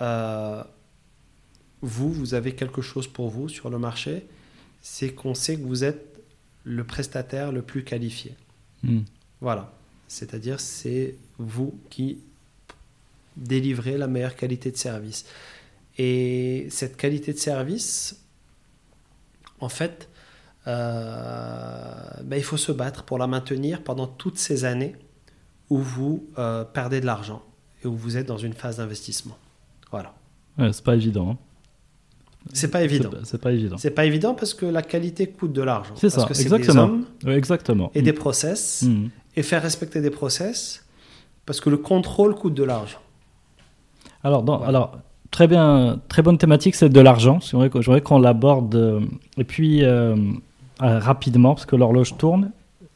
euh, 0.01 0.63
Vous, 1.81 2.11
vous 2.11 2.33
avez 2.33 2.55
quelque 2.55 2.81
chose 2.81 3.07
pour 3.07 3.29
vous 3.29 3.49
sur 3.49 3.69
le 3.69 3.77
marché, 3.77 4.25
c'est 4.81 5.13
qu'on 5.13 5.33
sait 5.33 5.57
que 5.57 5.63
vous 5.63 5.83
êtes 5.83 6.21
le 6.63 6.83
prestataire 6.83 7.51
le 7.51 7.61
plus 7.61 7.83
qualifié. 7.83 8.35
Hmm. 8.83 9.01
Voilà. 9.41 9.73
C'est-à-dire, 10.07 10.59
c'est 10.59 11.15
vous 11.37 11.77
qui 11.89 12.19
délivrez 13.35 13.97
la 13.97 14.07
meilleure 14.07 14.35
qualité 14.35 14.71
de 14.71 14.77
service. 14.77 15.25
Et 15.97 16.67
cette 16.69 16.97
qualité 16.97 17.33
de 17.33 17.37
service, 17.37 18.21
en 19.59 19.69
fait, 19.69 20.09
euh, 20.67 22.23
ben, 22.23 22.37
il 22.37 22.43
faut 22.43 22.57
se 22.57 22.71
battre 22.71 23.03
pour 23.03 23.17
la 23.17 23.27
maintenir 23.27 23.83
pendant 23.83 24.07
toutes 24.07 24.37
ces 24.37 24.65
années 24.65 24.95
où 25.69 25.77
vous 25.79 26.25
euh, 26.37 26.63
perdez 26.63 27.01
de 27.01 27.05
l'argent 27.05 27.41
et 27.83 27.87
où 27.87 27.95
vous 27.95 28.17
êtes 28.17 28.27
dans 28.27 28.37
une 28.37 28.53
phase 28.53 28.77
d'investissement. 28.77 29.37
Voilà. 29.91 30.13
Ouais, 30.57 30.71
c'est 30.73 30.83
pas 30.83 30.95
évident. 30.95 31.31
hein. 31.31 31.37
C'est 32.53 32.69
pas 32.69 32.83
évident. 32.83 33.09
C'est 33.23 33.37
pas- 33.39 33.49
pas 33.49 33.53
évident. 33.53 33.77
C'est 33.77 33.89
pas 33.91 34.05
évident 34.05 34.35
parce 34.35 34.53
que 34.53 34.67
la 34.67 34.83
qualité 34.83 35.27
coûte 35.27 35.51
de 35.53 35.63
l'argent. 35.63 35.93
C'est 35.95 36.09
Parce 36.11 36.21
ça, 36.21 36.27
que 36.27 36.33
c'est 36.35 36.43
exactement. 36.43 36.87
des 36.87 36.93
hommes 37.25 37.33
exactement. 37.35 37.91
et 37.95 38.01
des 38.03 38.13
process. 38.13 38.83
Hmm. 38.83 39.07
Et 39.35 39.41
faire 39.43 39.61
respecter 39.63 39.99
des 40.01 40.11
process 40.11 40.85
parce 41.47 41.59
que 41.59 41.69
le 41.71 41.77
contrôle 41.77 42.35
coûte 42.35 42.53
de 42.53 42.63
l'argent. 42.63 42.99
Alors, 44.23 44.43
dans- 44.43 44.57
Voilà. 44.57 44.69
alors, 44.69 44.97
très 45.31 45.47
bien, 45.47 45.99
très 46.07 46.21
bonne 46.21 46.37
thématique, 46.37 46.75
c'est 46.75 46.89
de 46.89 46.99
l'argent. 47.01 47.39
J'aimerais 47.41 48.01
qu'on 48.01 48.19
l'aborde. 48.19 48.75
euh, 48.75 49.01
et 49.37 49.43
puis, 49.43 49.83
euh, 49.83 50.15
rapidement, 50.79 51.55
parce 51.55 51.65
que 51.65 51.75
l'horloge 51.75 52.15
tourne. 52.17 52.51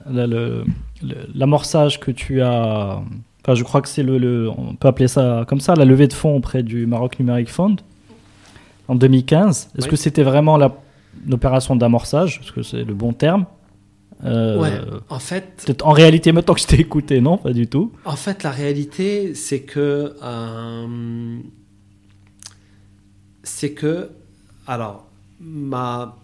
L'amorçage 0.06 2.00
que 2.00 2.12
tu 2.12 2.42
as. 2.42 3.02
Enfin, 3.44 3.56
je 3.56 3.64
crois 3.64 3.82
que 3.82 3.88
c'est 3.90 4.04
le, 4.04 4.18
le- 4.18 4.50
On 4.50 4.76
peut 4.76 4.88
appeler 4.88 5.08
ça 5.08 5.46
comme 5.48 5.60
ça, 5.62 5.76
la 5.76 5.86
levée 5.86 6.08
de 6.08 6.14
fonds 6.14 6.36
auprès 6.36 6.62
du 6.64 6.86
Maroc 6.86 7.20
Numeric 7.20 7.50
Fund 7.50 7.78
en 8.88 8.96
2015. 8.96 9.70
Est-ce 9.78 9.86
Oui. 9.86 9.90
que 9.92 9.96
c'était 9.96 10.24
vraiment 10.24 10.58
l'opération 11.28 11.76
d'amorçage? 11.76 12.40
Est-ce 12.44 12.52
que 12.52 12.64
c'est 12.64 12.84
le 12.84 12.94
bon 12.94 13.14
terme? 13.14 13.46
Euh, 14.26 14.60
Ouais. 14.60 14.72
En 15.10 15.20
fait, 15.20 15.64
Peut-être 15.66 15.88
en 15.88 15.92
réalité, 15.92 16.34
maintenant 16.34 16.54
que 16.54 16.60
je 16.60 16.68
t'ai 16.68 16.80
écouté, 16.82 17.22
non, 17.22 17.38
pas 17.38 17.54
du 17.54 17.68
tout. 17.68 17.94
en 18.04 18.18
fait, 18.18 18.44
la 18.44 18.52
réalité, 18.52 19.34
c'est 19.36 19.62
que 19.62 20.14
euh, 20.22 21.38
c'est 23.44 23.72
que 23.72 24.10
alors 24.68 25.08
ma 25.40 26.18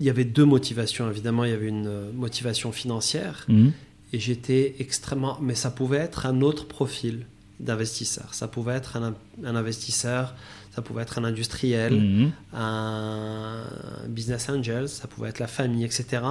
il 0.00 0.06
y 0.06 0.10
avait 0.10 0.24
deux 0.24 0.44
motivations 0.44 1.10
évidemment 1.10 1.44
il 1.44 1.50
y 1.50 1.54
avait 1.54 1.68
une 1.68 1.86
euh, 1.88 2.12
motivation 2.12 2.70
financière 2.72 3.44
Mhm. 3.48 3.72
et 4.12 4.18
j'étais 4.18 4.76
extrêmement 4.78 5.38
mais 5.40 5.54
ça 5.54 5.70
pouvait 5.70 5.98
être 5.98 6.26
un 6.26 6.40
autre 6.40 6.66
profil 6.66 7.26
d'investisseur 7.60 8.34
ça 8.34 8.46
pouvait 8.48 8.74
être 8.74 8.96
un, 8.96 9.14
un 9.44 9.56
investisseur 9.56 10.34
ça 10.74 10.82
pouvait 10.82 11.02
être 11.02 11.18
un 11.18 11.24
industriel 11.24 11.94
Mhm. 11.94 12.30
un 12.54 13.64
business 14.08 14.48
angel, 14.48 14.88
ça 14.88 15.08
pouvait 15.08 15.28
être 15.30 15.40
la 15.40 15.48
famille, 15.48 15.84
etc. 15.84 16.22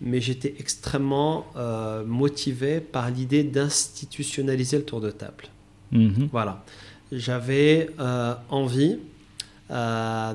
Mais 0.00 0.20
j'étais 0.20 0.54
extrêmement 0.58 1.46
euh, 1.56 2.04
motivé 2.04 2.80
par 2.80 3.10
l'idée 3.10 3.42
d'institutionnaliser 3.44 4.78
le 4.78 4.84
tour 4.84 5.00
de 5.00 5.10
table. 5.10 5.44
Mhm. 5.92 6.28
Voilà. 6.30 6.64
J'avais 7.12 7.90
euh, 7.98 8.34
envie 8.48 8.98
euh, 9.72 10.32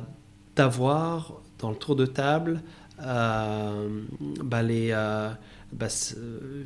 d'avoir 0.55 1.31
dans 1.59 1.69
le 1.69 1.75
tour 1.75 1.95
de 1.95 2.05
table 2.05 2.61
euh, 3.01 4.01
bah, 4.43 4.61
les, 4.63 4.89
euh, 4.91 5.29
bah, 5.73 5.87
euh, 6.17 6.63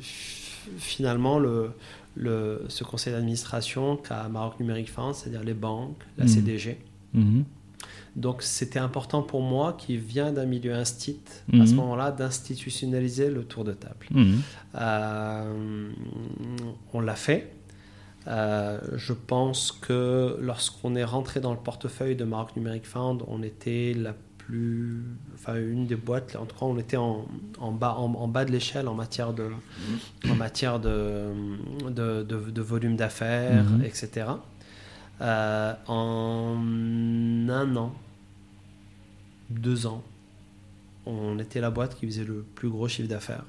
finalement 0.78 1.38
le, 1.38 1.70
le, 2.16 2.64
ce 2.68 2.84
conseil 2.84 3.12
d'administration 3.12 3.96
qu'a 3.96 4.28
Maroc 4.28 4.60
Numérique 4.60 4.90
Fund, 4.90 5.14
c'est-à-dire 5.14 5.42
les 5.44 5.54
banques, 5.54 5.98
la 6.18 6.24
Mhm. 6.24 6.30
CDG. 6.30 6.78
Mhm. 7.14 7.44
Donc 8.16 8.42
c'était 8.42 8.78
important 8.80 9.22
pour 9.22 9.40
moi, 9.40 9.74
qui 9.78 9.96
vient 9.96 10.32
d'un 10.32 10.44
milieu 10.44 10.74
instit, 10.74 11.18
à 11.52 11.56
Mhm. 11.56 11.66
ce 11.66 11.74
moment-là, 11.74 12.10
d'institutionnaliser 12.10 13.30
le 13.30 13.44
tour 13.44 13.64
de 13.64 13.72
table. 13.72 14.06
Euh, 14.74 15.90
on 16.92 17.00
l'a 17.00 17.14
fait. 17.14 17.52
Euh, 18.26 18.78
je 18.96 19.12
pense 19.14 19.72
que 19.72 20.36
lorsqu'on 20.40 20.94
est 20.94 21.04
rentré 21.04 21.40
dans 21.40 21.52
le 21.52 21.58
portefeuille 21.58 22.16
de 22.16 22.24
Maroc 22.24 22.54
Numérique 22.56 22.86
Fund, 22.86 23.22
on 23.28 23.42
était 23.42 23.94
la 23.96 24.14
plus, 24.50 25.02
enfin 25.34 25.54
une 25.56 25.86
des 25.86 25.96
boîtes. 25.96 26.36
En 26.36 26.44
tout 26.46 26.56
cas, 26.56 26.66
on 26.66 26.78
était 26.78 26.96
en, 26.96 27.26
en 27.60 27.72
bas, 27.72 27.94
en, 27.96 28.28
bas 28.28 28.44
de 28.44 28.50
l'échelle 28.50 28.88
en 28.88 28.94
matière 28.94 29.32
de, 29.32 29.48
en 30.28 30.34
matière 30.34 30.80
de, 30.80 31.32
de, 31.88 32.22
de, 32.24 32.60
volume 32.62 32.96
d'affaires, 32.96 33.64
Mhm. 33.64 33.84
etc. 33.84 34.26
Euh, 35.20 35.72
en 35.86 36.56
un 37.48 37.76
an, 37.76 37.92
deux 39.50 39.86
ans, 39.86 40.02
on 41.06 41.38
était 41.38 41.60
la 41.60 41.70
boîte 41.70 41.96
qui 41.98 42.06
faisait 42.06 42.24
le 42.24 42.44
plus 42.54 42.68
gros 42.68 42.88
chiffre 42.88 43.08
d'affaires. 43.08 43.44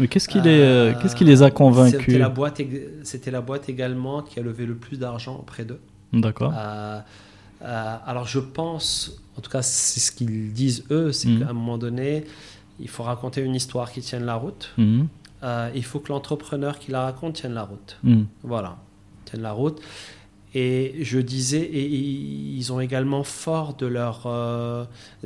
Mais 0.00 0.06
qu'est-ce 0.06 0.28
qui, 0.28 0.40
les, 0.40 0.60
euh, 0.60 0.94
qu'est-ce 1.02 1.16
qui 1.16 1.24
les 1.24 1.42
a 1.42 1.46
C'était 1.46 1.56
convaincus 1.56 2.18
la, 2.18 2.28
boîte, 2.28 2.60
ég- 2.60 2.88
c'était 3.02 3.32
la 3.32 3.40
boîte 3.40 3.68
également 3.68 4.22
qui 4.22 4.38
a 4.38 4.42
levé 4.42 4.64
le 4.64 4.76
plus 4.76 4.96
d'argent 4.98 5.36
auprès 5.36 5.64
d'eux. 5.64 5.80
D'accord. 6.12 6.52
Euh, 6.56 7.00
euh, 7.62 7.96
alors 8.06 8.26
je 8.28 8.38
pense, 8.38 9.20
en 9.38 9.40
tout 9.40 9.50
cas 9.50 9.62
c'est 9.62 10.00
ce 10.00 10.10
qu'ils 10.12 10.52
disent 10.52 10.84
eux, 10.90 11.12
c'est 11.12 11.28
Mhm. 11.28 11.38
qu'à 11.40 11.50
un 11.50 11.52
moment 11.52 11.78
donné, 11.78 12.24
il 12.80 12.88
faut 12.88 13.04
raconter 13.04 13.40
une 13.40 13.54
histoire 13.54 13.92
qui 13.92 14.00
tienne 14.00 14.24
la 14.24 14.34
route. 14.34 14.70
Mhm. 14.76 15.06
Euh, 15.44 15.70
il 15.74 15.84
faut 15.84 16.00
que 16.00 16.08
l'entrepreneur 16.12 16.78
qui 16.78 16.90
la 16.90 17.02
raconte 17.02 17.34
tienne 17.34 17.54
la 17.54 17.62
route. 17.62 17.98
Mhm. 18.02 18.26
Voilà, 18.42 18.76
tienne 19.24 19.42
la 19.42 19.52
route. 19.52 19.80
Et 20.54 20.94
je 21.02 21.18
disais, 21.20 21.60
et 21.60 21.84
ils 21.86 22.72
ont 22.72 22.80
également 22.80 23.22
fort 23.22 23.74
de 23.74 23.86
leurs 23.86 24.22
euh, 24.26 24.84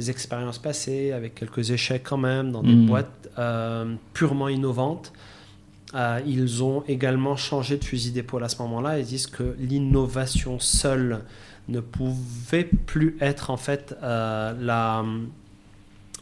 expériences 0.09 0.59
passées, 0.59 1.13
avec 1.13 1.35
quelques 1.37 1.71
échecs 1.71 2.03
quand 2.03 2.19
même, 2.19 2.51
dans 2.53 2.63
des 2.63 2.75
boîtes 2.75 3.31
euh, 3.39 3.95
purement 4.13 4.49
innovantes. 4.49 5.13
Ils 6.27 6.63
ont 6.65 6.83
également 6.89 7.37
changé 7.37 7.77
de 7.77 7.85
fusil 7.85 8.11
d'épaule 8.13 8.43
à 8.45 8.49
ce 8.49 8.61
moment-là. 8.63 8.99
Ils 8.99 9.05
disent 9.07 9.27
que 9.27 9.55
l'innovation 9.59 10.59
seule 10.59 11.21
ne 11.69 11.81
pouvait 11.81 12.65
plus 12.65 13.17
être 13.21 13.51
en 13.51 13.57
fait 13.57 13.97
euh, 14.03 14.53
la, 14.59 15.05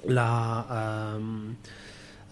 la, 0.07 0.67
euh, 0.71 1.19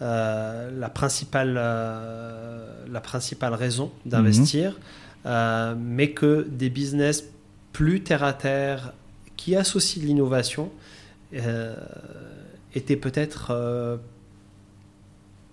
euh, 0.03 0.71
la, 0.79 0.89
principale, 0.89 1.55
la 1.55 3.01
principale 3.01 3.55
raison 3.55 3.91
d'investir, 4.07 4.79
euh, 5.27 5.75
mais 5.79 6.11
que 6.11 6.47
des 6.49 6.71
business 6.71 7.25
plus 7.73 8.03
terre 8.03 8.25
à 8.25 8.33
terre 8.33 8.93
qui 9.37 9.57
associent 9.57 10.03
l'innovation 10.03 10.71
étaient 12.75 12.97
peut-être 12.97 13.99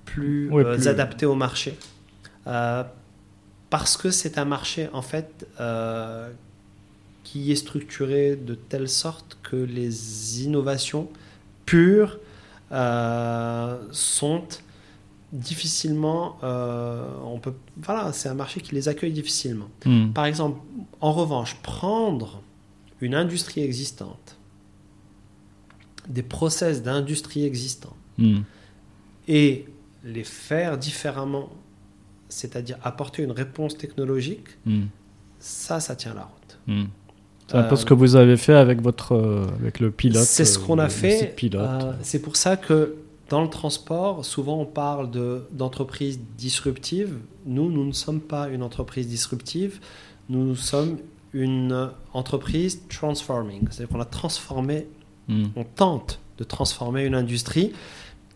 plus, 0.05 0.49
adaptés 0.87 1.25
au 1.25 1.35
marché. 1.35 1.77
Parce 3.75 3.97
que 3.97 4.11
c'est 4.11 4.37
un 4.37 4.45
marché 4.45 4.89
en 4.93 5.01
fait 5.01 5.47
euh, 5.59 6.31
qui 7.25 7.51
est 7.51 7.55
structuré 7.57 8.37
de 8.37 8.55
telle 8.55 8.87
sorte 8.87 9.37
que 9.43 9.57
les 9.57 10.43
innovations 10.45 11.09
pures 11.65 12.17
euh, 12.71 13.77
sont 13.91 14.43
difficilement 15.33 16.37
euh, 16.43 17.05
on 17.25 17.39
peut 17.39 17.53
voilà 17.81 18.13
c'est 18.13 18.29
un 18.29 18.33
marché 18.35 18.61
qui 18.61 18.73
les 18.73 18.87
accueille 18.87 19.11
difficilement 19.11 19.67
Mhm. 19.85 20.13
par 20.13 20.25
exemple 20.25 20.59
en 21.01 21.11
revanche 21.11 21.55
prendre 21.61 22.41
une 23.01 23.15
industrie 23.15 23.61
existante 23.61 24.37
des 26.07 26.23
process 26.23 26.83
d'industrie 26.83 27.43
existants 27.43 27.97
Mhm. 28.17 28.43
et 29.27 29.65
les 30.05 30.23
faire 30.23 30.77
différemment 30.77 31.49
c'est-à-dire 32.29 32.77
apporter 32.83 33.23
une 33.23 33.31
réponse 33.31 33.77
technologique 33.77 34.49
Mhm. 34.65 34.87
ça 35.39 35.79
ça 35.79 35.95
tient 35.95 36.13
la 36.13 36.23
route. 36.31 36.91
C'est 37.47 37.57
un 37.57 37.63
peu 37.63 37.75
ce 37.75 37.85
que 37.85 37.93
vous 37.93 38.15
avez 38.15 38.37
fait 38.37 38.53
avec 38.55 38.81
votre 38.81 39.13
euh, 39.13 39.45
avec 39.59 39.79
le 39.79 39.91
pilote. 39.91 40.23
C'est 40.23 40.45
ce 40.45 40.59
euh, 40.59 40.63
qu'on 40.63 40.79
a 40.79 40.89
fait. 40.89 41.35
Euh, 41.53 41.93
c'est 42.01 42.19
pour 42.19 42.35
ça 42.35 42.57
que 42.57 42.95
dans 43.29 43.41
le 43.41 43.49
transport, 43.49 44.25
souvent 44.25 44.59
on 44.59 44.65
parle 44.65 45.11
de, 45.11 45.43
d'entreprise 45.51 46.19
disruptive. 46.37 47.17
Nous, 47.45 47.71
nous 47.71 47.85
ne 47.85 47.91
sommes 47.91 48.21
pas 48.21 48.49
une 48.49 48.63
entreprise 48.63 49.07
disruptive. 49.07 49.79
Nous 50.29 50.55
sommes 50.55 50.97
une 51.33 51.89
entreprise 52.13 52.81
transforming. 52.89 53.67
C'est-à-dire 53.69 53.89
qu'on 53.89 54.01
a 54.01 54.05
transformé, 54.05 54.87
Mhm. 55.27 55.51
on 55.55 55.63
tente 55.63 56.19
de 56.37 56.43
transformer 56.43 57.03
une 57.05 57.15
industrie. 57.15 57.71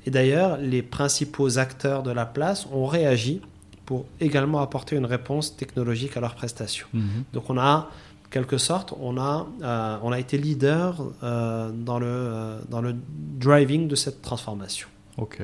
Et 0.06 0.12
d'ailleurs, 0.12 0.58
les 0.58 0.82
principaux 0.82 1.60
acteurs 1.60 2.04
de 2.04 2.12
la 2.12 2.26
place 2.26 2.68
ont 2.72 2.86
réagi 2.86 3.42
pour 3.86 4.06
également 4.22 4.60
apporter 4.60 4.96
une 4.96 5.06
réponse 5.06 5.56
technologique 5.56 6.16
à 6.16 6.20
leurs 6.20 6.36
prestations. 6.36 6.88
Mhm. 6.94 7.24
Donc 7.34 7.50
on 7.50 7.58
a, 7.58 7.90
quelque 8.32 8.58
sorte, 8.58 8.94
on 9.02 9.18
a, 9.18 9.48
euh, 9.64 9.98
on 10.04 10.12
a 10.12 10.20
été 10.20 10.38
leader 10.38 11.04
euh, 11.24 11.72
dans, 11.74 11.98
le, 12.00 12.06
euh, 12.08 12.60
dans 12.70 12.82
le 12.82 12.96
driving 13.40 13.88
de 13.88 13.96
cette 13.96 14.22
transformation. 14.22 14.88
Ok. 15.18 15.42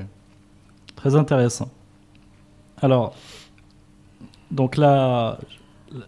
Très 0.95 1.15
intéressant. 1.15 1.69
Alors, 2.81 3.15
donc 4.51 4.77
la, 4.77 5.39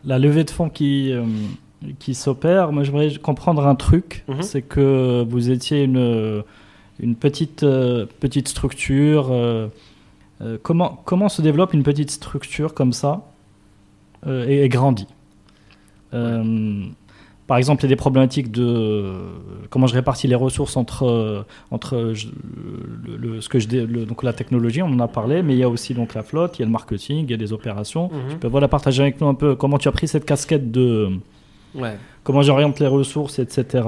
la 0.05 0.19
levée 0.19 0.43
de 0.43 0.51
fonds 0.51 0.69
qui, 0.69 1.13
qui 1.99 2.13
s'opère, 2.13 2.71
moi 2.71 2.83
j'aimerais 2.83 3.15
comprendre 3.15 3.65
un 3.65 3.75
truc, 3.75 4.23
Mhm. 4.27 4.41
c'est 4.41 4.61
que 4.61 5.25
vous 5.27 5.49
étiez 5.49 5.83
une, 5.83 6.43
une 6.99 7.15
petite, 7.15 7.61
petite 8.19 8.47
structure. 8.47 9.31
comment, 10.63 11.01
comment 11.05 11.29
se 11.29 11.41
développe 11.41 11.73
une 11.73 11.83
petite 11.83 12.11
structure 12.11 12.73
comme 12.73 12.93
ça 12.93 13.23
et, 14.25 14.63
et 14.63 14.69
grandit? 14.69 15.07
Euh, 16.13 16.83
Par 17.47 17.57
exemple, 17.57 17.81
il 17.81 17.85
y 17.85 17.87
a 17.87 17.95
des 17.95 17.95
problématiques 17.95 18.51
de 18.51 18.65
euh, 18.65 19.13
comment 19.69 19.87
je 19.87 19.93
répartis 19.93 20.27
les 20.27 20.35
ressources 20.35 20.75
entre, 20.75 21.03
euh, 21.07 21.43
entre 21.71 21.95
euh, 21.95 22.13
je- 22.13 22.27
le, 23.05 23.15
le- 23.15 23.41
ce 23.41 23.47
que 23.47 23.57
je 23.57 23.69
le- 23.69 24.05
donc 24.05 24.23
la 24.23 24.33
technologie, 24.33 24.81
on 24.81 24.87
en 24.87 24.99
a 24.99 25.07
parlé, 25.07 25.41
mais 25.43 25.53
il 25.53 25.59
y 25.59 25.63
a 25.63 25.69
aussi 25.69 25.93
donc 25.93 26.13
la 26.13 26.23
flotte, 26.23 26.59
il 26.59 26.61
y 26.61 26.63
a 26.63 26.65
le 26.65 26.71
marketing, 26.73 27.23
il 27.23 27.31
y 27.31 27.33
a 27.33 27.37
des 27.37 27.53
opérations. 27.53 28.09
Tu 28.29 28.35
peux 28.37 28.49
voilà, 28.49 28.67
partager 28.67 29.01
avec 29.01 29.21
nous 29.21 29.27
un 29.27 29.33
peu 29.33 29.55
comment 29.55 29.77
tu 29.77 29.87
as 29.87 29.93
pris 29.93 30.09
cette 30.09 30.25
casquette 30.25 30.71
de 30.71 31.09
Ouais. 31.75 31.97
comment 32.23 32.41
j'oriente 32.41 32.79
les 32.79 32.87
ressources, 32.87 33.39
etc. 33.39 33.83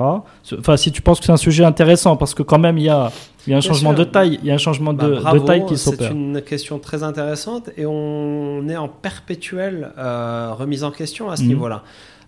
Enfin, 0.59 0.77
si 0.77 0.91
tu 0.91 1.01
penses 1.01 1.19
que 1.19 1.25
c'est 1.25 1.31
un 1.31 1.37
sujet 1.37 1.63
intéressant, 1.63 2.15
parce 2.17 2.33
que 2.33 2.43
quand 2.43 2.59
même, 2.59 2.77
il 2.77 2.83
y 2.85 2.89
a, 2.89 3.11
il 3.47 3.51
y 3.51 3.53
a 3.53 3.57
un 3.57 3.59
Bien 3.59 3.67
changement 3.69 3.89
sûr. 3.91 3.99
de 3.99 4.03
taille, 4.05 4.39
il 4.41 4.47
y 4.47 4.51
a 4.51 4.53
un 4.55 4.57
changement 4.59 4.93
Bah, 4.93 5.05
de, 5.07 5.15
bravo, 5.15 5.39
de 5.39 5.45
taille 5.45 5.65
qui 5.65 5.77
c'est 5.77 5.91
s'opère. 5.91 6.11
une 6.11 6.41
question 6.41 6.77
très 6.79 7.03
intéressante 7.03 7.69
et 7.77 7.85
on 7.85 8.67
est 8.69 8.77
en 8.77 8.87
perpétuelle 8.89 9.91
euh, 9.97 10.53
remise 10.53 10.83
en 10.83 10.91
question 10.91 11.29
à 11.29 11.35
ce 11.35 11.41
Mhm. 11.43 11.47
niveau-là. 11.49 11.83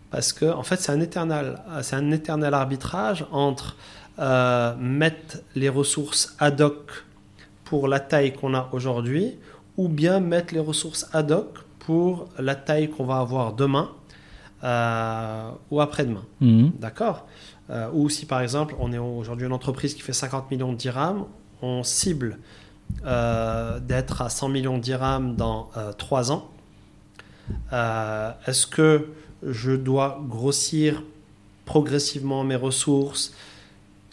Parce 0.09 0.33
que, 0.33 0.45
en 0.45 0.63
fait, 0.63 0.77
c'est 0.77 0.91
un 0.91 0.99
éternel, 0.99 1.55
c'est 1.81 1.95
un 1.95 2.11
éternel 2.11 2.53
arbitrage 2.53 3.25
entre 3.31 3.77
euh, 4.19 4.73
mettre 4.79 5.37
les 5.55 5.69
ressources 5.69 6.35
ad 6.39 6.59
hoc 6.61 7.05
pour 7.63 7.87
la 7.87 7.99
taille 8.01 8.33
qu'on 8.33 8.53
a 8.53 8.67
aujourd'hui 8.73 9.35
ou 9.77 9.87
bien 9.87 10.19
mettre 10.19 10.53
les 10.53 10.59
ressources 10.59 11.07
ad 11.13 11.31
hoc 11.31 11.47
pour 11.79 12.27
la 12.37 12.55
taille 12.55 12.89
qu'on 12.89 13.05
va 13.05 13.19
avoir 13.19 13.53
demain 13.53 13.89
ou 14.63 15.81
après-demain. 15.81 16.23
Mhm. 16.41 16.71
D'accord 16.79 17.27
Euh, 17.69 17.87
Ou 17.93 18.09
si 18.09 18.25
par 18.25 18.41
exemple, 18.41 18.75
on 18.79 18.91
est 18.91 18.97
aujourd'hui 18.97 19.45
une 19.45 19.53
entreprise 19.53 19.93
qui 19.95 20.01
fait 20.01 20.11
50 20.13 20.51
millions 20.51 20.73
de 20.73 20.77
dirhams, 20.77 21.23
on 21.61 21.83
cible 21.83 22.39
euh, 23.05 23.79
d'être 23.79 24.21
à 24.21 24.29
100 24.29 24.49
millions 24.49 24.77
de 24.77 24.83
dirhams 24.83 25.35
dans 25.37 25.69
3 25.97 26.31
ans. 26.33 26.49
Euh, 27.71 28.31
Est-ce 28.45 28.67
que 28.67 29.07
je 29.47 29.71
dois 29.71 30.21
grossir 30.27 31.01
progressivement 31.65 32.43
mes 32.43 32.55
ressources 32.57 33.33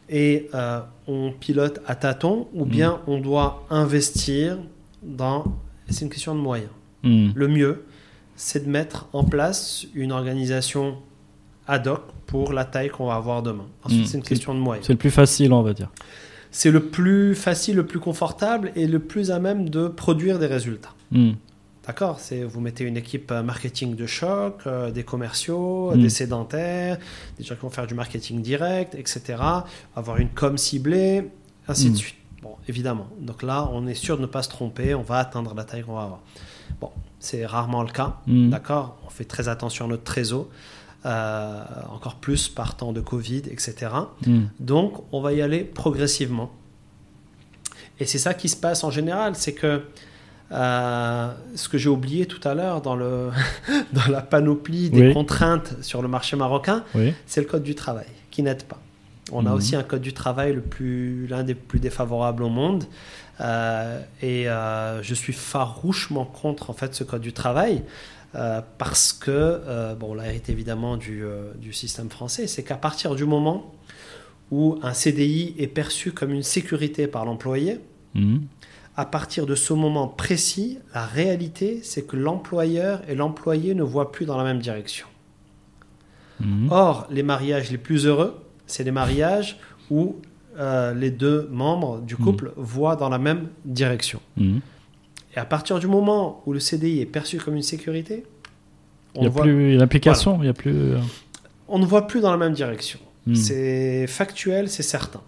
et 0.09 0.49
euh, 0.55 0.81
on 1.07 1.33
pilote 1.33 1.81
à 1.87 1.95
tâtons 1.97 2.49
ou 2.55 2.65
Mhm. 2.65 2.71
bien 2.71 3.01
on 3.07 3.19
doit 3.19 3.65
investir 3.71 4.57
dans... 5.03 5.45
C'est 5.91 6.05
une 6.05 6.11
question 6.11 6.35
de 6.35 6.41
moyens. 6.41 6.71
Mhm. 7.03 7.33
Le 7.35 7.49
mieux, 7.49 7.85
c'est 8.41 8.65
de 8.65 8.71
mettre 8.71 9.09
en 9.13 9.25
place 9.25 9.85
une 9.95 10.13
organisation 10.13 10.97
ad 11.67 11.87
hoc 11.89 12.03
pour 12.27 12.53
la 12.53 12.65
taille 12.65 12.89
qu'on 12.89 13.07
va 13.07 13.17
avoir 13.17 13.43
demain. 13.43 13.67
Ensuite, 13.85 14.03
Mm. 14.03 14.07
c'est 14.07 14.17
une 14.19 14.23
question 14.25 14.55
de 14.55 14.61
moyens. 14.61 14.87
C'est 14.87 14.93
le 14.95 14.99
plus 14.99 15.11
facile, 15.11 15.53
on 15.53 15.63
va 15.63 15.75
dire. 15.75 15.91
C'est 16.51 16.71
le 16.71 16.81
plus 16.85 17.35
facile, 17.35 17.77
le 17.77 17.85
plus 17.87 17.99
confortable 18.01 18.73
et 18.75 18.87
le 18.87 19.01
plus 19.01 19.31
à 19.31 19.39
même 19.39 19.69
de 19.69 19.89
produire 19.89 20.39
des 20.39 20.47
résultats. 20.47 20.95
Mhm. 21.11 21.35
D'accord? 21.87 22.21
C'est 22.21 22.43
vous 22.45 22.61
mettez 22.61 22.85
une 22.85 22.97
équipe 22.97 23.31
euh, 23.33 23.43
marketing 23.43 23.97
de 23.97 24.07
choc, 24.07 24.61
euh, 24.67 24.91
des 24.91 25.03
commerciaux, 25.05 25.93
Mm. 25.95 26.01
des 26.03 26.09
sédentaires, 26.11 26.99
des 27.39 27.45
gens 27.45 27.55
qui 27.55 27.63
vont 27.63 27.71
faire 27.71 27.87
du 27.87 27.95
marketing 27.95 28.41
direct, 28.41 28.95
etc. 28.95 29.21
Avoir 29.97 30.19
une 30.19 30.29
com 30.31 30.57
ciblée, 30.57 31.29
ainsi 31.67 31.91
de 31.91 31.97
suite. 31.97 32.15
Bon, 32.43 32.55
évidemment. 32.69 33.09
Donc 33.21 33.43
là, 33.43 33.69
on 33.73 33.87
est 33.87 33.95
sûr 33.95 34.17
de 34.17 34.23
ne 34.23 34.27
pas 34.27 34.43
se 34.43 34.49
tromper. 34.49 34.95
On 34.95 35.03
va 35.03 35.17
atteindre 35.19 35.55
la 35.55 35.65
taille 35.65 35.83
qu'on 35.83 35.95
va 35.97 36.03
avoir. 36.03 36.21
Bon, 36.81 36.91
c'est 37.21 37.45
rarement 37.47 37.83
le 37.83 37.91
cas. 37.91 38.17
Mhm. 38.27 38.51
D'accord? 38.51 38.97
On 39.07 39.11
fait 39.11 39.25
très 39.25 39.49
attention 39.49 39.87
à 39.87 39.89
notre 39.89 40.05
trésor. 40.05 40.47
euh, 41.07 41.63
encore 41.91 42.17
plus 42.17 42.49
par 42.49 42.77
temps 42.77 42.93
de 42.93 43.01
Covid, 43.01 43.43
etc. 43.51 43.93
Mhm. 44.27 44.49
Donc, 44.59 44.95
on 45.13 45.21
va 45.21 45.33
y 45.33 45.41
aller 45.41 45.61
progressivement. 45.63 46.51
Et 48.01 48.05
c'est 48.05 48.19
ça 48.19 48.35
qui 48.35 48.49
se 48.49 48.57
passe 48.57 48.83
en 48.83 48.91
général, 48.91 49.37
c'est 49.37 49.53
que 49.55 49.83
euh, 50.51 51.33
ce 51.55 51.69
que 51.69 51.79
j'ai 51.79 51.89
oublié 51.89 52.27
tout 52.27 52.41
à 52.47 52.55
l'heure 52.55 52.81
dans, 52.83 52.97
le 52.97 53.31
dans 53.93 54.11
la 54.11 54.23
panoplie 54.23 54.91
des 54.91 55.09
Oui. 55.09 55.15
contraintes 55.15 55.77
sur 55.83 56.03
le 56.03 56.09
marché 56.09 56.37
marocain, 56.37 56.85
Oui. 56.97 57.15
c'est 57.27 57.41
le 57.43 57.47
code 57.47 57.63
du 57.63 57.77
travail 57.77 58.07
qui 58.33 58.43
n'aide 58.43 58.65
pas. 58.65 58.81
On 59.31 59.47
a 59.47 59.51
Mhm. 59.51 59.55
aussi 59.57 59.77
un 59.77 59.83
code 59.85 60.01
du 60.03 60.13
travail 60.15 60.53
l'un 61.31 61.45
des 61.45 61.55
plus 61.55 61.79
défavorables 61.81 62.43
au 62.43 62.49
monde. 62.49 62.85
Euh, 63.41 64.01
et 64.21 64.49
euh, 64.49 65.03
je 65.03 65.15
suis 65.15 65.33
farouchement 65.33 66.25
contre 66.25 66.71
en 66.71 66.73
fait 66.73 66.95
ce 66.95 67.05
code 67.05 67.23
du 67.23 67.33
travail 67.33 67.85
euh, 68.35 68.61
parce 68.79 69.13
que 69.13 69.95
bon, 69.95 70.11
on 70.11 70.15
l'a 70.15 70.27
hérité 70.29 70.53
évidemment 70.53 70.97
du, 70.97 71.23
du 71.57 71.73
système 71.73 72.11
français. 72.11 72.47
C'est 72.47 72.63
qu'à 72.63 72.77
partir 72.77 73.15
du 73.15 73.25
moment 73.25 73.75
où 74.51 74.79
un 74.83 74.95
CDI 74.95 75.55
est 75.59 75.67
perçu 75.67 76.13
comme 76.13 76.33
une 76.33 76.43
sécurité 76.43 77.07
par 77.07 77.25
l'employé, 77.25 77.81
Mhm. 78.15 78.43
à 78.97 79.05
partir 79.05 79.47
de 79.47 79.55
ce 79.55 79.73
moment 79.73 80.09
précis, 80.09 80.79
la 80.95 81.07
réalité, 81.07 81.81
c'est 81.83 82.07
que 82.07 82.17
l'employeur 82.17 83.03
et 83.09 83.15
l'employé 83.15 83.75
ne 83.75 83.83
voient 83.83 84.11
plus 84.11 84.27
dans 84.27 84.37
la 84.37 84.45
même 84.45 84.59
direction. 84.59 85.07
Mhm. 86.41 86.69
Or, 86.71 87.07
les 87.11 87.23
mariages 87.23 87.71
les 87.71 87.79
plus 87.79 88.07
heureux, 88.07 88.43
c'est 88.67 88.85
les 88.85 88.91
mariages 88.91 89.59
où 89.91 90.17
euh, 90.59 90.93
les 90.95 91.11
deux 91.11 91.49
membres 91.53 92.01
du 92.01 92.17
couple 92.17 92.53
voient 92.57 92.97
dans 92.97 93.09
la 93.09 93.19
même 93.19 93.49
direction. 93.65 94.21
Mhm. 94.37 94.61
Et 95.35 95.39
à 95.39 95.45
partir 95.45 95.79
du 95.79 95.87
moment 95.87 96.43
où 96.47 96.53
le 96.53 96.59
CDI 96.61 97.01
est 97.01 97.07
perçu 97.07 97.39
comme 97.39 97.55
une 97.55 97.63
sécurité, 97.63 98.25
Il 99.15 99.19
on, 99.19 99.21
n'y 99.23 99.27
a 99.27 99.31
voit- 99.31 99.43
plus 99.43 99.77
l'implication, 99.77 100.39
il 100.43 100.47
y 100.47 100.49
a 100.49 100.55
plus. 100.55 100.95
on 101.69 101.79
ne 101.79 101.87
voit 101.87 102.07
plus 102.07 102.21
dans 102.21 102.31
la 102.31 102.37
même 102.39 102.55
direction. 102.55 102.99
Mhm. 103.27 103.35
C'est 103.37 104.07
factuel, 104.07 104.69
c'est 104.69 104.83
certain. 104.83 105.21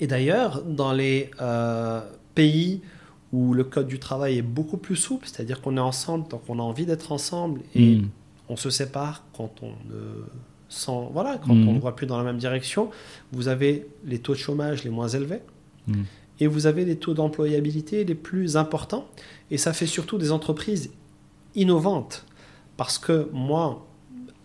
Et 0.00 0.06
d'ailleurs, 0.06 0.62
dans 0.62 0.92
les 0.92 1.30
euh, 1.40 2.00
pays 2.34 2.82
où 3.32 3.54
le 3.54 3.64
code 3.64 3.86
du 3.86 3.98
travail 3.98 4.38
est 4.38 4.42
beaucoup 4.42 4.76
plus 4.76 4.96
souple, 4.96 5.26
c'est-à-dire 5.26 5.60
qu'on 5.60 5.76
est 5.76 5.80
ensemble 5.80 6.26
tant 6.28 6.38
qu'on 6.38 6.58
a 6.58 6.62
envie 6.62 6.84
d'être 6.86 7.10
ensemble 7.12 7.60
et 7.74 8.00
on 8.48 8.56
se 8.56 8.70
sépare 8.70 9.24
quand 9.36 9.50
on 9.62 9.68
ne 9.68 10.24
voilà, 11.12 11.38
quand 11.38 11.54
Mhm. 11.54 11.68
on 11.68 11.72
ne 11.74 11.78
voit 11.80 11.94
plus 11.96 12.06
dans 12.06 12.18
la 12.18 12.24
même 12.24 12.38
direction, 12.38 12.90
vous 13.32 13.48
avez 13.48 13.86
les 14.04 14.18
taux 14.18 14.32
de 14.32 14.38
chômage 14.38 14.84
les 14.84 14.90
moins 14.90 15.08
élevés 15.08 15.40
Mhm. 15.86 16.04
et 16.40 16.46
vous 16.46 16.66
avez 16.66 16.84
les 16.84 16.96
taux 16.96 17.14
d'employabilité 17.14 18.04
les 18.04 18.14
plus 18.14 18.56
importants. 18.56 19.06
Et 19.50 19.58
ça 19.58 19.72
fait 19.72 19.86
surtout 19.86 20.18
des 20.18 20.32
entreprises 20.32 20.90
innovantes. 21.54 22.24
Parce 22.76 22.98
que 22.98 23.28
moi, 23.32 23.86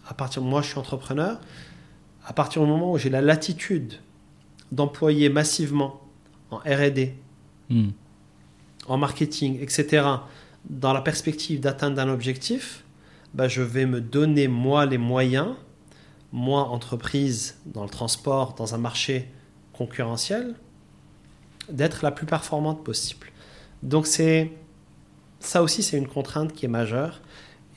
à 0.08 0.14
partir 0.14 0.42
moi, 0.44 0.62
je 0.62 0.68
suis 0.70 0.78
entrepreneur. 0.80 1.40
À 2.26 2.34
partir 2.34 2.62
du 2.64 2.68
moment 2.68 2.92
où 2.92 2.98
j'ai 2.98 3.10
la 3.10 3.22
latitude 3.22 3.94
d'employer 4.72 5.30
massivement 5.30 6.02
en 6.52 6.58
R&D, 6.58 7.16
Mhm. 7.70 7.92
en 8.88 8.98
marketing, 8.98 9.60
etc., 9.62 10.06
dans 10.70 10.94
la 10.94 11.02
perspective 11.02 11.60
d'atteindre 11.60 12.00
un 12.02 12.10
objectif, 12.10 12.84
bah, 13.34 13.48
je 13.48 13.62
vais 13.62 13.86
me 13.86 14.02
donner 14.02 14.48
moi 14.48 14.86
les 14.86 14.98
moyens, 15.00 15.56
moi 16.32 16.70
entreprise 16.70 17.58
dans 17.66 17.84
le 17.84 17.90
transport, 17.90 18.54
dans 18.56 18.76
un 18.76 18.78
marché 18.78 19.30
concurrentiel, 19.74 20.56
d'être 21.72 22.04
la 22.04 22.12
plus 22.12 22.26
performante 22.26 22.84
possible. 22.84 23.28
Donc 23.84 24.08
c'est 24.08 24.52
ça 25.40 25.64
aussi 25.64 25.84
c'est 25.84 25.98
une 25.98 26.08
contrainte 26.08 26.54
qui 26.54 26.66
est 26.66 26.70
majeure. 26.70 27.22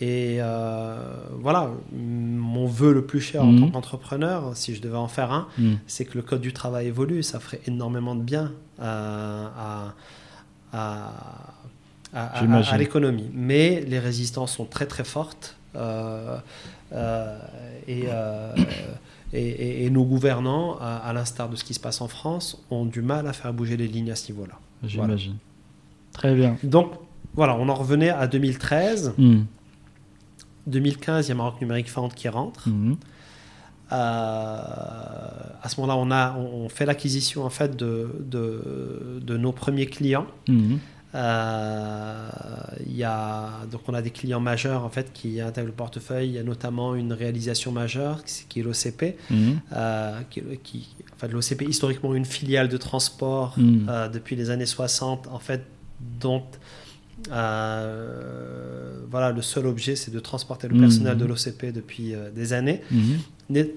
Et 0.00 0.38
euh, 0.40 1.14
voilà, 1.38 1.70
mon 1.92 2.66
vœu 2.66 2.92
le 2.92 3.06
plus 3.06 3.20
cher 3.20 3.42
en 3.42 3.52
Mhm. 3.52 3.60
tant 3.60 3.70
qu'entrepreneur, 3.70 4.56
si 4.56 4.74
je 4.74 4.82
devais 4.82 4.96
en 4.96 5.06
faire 5.06 5.30
un, 5.30 5.46
Mhm. 5.58 5.78
c'est 5.86 6.04
que 6.04 6.18
le 6.18 6.22
code 6.22 6.40
du 6.40 6.52
travail 6.52 6.88
évolue. 6.88 7.22
Ça 7.22 7.38
ferait 7.38 7.60
énormément 7.68 8.16
de 8.16 8.22
bien 8.22 8.52
à, 8.80 9.94
à, 10.72 11.12
à- 12.14 12.38
à- 12.72 12.76
l'économie. 12.78 13.30
Mais 13.32 13.80
les 13.86 13.98
résistances 14.00 14.52
sont 14.56 14.64
très 14.64 14.86
très 14.86 15.04
fortes. 15.04 15.56
euh, 15.74 16.36
et, 16.92 18.04
euh, 18.06 18.54
et, 19.32 19.90
nos 19.90 20.04
gouvernants, 20.04 20.76
à, 20.78 20.96
à 20.96 21.12
l'instar 21.12 21.48
de 21.48 21.56
ce 21.56 21.64
qui 21.64 21.74
se 21.74 21.80
passe 21.80 22.00
en 22.00 22.08
France, 22.08 22.62
ont 22.70 22.84
du 22.84 23.02
mal 23.02 23.26
à 23.26 23.32
faire 23.32 23.52
bouger 23.52 23.76
les 23.76 23.88
lignes 23.88 24.10
à 24.10 24.16
ce 24.16 24.30
niveau-là. 24.32 24.54
J'imagine. 24.84 25.36
Très 26.12 26.34
bien. 26.34 26.56
Donc 26.62 26.92
voilà, 27.34 27.56
on 27.56 27.68
en 27.68 27.74
revenait 27.74 28.10
à 28.10 28.26
2013. 28.26 29.14
Mhm. 29.18 29.46
2015, 30.66 31.26
il 31.26 31.28
y 31.30 31.32
a 31.32 31.34
Maroc 31.34 31.60
Numérique 31.60 31.90
Fund 31.90 32.10
qui 32.14 32.28
rentre. 32.28 32.68
Mhm. 32.68 32.96
Euh, 33.92 33.96
à 33.96 35.68
ce 35.68 35.80
moment-là, 35.80 35.98
on, 35.98 36.10
a, 36.10 36.36
on 36.38 36.68
fait 36.68 36.86
l'acquisition 36.86 37.44
en 37.44 37.50
fait 37.50 37.76
de, 37.76 38.08
de, 38.20 39.20
de 39.22 39.36
nos 39.36 39.52
premiers 39.52 39.86
clients. 39.86 40.26
Mhm. 40.48 40.78
Euh, 41.14 42.28
y 42.86 43.04
a, 43.04 43.50
donc 43.70 43.82
on 43.88 43.94
a 43.94 44.02
des 44.02 44.10
clients 44.10 44.40
majeurs 44.40 44.82
en 44.84 44.88
fait 44.88 45.12
qui 45.12 45.40
intègrent 45.40 45.66
le 45.68 45.72
portefeuille. 45.74 46.28
Il 46.28 46.34
y 46.34 46.38
a 46.38 46.42
notamment 46.42 46.94
une 46.94 47.12
réalisation 47.12 47.70
majeure 47.72 48.24
qui, 48.24 48.60
est 48.60 48.62
l'OCP. 48.62 49.16
Mhm. 49.30 49.60
Euh, 49.74 50.20
qui, 50.30 50.42
qui- 50.62 50.88
en 51.14 51.18
fait, 51.18 51.28
l'OCP 51.28 51.62
historiquement 51.68 52.14
une 52.14 52.24
filiale 52.24 52.68
de 52.68 52.76
transport 52.76 53.54
Mhm. 53.58 53.86
euh, 53.88 54.08
depuis 54.08 54.36
les 54.36 54.50
années 54.50 54.66
60 54.66 55.28
en 55.30 55.38
fait 55.38 55.62
dont 56.20 56.42
euh, 57.30 58.91
voilà 59.12 59.30
le 59.30 59.42
seul 59.42 59.66
objet 59.66 59.94
c'est 59.94 60.10
de 60.10 60.18
transporter 60.18 60.66
le 60.66 60.74
Mhm. 60.74 60.80
personnel 60.80 61.16
de 61.16 61.24
l'OCP 61.26 61.70
depuis 61.72 62.14
euh, 62.14 62.30
des 62.30 62.52
années 62.52 62.80
Mhm. 62.90 63.18
N'é- 63.50 63.74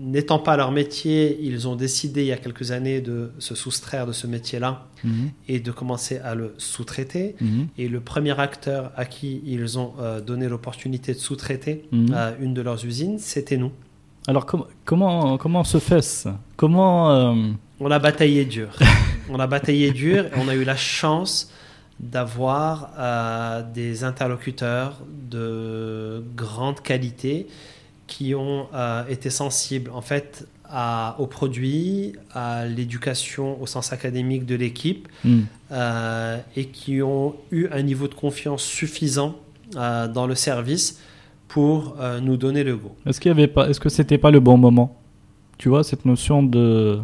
N'étant 0.00 0.38
pas 0.38 0.56
leur 0.56 0.70
métier, 0.72 1.38
ils 1.42 1.66
ont 1.68 1.74
décidé 1.76 2.22
il 2.22 2.26
y 2.28 2.32
a 2.32 2.36
quelques 2.36 2.70
années 2.70 3.00
de 3.00 3.30
se 3.38 3.54
soustraire 3.54 4.06
de 4.06 4.12
ce 4.12 4.26
métier-là 4.26 4.86
Mhm. 5.04 5.30
et 5.48 5.58
de 5.60 5.70
commencer 5.72 6.18
à 6.18 6.34
le 6.34 6.54
sous-traiter. 6.58 7.34
Mhm. 7.40 7.68
Et 7.76 7.88
le 7.88 8.00
premier 8.00 8.38
acteur 8.38 8.92
à 8.96 9.04
qui 9.04 9.40
ils 9.44 9.78
ont 9.78 9.92
euh, 10.00 10.20
donné 10.20 10.48
l'opportunité 10.48 11.12
de 11.12 11.18
sous-traiter 11.18 11.84
Mhm. 11.92 12.14
une 12.40 12.54
de 12.54 12.62
leurs 12.62 12.84
usines, 12.84 13.18
c'était 13.18 13.56
nous. 13.56 13.72
Alors 14.26 14.46
com- 14.46 14.64
comment 14.84 15.38
comment 15.38 15.64
se 15.64 15.78
fait-ce 15.78 16.28
Comment 16.56 17.10
euh, 17.10 17.34
On 17.80 17.90
a 17.90 17.98
bataillé 17.98 18.44
dur. 18.44 18.68
on 19.30 19.38
a 19.40 19.46
bataillé 19.46 19.90
dur 19.92 20.26
et 20.26 20.30
on 20.36 20.48
a 20.48 20.54
eu 20.54 20.64
la 20.64 20.76
chance 20.76 21.50
d'avoir 22.00 22.90
euh, 22.98 23.62
des 23.74 24.04
interlocuteurs 24.04 24.98
de 25.30 26.22
grande 26.36 26.80
qualité 26.80 27.46
qui 28.06 28.34
ont 28.34 28.68
euh, 28.72 29.04
été 29.08 29.30
sensibles 29.30 29.90
en 29.90 30.00
fait 30.00 30.46
à, 30.64 31.16
aux 31.18 31.26
produits, 31.26 32.14
à 32.32 32.66
l'éducation 32.66 33.60
au 33.60 33.66
sens 33.66 33.92
académique 33.92 34.46
de 34.46 34.54
l'équipe 34.54 35.08
hmm, 35.24 35.40
euh, 35.72 36.38
et 36.56 36.66
qui 36.66 37.02
ont 37.02 37.34
eu 37.50 37.68
un 37.72 37.82
niveau 37.82 38.06
de 38.06 38.14
confiance 38.14 38.62
suffisant 38.62 39.36
dans 39.72 40.26
le 40.26 40.34
service 40.34 40.98
pour 41.46 41.96
nous 42.22 42.38
donner 42.38 42.64
le 42.64 42.74
go. 42.74 42.96
Est-ce 43.04 43.20
qu'il 43.20 43.28
y 43.28 43.32
avait 43.32 43.46
pas 43.46 43.68
Est-ce 43.68 43.80
que 43.80 43.90
c'était 43.90 44.16
pas 44.16 44.30
le 44.30 44.40
bon 44.40 44.56
moment? 44.56 44.96
Tu 45.58 45.68
vois 45.68 45.84
cette 45.84 46.06
notion 46.06 46.42
de 46.42 47.00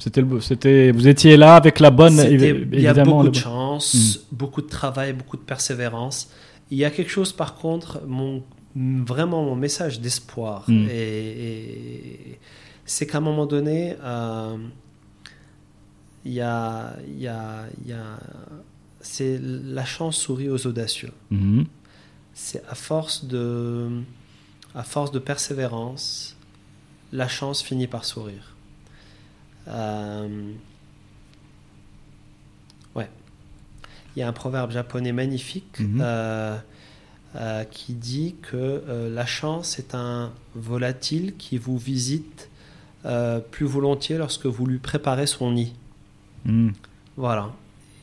c'était 0.00 0.24
c'était 0.40 0.90
vous 0.92 1.06
étiez 1.06 1.36
là 1.36 1.54
avec 1.56 1.78
la 1.78 1.90
bonne 1.90 2.18
il 2.28 2.80
y 2.80 2.86
a 2.86 2.94
beaucoup 3.04 3.28
de 3.28 3.34
chance, 3.34 4.26
beaucoup 4.32 4.62
de 4.62 4.68
travail, 4.68 5.12
beaucoup 5.12 5.36
de 5.36 5.42
persévérance. 5.42 6.30
Il 6.72 6.78
y 6.78 6.84
a 6.84 6.90
quelque 6.90 7.10
chose, 7.10 7.32
par 7.32 7.54
contre, 7.56 8.00
mon, 8.06 8.42
vraiment 8.76 9.44
mon 9.44 9.56
message 9.56 10.00
d'espoir, 10.00 10.64
Mm. 10.68 10.86
et, 10.90 11.28
et- 12.32 12.38
c'est 12.84 13.06
qu'à 13.06 13.18
un 13.18 13.20
moment 13.20 13.46
donné, 13.46 13.96
euh, 14.02 14.56
il 16.24 16.32
y 16.32 16.40
a, 16.40 16.96
il 17.08 17.20
y 17.20 17.28
a, 17.28 17.64
y 17.86 17.92
a, 17.92 18.18
c'est 19.00 19.38
la 19.42 19.84
chance 19.84 20.16
sourit 20.16 20.48
aux 20.50 20.66
audacieux. 20.66 21.12
Mhm. 21.30 21.64
C'est 22.34 22.62
à 22.68 22.74
force 22.74 23.24
de, 23.26 23.88
à 24.74 24.82
force 24.82 25.10
de 25.12 25.18
persévérance, 25.18 26.36
la 27.12 27.28
chance 27.28 27.62
finit 27.62 27.86
par 27.86 28.04
sourire. 28.04 28.49
Euh, 29.68 30.52
ouais. 32.94 33.08
Il 34.16 34.20
y 34.20 34.22
a 34.22 34.28
un 34.28 34.32
proverbe 34.32 34.70
japonais 34.72 35.12
magnifique 35.12 35.78
Mhm. 35.80 36.00
euh, 36.02 36.56
euh, 37.36 37.64
qui 37.64 37.94
dit 37.94 38.34
que 38.42 38.82
la 39.14 39.26
chance 39.26 39.78
est 39.78 39.94
un 39.94 40.32
volatile 40.54 41.36
qui 41.36 41.58
vous 41.58 41.78
visite 41.78 42.48
plus 43.50 43.66
volontiers 43.66 44.18
lorsque 44.18 44.46
vous 44.46 44.66
lui 44.66 44.78
préparez 44.78 45.26
son 45.26 45.52
nid. 45.52 45.72
Hmm. 46.44 46.70
Voilà. 47.16 47.52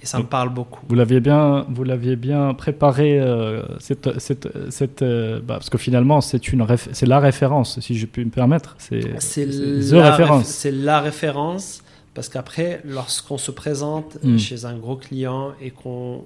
Et 0.02 0.06
ça 0.06 0.20
me 0.20 0.24
parle 0.26 0.50
beaucoup. 0.50 0.82
Vous 0.88 0.96
l'aviez 0.96 1.20
bien, 1.20 1.66
vous 1.70 1.84
l'aviez 1.84 2.16
bien 2.16 2.54
préparé 2.54 3.20
euh, 3.20 3.64
cette, 3.80 4.20
cette, 4.20 4.48
cette, 4.72 5.02
euh, 5.02 5.40
bah, 5.40 5.56
parce 5.56 5.70
que 5.70 5.78
finalement 5.78 6.22
c'est 6.22 6.52
une, 6.52 6.66
c'est 6.94 7.06
la 7.08 7.20
référence, 7.20 7.80
si 7.80 7.98
je 7.98 8.06
puis 8.06 8.24
me 8.24 8.30
permettre. 8.30 8.76
C'est, 8.78 9.00
la, 9.02 10.12
référence. 10.12 10.44
réf- 10.44 10.46
c'est 10.46 10.72
la 10.72 11.00
référence 11.02 11.82
parce 12.14 12.30
qu'après, 12.30 12.82
lorsqu'on 12.84 13.38
se 13.38 13.52
présente 13.52 14.18
Mm. 14.24 14.38
chez 14.40 14.66
un 14.66 14.76
gros 14.76 14.96
client 14.96 15.52
et 15.62 15.70
qu'on 15.72 16.24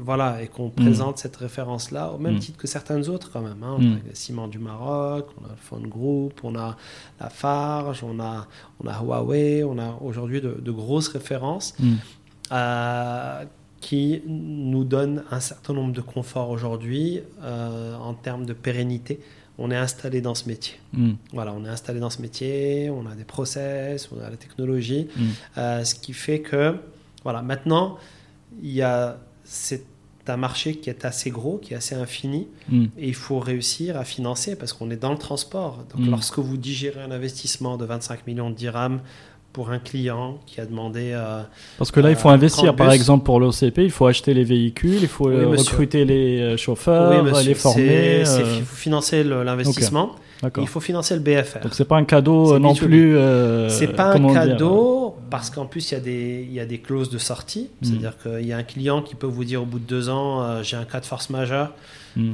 voilà 0.00 0.42
et 0.42 0.46
qu'on 0.48 0.70
présente 0.70 1.18
cette 1.18 1.36
référence-là, 1.36 2.12
au 2.12 2.18
même 2.18 2.36
Mm. 2.36 2.40
titre 2.40 2.58
que 2.58 2.66
certaines 2.66 3.08
autres 3.08 3.30
quand 3.32 3.40
même. 3.42 3.62
hein. 3.62 3.76
On 3.78 3.82
a 3.82 3.94
le 3.94 4.14
Ciment 4.14 4.48
du 4.48 4.58
Maroc, 4.58 5.26
on 5.40 5.44
a 5.44 5.48
le 5.50 5.54
Phone 5.60 5.86
Group, 5.88 6.34
on 6.42 6.56
a 6.56 6.76
la 7.20 7.28
Farge, 7.30 8.02
on 8.04 8.18
a, 8.20 8.46
on 8.82 8.88
a 8.88 9.00
Huawei, 9.00 9.62
on 9.64 9.78
a 9.78 9.96
aujourd'hui 10.00 10.40
de, 10.40 10.56
de 10.60 10.70
grosses 10.72 11.08
références 11.08 11.74
Hmm. 11.78 11.86
euh, 11.86 11.94
qui 13.80 14.22
nous 14.26 14.84
donnent 14.84 15.22
un 15.30 15.40
certain 15.40 15.72
nombre 15.72 15.92
de 15.92 16.00
conforts 16.00 16.50
aujourd'hui 16.50 17.20
euh, 17.42 17.94
en 17.96 18.14
termes 18.14 18.44
de 18.46 18.52
pérennité 18.52 19.20
on 19.60 19.72
est 19.72 19.76
installé 19.76 20.20
dans 20.20 20.36
ce 20.36 20.46
métier. 20.46 20.74
Mm. 20.92 21.14
Voilà, 21.32 21.52
on 21.52 21.64
est 21.64 21.68
installé 21.68 21.98
dans 21.98 22.10
ce 22.10 22.22
métier, 22.22 22.90
on 22.90 23.06
a 23.10 23.16
des 23.16 23.24
process, 23.24 24.08
on 24.12 24.24
a 24.24 24.30
la 24.30 24.36
technologie, 24.36 25.08
Mm. 25.16 25.22
euh, 25.58 25.82
ce 25.84 25.96
qui 25.96 26.12
fait 26.12 26.40
que, 26.42 26.76
voilà, 27.24 27.42
maintenant, 27.42 27.98
il 28.62 28.70
y 28.70 28.82
a, 28.82 29.18
c'est 29.42 29.82
un 30.28 30.36
marché 30.36 30.76
qui 30.76 30.90
est 30.90 31.04
assez 31.04 31.30
gros, 31.30 31.58
qui 31.58 31.74
est 31.74 31.76
assez 31.76 31.96
infini, 31.96 32.46
Mm. 32.68 32.84
et 32.98 33.08
il 33.08 33.16
faut 33.16 33.40
réussir 33.40 33.96
à 33.96 34.04
financer 34.04 34.54
parce 34.54 34.72
qu'on 34.72 34.90
est 34.92 34.96
dans 34.96 35.10
le 35.10 35.18
transport. 35.18 35.84
Donc, 35.92 36.06
lorsque 36.06 36.38
vous 36.38 36.56
digérez 36.56 37.02
un 37.02 37.10
investissement 37.10 37.76
de 37.76 37.84
25 37.84 38.28
millions 38.28 38.50
de 38.50 38.54
dirhams 38.54 39.00
pour 39.58 39.70
un 39.72 39.80
client 39.80 40.38
qui 40.46 40.60
a 40.60 40.66
demandé 40.66 41.10
euh, 41.12 41.42
Parce 41.78 41.90
que 41.90 41.98
là, 41.98 42.10
il 42.10 42.16
faut 42.16 42.28
Euh, 42.28 42.32
investir. 42.32 42.66
30 42.66 42.76
Par 42.76 42.92
exemple, 42.92 43.24
pour 43.24 43.40
l'OCP, 43.40 43.78
il 43.78 43.90
faut 43.90 44.06
acheter 44.06 44.32
les 44.32 44.44
véhicules, 44.44 45.00
il 45.02 45.08
faut 45.08 45.26
Oui, 45.30 45.34
euh, 45.34 45.48
recruter 45.48 46.04
les 46.04 46.40
euh, 46.40 46.56
chauffeurs, 46.56 47.24
oui, 47.24 47.44
les 47.44 47.54
former. 47.54 48.20
il 48.20 48.62
faut 48.64 48.76
financer 48.76 49.24
l'investissement, 49.24 50.12
il 50.60 50.68
faut 50.68 50.78
financer 50.78 51.14
le 51.16 51.20
BFR. 51.20 51.58
Donc 51.64 51.74
c'est 51.74 51.86
pas 51.88 51.96
un 51.96 52.04
cadeau 52.04 52.56
non 52.60 52.72
B2B. 52.72 52.84
plus. 52.86 53.18
C'est 53.68 53.88
pas 53.96 54.12
un 54.12 54.32
cadeau 54.32 55.07
parce 55.30 55.50
qu'en 55.50 55.66
plus 55.66 55.90
il 55.90 55.94
y, 55.94 55.96
a 55.96 56.00
des, 56.00 56.46
il 56.48 56.52
y 56.52 56.60
a 56.60 56.66
des 56.66 56.78
clauses 56.78 57.10
de 57.10 57.18
sortie. 57.18 57.68
Mm. 57.80 57.84
C'est-à-dire 57.84 58.18
qu'il 58.22 58.46
y 58.46 58.52
a 58.52 58.56
un 58.56 58.62
client 58.62 59.02
qui 59.02 59.14
peut 59.14 59.26
vous 59.26 59.44
dire 59.44 59.62
au 59.62 59.66
bout 59.66 59.78
de 59.78 59.84
deux 59.84 60.08
ans 60.08 60.42
euh, 60.42 60.62
j'ai 60.62 60.76
un 60.76 60.84
cas 60.84 61.00
de 61.00 61.06
force 61.06 61.30
majeure, 61.30 61.72
mm. 62.16 62.32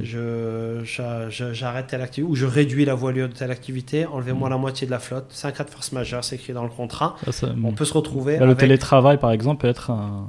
j'arrête 1.52 1.86
telle 1.88 2.00
activité 2.02 2.30
ou 2.30 2.34
je 2.34 2.46
réduis 2.46 2.84
la 2.84 2.94
voilure 2.94 3.28
de 3.28 3.34
telle 3.34 3.50
activité, 3.50 4.06
enlevez-moi 4.06 4.48
Mm. 4.48 4.52
la 4.52 4.58
moitié 4.58 4.86
de 4.86 4.90
la 4.92 4.98
flotte. 4.98 5.26
C'est 5.30 5.46
un 5.48 5.52
cas 5.52 5.64
de 5.64 5.70
force 5.70 5.92
majeure, 5.92 6.24
c'est 6.24 6.36
écrit 6.36 6.52
dans 6.52 6.64
le 6.64 6.70
contrat. 6.70 7.16
Ça, 7.24 7.32
ça- 7.32 7.54
On 7.64 7.72
peut 7.72 7.84
se 7.84 7.94
retrouver. 7.94 8.38
Là, 8.38 8.46
le 8.46 8.54
télétravail, 8.54 9.18
par 9.18 9.30
exemple, 9.32 9.62
peut 9.62 9.68
être 9.68 9.90
un, 9.90 10.26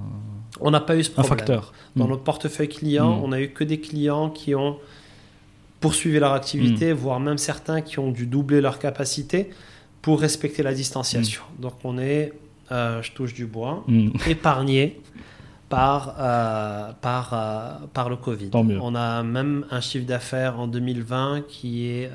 On 0.61 0.71
n'a 0.71 0.79
pas 0.79 0.95
eu 0.95 1.03
ce 1.03 1.11
un 1.11 1.13
problème. 1.15 1.37
facteur. 1.39 1.73
Dans 1.95 2.07
notre 2.07 2.23
portefeuille 2.23 2.69
client, 2.69 3.19
on 3.23 3.31
a 3.31 3.39
eu 3.41 3.49
que 3.49 3.63
des 3.63 3.79
clients 3.79 4.29
qui 4.29 4.55
ont 4.55 4.77
poursuivi 5.81 6.17
leur 6.19 6.33
activité, 6.33 6.93
voire 6.93 7.19
même 7.19 7.37
certains 7.37 7.81
qui 7.81 7.99
ont 7.99 8.11
dû 8.11 8.25
doubler 8.25 8.61
leur 8.61 8.79
capacité 8.79 9.49
pour 10.01 10.21
respecter 10.21 10.63
la 10.63 10.73
distanciation. 10.73 11.41
Donc 11.59 11.73
on 11.83 11.97
est, 11.97 12.33
euh, 12.71 13.01
je 13.01 13.11
touche 13.13 13.33
du 13.33 13.45
bois, 13.45 13.83
Mm. 13.87 14.09
épargné 14.27 15.01
par, 15.69 16.15
euh, 16.19 16.91
par, 17.01 17.33
euh, 17.33 17.85
par 17.93 18.09
le 18.09 18.15
Covid. 18.17 18.49
On 18.53 18.95
a 18.95 19.23
même 19.23 19.65
un 19.71 19.81
chiffre 19.81 20.05
d'affaires 20.05 20.59
en 20.59 20.67
2020 20.67 21.43
qui 21.47 21.87
est... 21.87 22.09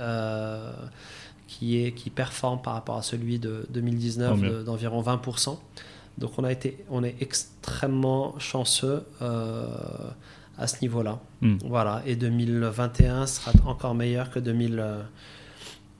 qui, 1.48 1.85
est, 1.85 1.93
qui 1.93 2.10
performe 2.10 2.62
par 2.62 2.74
rapport 2.74 2.97
à 2.98 3.02
celui 3.02 3.39
de 3.40 3.62
Tant 3.66 3.72
2019 3.74 4.39
mieux. 4.40 4.51
de- 4.51 4.62
d'environ 4.62 5.02
20%. 5.02 5.59
Donc 6.18 6.31
on, 6.39 6.44
a 6.44 6.52
été, 6.52 6.85
on 6.90 7.02
est 7.02 7.16
extrêmement 7.20 8.39
chanceux 8.39 9.02
à 9.20 10.66
ce 10.66 10.77
niveau-là. 10.82 11.18
Mm. 11.40 11.56
Voilà, 11.64 12.02
et 12.06 12.16
2021 12.16 13.27
sera 13.27 13.51
encore 13.66 13.94
meilleur 13.94 14.31
que, 14.31 14.39
2000, 14.39 14.78
euh, 14.78 15.02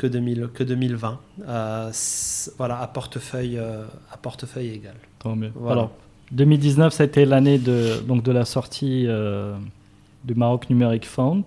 que, 0.01 0.07
2000, 0.07 0.49
que 0.55 0.65
2020. 0.65 1.19
Euh, 1.47 1.91
voilà, 2.59 2.81
à 2.81 2.87
portefeuille, 2.87 3.59
euh, 3.59 3.85
à 4.13 4.17
portefeuille 4.17 4.71
égal. 4.71 4.95
Tant 5.19 5.37
mieux. 5.37 5.53
Voilà. 5.55 5.73
Alors, 5.73 5.91
2019, 6.33 6.93
ça 6.93 7.03
a 7.03 7.07
été 7.07 7.25
l'année 7.27 7.59
de, 7.59 8.01
donc 8.09 8.23
de 8.23 8.33
la 8.33 8.45
sortie 8.45 9.05
euh, 9.07 9.55
du 10.25 10.35
Maroc 10.35 10.71
Numeric 10.71 11.05
Fund. 11.07 11.45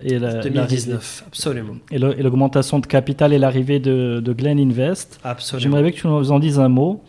Et 0.00 0.18
la- 0.18 0.40
2019, 0.42 1.24
absolument. 1.28 1.76
Et 1.90 1.98
l'augmentation 1.98 2.78
de 2.78 2.86
capital 2.86 3.32
et 3.32 3.38
l'arrivée 3.38 3.78
de, 3.80 4.20
de 4.22 4.32
Glen 4.34 4.58
Invest. 4.58 5.18
absolument. 5.24 5.62
J'aimerais 5.62 5.82
bien 5.82 5.92
que 5.92 5.96
tu 5.96 6.06
nous 6.08 6.30
en 6.32 6.38
dises 6.38 6.58
un 6.60 6.68
mot. 6.68 7.02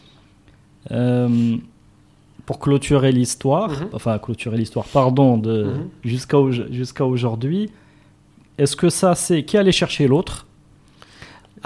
euh, 0.91 1.57
pour 2.45 2.59
clôturer 2.59 3.11
l'histoire, 3.11 3.71
Mhm. 3.71 3.87
enfin 3.93 4.19
clôturer 4.19 4.55
l'histoire, 4.55 4.85
pardon, 4.85 5.35
de 5.39 5.63
Mhm. 5.63 5.89
jusqu'à 6.03 6.37
au- 6.37 6.51
jusqu'à 6.51 7.03
aujourd'hui. 7.05 7.71
Est-ce 8.59 8.75
que 8.75 8.89
ça, 8.89 9.15
c'est 9.15 9.43
qui 9.43 9.57
allait 9.57 9.71
chercher 9.71 10.07
l'autre? 10.07 10.45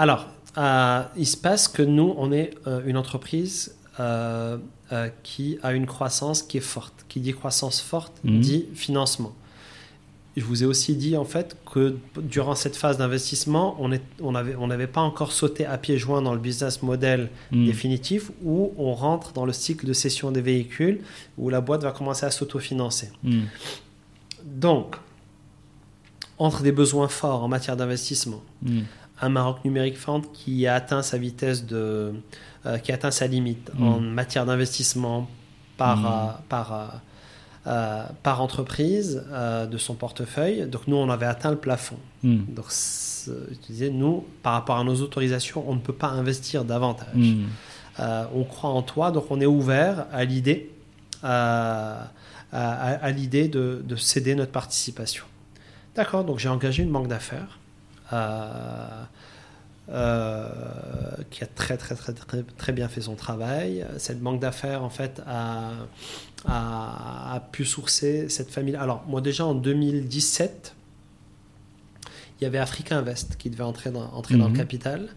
Alors, 0.00 0.28
euh, 0.56 1.02
il 1.18 1.26
se 1.26 1.36
passe 1.36 1.68
que 1.68 1.82
nous, 1.82 2.14
on 2.16 2.32
est 2.32 2.54
euh, 2.66 2.80
une 2.86 2.96
entreprise 2.96 3.74
euh, 4.00 4.56
qui 5.22 5.58
a 5.62 5.74
une 5.74 5.84
croissance 5.84 6.42
qui 6.42 6.56
est 6.56 6.62
forte. 6.76 7.04
Qui 7.10 7.20
dit 7.20 7.34
croissance 7.34 7.82
forte, 7.82 8.14
Mhm. 8.24 8.40
dit 8.40 8.64
financement. 8.74 9.34
Je 10.38 10.44
vous 10.44 10.62
ai 10.62 10.66
aussi 10.66 10.94
dit 10.96 11.18
en 11.18 11.26
fait 11.26 11.54
que 11.70 11.96
durant 12.22 12.54
cette 12.54 12.76
phase 12.76 12.96
d'investissement, 12.96 13.76
on 13.78 13.88
n'avait 14.32 14.54
on 14.58 14.68
pas 14.90 15.02
encore 15.02 15.32
sauté 15.32 15.66
à 15.66 15.76
pieds 15.76 15.98
joints 15.98 16.22
dans 16.22 16.32
le 16.32 16.40
business 16.40 16.82
model 16.82 17.28
Hmm. 17.50 17.66
définitif 17.66 18.30
où 18.42 18.72
on 18.78 18.94
rentre 18.94 19.32
dans 19.34 19.44
le 19.44 19.52
cycle 19.52 19.84
de 19.86 19.92
cession 19.92 20.30
des 20.32 20.40
véhicules 20.40 21.00
où 21.36 21.50
la 21.50 21.60
boîte 21.60 21.82
va 21.82 21.92
commencer 21.92 22.24
à 22.24 22.30
s'autofinancer. 22.30 23.10
Hmm. 23.22 23.42
Donc, 24.46 24.96
entre 26.38 26.62
des 26.62 26.72
besoins 26.72 27.08
forts 27.08 27.42
en 27.44 27.48
matière 27.48 27.76
d'investissement. 27.76 28.42
Un 29.22 29.28
Maroc 29.28 29.58
Numérique 29.64 29.98
Fund 29.98 30.22
qui 30.32 30.66
a 30.66 30.74
atteint 30.74 31.02
sa 31.02 31.18
vitesse 31.18 31.66
de, 31.66 32.12
euh, 32.66 32.78
qui 32.78 32.92
a 32.92 32.94
atteint 32.94 33.10
sa 33.10 33.26
limite 33.26 33.70
Mm. 33.74 33.82
en 33.86 34.00
matière 34.00 34.46
d'investissement 34.46 35.28
par, 35.76 35.96
Mm. 35.98 36.06
euh, 36.06 36.10
par, 36.48 37.00
euh, 37.66 38.04
par 38.22 38.40
entreprise 38.40 39.22
de 39.70 39.78
son 39.78 39.94
portefeuille. 39.94 40.66
Donc 40.66 40.86
nous, 40.86 40.96
on 40.96 41.10
avait 41.10 41.26
atteint 41.26 41.50
le 41.50 41.58
plafond. 41.58 41.98
Hmm. 42.22 42.38
Donc 42.48 42.66
je 42.70 43.56
disais, 43.66 43.90
nous, 43.90 44.24
par 44.42 44.54
rapport 44.54 44.78
à 44.78 44.84
nos 44.84 44.96
autorisations, 45.02 45.62
on 45.68 45.74
ne 45.74 45.80
peut 45.80 45.92
pas 45.92 46.08
investir 46.08 46.64
davantage. 46.64 47.34
On 48.34 48.44
croit 48.44 48.70
en 48.70 48.80
toi, 48.82 49.10
donc 49.10 49.26
on 49.30 49.40
est 49.42 49.46
ouvert 49.46 50.06
à 50.10 50.24
l'idée, 50.24 50.70
à, 51.22 52.08
à- 52.50 52.92
à 52.94 53.10
l'idée 53.10 53.46
de, 53.48 53.82
de 53.86 53.96
céder 53.96 54.34
notre 54.34 54.52
participation. 54.52 55.24
D'accord, 55.94 56.24
donc 56.24 56.38
j'ai 56.38 56.48
engagé 56.48 56.82
une 56.82 56.90
banque 56.90 57.08
d'affaires 57.08 57.58
euh, 58.12 59.04
euh, 59.88 60.48
qui 61.30 61.42
a 61.42 61.46
très, 61.46 61.76
très 61.76 61.94
très 61.96 62.12
très 62.12 62.42
très 62.42 62.72
bien 62.72 62.88
fait 62.88 63.00
son 63.00 63.16
travail. 63.16 63.84
Cette 63.98 64.20
banque 64.20 64.40
d'affaires 64.40 64.84
en 64.84 64.90
fait 64.90 65.20
a, 65.26 65.72
a, 66.46 67.34
a 67.34 67.40
pu 67.40 67.64
sourcer 67.64 68.28
cette 68.28 68.50
famille. 68.50 68.76
Alors 68.76 69.02
moi 69.08 69.20
déjà 69.20 69.44
en 69.46 69.54
2017, 69.54 70.74
il 72.40 72.44
y 72.44 72.46
avait 72.46 72.58
Africa 72.58 72.96
Invest 72.96 73.36
qui 73.36 73.50
devait 73.50 73.64
entrer 73.64 73.90
dans, 73.90 74.04
entrer 74.12 74.36
dans 74.36 74.46
le 74.46 74.52
Mhm. 74.52 74.56
capital. 74.58 75.08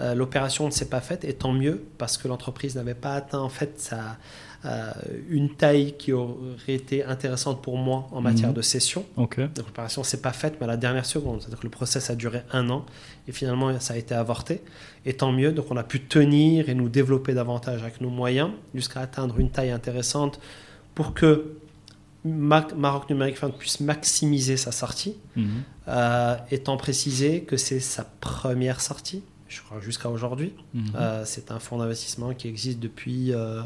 Euh, 0.00 0.14
L'opération 0.14 0.64
ne 0.66 0.70
s'est 0.70 0.88
pas 0.88 1.00
faite 1.02 1.24
et 1.24 1.34
tant 1.34 1.52
mieux 1.52 1.84
parce 1.98 2.16
que 2.16 2.26
l'entreprise 2.26 2.74
n'avait 2.76 2.94
pas 2.94 3.14
atteint 3.14 3.40
en 3.40 3.50
fait 3.50 3.78
sa, 3.80 4.16
une 5.28 5.50
taille 5.54 5.94
qui 5.98 6.12
aurait 6.12 6.36
été 6.68 7.02
intéressante 7.04 7.60
pour 7.62 7.76
moi 7.78 8.08
en 8.12 8.20
matière 8.20 8.50
Mhm. 8.50 8.54
de 8.54 8.62
cession. 8.62 9.04
Ok. 9.16 9.40
Donc 9.40 9.66
l'opération 9.66 10.02
ne 10.02 10.06
s'est 10.06 10.20
pas 10.22 10.32
faite, 10.32 10.54
mais 10.60 10.64
à 10.64 10.68
la 10.68 10.76
dernière 10.76 11.04
seconde. 11.06 11.40
C'est-à-dire 11.40 11.58
que 11.58 11.64
le 11.66 11.70
process 11.70 12.10
a 12.10 12.14
duré 12.14 12.42
un 12.52 12.70
an 12.70 12.86
et 13.26 13.32
finalement 13.32 13.78
ça 13.80 13.94
a 13.94 13.96
été 13.96 14.14
avorté. 14.14 14.60
Et 15.04 15.14
tant 15.14 15.32
mieux, 15.32 15.52
donc 15.52 15.66
on 15.70 15.76
a 15.76 15.82
pu 15.82 16.00
tenir 16.00 16.68
et 16.68 16.74
nous 16.74 16.88
développer 16.88 17.34
davantage 17.34 17.82
avec 17.82 18.00
nos 18.00 18.10
moyens 18.10 18.50
jusqu'à 18.74 19.00
atteindre 19.00 19.40
une 19.40 19.50
taille 19.50 19.70
intéressante 19.70 20.38
pour 20.94 21.12
que 21.12 21.54
Maroc 22.24 23.10
Numérique 23.10 23.36
Fund 23.38 23.52
puisse 23.58 23.80
maximiser 23.80 24.56
sa 24.56 24.70
sortie, 24.70 25.16
euh, 25.88 26.36
étant 26.52 26.76
précisé 26.76 27.42
que 27.42 27.56
c'est 27.56 27.80
sa 27.80 28.04
première 28.04 28.80
sortie, 28.80 29.24
je 29.48 29.60
crois 29.60 29.80
jusqu'à 29.80 30.08
aujourd'hui. 30.08 30.52
Mhm. 30.72 30.84
Euh, 30.94 31.22
c'est 31.24 31.50
un 31.50 31.58
fonds 31.58 31.78
d'investissement 31.78 32.32
qui 32.32 32.46
existe 32.46 32.78
depuis, 32.78 33.32
euh, 33.32 33.62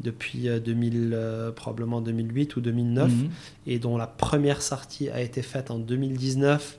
depuis 0.00 0.48
euh, 0.48 0.58
2000, 0.60 1.12
euh, 1.14 1.52
probablement 1.52 2.00
2008 2.00 2.56
ou 2.56 2.60
2009 2.60 3.10
Mhm. 3.12 3.30
et 3.66 3.78
dont 3.78 3.96
la 3.96 4.06
première 4.06 4.60
sortie 4.62 5.08
a 5.10 5.20
été 5.20 5.40
faite 5.42 5.70
en 5.70 5.78
2019 5.78 6.78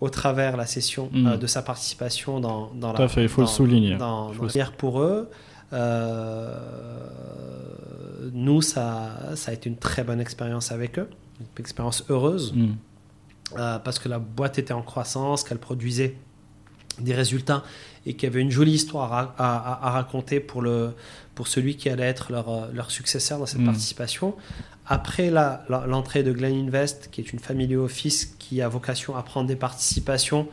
au 0.00 0.10
travers 0.10 0.56
la 0.56 0.66
cession 0.66 1.08
Mm. 1.12 1.26
euh, 1.26 1.36
de 1.36 1.46
sa 1.46 1.62
participation 1.62 2.40
dans, 2.40 2.70
dans 2.74 2.92
la. 2.92 3.08
fait, 3.08 3.22
il 3.22 3.28
faut 3.28 3.40
le 3.42 3.46
souligner. 3.46 3.96
Dans, 3.96 4.32
faut 4.32 4.44
le- 4.44 4.76
pour 4.76 5.00
eux, 5.00 5.28
euh, 5.72 6.58
nous, 8.32 8.62
ça, 8.62 9.10
ça 9.34 9.50
a 9.50 9.54
été 9.54 9.68
une 9.68 9.76
très 9.76 10.04
bonne 10.04 10.20
expérience 10.20 10.72
avec 10.72 10.98
eux, 10.98 11.08
une 11.40 11.46
expérience 11.58 12.04
heureuse, 12.10 12.52
Mhm. 12.54 12.76
euh, 13.58 13.78
parce 13.78 13.98
que 13.98 14.08
la 14.08 14.18
boîte 14.18 14.58
était 14.58 14.74
en 14.74 14.82
croissance, 14.82 15.42
qu'elle 15.44 15.58
produisait 15.58 16.16
des 17.00 17.14
résultats 17.14 17.62
et 18.06 18.14
qu'il 18.14 18.28
y 18.28 18.32
avait 18.32 18.40
une 18.40 18.50
jolie 18.50 18.72
histoire 18.72 19.12
à, 19.12 19.34
à- 19.38 19.86
à 19.86 19.90
raconter 19.92 20.40
pour, 20.40 20.62
le, 20.62 20.94
pour 21.38 21.46
celui 21.46 21.76
qui 21.76 21.88
allait 21.88 22.02
être 22.14 22.32
leur, 22.32 22.48
euh, 22.48 22.66
leur 22.74 22.90
successeur 22.90 23.38
dans 23.38 23.46
cette 23.46 23.60
Mm. 23.60 23.66
participation. 23.66 24.34
Après 24.88 25.30
l'entrée 25.30 26.24
de 26.24 26.32
Glen 26.32 26.66
Invest, 26.66 27.10
qui 27.12 27.20
est 27.20 27.32
une 27.32 27.38
family 27.38 27.76
office 27.76 28.34
qui 28.40 28.60
a 28.60 28.68
vocation 28.68 29.14
à 29.16 29.22
prendre 29.22 29.46
des 29.46 29.54
participations 29.54 30.48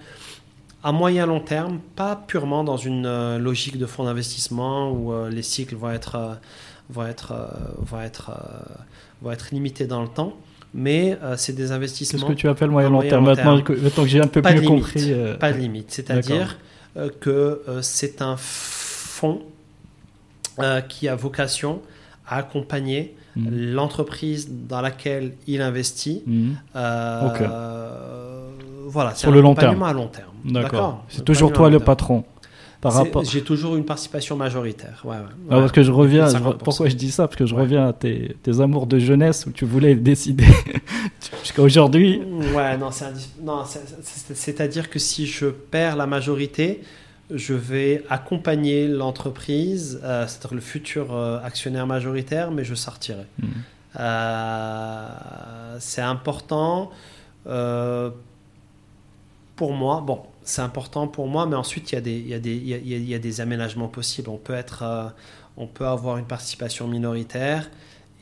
à 0.84 0.92
moyen 0.92 1.26
long 1.26 1.40
terme, 1.40 1.80
pas 1.96 2.16
purement 2.28 2.64
dans 2.64 2.78
une 2.78 3.08
euh, 3.08 3.40
logique 3.40 3.80
de 3.80 3.88
fonds 3.88 4.04
d'investissement 4.04 4.92
où 4.92 5.12
euh, 5.12 5.32
les 5.32 5.42
cycles 5.42 5.76
vont 5.76 5.90
être, 5.90 6.16
euh, 6.16 6.34
vont 6.92 7.08
être, 7.08 7.32
euh, 7.32 7.48
vont 7.80 8.02
être, 8.02 8.30
vont 9.24 9.32
être 9.32 9.48
limités 9.52 9.88
dans 9.88 10.04
le 10.04 10.08
temps, 10.10 10.34
mais 10.76 11.18
c'est 11.38 11.54
des 11.54 11.64
Qu'est-ce 11.64 11.74
investissements 11.74 12.28
que 12.28 12.34
tu 12.34 12.48
appelles 12.48 12.70
moyen 12.70 12.92
long 12.92 13.02
terme 13.02 13.26
long 13.26 13.32
maintenant, 13.36 13.62
que, 13.62 13.74
maintenant 13.74 14.04
que 14.04 14.10
j'ai 14.10 14.22
un 14.22 14.28
peu 14.28 14.44
Pas 14.44 14.54
mieux 14.54 14.62
limite. 14.62 14.84
compris. 14.84 15.14
pas 15.40 15.52
de 15.52 15.58
limite. 15.58 15.90
C'est-à-dire 15.90 16.60
que 17.22 17.64
c'est 17.82 18.22
un 18.22 18.36
fonds 18.38 19.42
euh, 20.60 20.82
qui 20.82 21.08
a 21.08 21.16
vocation 21.16 21.82
à 22.28 22.38
accompagner 22.38 23.16
Mhm. 23.36 23.74
l'entreprise 23.74 24.50
dans 24.50 24.80
laquelle 24.80 25.34
il 25.46 25.62
investit. 25.62 26.24
Mhm. 26.26 26.56
Euh. 26.76 28.48
Voilà, 28.88 29.12
c'est 29.14 29.22
Sur 29.22 29.32
le 29.32 29.42
long 29.42 29.56
terme. 29.56 29.84
à 29.84 29.92
long 29.94 30.08
terme. 30.08 30.30
D'accord. 30.46 31.04
C'est 31.10 31.26
toujours 31.26 31.52
toi 31.52 31.70
le 31.70 31.80
patron. 31.80 32.24
Par 32.82 32.94
rapport. 32.94 33.24
J'ai 33.24 33.42
toujours 33.42 33.76
une 33.76 33.84
participation 33.84 34.36
majoritaire. 34.38 35.02
Ouais, 35.04 35.16
ouais. 35.16 35.22
Ah, 35.50 35.60
parce 35.60 35.72
que 35.72 35.82
je 35.82 35.92
reviens. 35.92 36.28
je- 36.28 36.34
50%. 36.34 36.58
pourquoi 36.64 36.88
je 36.88 36.96
dis 36.96 37.10
ça? 37.10 37.28
Parce 37.28 37.36
que 37.38 37.46
je 37.48 37.56
Ouais. 37.56 37.62
reviens 37.62 37.88
à 37.88 37.94
tes, 37.94 38.38
tes 38.44 38.60
amours 38.62 38.86
de 38.86 39.00
jeunesse 39.00 39.46
où 39.48 39.52
tu 39.52 39.66
voulais 39.66 39.96
décider 39.96 40.46
jusqu'à 41.44 41.64
aujourd'hui. 41.64 42.22
Ouais, 42.56 42.78
non, 42.78 42.90
c'est-à-dire 44.34 44.90
que 44.90 45.00
si 45.00 45.26
je 45.26 45.48
perds 45.48 45.96
la 45.96 46.06
majorité, 46.06 46.82
je 47.34 47.54
vais 47.54 48.04
accompagner 48.10 48.88
l'entreprise, 48.88 50.00
euh, 50.04 50.28
c'est-à-dire 50.28 50.56
le 50.56 50.62
futur 50.62 51.14
euh, 51.14 51.40
actionnaire 51.44 51.88
majoritaire, 51.88 52.52
mais 52.52 52.64
je 52.64 52.76
sortirai. 52.76 53.26
Mhm. 53.42 53.50
Euh, 54.00 55.78
c'est 55.80 56.02
important 56.02 56.92
pour 59.56 59.74
moi. 59.74 60.02
Bon, 60.06 60.22
c'est 60.44 60.62
important 60.62 61.08
pour 61.08 61.28
moi, 61.28 61.46
mais 61.46 61.56
ensuite 61.56 61.92
il 61.92 61.96
y 61.96 61.98
a 61.98 62.02
des, 62.02 62.18
il 62.18 62.28
y 62.28 62.34
a 62.34 62.40
des, 62.40 62.56
il 62.56 62.68
y 62.68 62.74
a- 62.74 62.78
il 62.78 62.88
y 62.88 62.94
a- 62.94 62.98
il 62.98 63.10
y 63.10 63.16
a 63.16 63.20
des 63.20 63.42
aménagements 63.42 63.88
possibles. 63.88 64.30
On 64.30 64.38
peut 64.38 64.54
être, 64.54 65.14
on 65.58 65.68
peut 65.68 65.88
avoir 65.88 66.18
une 66.18 66.26
participation 66.26 66.88
minoritaire 66.88 67.70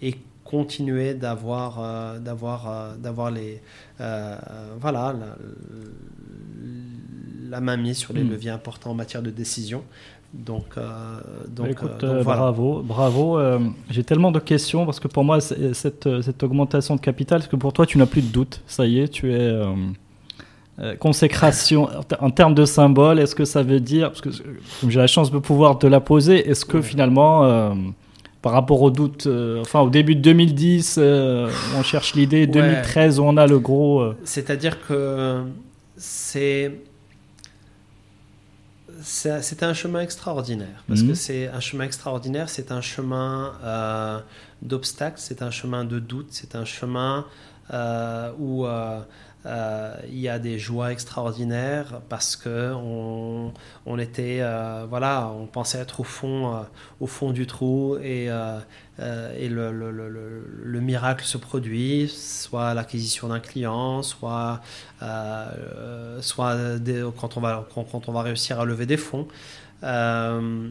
et 0.01 0.15
continuer 0.57 1.13
d'avoir, 1.23 1.69
euh, 1.79 2.19
d'avoir, 2.19 2.59
euh, 2.69 2.95
d'avoir 3.05 3.29
les, 3.31 3.53
euh, 4.01 4.35
voilà, 4.83 5.13
la, 5.21 5.31
la 7.49 7.59
main 7.61 7.77
mise 7.77 7.97
sur 7.97 8.13
les 8.13 8.23
Mm. 8.23 8.29
leviers 8.33 8.51
importants 8.59 8.91
en 8.91 8.95
matière 9.03 9.21
de 9.23 9.31
décision. 9.31 9.81
Donc, 10.33 10.69
donc, 11.57 11.67
Écoute, 11.69 11.99
donc 12.01 12.23
voilà. 12.23 12.39
bravo, 12.41 12.81
bravo. 12.83 13.39
J'ai 13.91 14.03
tellement 14.03 14.31
de 14.31 14.39
questions 14.39 14.83
parce 14.87 14.99
que 14.99 15.07
pour 15.07 15.23
moi, 15.23 15.39
cette, 15.41 16.07
cette 16.23 16.41
augmentation 16.41 16.95
de 16.95 17.01
capital, 17.01 17.37
parce 17.39 17.51
que 17.51 17.55
pour 17.55 17.71
toi, 17.71 17.85
tu 17.85 17.99
n'as 17.99 18.07
plus 18.07 18.23
de 18.23 18.31
doute. 18.39 18.61
Ça 18.65 18.83
y 18.87 18.97
est, 18.99 19.09
tu 19.09 19.31
es 19.31 19.45
consécration 20.99 21.83
en 21.99 22.01
ter- 22.03 22.17
en 22.23 22.31
termes 22.31 22.55
de 22.55 22.65
symbole. 22.65 23.19
Est-ce 23.19 23.35
que 23.35 23.45
ça 23.45 23.61
veut 23.61 23.79
dire, 23.79 24.09
parce 24.09 24.21
que 24.21 24.31
j'ai 24.87 24.99
la 24.99 25.05
chance 25.05 25.29
de 25.31 25.37
pouvoir 25.37 25.77
te 25.77 25.85
la 25.85 25.99
poser, 25.99 26.49
est-ce 26.49 26.65
que 26.65 26.77
Ouais. 26.77 26.83
finalement, 26.83 27.75
par 28.43 28.51
rapport 28.51 28.81
au 28.83 28.91
doute, 28.91 29.25
euh, 29.25 29.61
enfin 29.61 29.79
au 29.79 29.89
début 29.89 30.15
de 30.15 30.21
2010, 30.21 30.97
euh, 30.99 31.49
on 31.77 31.81
cherche 31.81 32.13
l'idée, 32.13 32.45
2013, 32.45 33.17
on 33.19 33.37
a 33.37 33.47
le 33.47 33.57
gros. 33.57 34.01
euh, 34.01 34.17
C'est-à-dire 34.25 34.85
que 34.85 35.41
c'est 35.97 36.71
c'est 39.01 39.63
un 39.63 39.73
chemin 39.73 40.01
extraordinaire 40.01 40.83
parce 40.87 41.01
Mhm. 41.01 41.09
que 41.09 41.13
c'est 41.15 41.47
un 41.47 41.59
chemin 41.59 41.83
extraordinaire, 41.85 42.47
c'est 42.49 42.71
un 42.71 42.79
chemin 42.81 43.53
euh, 43.63 44.19
d'obstacles, 44.61 45.17
c'est 45.19 45.41
un 45.41 45.51
chemin 45.51 45.83
de 45.83 45.99
doute, 45.99 46.27
c'est 46.31 46.55
un 46.55 46.65
chemin 46.65 47.25
où 48.39 48.65
euh, 49.45 49.95
il 50.07 50.19
y 50.19 50.29
a 50.29 50.39
des 50.39 50.57
joies 50.59 50.91
extraordinaires 50.91 52.01
parce 52.09 52.35
que 52.35 52.71
on, 52.73 53.53
on 53.85 53.99
était 53.99 54.37
euh, 54.41 54.85
voilà, 54.89 55.27
on 55.37 55.45
pensait 55.47 55.79
être 55.79 55.99
au 55.99 56.03
fond 56.03 56.55
euh, 56.55 56.59
au 57.01 57.07
fond 57.07 57.31
du 57.31 57.45
trou 57.47 57.97
et 58.01 58.29
et 59.37 59.49
le, 59.49 59.71
le, 59.71 59.91
le, 59.91 60.07
le- 60.09 60.45
le 60.63 60.79
miracle 60.79 61.25
se 61.25 61.37
produit, 61.37 62.07
soit 62.09 62.73
l'acquisition 62.75 63.27
d'un 63.29 63.39
client, 63.39 64.03
soit, 64.03 64.61
soit 66.21 66.55
quand, 67.17 67.37
on 67.37 67.41
va, 67.41 67.67
quand 67.73 68.07
on 68.09 68.11
va 68.11 68.21
réussir 68.21 68.59
à 68.59 68.65
lever 68.65 68.85
des 68.85 68.97
fonds. 68.97 69.27
Euh, 69.83 70.69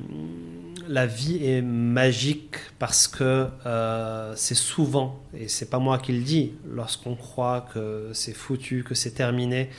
la 0.89 1.07
vie 1.07 1.45
est 1.45 1.63
magique 1.63 2.57
parce 2.79 3.07
que 3.09 3.47
euh, 3.67 4.33
c'est 4.37 4.55
souvent, 4.57 5.21
et 5.37 5.49
c'est 5.49 5.71
pas 5.71 5.79
moi 5.79 5.99
qui 5.99 6.13
le 6.13 6.23
dis, 6.23 6.53
lorsqu'on 6.75 7.15
croit 7.15 7.67
que 7.73 8.11
c'est 8.13 8.33
foutu, 8.33 8.85
que 8.85 8.95
c'est 8.95 9.13
terminé, 9.13 9.71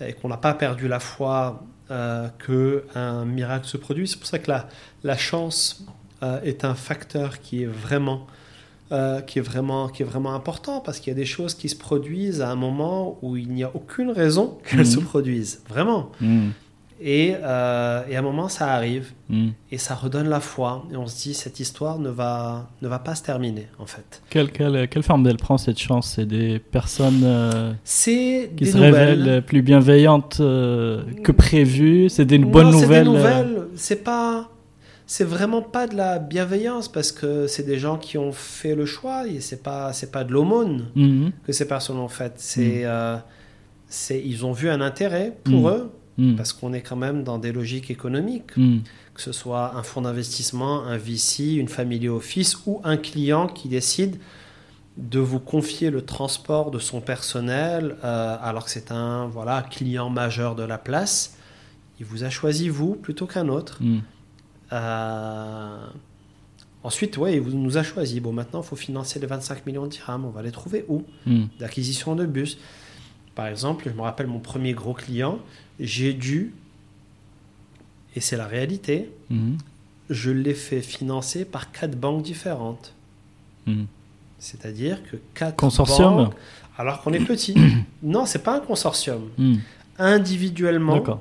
et 0.00 0.14
qu'on 0.14 0.28
n'a 0.28 0.36
pas 0.36 0.54
perdu 0.54 0.88
la 0.88 0.98
foi 1.00 1.62
euh, 1.90 2.28
que 2.38 2.84
un 2.94 3.24
miracle 3.24 3.66
se 3.66 3.76
produit. 3.76 4.08
C'est 4.08 4.16
pour 4.18 4.26
ça 4.26 4.38
que 4.38 4.50
la, 4.50 4.68
la 5.04 5.16
chance 5.16 5.84
euh, 6.22 6.40
est 6.42 6.64
un 6.64 6.74
facteur 6.74 7.40
qui 7.40 7.62
est 7.62 7.66
vraiment 7.66 8.26
euh, 8.90 9.20
qui 9.22 9.38
est 9.38 9.42
vraiment 9.42 9.88
qui 9.88 10.02
est 10.02 10.06
vraiment 10.06 10.34
important 10.34 10.80
parce 10.80 10.98
qu'il 10.98 11.10
y 11.12 11.16
a 11.16 11.18
des 11.18 11.24
choses 11.24 11.54
qui 11.54 11.68
se 11.68 11.76
produisent 11.76 12.42
à 12.42 12.50
un 12.50 12.56
moment 12.56 13.18
où 13.22 13.36
il 13.36 13.48
n'y 13.50 13.64
a 13.64 13.70
aucune 13.74 14.10
raison 14.10 14.58
qu'elles 14.64 14.80
Mhm. 14.80 14.84
se 14.84 14.98
produisent 15.00 15.62
vraiment 15.68 16.10
hmm, 16.20 16.50
et, 17.02 17.34
euh, 17.42 18.02
et 18.08 18.16
à 18.16 18.20
un 18.20 18.22
moment 18.22 18.48
ça 18.48 18.72
arrive 18.72 19.12
hmm. 19.28 19.48
et 19.70 19.78
ça 19.78 19.94
redonne 19.94 20.28
la 20.28 20.40
foi 20.40 20.84
et 20.92 20.96
on 20.96 21.06
se 21.06 21.20
dit 21.22 21.34
cette 21.34 21.58
histoire 21.60 21.98
ne 21.98 22.10
va 22.10 22.68
ne 22.80 22.88
va 22.88 22.98
pas 22.98 23.14
se 23.14 23.22
terminer 23.22 23.66
en 23.78 23.86
fait 23.86 24.22
Quelle, 24.30 24.50
quelle, 24.52 24.88
quelle 24.88 25.02
forme 25.02 25.26
elle 25.26 25.36
prend 25.36 25.58
cette 25.58 25.78
chance? 25.78 26.12
C'est 26.14 26.26
des 26.26 26.58
personnes 26.58 27.22
euh, 27.24 27.72
qui 27.84 28.48
des 28.54 28.66
se 28.66 28.76
nouvelles 28.76 29.22
révèlent 29.22 29.42
plus 29.42 29.62
bienveillantes 29.62 30.38
euh, 30.40 31.02
que 31.24 31.32
prévues? 31.32 32.08
C'est 32.08 32.24
des 32.24 32.38
bonnes 32.38 32.70
Non, 32.70 32.80
nouvelles. 32.80 33.04
C'est 33.06 33.10
des 33.10 33.16
nouvelles. 33.18 33.62
C'est 33.74 34.04
pas. 34.04 34.48
C'est 35.06 35.24
vraiment 35.24 35.60
pas 35.60 35.86
de 35.86 35.96
la 35.96 36.18
bienveillance 36.18 36.88
parce 36.88 37.12
que 37.12 37.46
c'est 37.46 37.64
des 37.64 37.78
gens 37.78 37.98
qui 37.98 38.16
ont 38.16 38.32
fait 38.32 38.74
le 38.74 38.86
choix 38.86 39.26
et 39.26 39.40
c'est 39.40 39.62
pas 39.62 39.92
c'est 39.92 40.10
pas 40.10 40.24
de 40.24 40.32
l'aumône 40.32 40.86
mhm, 40.94 41.32
que 41.44 41.52
ces 41.52 41.66
personnes 41.66 41.98
ont 41.98 42.08
fait. 42.08 42.32
C'est 42.36 42.82
euh, 42.84 43.16
c'est 43.88 44.22
ils 44.24 44.46
ont 44.46 44.52
vu 44.52 44.70
un 44.70 44.80
intérêt 44.80 45.36
pour 45.44 45.68
Mm. 45.68 45.74
eux 45.74 45.90
mhm, 46.18 46.36
parce 46.36 46.52
qu'on 46.52 46.72
est 46.72 46.82
quand 46.82 46.96
même 46.96 47.24
dans 47.24 47.38
des 47.38 47.52
logiques 47.52 47.90
économiques, 47.90 48.56
mhm, 48.56 48.82
que 49.14 49.20
ce 49.22 49.32
soit 49.32 49.74
un 49.76 49.82
fonds 49.82 50.02
d'investissement, 50.02 50.84
un 50.84 50.96
VC, 50.96 51.54
une 51.54 51.68
family 51.68 52.08
office 52.08 52.58
ou 52.66 52.80
un 52.84 52.96
client 52.96 53.46
qui 53.46 53.68
décide 53.68 54.16
de 54.96 55.18
vous 55.20 55.40
confier 55.40 55.90
le 55.90 56.04
transport 56.04 56.70
de 56.70 56.78
son 56.78 57.00
personnel 57.00 57.96
euh, 58.04 58.36
alors 58.42 58.66
que 58.66 58.70
c'est 58.70 58.92
un 58.92 59.26
voilà 59.26 59.62
client 59.62 60.10
majeur 60.10 60.54
de 60.54 60.62
la 60.62 60.78
place. 60.78 61.36
Il 61.98 62.06
vous 62.06 62.24
a 62.24 62.30
choisi 62.30 62.68
vous 62.68 62.94
plutôt 62.94 63.26
qu'un 63.26 63.48
autre. 63.48 63.78
mhm. 63.80 64.02
Euh, 64.72 65.86
Ensuite, 66.84 67.16
ouais, 67.16 67.36
il 67.36 67.42
nous 67.42 67.78
a 67.78 67.82
choisi. 67.82 68.18
Bon, 68.20 68.32
maintenant, 68.32 68.60
il 68.60 68.66
faut 68.66 68.76
financer 68.76 69.20
les 69.20 69.26
25 69.26 69.66
millions 69.66 69.84
de 69.84 69.90
dirhams. 69.90 70.24
On 70.24 70.30
va 70.30 70.42
les 70.42 70.50
trouver 70.50 70.84
où? 70.88 71.04
Hmm. 71.26 71.44
D'acquisition 71.60 72.16
de 72.16 72.26
bus. 72.26 72.58
Par 73.34 73.46
exemple, 73.46 73.84
je 73.88 73.94
me 73.94 74.02
rappelle 74.02 74.26
mon 74.26 74.38
premier 74.40 74.72
gros 74.74 74.94
client, 74.94 75.38
j'ai 75.80 76.12
dû, 76.12 76.52
et 78.14 78.20
c'est 78.20 78.36
la 78.36 78.46
réalité, 78.46 79.10
Mhm. 79.30 79.56
je 80.10 80.30
l'ai 80.30 80.54
fait 80.54 80.82
financer 80.82 81.44
par 81.44 81.72
quatre 81.72 81.98
banques 81.98 82.22
différentes. 82.22 82.92
Mhm. 83.66 83.86
C'est-à-dire 84.38 85.02
que 85.08 85.16
quatre 85.34 85.56
Consortium 85.56 86.16
banques, 86.16 86.34
alors 86.76 87.00
qu'on 87.02 87.12
est 87.12 87.24
petit. 87.24 87.54
non, 88.02 88.26
c'est 88.26 88.42
pas 88.42 88.56
un 88.56 88.60
consortium. 88.60 89.28
Hmm. 89.38 89.56
Individuellement, 89.98 91.20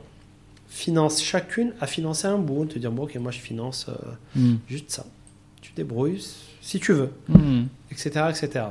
finance 0.67 1.21
chacune 1.21 1.73
à 1.79 1.87
financer 1.87 2.27
un 2.27 2.37
bout. 2.37 2.65
Te 2.65 2.79
dire, 2.79 2.91
bon, 2.91 3.03
ok, 3.03 3.15
moi 3.17 3.31
je 3.31 3.39
finance 3.39 3.87
euh, 3.89 4.53
juste 4.67 4.89
ça. 4.91 5.05
Tu 5.61 5.71
débrouilles 5.75 6.23
si 6.61 6.79
tu 6.79 6.93
veux, 6.93 7.11
etc., 7.91 8.25
etc. 8.29 8.65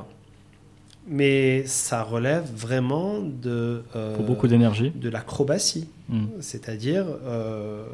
Mais 1.06 1.66
ça 1.66 2.02
relève 2.02 2.44
vraiment 2.54 3.20
de, 3.20 3.82
euh, 3.96 4.16
Faut 4.16 4.22
beaucoup 4.22 4.46
d'énergie. 4.46 4.90
de 4.90 5.08
l'acrobatie. 5.08 5.88
Hmm. 6.08 6.26
C'est-à-dire, 6.40 7.06
euh, 7.24 7.84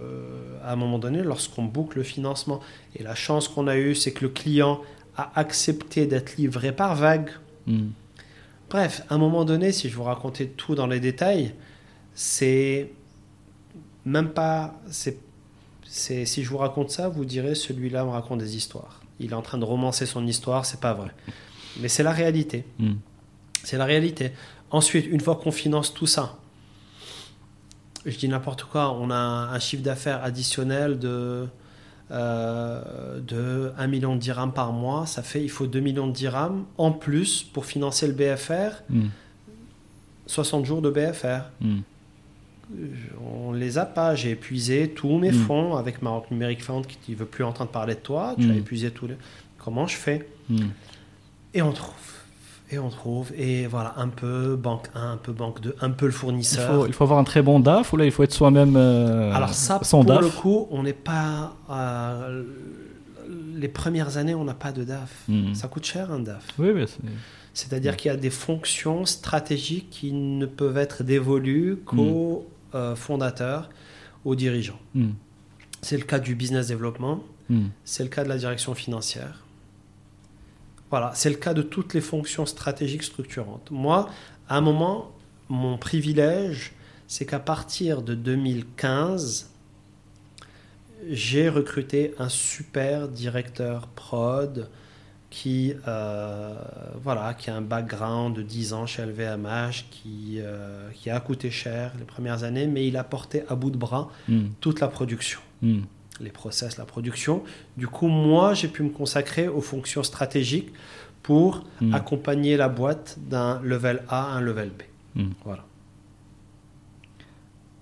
à 0.64 0.72
un 0.72 0.76
moment 0.76 0.98
donné, 0.98 1.22
lorsqu'on 1.22 1.64
boucle 1.64 1.98
le 1.98 2.04
financement, 2.04 2.60
et 2.94 3.02
la 3.02 3.14
chance 3.14 3.48
qu'on 3.48 3.68
a 3.68 3.76
eue, 3.76 3.94
c'est 3.94 4.12
que 4.12 4.24
le 4.24 4.30
client 4.30 4.80
a 5.16 5.32
accepté 5.38 6.06
d'être 6.06 6.36
livré 6.36 6.72
par 6.72 6.94
vague. 6.94 7.30
Hmm. 7.66 7.88
Bref, 8.68 9.02
à 9.08 9.14
un 9.14 9.18
moment 9.18 9.44
donné, 9.44 9.72
si 9.72 9.88
je 9.88 9.96
vous 9.96 10.02
racontais 10.02 10.46
tout 10.46 10.74
dans 10.74 10.86
les 10.86 11.00
détails, 11.00 11.54
c'est 12.14 12.90
même 14.04 14.30
pas. 14.30 14.74
C'est, 14.90 15.18
si 15.84 16.42
je 16.42 16.48
vous 16.50 16.58
raconte 16.58 16.90
ça, 16.90 17.08
vous 17.08 17.24
direz 17.24 17.54
celui-là 17.54 18.04
me 18.04 18.10
raconte 18.10 18.40
des 18.40 18.56
histoires. 18.56 19.00
Il 19.20 19.30
est 19.30 19.34
en 19.34 19.42
train 19.42 19.58
de 19.58 19.64
romancer 19.64 20.04
son 20.04 20.26
histoire, 20.26 20.66
c'est 20.66 20.80
pas 20.80 20.94
vrai. 20.94 21.10
Mais 21.80 21.88
c'est 21.88 22.02
la 22.02 22.12
réalité. 22.12 22.64
Hmm. 22.78 22.94
C'est 23.62 23.76
la 23.78 23.84
réalité. 23.84 24.32
Ensuite, 24.70 25.06
une 25.06 25.20
fois 25.20 25.36
qu'on 25.36 25.50
finance 25.52 25.92
tout 25.94 26.06
ça, 26.06 26.36
je 28.04 28.16
dis 28.16 28.28
n'importe 28.28 28.64
quoi, 28.64 28.92
on 28.92 29.10
a 29.10 29.16
un 29.16 29.58
chiffre 29.58 29.82
d'affaires 29.82 30.22
additionnel 30.22 30.98
de, 30.98 31.46
euh, 32.10 33.20
de 33.20 33.72
1 33.76 33.86
million 33.88 34.14
de 34.14 34.20
dirhams 34.20 34.52
par 34.52 34.72
mois. 34.72 35.06
Ça 35.06 35.22
fait, 35.22 35.42
il 35.42 35.50
faut 35.50 35.66
2 35.66 35.80
millions 35.80 36.06
de 36.06 36.12
dirhams 36.12 36.64
en 36.78 36.92
plus 36.92 37.42
pour 37.42 37.64
financer 37.66 38.06
le 38.06 38.12
BFR, 38.12 38.82
Hmm. 38.90 39.06
60 40.26 40.64
jours 40.64 40.82
de 40.82 40.90
BFR. 40.90 41.50
Hmm. 41.60 41.80
On 43.24 43.52
les 43.52 43.78
a 43.78 43.86
pas. 43.86 44.16
J'ai 44.16 44.30
épuisé 44.32 44.90
tous 44.90 45.18
mes 45.18 45.30
Mm. 45.30 45.44
fonds 45.46 45.76
avec 45.76 46.02
Maroc 46.02 46.32
Numérique 46.32 46.64
Fund 46.64 46.82
qui 46.84 47.12
ne 47.12 47.16
veut 47.16 47.24
plus 47.26 47.44
entendre 47.44 47.70
parler 47.70 47.94
de 47.94 48.00
toi. 48.00 48.34
Tu 48.38 48.50
as 48.50 48.54
épuisé 48.54 48.90
tous 48.90 49.06
les. 49.06 49.16
Comment 49.58 49.86
je 49.86 49.94
fais? 49.96 50.28
Hmm. 50.50 50.66
Et 51.54 51.62
on 51.62 51.72
trouve. 51.72 51.94
Et 52.70 52.78
on 52.78 52.88
trouve. 52.90 53.32
Et 53.36 53.66
voilà, 53.66 53.94
un 53.96 54.08
peu 54.08 54.56
banque 54.56 54.88
1, 54.94 55.12
un 55.12 55.16
peu 55.16 55.32
banque 55.32 55.60
2, 55.60 55.76
un 55.80 55.90
peu 55.90 56.06
le 56.06 56.12
Il, 56.12 56.14
fournisseur. 56.14 56.74
faut, 56.74 56.86
il 56.86 56.92
faut 56.92 57.04
avoir 57.04 57.18
un 57.18 57.24
très 57.24 57.42
bon 57.42 57.60
DAF 57.60 57.92
ou 57.92 57.96
là 57.96 58.04
il 58.04 58.10
faut 58.10 58.22
être 58.24 58.32
soi-même 58.32 58.74
euh, 58.76 59.32
Alors 59.32 59.54
ça, 59.54 59.78
son 59.82 59.98
pour 60.04 60.06
DAF 60.14 60.20
le 60.22 60.28
coup, 60.30 60.66
on 60.70 60.82
n'est 60.82 60.92
pas... 60.92 61.56
euh, 61.70 62.42
les 63.54 63.68
premières 63.68 64.18
années, 64.18 64.34
on 64.34 64.44
n'a 64.44 64.54
pas 64.54 64.72
de 64.72 64.84
DAF. 64.84 65.22
Mhm. 65.28 65.54
Ça 65.54 65.68
coûte 65.68 65.84
cher 65.86 66.10
un 66.12 66.18
DAF. 66.20 66.44
Oui, 66.58 66.68
c'est- 66.86 66.98
C'est-à-dire 67.54 67.96
qu'il 67.96 68.10
y 68.10 68.14
a 68.14 68.16
des 68.18 68.28
fonctions 68.30 69.06
stratégiques 69.06 69.88
qui 69.90 70.12
ne 70.12 70.44
peuvent 70.46 70.76
être 70.76 71.02
dévolues 71.04 71.78
qu'aux 71.86 72.46
euh, 72.74 72.94
fondateurs, 72.94 73.70
aux 74.26 74.34
dirigeants. 74.34 74.78
C'est 75.80 75.96
le 75.96 76.02
cas 76.04 76.18
du 76.18 76.34
business 76.34 76.66
développement, 76.68 77.22
c'est 77.84 78.02
le 78.02 78.08
cas 78.10 78.24
de 78.24 78.28
la 78.28 78.36
direction 78.36 78.74
financière. 78.74 79.45
Voilà, 80.90 81.10
c'est 81.14 81.30
le 81.30 81.36
cas 81.36 81.52
de 81.54 81.62
toutes 81.62 81.94
les 81.94 82.00
fonctions 82.00 82.46
stratégiques 82.46 83.02
structurantes. 83.02 83.68
Moi, 83.70 84.08
à 84.48 84.56
un 84.56 84.60
moment, 84.60 85.12
mon 85.48 85.78
privilège, 85.78 86.72
c'est 87.08 87.26
qu'à 87.26 87.40
partir 87.40 88.02
de 88.02 88.14
2015, 88.14 89.50
j'ai 91.10 91.48
recruté 91.48 92.14
un 92.18 92.28
super 92.28 93.08
directeur 93.08 93.88
prod 93.88 94.68
qui, 95.28 95.74
euh, 95.86 96.54
voilà, 97.02 97.34
qui 97.34 97.50
a 97.50 97.56
un 97.56 97.60
background 97.60 98.34
de 98.36 98.42
10 98.42 98.72
ans 98.72 98.86
chez 98.86 99.02
LVMH, 99.02 99.84
qui, 99.90 100.36
euh, 100.38 100.88
qui 100.94 101.10
a 101.10 101.20
coûté 101.20 101.50
cher 101.50 101.92
les 101.98 102.04
premières 102.04 102.44
années, 102.44 102.66
mais 102.66 102.86
il 102.86 102.96
a 102.96 103.04
porté 103.04 103.42
à 103.48 103.54
bout 103.56 103.70
de 103.70 103.76
bras 103.76 104.08
Mhm. 104.28 104.50
toute 104.60 104.80
la 104.80 104.88
production 104.88 105.40
Mhm. 105.62 105.84
Les 106.20 106.30
process, 106.30 106.78
la 106.78 106.84
production. 106.84 107.42
Du 107.76 107.86
coup, 107.88 108.08
moi, 108.08 108.54
j'ai 108.54 108.68
pu 108.68 108.82
me 108.82 108.90
consacrer 108.90 109.48
aux 109.48 109.60
fonctions 109.60 110.02
stratégiques 110.02 110.72
pour 111.22 111.62
Mhm. 111.80 111.94
accompagner 111.94 112.56
la 112.56 112.68
boîte 112.68 113.18
d'un 113.28 113.60
level 113.62 114.02
A 114.08 114.32
à 114.32 114.36
un 114.36 114.40
level 114.40 114.70
B. 114.70 114.82
Mhm. 115.20 115.30
Voilà. 115.44 115.64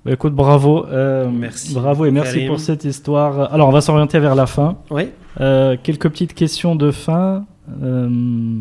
Bah, 0.04 0.12
écoute, 0.12 0.34
bravo. 0.34 0.84
euh, 0.86 1.28
Merci, 1.30 1.74
Bravo 1.74 2.04
et 2.06 2.10
merci 2.10 2.34
Karim. 2.34 2.48
pour 2.48 2.60
cette 2.60 2.84
histoire. 2.84 3.52
Alors, 3.52 3.68
on 3.68 3.72
va 3.72 3.80
s'orienter 3.80 4.18
vers 4.18 4.34
la 4.34 4.46
fin. 4.46 4.76
Oui. 4.90 5.08
Euh, 5.40 5.76
quelques 5.82 6.08
petites 6.10 6.34
questions 6.34 6.76
de 6.76 6.90
fin. 6.90 7.46
Euh, 7.82 8.60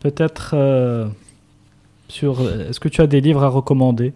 Peut-être 0.00 0.52
euh, 0.54 1.08
sur. 2.08 2.40
Est-ce 2.40 2.80
que 2.80 2.88
tu 2.88 3.00
as 3.02 3.06
des 3.06 3.20
livres 3.20 3.44
à 3.44 3.48
recommander? 3.48 4.14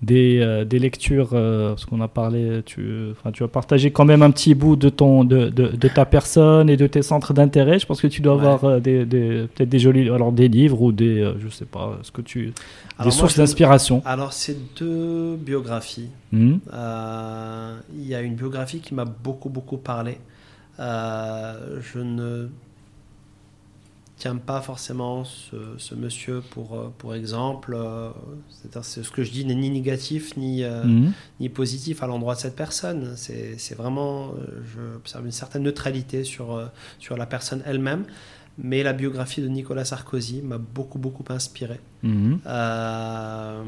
Des, 0.00 0.38
euh, 0.40 0.64
des 0.64 0.78
lectures 0.78 1.30
euh, 1.32 1.70
Parce 1.70 1.84
qu'on 1.84 2.00
a 2.00 2.08
parlé. 2.08 2.62
Tu, 2.64 3.12
tu 3.32 3.42
as 3.42 3.48
partagé 3.48 3.90
quand 3.90 4.04
même 4.04 4.22
un 4.22 4.30
petit 4.30 4.54
bout 4.54 4.76
de, 4.76 4.88
ton, 4.88 5.24
de, 5.24 5.48
de, 5.48 5.68
de 5.68 5.88
ta 5.88 6.04
personne 6.04 6.70
et 6.70 6.76
de 6.76 6.86
tes 6.86 7.02
centres 7.02 7.32
d'intérêt. 7.34 7.78
Je 7.78 7.86
pense 7.86 8.00
que 8.00 8.06
tu 8.06 8.20
dois 8.20 8.36
Ouais. 8.36 8.42
avoir 8.46 8.64
euh, 8.64 8.78
des, 8.80 9.04
des- 9.04 9.46
peut-être 9.54 9.68
des 9.68 9.78
jolis. 9.78 10.08
Alors, 10.10 10.30
des 10.32 10.48
livres 10.48 10.80
ou 10.82 10.92
des. 10.92 11.32
je 11.40 11.48
sais 11.48 11.64
pas. 11.64 11.98
Ce 12.02 12.10
que 12.12 12.20
tu. 12.22 12.52
Alors 12.98 13.10
des 13.12 13.16
sources 13.16 13.36
d'inspiration. 13.36 14.02
Alors, 14.04 14.32
c'est 14.32 14.56
deux 14.78 15.36
biographies. 15.36 16.10
Euh, 16.34 17.74
Il 17.96 18.06
y 18.06 18.14
a 18.14 18.20
une 18.20 18.34
biographie 18.34 18.80
qui 18.80 18.94
m'a 18.94 19.04
beaucoup, 19.04 19.48
beaucoup 19.48 19.78
parlé. 19.78 20.18
Je 20.78 21.98
ne 21.98 22.48
tiens 24.18 24.36
pas 24.36 24.60
forcément 24.60 25.24
ce, 25.24 25.56
ce 25.78 25.94
monsieur 25.94 26.40
pour, 26.50 26.74
euh, 26.74 26.92
pour 26.98 27.14
exemple. 27.14 27.74
euh, 27.76 28.10
c'est 28.82 29.02
ce 29.04 29.10
que 29.10 29.22
je 29.22 29.30
dis 29.30 29.44
n'est 29.44 29.54
ni 29.54 29.70
négatif 29.70 30.36
ni, 30.36 30.64
euh, 30.64 30.84
Mhm. 30.84 31.12
ni 31.40 31.48
positif 31.48 32.02
à 32.02 32.06
l'endroit 32.06 32.34
de 32.34 32.40
cette 32.40 32.56
personne. 32.56 33.14
C'est 33.16 33.74
vraiment, 33.76 34.28
euh, 34.32 34.62
je 34.74 34.96
observe 34.96 35.24
une 35.24 35.32
certaine 35.32 35.62
neutralité 35.62 36.24
sur, 36.24 36.68
sur 36.98 37.16
la 37.16 37.26
personne 37.26 37.62
elle-même. 37.64 38.04
Mais 38.60 38.82
la 38.82 38.92
biographie 38.92 39.40
de 39.40 39.46
Nicolas 39.46 39.84
Sarkozy 39.84 40.42
m'a 40.42 40.58
beaucoup, 40.58 40.98
beaucoup 40.98 41.24
inspiré. 41.28 41.78
Mhm. 42.02 42.40
Euh, 42.44 43.62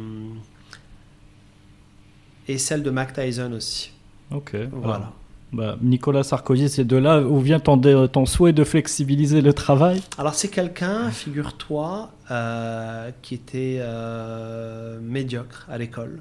et 2.49 2.59
celle 2.59 2.83
de 2.83 2.91
Mac 2.91 3.13
Tyson 3.13 3.53
aussi. 3.53 3.93
Ok. 4.33 4.57
Voilà. 4.73 5.13
Bah, 5.53 5.77
Nicolas 5.83 6.23
Sarkozy, 6.23 6.69
c'est 6.69 6.85
de 6.85 6.97
là 6.97 7.21
où 7.23 7.41
vient 7.41 7.59
ton, 7.59 7.77
ton 8.07 8.25
souhait 8.25 8.53
de 8.53 8.63
flexibiliser 8.63 9.41
le 9.43 9.53
travail? 9.53 10.01
Alors 10.17 10.35
c'est 10.35 10.49
quelqu'un, 10.49 11.11
figure-toi, 11.11 12.13
euh, 12.31 13.11
qui 13.21 13.35
était 13.35 13.79
euh, 13.81 15.01
médiocre 15.01 15.67
à 15.69 15.77
l'école, 15.77 16.21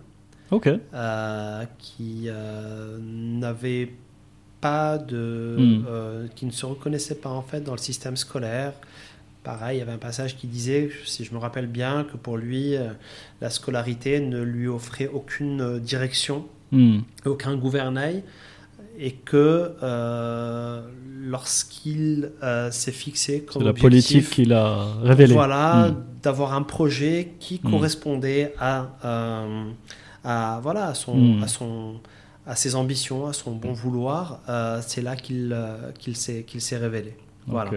Ok. 0.50 0.68
euh, 0.94 1.64
qui 1.78 2.28
n'avait 3.00 3.92
pas 4.62 4.98
de, 4.98 5.56
Hmm. 5.58 6.28
qui 6.36 6.46
ne 6.48 6.52
se 6.52 6.66
reconnaissait 6.66 7.16
pas 7.16 7.30
en 7.30 7.42
fait 7.44 7.62
dans 7.62 7.72
le 7.74 7.78
système 7.78 8.18
scolaire. 8.18 8.74
Pareil, 9.44 9.78
il 9.78 9.80
y 9.80 9.82
avait 9.84 9.94
un 9.94 9.98
passage 9.98 10.36
qui 10.36 10.48
disait, 10.48 10.90
si 11.06 11.24
je 11.24 11.34
me 11.34 11.40
rappelle 11.40 11.68
bien, 11.68 12.04
que 12.04 12.18
pour 12.18 12.36
lui, 12.36 12.76
la 13.42 13.50
scolarité 13.50 14.20
ne 14.20 14.42
lui 14.42 14.68
offrait 14.68 15.08
aucune 15.14 15.78
direction, 15.80 16.46
Hmm. 16.72 17.00
aucun 17.26 17.56
gouvernail, 17.56 18.22
et 19.00 19.12
que 19.14 19.72
euh, 19.82 20.82
lorsqu'il 21.22 22.32
euh, 22.44 22.70
s'est 22.72 22.92
fixé 22.92 23.42
comme 23.42 23.62
C'est 23.62 23.66
la 23.68 23.74
politique 23.74 24.30
qu'il 24.30 24.52
a 24.54 24.86
révélée. 25.04 25.34
voilà, 25.34 25.90
Hmm. 25.90 25.96
d'avoir 26.24 26.54
un 26.54 26.64
projet 26.64 27.34
qui 27.40 27.62
Hmm. 27.64 27.70
correspondait 27.72 28.54
à, 28.60 28.88
euh, 29.06 29.70
à 30.24 30.60
voilà 30.62 30.88
à 30.88 30.94
son, 30.94 31.16
Hmm. 31.16 31.44
à 31.44 31.48
son 31.48 31.96
à 32.46 32.56
ses 32.56 32.76
ambitions, 32.76 33.28
à 33.28 33.34
son 33.34 33.52
bon 33.56 33.74
vouloir, 33.74 34.40
c'est 34.82 35.02
là 35.04 35.16
qu'il 35.16 35.56
qu'il 36.00 36.16
s'est 36.16 36.44
qu'il 36.44 36.62
s'est 36.62 36.78
révélé. 36.78 37.16
Voilà. 37.48 37.72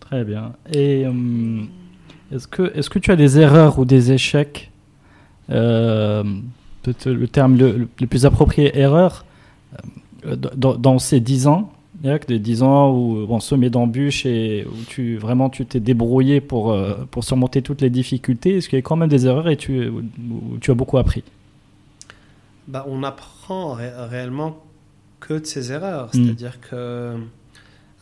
Très 0.00 0.24
bien. 0.24 0.52
Et 0.72 1.06
est-ce 2.32 2.46
que, 2.48 2.70
est 2.76 2.86
que 2.88 2.98
tu 2.98 3.10
as 3.10 3.16
des 3.16 3.38
erreurs 3.38 3.78
ou 3.78 3.84
des 3.86 4.12
échecs 4.12 4.70
Peut-être 5.48 7.06
le 7.10 7.28
terme 7.28 7.56
le, 7.56 7.88
le 8.00 8.06
plus 8.06 8.26
approprié, 8.26 8.78
erreur, 8.78 9.24
dans, 10.56 10.74
dans 10.76 10.98
ces 10.98 11.20
10 11.20 11.46
ans 11.46 11.72
il 12.02 12.06
y 12.06 12.10
a 12.10 12.18
que 12.18 12.26
des 12.26 12.38
10 12.38 12.62
ans 12.62 12.94
où 12.96 13.26
bon, 13.26 13.40
semé 13.40 13.68
d'embûches 13.68 14.24
et 14.24 14.64
où 14.64 14.84
tu 14.88 15.18
vraiment 15.18 15.50
tu 15.50 15.66
t'es 15.66 15.80
débrouillé 15.80 16.40
pour, 16.40 16.72
euh, 16.72 16.94
pour 17.10 17.24
surmonter 17.24 17.60
toutes 17.60 17.82
les 17.82 17.90
difficultés. 17.90 18.56
Est-ce 18.56 18.68
qu'il 18.70 18.78
y 18.78 18.80
a 18.80 18.82
quand 18.82 18.96
même 18.96 19.08
des 19.10 19.26
erreurs 19.26 19.48
et 19.48 19.56
tu, 19.58 19.88
où, 19.88 19.98
où 19.98 20.58
tu 20.60 20.70
as 20.70 20.74
beaucoup 20.74 20.96
appris? 20.96 21.24
Bah, 22.68 22.86
on 22.88 23.02
apprend 23.02 23.74
ré- 23.74 23.90
réellement 23.94 24.56
que 25.18 25.34
de 25.34 25.44
ses 25.44 25.72
erreurs. 25.72 26.06
Mm. 26.14 26.24
C'est-à-dire 26.24 26.60
que 26.60 27.16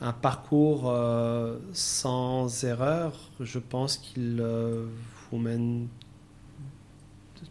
un 0.01 0.13
parcours 0.13 0.85
euh, 0.95 1.57
sans 1.73 2.63
erreur, 2.65 3.15
je 3.41 3.59
pense 3.59 3.97
qu'il 3.97 4.39
euh, 4.41 4.85
vous 5.33 5.39
mène 5.39 5.89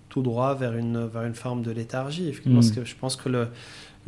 tout 0.10 0.22
droit 0.22 0.54
vers 0.56 0.76
une, 0.78 1.06
vers 1.06 1.24
une 1.24 1.36
forme 1.36 1.62
de 1.62 1.72
léthargie. 1.72 2.32
Parce 2.54 2.70
Mm. 2.72 2.76
que 2.76 2.86
je 2.86 2.96
pense 2.96 3.16
que 3.18 3.28
le, 3.28 3.48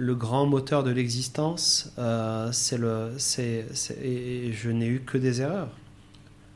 le 0.02 0.16
grand 0.16 0.46
moteur 0.46 0.84
de 0.86 0.92
l'existence, 0.92 1.92
euh, 2.00 2.48
c'est 2.54 2.78
le, 2.78 3.12
c'est, 3.18 3.66
et 4.02 4.54
je 4.54 4.70
n'ai 4.70 4.88
eu 4.88 5.02
que 5.06 5.18
des 5.18 5.42
erreurs. 5.42 5.68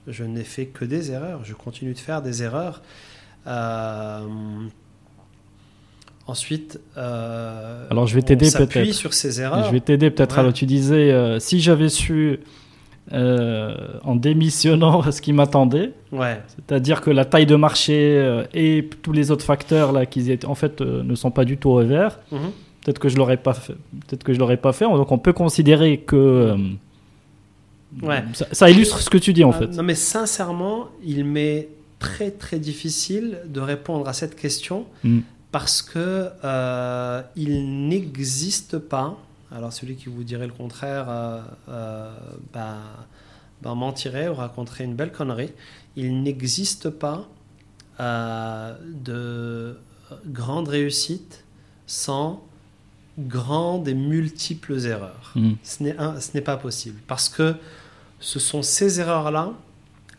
Je 0.07 0.23
n'ai 0.23 0.45
fait 0.45 0.67
que 0.67 0.85
des 0.85 1.11
erreurs. 1.11 1.41
Je 1.43 1.53
continue 1.53 1.91
de 1.93 1.99
faire 1.99 2.21
des 2.21 2.41
erreurs. 2.41 2.81
Euh, 3.45 4.21
ensuite, 6.27 6.79
euh, 6.97 7.85
Alors, 7.89 8.07
je 8.07 8.15
vais 8.15 8.21
t'aider 8.21 8.49
peut-être. 8.49 8.93
sur 8.93 9.13
ces 9.13 9.41
erreurs. 9.41 9.65
Je 9.65 9.71
vais 9.71 9.79
t'aider 9.81 10.09
peut-être. 10.09 10.35
Ouais. 10.35 10.39
Alors, 10.39 10.53
tu 10.53 10.65
disais, 10.65 11.37
si 11.39 11.59
j'avais 11.59 11.89
su 11.89 12.39
euh, 13.11 13.75
en 14.03 14.15
démissionnant 14.15 15.01
ce 15.11 15.21
qui 15.21 15.33
m'attendait, 15.33 15.91
Ouais. 16.13 16.41
c'est-à-dire 16.47 17.01
que 17.01 17.09
la 17.11 17.25
taille 17.25 17.45
de 17.45 17.55
marché 17.57 18.17
euh, 18.17 18.45
et 18.53 18.89
tous 19.01 19.11
les 19.11 19.31
autres 19.31 19.43
facteurs 19.43 19.91
là, 19.91 20.05
qui 20.05 20.37
en 20.45 20.55
fait, 20.55 20.79
euh, 20.79 21.03
ne 21.03 21.13
sont 21.15 21.31
pas 21.31 21.43
du 21.43 21.57
tout 21.57 21.69
au 21.71 21.83
vert, 21.83 22.19
Mhm. 22.31 22.39
Peut-être 22.83 22.99
que 22.99 23.09
je 23.09 23.17
l'aurais 23.17 23.37
pas 23.37 23.53
fait. 23.53 23.73
Peut-être 24.07 24.23
que 24.23 24.33
je 24.33 24.39
l'aurais 24.39 24.57
pas 24.57 24.73
fait. 24.73 24.85
Donc, 24.85 25.11
on 25.11 25.17
peut 25.17 25.33
considérer 25.33 25.99
que 25.99 26.15
euh, 26.15 26.57
Ouais. 28.01 28.23
ça, 28.33 28.47
ça 28.51 28.69
illustre 28.71 28.99
ce 28.99 29.09
que 29.09 29.17
tu 29.19 29.33
dis 29.33 29.43
en 29.43 29.51
Ah, 29.51 29.59
fait. 29.59 29.67
Non, 29.67 29.83
mais 29.83 29.93
sincèrement, 29.95 30.87
il 31.03 31.25
m'est 31.25 31.69
très 31.99 32.31
très 32.31 32.57
difficile 32.59 33.37
de 33.45 33.59
répondre 33.61 34.07
à 34.09 34.13
cette 34.13 34.35
question 34.35 34.85
Mm. 35.03 35.19
parce 35.51 35.81
que 35.81 36.27
euh, 36.43 37.21
il 37.35 37.87
n'existe 37.87 38.77
pas. 38.79 39.15
Alors 39.55 39.71
celui 39.71 39.95
qui 39.95 40.09
vous 40.09 40.23
dirait 40.23 40.47
le 40.47 40.53
contraire, 40.53 41.05
euh, 41.07 41.39
euh, 41.69 42.11
ben, 42.51 42.77
ben 43.61 43.75
mentirait 43.75 44.27
ou 44.27 44.33
raconterait 44.33 44.83
une 44.85 44.95
belle 44.95 45.11
connerie. 45.11 45.51
Il 45.95 46.23
n'existe 46.23 46.89
pas 46.89 47.27
euh, 47.99 48.73
de 49.05 49.77
grande 50.25 50.67
réussite 50.67 51.43
sans 51.85 52.43
grandes 53.19 53.87
et 53.87 53.93
multiples 53.93 54.77
erreurs. 54.85 55.31
Mm. 55.35 55.51
Ce 55.63 55.83
n'est 55.83 55.97
un- 55.97 56.19
ce 56.19 56.31
n'est 56.33 56.41
pas 56.41 56.57
possible 56.57 56.99
parce 57.07 57.29
que 57.29 57.55
ce 58.19 58.39
sont 58.39 58.61
ces 58.63 58.99
erreurs-là 58.99 59.53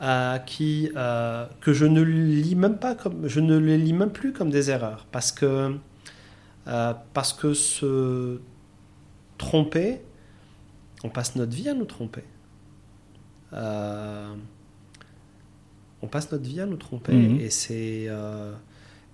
euh, 0.03 0.39
qui 0.39 0.91
euh, 0.97 1.47
que 1.61 1.73
je 1.73 1.87
ne 1.87 2.03
lis 2.03 2.55
même 2.57 2.79
pas 2.79 2.95
comme 2.95 3.27
je 3.29 3.41
ne 3.41 3.57
les 3.57 3.79
lis 3.79 3.93
même 3.93 4.11
plus 4.11 4.33
comme 4.33 4.51
des 4.51 4.71
erreurs 4.71 5.07
parce 5.13 5.33
que 5.33 5.77
euh, 6.67 6.95
parce 7.13 7.33
que 7.33 7.53
se 7.55 8.41
tromper, 9.39 10.01
on 11.03 11.09
passe 11.11 11.37
notre 11.37 11.53
vie 11.55 11.69
à 11.69 11.75
nous 11.75 11.85
tromper. 11.85 12.25
On 16.03 16.07
passe 16.07 16.31
notre 16.33 16.45
vie 16.45 16.61
à 16.61 16.67
nous 16.67 16.77
tromper 16.77 17.13
Mhm. 17.15 17.41
et 17.41 17.51
c'est 17.51 18.07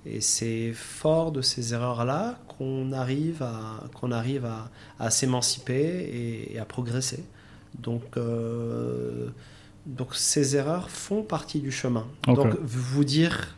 Et 0.07 0.21
c'est 0.21 0.73
fort 0.73 1.31
de 1.31 1.43
ces 1.43 1.75
erreurs-là 1.75 2.39
qu'on 2.49 2.93
arrive 2.93 3.43
à, 3.43 3.85
qu'on 3.95 4.13
arrive 4.13 4.47
à, 4.47 4.71
à 4.99 5.11
s'émanciper 5.11 6.49
et, 6.53 6.59
à 6.59 6.65
progresser. 6.65 7.23
Donc, 7.79 8.03
euh, 8.17 9.29
donc 9.87 10.15
ces 10.15 10.57
erreurs 10.57 10.89
font 10.91 11.23
partie 11.23 11.61
du 11.61 11.71
chemin. 11.71 12.07
Donc 12.27 12.57
vous 12.63 13.05
dire, 13.05 13.57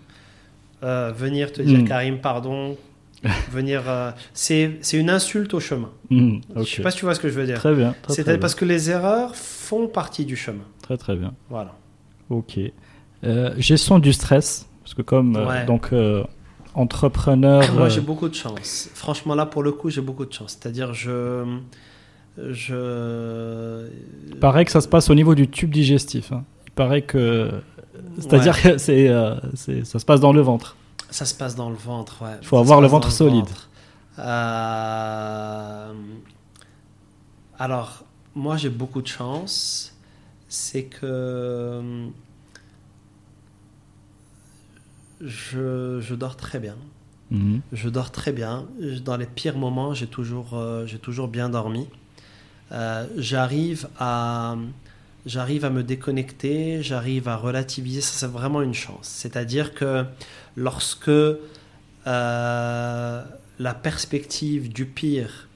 euh, 0.82 1.12
venir 1.16 1.52
te 1.52 1.62
dire 1.62 1.78
Mm. 1.80 1.84
Karim, 1.84 2.18
pardon, 2.20 2.76
venir, 3.52 3.84
euh, 3.88 4.10
c'est 4.34 4.80
une 4.92 5.10
insulte 5.10 5.54
au 5.54 5.60
chemin. 5.60 5.90
Hmm, 6.10 6.38
Je 6.56 6.60
ok. 6.60 6.66
sais 6.68 6.82
pas 6.82 6.90
si 6.90 6.98
tu 6.98 7.04
vois 7.04 7.14
ce 7.14 7.20
que 7.20 7.28
je 7.28 7.38
veux 7.38 7.46
dire. 7.46 7.58
Très 7.58 7.74
bien. 7.74 7.94
C'est 8.08 8.38
parce 8.38 8.56
que 8.56 8.64
les 8.64 8.90
erreurs 8.90 9.36
font 9.36 9.86
partie 9.86 10.24
du 10.24 10.34
chemin. 10.36 10.64
très 10.82 10.96
très 10.96 11.14
bien. 11.16 11.32
Voilà. 11.48 11.76
Ok. 12.30 12.58
Euh, 13.24 13.54
gestion 13.58 14.00
du 14.00 14.12
stress, 14.12 14.66
parce 14.92 14.96
que 14.96 15.02
comme 15.08 15.36
euh, 15.36 15.46
Ouais. 15.48 15.64
donc 15.64 15.88
euh, 15.92 16.22
entrepreneur. 16.74 17.62
Moi, 17.72 17.84
euh, 17.86 17.88
j'ai 17.90 18.00
beaucoup 18.02 18.28
de 18.28 18.34
chance. 18.34 18.90
Franchement, 18.94 19.34
là, 19.34 19.46
pour 19.46 19.62
le 19.62 19.72
coup, 19.72 19.88
j'ai 19.90 20.02
beaucoup 20.02 20.26
de 20.26 20.32
chance. 20.32 20.58
C'est-à-dire, 20.60 20.92
je. 20.92 21.58
Je. 22.36 23.86
Il 24.28 24.36
paraît 24.38 24.64
que 24.64 24.70
ça 24.70 24.80
se 24.80 24.88
passe 24.88 25.08
au 25.10 25.14
niveau 25.14 25.34
du 25.34 25.48
tube 25.48 25.70
digestif. 25.72 26.30
hein. 26.32 26.44
Il 26.66 26.72
paraît 26.72 27.02
que. 27.02 27.50
C'est-à-dire 28.18 28.60
que 28.60 28.76
c'est, 28.84 29.08
ça 29.84 29.98
se 29.98 30.04
passe 30.04 30.20
dans 30.20 30.32
le 30.32 30.40
ventre. 30.42 30.76
Ça 31.10 31.24
se 31.26 31.34
passe 31.34 31.54
dans 31.56 31.68
le 31.70 31.76
ventre, 31.76 32.22
ouais. 32.22 32.36
Faut 32.42 32.56
Ça 32.56 32.60
avoir 32.60 32.80
le 32.80 32.86
ventre 32.88 33.10
solide. 33.10 33.44
ventre. 33.46 33.68
Euh, 34.18 35.92
Alors, 37.58 38.04
moi, 38.34 38.56
j'ai 38.56 38.70
beaucoup 38.70 39.02
de 39.02 39.06
chance. 39.08 39.94
C'est 40.48 40.84
que. 40.84 41.80
Je, 45.22 46.00
je 46.00 46.14
dors 46.14 46.36
très 46.36 46.58
bien. 46.58 46.76
Mhm. 47.30 47.60
Je 47.72 47.88
dors 47.88 48.10
très 48.10 48.32
bien. 48.32 48.66
Dans 49.04 49.16
les 49.16 49.26
pires 49.26 49.56
moments, 49.56 49.94
j'ai 49.94 50.06
toujours, 50.06 50.50
euh, 50.54 50.86
j'ai 50.86 50.98
toujours 50.98 51.28
bien 51.28 51.48
dormi. 51.48 51.86
Euh, 52.72 53.06
j'arrive 53.16 53.88
à, 53.98 54.56
j'arrive 55.26 55.64
à 55.64 55.70
me 55.70 55.82
déconnecter, 55.82 56.82
j'arrive 56.82 57.28
à 57.28 57.36
relativiser. 57.36 58.00
Ça, 58.00 58.12
c'est 58.18 58.26
vraiment 58.32 58.62
une 58.62 58.74
chance. 58.74 59.06
C'est-à-dire 59.08 59.74
que 59.74 60.04
lorsque 60.56 61.08
euh, 61.08 61.38
la 62.06 63.74
perspective 63.74 64.72
du 64.72 64.86
pire 64.86 65.48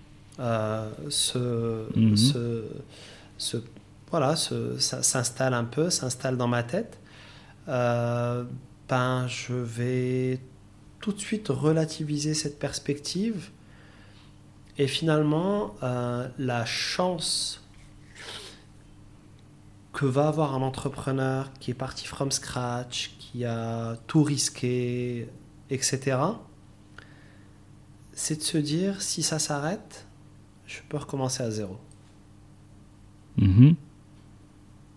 se, 1.08 1.86
Mhm. 1.98 2.16
se, 2.16 2.62
se- 3.38 3.56
voilà, 4.10 4.36
s'installe 4.36 5.54
un 5.54 5.64
peu, 5.64 5.90
s'installe 5.90 6.36
dans 6.36 6.46
ma 6.48 6.62
tête, 6.62 6.98
ben, 8.88 9.26
je 9.26 9.54
vais 9.54 10.40
tout 11.00 11.12
de 11.12 11.18
suite 11.18 11.48
relativiser 11.48 12.34
cette 12.34 12.58
perspective. 12.58 13.50
Et 14.78 14.86
finalement, 14.86 15.74
euh, 15.82 16.28
la 16.38 16.64
chance 16.64 17.62
que 19.92 20.04
va 20.04 20.28
avoir 20.28 20.54
un 20.54 20.62
entrepreneur 20.62 21.50
qui 21.58 21.70
est 21.70 21.74
parti 21.74 22.06
from 22.06 22.30
scratch, 22.30 23.16
qui 23.18 23.44
a 23.44 23.96
tout 24.06 24.22
risqué, 24.22 25.28
etc., 25.70 26.18
c'est 28.12 28.36
de 28.36 28.42
se 28.42 28.58
dire, 28.58 29.00
si 29.00 29.22
ça 29.22 29.38
s'arrête, 29.38 30.06
je 30.66 30.80
peux 30.88 30.96
recommencer 30.96 31.42
à 31.42 31.50
zéro. 31.50 31.78
Mhm. 33.36 33.76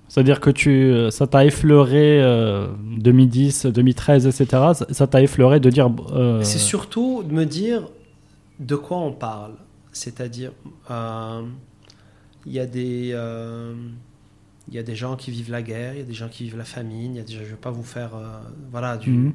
C'est-à-dire 0.09 0.39
que 0.41 0.49
tu, 0.49 0.69
euh, 0.71 1.11
ça 1.11 1.27
t'a 1.27 1.45
effleuré 1.45 2.21
euh, 2.21 2.67
2010, 2.97 3.67
2013, 3.67 4.27
etc. 4.27 4.63
Ça- 4.91 5.07
t'a 5.07 5.21
effleuré 5.21 5.59
de 5.61 5.69
dire. 5.69 5.89
euh, 6.11 6.41
C'est 6.43 6.57
surtout 6.57 7.23
de 7.23 7.31
me 7.31 7.45
dire 7.45 7.87
de 8.59 8.75
quoi 8.75 8.97
on 8.97 9.13
parle. 9.13 9.53
C'est-à-dire, 9.93 10.51
euh, 10.91 11.41
il 12.45 12.51
y, 12.53 12.59
a 12.59 12.65
des, 12.65 13.15
il 14.67 14.73
y 14.73 14.79
a 14.79 14.83
des 14.83 14.95
gens 14.95 15.15
qui 15.15 15.31
vivent 15.31 15.51
la 15.51 15.61
guerre, 15.61 15.93
il 15.93 15.99
y 15.99 16.01
a 16.01 16.05
des 16.05 16.13
gens 16.13 16.27
qui 16.27 16.43
vivent 16.43 16.57
la 16.57 16.63
famine, 16.65 17.13
il 17.15 17.17
y 17.17 17.21
a 17.21 17.23
des 17.23 17.33
je 17.33 17.39
ne 17.39 17.45
vais 17.45 17.53
pas 17.55 17.71
vous 17.71 17.83
faire. 17.83 18.11
voilà, 18.71 18.97
du, 18.97 19.11
Mhm. 19.11 19.33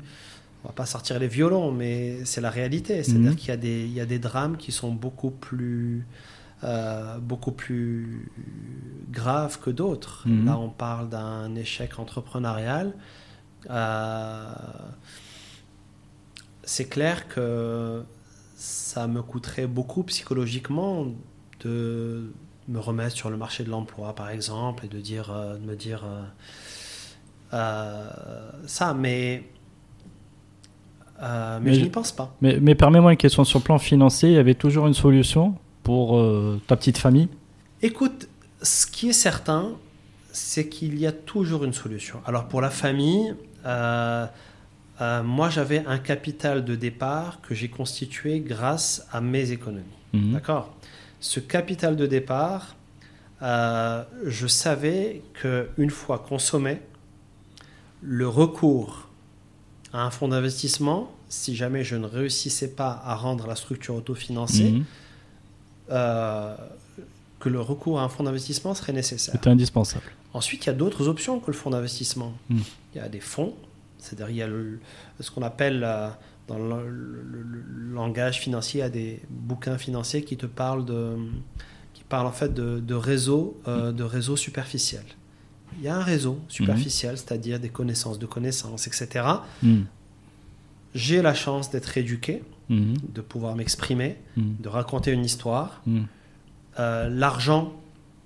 on 0.64 0.68
va 0.68 0.74
pas 0.74 0.86
sortir 0.86 1.18
les 1.18 1.28
violons, 1.28 1.70
mais 1.72 2.24
c'est 2.24 2.40
la 2.40 2.50
réalité. 2.50 3.02
C'est-à-dire 3.02 3.30
Mhm. 3.30 3.36
qu'il 3.36 3.64
y, 3.64 3.92
y 3.94 4.00
a 4.00 4.06
des 4.06 4.18
drames 4.18 4.56
qui 4.56 4.72
sont 4.72 4.92
beaucoup 4.92 5.30
plus, 5.30 6.04
euh, 6.62 7.18
beaucoup 7.18 7.52
plus 7.52 8.30
graves 9.10 9.58
que 9.60 9.70
d'autres. 9.70 10.22
Mhm. 10.26 10.46
Là, 10.46 10.58
on 10.58 10.70
parle 10.70 11.08
d'un 11.08 11.54
échec 11.56 11.98
entrepreneurial. 11.98 12.92
Euh, 13.70 14.52
c'est 16.62 16.88
clair 16.88 17.28
que 17.28 18.02
ça 18.56 19.06
me 19.06 19.20
coûterait 19.22 19.66
beaucoup 19.66 20.02
psychologiquement 20.04 21.06
de 21.60 22.32
me 22.68 22.78
remettre 22.78 23.14
sur 23.16 23.28
le 23.28 23.36
marché 23.36 23.62
de 23.64 23.70
l'emploi, 23.70 24.14
par 24.14 24.30
exemple, 24.30 24.86
et 24.86 24.88
de, 24.88 24.98
dire, 25.00 25.30
euh, 25.30 25.58
de 25.58 25.64
me 25.66 25.76
dire 25.76 26.02
ça, 28.66 28.94
mais, 28.94 29.44
euh, 31.22 31.58
mais, 31.60 31.70
Mais 31.70 31.74
je 31.74 31.80
je- 31.80 31.84
n'y 31.84 31.90
pense 31.90 32.12
pas. 32.12 32.34
Mais, 32.40 32.58
mais 32.60 32.74
permets-moi 32.74 33.12
une 33.12 33.18
question 33.18 33.44
sur 33.44 33.58
le 33.60 33.64
plan 33.64 33.78
financier. 33.78 34.30
Il 34.30 34.34
y 34.34 34.38
avait 34.38 34.54
toujours 34.54 34.86
une 34.86 34.94
solution 34.94 35.54
pour 35.84 36.18
euh, 36.18 36.60
ta 36.66 36.74
petite 36.76 36.98
famille 36.98 37.28
Écoute, 37.82 38.28
ce 38.62 38.86
qui 38.86 39.10
est 39.10 39.12
certain, 39.12 39.72
c'est 40.32 40.68
qu'il 40.68 40.98
y 40.98 41.06
a 41.06 41.12
toujours 41.12 41.62
une 41.64 41.74
solution. 41.74 42.20
Alors 42.26 42.48
pour 42.48 42.60
la 42.60 42.70
famille, 42.70 43.34
euh, 43.66 44.26
euh, 45.00 45.22
moi 45.22 45.50
j'avais 45.50 45.84
un 45.86 45.98
capital 45.98 46.64
de 46.64 46.74
départ 46.74 47.40
que 47.42 47.54
j'ai 47.54 47.68
constitué 47.68 48.40
grâce 48.40 49.06
à 49.12 49.20
mes 49.20 49.52
économies. 49.52 49.84
Mhm. 50.12 50.32
D'accord? 50.32 50.74
Ce 51.20 51.38
capital 51.40 51.94
de 51.96 52.06
départ, 52.06 52.74
euh, 53.42 54.02
je 54.24 54.46
savais 54.46 55.22
qu'une 55.34 55.90
fois 55.90 56.18
consommé, 56.18 56.80
le 58.02 58.26
recours 58.26 59.08
à 59.92 60.02
un 60.04 60.10
fonds 60.10 60.28
d'investissement, 60.28 61.12
si 61.28 61.54
jamais 61.54 61.84
je 61.84 61.96
ne 61.96 62.06
réussissais 62.06 62.68
pas 62.74 63.02
à 63.04 63.14
rendre 63.14 63.46
la 63.46 63.56
structure 63.56 63.94
autofinancée, 63.94 64.70
Mhm. 64.72 64.84
Euh, 65.90 66.56
que 67.40 67.48
le 67.48 67.60
recours 67.60 68.00
à 68.00 68.04
un 68.04 68.08
fonds 68.08 68.24
d'investissement 68.24 68.74
serait 68.74 68.92
nécessaire. 68.92 69.34
C'était 69.34 69.50
indispensable. 69.50 70.04
Ensuite, 70.32 70.64
il 70.64 70.68
y 70.68 70.70
a 70.70 70.74
d'autres 70.74 71.08
options 71.08 71.38
que 71.40 71.48
le 71.48 71.52
fonds 71.56 71.70
d'investissement. 71.70 72.32
Mm. 72.48 72.58
Il 72.94 72.98
y 72.98 73.00
a 73.00 73.08
des 73.08 73.20
fonds, 73.20 73.54
c'est-à-dire 73.98 74.30
il 74.30 74.36
y 74.36 74.42
a 74.42 74.46
le- 74.48 74.80
ce 75.20 75.30
qu'on 75.30 75.42
appelle 75.42 75.82
euh, 75.84 76.08
dans 76.48 76.58
le, 76.58 76.88
le- 76.88 77.22
le- 77.22 77.42
le 77.42 77.94
langage 77.94 78.40
financier, 78.40 78.80
il 78.80 78.82
y 78.82 78.86
a 78.86 78.90
des 78.90 79.20
bouquins 79.30 79.78
financiers 79.78 80.24
qui 80.24 80.36
te 80.36 80.46
parlent 80.46 80.84
de, 80.84 81.16
qui 81.94 82.02
parlent 82.04 82.26
en 82.26 82.32
fait 82.32 82.52
de, 82.52 82.80
de 82.80 82.94
réseaux, 82.94 83.60
euh, 83.68 83.92
de 83.92 84.02
réseaux 84.02 84.36
superficiels. 84.36 85.04
Il 85.78 85.84
y 85.84 85.88
a 85.88 85.96
un 85.96 86.02
réseau 86.02 86.38
superficiel, 86.48 87.16
c'est-à-dire 87.18 87.58
des 87.60 87.68
connaissances 87.68 88.18
de 88.18 88.26
connaissances, 88.26 88.86
etc. 88.86 89.24
J'ai 90.94 91.22
la 91.22 91.34
chance 91.34 91.70
d'être 91.70 91.96
éduqué, 91.98 92.42
Mhm. 92.70 92.94
de 93.12 93.20
pouvoir 93.20 93.54
m'exprimer, 93.56 94.16
Mhm. 94.36 94.56
de 94.60 94.68
raconter 94.68 95.12
une 95.12 95.24
histoire. 95.24 95.82
Mhm. 95.86 96.06
Euh, 96.78 97.08
L'argent 97.10 97.72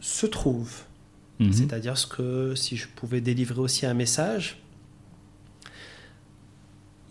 se 0.00 0.26
trouve. 0.26 0.82
C'est-à-dire 1.52 1.96
ce 1.96 2.06
que 2.08 2.54
si 2.56 2.76
je 2.76 2.88
pouvais 2.88 3.20
délivrer 3.20 3.60
aussi 3.60 3.86
un 3.86 3.94
message 3.94 4.60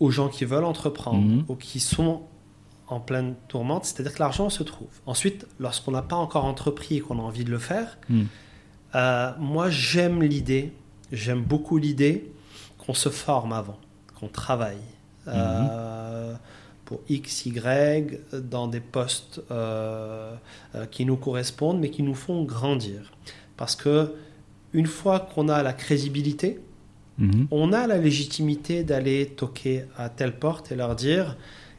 aux 0.00 0.10
gens 0.10 0.28
qui 0.28 0.44
veulent 0.44 0.64
entreprendre 0.64 1.44
ou 1.48 1.54
qui 1.54 1.80
sont 1.80 2.22
en 2.88 3.00
pleine 3.00 3.34
tourmente, 3.48 3.84
c'est-à-dire 3.84 4.12
que 4.14 4.18
l'argent 4.20 4.48
se 4.50 4.62
trouve. 4.62 4.88
Ensuite, 5.06 5.46
lorsqu'on 5.58 5.92
n'a 5.92 6.02
pas 6.02 6.16
encore 6.16 6.44
entrepris 6.44 6.96
et 6.96 7.00
qu'on 7.00 7.18
a 7.18 7.22
envie 7.22 7.44
de 7.44 7.50
le 7.50 7.58
faire, 7.58 7.98
euh, 8.94 9.32
moi 9.38 9.70
j'aime 9.70 10.22
l'idée, 10.22 10.72
j'aime 11.10 11.42
beaucoup 11.42 11.78
l'idée 11.78 12.30
qu'on 12.78 12.94
se 12.94 13.08
forme 13.08 13.52
avant, 13.52 13.78
qu'on 14.18 14.28
travaille 14.28 14.76
euh, 15.26 16.34
pour 16.88 17.02
X, 17.10 17.44
Y, 17.44 18.18
dans 18.32 18.66
des 18.66 18.80
postes 18.80 19.42
euh, 19.50 20.34
euh, 20.74 20.86
qui 20.86 21.04
nous 21.04 21.16
correspondent, 21.18 21.78
mais 21.80 21.90
qui 21.90 22.02
nous 22.02 22.14
font 22.14 22.44
grandir. 22.44 23.12
Parce 23.58 23.76
que 23.76 24.14
une 24.72 24.86
fois 24.86 25.20
qu'on 25.20 25.50
a 25.50 25.62
la 25.62 25.74
crédibilité, 25.74 26.60
Mhm. 27.18 27.46
on 27.50 27.72
a 27.74 27.86
la 27.86 27.98
légitimité 27.98 28.84
d'aller 28.84 29.26
toquer 29.26 29.84
à 29.98 30.08
telle 30.08 30.38
porte 30.38 30.72
et 30.72 30.76
leur 30.76 30.94
dire, 30.96 31.36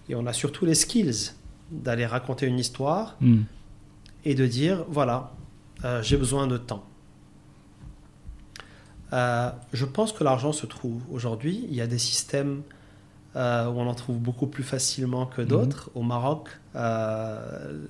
et 0.10 0.14
on 0.14 0.28
a 0.28 0.34
surtout 0.34 0.66
les 0.68 0.76
skills 0.76 1.32
d'aller 1.72 2.06
raconter 2.06 2.46
une 2.46 2.60
histoire 2.60 3.16
Mhm. 3.20 3.46
et 4.26 4.36
de 4.36 4.46
dire, 4.46 4.86
voilà, 4.90 5.32
euh, 5.86 6.04
j'ai 6.04 6.18
besoin 6.18 6.46
de 6.46 6.58
temps. 6.58 6.84
Euh, 9.14 9.50
je 9.74 9.86
pense 9.86 10.12
que 10.14 10.24
l'argent 10.24 10.52
se 10.52 10.68
trouve 10.68 11.02
aujourd'hui. 11.12 11.66
Il 11.68 11.74
y 11.74 11.82
a 11.82 11.88
des 11.88 11.98
systèmes 11.98 12.62
euh, 13.36 13.68
où 13.68 13.80
on 13.80 13.88
en 13.88 13.94
trouve 13.94 14.18
beaucoup 14.18 14.48
plus 14.48 14.64
facilement 14.64 15.26
que 15.26 15.42
d'autres. 15.42 15.90
Au 15.96 16.02
Maroc, 16.02 16.50
euh, 16.76 17.86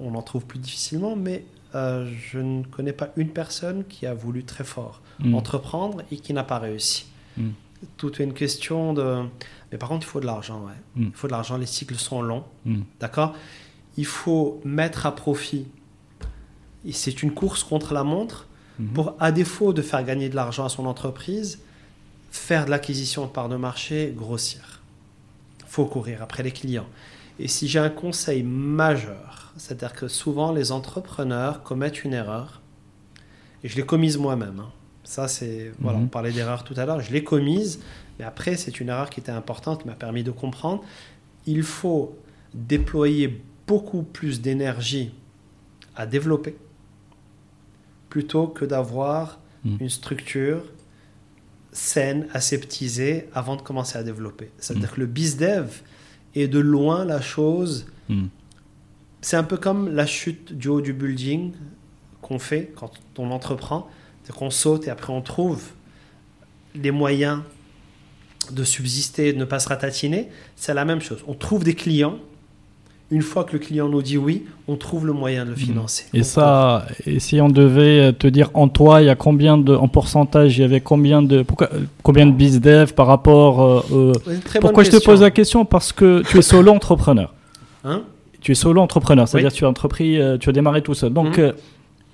on 0.00 0.14
en 0.14 0.22
trouve 0.22 0.44
plus 0.46 0.58
difficilement, 0.58 1.16
mais 1.16 1.44
euh, 1.74 2.10
je 2.30 2.38
ne 2.38 2.62
connais 2.64 2.92
pas 2.92 3.08
une 3.16 3.30
personne 3.30 3.84
qui 3.84 4.06
a 4.06 4.14
voulu 4.14 4.44
très 4.44 4.64
fort 4.64 5.00
Mhm. 5.20 5.34
entreprendre 5.34 6.02
et 6.10 6.16
qui 6.16 6.32
n'a 6.34 6.44
pas 6.44 6.58
réussi. 6.58 7.06
Mm. 7.36 7.50
Tout 7.96 8.20
est 8.20 8.24
une 8.24 8.34
question 8.34 8.92
de. 8.92 9.22
Mais 9.70 9.78
par 9.78 9.88
contre, 9.88 10.06
il 10.06 10.10
faut 10.10 10.20
de 10.20 10.26
l'argent, 10.26 10.62
ouais. 10.66 10.72
Mm. 11.02 11.06
Il 11.08 11.14
faut 11.14 11.26
de 11.26 11.32
l'argent, 11.32 11.56
les 11.56 11.66
cycles 11.66 11.94
sont 11.96 12.20
longs. 12.22 12.44
D'accord? 13.00 13.34
Il 13.96 14.06
faut 14.06 14.60
mettre 14.64 15.06
à 15.06 15.14
profit. 15.14 15.66
Et 16.84 16.92
c'est 16.92 17.22
une 17.22 17.32
course 17.32 17.62
contre 17.64 17.94
la 17.94 18.04
montre 18.04 18.46
Mhm. 18.78 18.88
pour, 18.94 19.14
à 19.20 19.32
défaut 19.32 19.72
de 19.72 19.82
faire 19.82 20.02
gagner 20.04 20.28
de 20.28 20.34
l'argent 20.36 20.64
à 20.64 20.68
son 20.68 20.86
entreprise, 20.86 21.60
faire 22.30 22.64
de 22.66 22.70
l'acquisition 22.70 23.24
de 23.26 23.30
parts 23.30 23.48
de 23.48 23.56
marché, 23.56 24.12
grossir. 24.16 24.80
Faut 25.72 25.86
courir 25.86 26.20
après 26.22 26.42
les 26.42 26.50
clients. 26.52 26.86
Et 27.38 27.48
si 27.48 27.66
j'ai 27.66 27.78
un 27.78 27.88
conseil 27.88 28.42
majeur, 28.42 29.52
c'est-à-dire 29.56 29.94
que 29.94 30.06
souvent 30.06 30.52
les 30.52 30.70
entrepreneurs 30.70 31.62
commettent 31.62 32.04
une 32.04 32.12
erreur, 32.12 32.60
et 33.64 33.68
je 33.68 33.76
l'ai 33.76 33.86
commise 33.86 34.18
moi-même. 34.18 34.60
hein. 34.60 34.70
Ça, 35.04 35.28
c'est. 35.28 35.72
Voilà, 35.80 35.98
Mhm. 35.98 36.04
on 36.04 36.08
parlait 36.08 36.30
d'erreur 36.32 36.62
tout 36.62 36.74
à 36.76 36.84
l'heure, 36.84 37.00
je 37.00 37.10
l'ai 37.12 37.24
commise, 37.24 37.80
mais 38.18 38.24
après, 38.26 38.56
c'est 38.56 38.80
une 38.80 38.88
erreur 38.90 39.08
qui 39.08 39.20
était 39.20 39.32
importante, 39.32 39.82
qui 39.82 39.88
m'a 39.88 39.94
permis 39.94 40.22
de 40.22 40.30
comprendre. 40.30 40.82
Il 41.46 41.62
faut 41.62 42.16
déployer 42.54 43.42
beaucoup 43.66 44.02
plus 44.02 44.40
d'énergie 44.42 45.10
à 45.96 46.04
développer 46.06 46.54
plutôt 48.10 48.46
que 48.46 48.64
d'avoir 48.66 49.38
Mhm. 49.64 49.78
une 49.80 49.88
structure 49.88 50.62
saine, 51.72 52.28
aseptisée 52.34 53.28
avant 53.34 53.56
de 53.56 53.62
commencer 53.62 53.98
à 53.98 54.02
développer. 54.02 54.50
C'est-à-dire 54.58 54.92
que 54.92 55.00
le 55.00 55.06
BizDev 55.06 55.68
est 56.34 56.48
de 56.48 56.58
loin 56.58 57.04
la 57.04 57.20
chose. 57.20 57.86
Mm. 58.08 58.26
C'est 59.22 59.36
un 59.36 59.44
peu 59.44 59.56
comme 59.56 59.94
la 59.94 60.06
chute 60.06 60.52
du 60.52 60.68
haut 60.68 60.80
du 60.80 60.92
building 60.92 61.52
qu'on 62.20 62.38
fait 62.38 62.72
quand 62.76 62.92
on 63.18 63.30
entreprend. 63.30 63.88
C'est 64.24 64.34
qu'on 64.34 64.50
saute 64.50 64.86
et 64.86 64.90
après 64.90 65.12
on 65.12 65.22
trouve 65.22 65.70
les 66.74 66.90
moyens 66.90 67.40
de 68.50 68.64
subsister, 68.64 69.32
de 69.32 69.38
ne 69.38 69.44
pas 69.44 69.58
se 69.58 69.68
ratatiner. 69.68 70.28
C'est 70.56 70.74
la 70.74 70.84
même 70.84 71.00
chose. 71.00 71.22
On 71.26 71.34
trouve 71.34 71.64
des 71.64 71.74
clients. 71.74 72.18
Une 73.12 73.22
fois 73.22 73.44
que 73.44 73.52
le 73.52 73.58
client 73.60 73.88
nous 73.88 74.00
dit 74.02 74.16
oui, 74.18 74.44
on 74.66 74.76
trouve 74.76 75.06
le 75.06 75.12
moyen 75.12 75.44
de 75.44 75.50
le 75.50 75.56
financer. 75.56 76.06
Et 76.14 76.20
On 76.20 76.24
ça, 76.24 76.86
et 77.06 77.20
si 77.20 77.40
on 77.40 77.48
devait 77.50 78.12
te 78.14 78.26
dire 78.26 78.50
en 78.54 78.68
toi, 78.68 79.02
il 79.02 79.06
y 79.06 79.10
a 79.10 79.14
combien 79.14 79.58
de, 79.58 79.74
en 79.74 79.86
pourcentage, 79.86 80.56
il 80.58 80.62
y 80.62 80.64
avait 80.64 80.80
combien 80.80 81.20
de, 81.22 81.42
pourquoi- 81.42 81.68
euh, 81.74 81.80
combien 82.02 82.26
de 82.26 82.32
bizdev 82.32 82.94
par 82.94 83.06
rapport 83.06 83.62
euh, 83.62 83.82
euh, 83.92 84.12
Pourquoi 84.60 84.82
je 84.82 84.90
te 84.90 85.04
pose 85.04 85.20
la 85.20 85.30
question? 85.30 85.64
Parce 85.64 85.92
que 85.92 86.22
tu 86.28 86.38
es 86.38 86.42
solo 86.42 86.72
entrepreneur. 86.72 87.32
Hein? 87.84 88.02
Tu 88.40 88.52
es 88.52 88.54
solo 88.56 88.80
entrepreneur, 88.80 89.28
c'est-à-dire 89.28 89.50
Oui. 89.52 89.58
tu 89.58 89.64
as 89.66 89.68
entrepris, 89.68 90.18
euh, 90.18 90.38
tu 90.38 90.48
as 90.48 90.52
démarré 90.52 90.80
tout 90.82 90.94
seul. 90.94 91.12
Donc, 91.12 91.36
Mhm. 91.38 91.44
euh, 91.44 91.52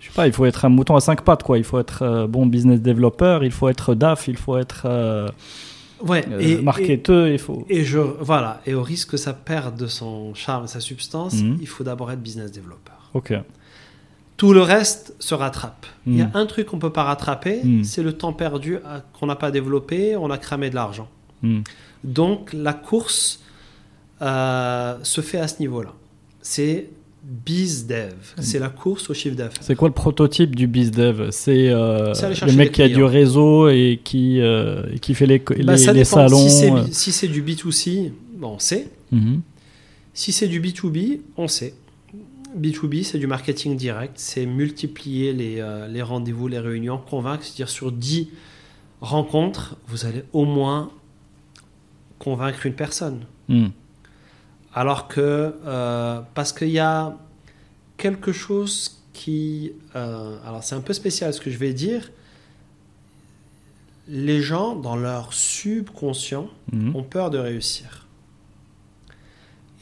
je 0.00 0.06
sais 0.08 0.12
pas, 0.14 0.26
il 0.26 0.32
faut 0.32 0.46
être 0.46 0.64
un 0.64 0.68
mouton 0.68 0.96
à 0.96 1.00
cinq 1.00 1.22
pattes, 1.22 1.42
quoi. 1.44 1.58
Il 1.58 1.64
faut 1.64 1.78
être 1.78 2.02
euh, 2.02 2.26
bon 2.26 2.44
business 2.46 2.80
développeur, 2.82 3.44
il 3.44 3.50
faut 3.52 3.68
être 3.68 3.94
DAF, 3.94 4.26
il 4.28 4.36
faut 4.36 4.58
être 4.58 4.82
euh, 4.86 5.28
Ouais, 6.00 6.24
euh, 6.30 6.38
et, 6.40 7.38
faut. 7.38 7.66
et 7.68 7.84
je, 7.84 7.98
voilà, 7.98 8.60
et 8.66 8.74
au 8.74 8.82
risque 8.82 9.10
que 9.10 9.16
ça 9.16 9.32
perde 9.32 9.76
de 9.76 9.86
son 9.86 10.32
charme 10.34 10.64
et 10.64 10.68
sa 10.68 10.80
substance, 10.80 11.34
Mhm. 11.34 11.58
il 11.60 11.66
faut 11.66 11.82
d'abord 11.84 12.10
être 12.12 12.20
business 12.22 12.52
développeur. 12.52 13.10
Ok. 13.14 13.32
Tout 14.36 14.52
le 14.52 14.62
reste 14.62 15.14
se 15.18 15.34
rattrape. 15.34 15.86
Il 16.06 16.16
y 16.16 16.22
a 16.22 16.26
Mhm. 16.26 16.30
un 16.34 16.46
truc 16.46 16.66
qu'on 16.68 16.76
ne 16.76 16.80
peut 16.80 16.92
pas 16.92 17.02
rattraper, 17.02 17.60
Mhm. 17.64 17.82
c'est 17.84 18.02
le 18.04 18.12
temps 18.12 18.32
perdu 18.32 18.76
à- 18.76 19.02
qu'on 19.18 19.26
n'a 19.26 19.34
pas 19.36 19.50
développé, 19.50 20.16
on 20.16 20.30
a 20.30 20.38
cramé 20.38 20.70
de 20.70 20.74
l'argent. 20.76 21.08
Donc 22.04 22.52
la 22.52 22.72
course 22.72 23.40
euh, 24.20 24.96
se 25.04 25.20
fait 25.20 25.38
à 25.38 25.46
ce 25.48 25.60
niveau-là. 25.60 25.92
C'est 26.42 26.88
BizDev, 27.28 28.14
c'est 28.40 28.58
la 28.58 28.70
course 28.70 29.10
au 29.10 29.14
chiffre 29.14 29.36
d'affaires. 29.36 29.62
C'est 29.62 29.74
quoi 29.76 29.88
le 29.88 29.94
prototype 29.94 30.56
du 30.56 30.66
bizdev 30.66 31.30
C'est 31.30 31.68
euh, 31.68 32.14
le 32.14 32.52
mec 32.56 32.72
qui 32.72 32.82
a 32.82 32.88
du 32.88 33.02
réseau 33.04 33.68
et 33.68 34.00
qui, 34.02 34.40
euh, 34.40 34.96
qui 35.02 35.14
fait 35.14 35.26
les, 35.26 35.42
les, 35.56 35.62
Bah, 35.62 35.76
ça 35.76 35.92
les 35.92 36.04
salons. 36.04 36.38
Si 36.38 36.50
c'est, 36.50 36.72
euh. 36.72 36.84
si 36.90 37.12
c'est 37.12 37.28
du 37.28 37.42
B2C, 37.42 38.12
bon, 38.34 38.52
on 38.54 38.58
sait. 38.58 38.88
Mhm. 39.12 39.42
Si 40.14 40.32
c'est 40.32 40.48
du 40.48 40.58
B2B, 40.62 41.20
on 41.36 41.48
sait. 41.48 41.74
B2B, 42.58 43.02
c'est 43.04 43.18
du 43.18 43.26
marketing 43.26 43.76
direct, 43.76 44.14
c'est 44.16 44.46
multiplier 44.46 45.34
les, 45.34 45.60
euh, 45.60 45.86
les 45.86 46.00
rendez-vous, 46.00 46.48
les 46.48 46.58
réunions, 46.58 46.96
convaincre, 46.96 47.44
c'est-à-dire 47.44 47.68
sur 47.68 47.92
10 47.92 48.28
rencontres, 49.02 49.76
vous 49.86 50.06
allez 50.06 50.24
au 50.32 50.46
moins 50.46 50.90
convaincre 52.18 52.64
une 52.64 52.72
personne. 52.72 53.20
Hmm. 53.48 53.68
Alors 54.74 55.08
que, 55.08 55.54
euh, 55.66 56.20
parce 56.34 56.52
qu'il 56.52 56.68
y 56.70 56.78
a 56.78 57.16
quelque 57.96 58.32
chose 58.32 59.02
qui... 59.12 59.72
euh, 59.96 60.36
alors 60.46 60.62
c'est 60.62 60.74
un 60.74 60.80
peu 60.80 60.92
spécial 60.92 61.32
ce 61.34 61.40
que 61.40 61.50
je 61.50 61.58
vais 61.58 61.72
dire. 61.72 62.10
Les 64.08 64.40
gens, 64.40 64.74
dans 64.76 64.96
leur 64.96 65.32
subconscient, 65.34 66.48
Mhm. 66.72 66.96
ont 66.96 67.02
peur 67.02 67.30
de 67.30 67.38
réussir. 67.38 68.06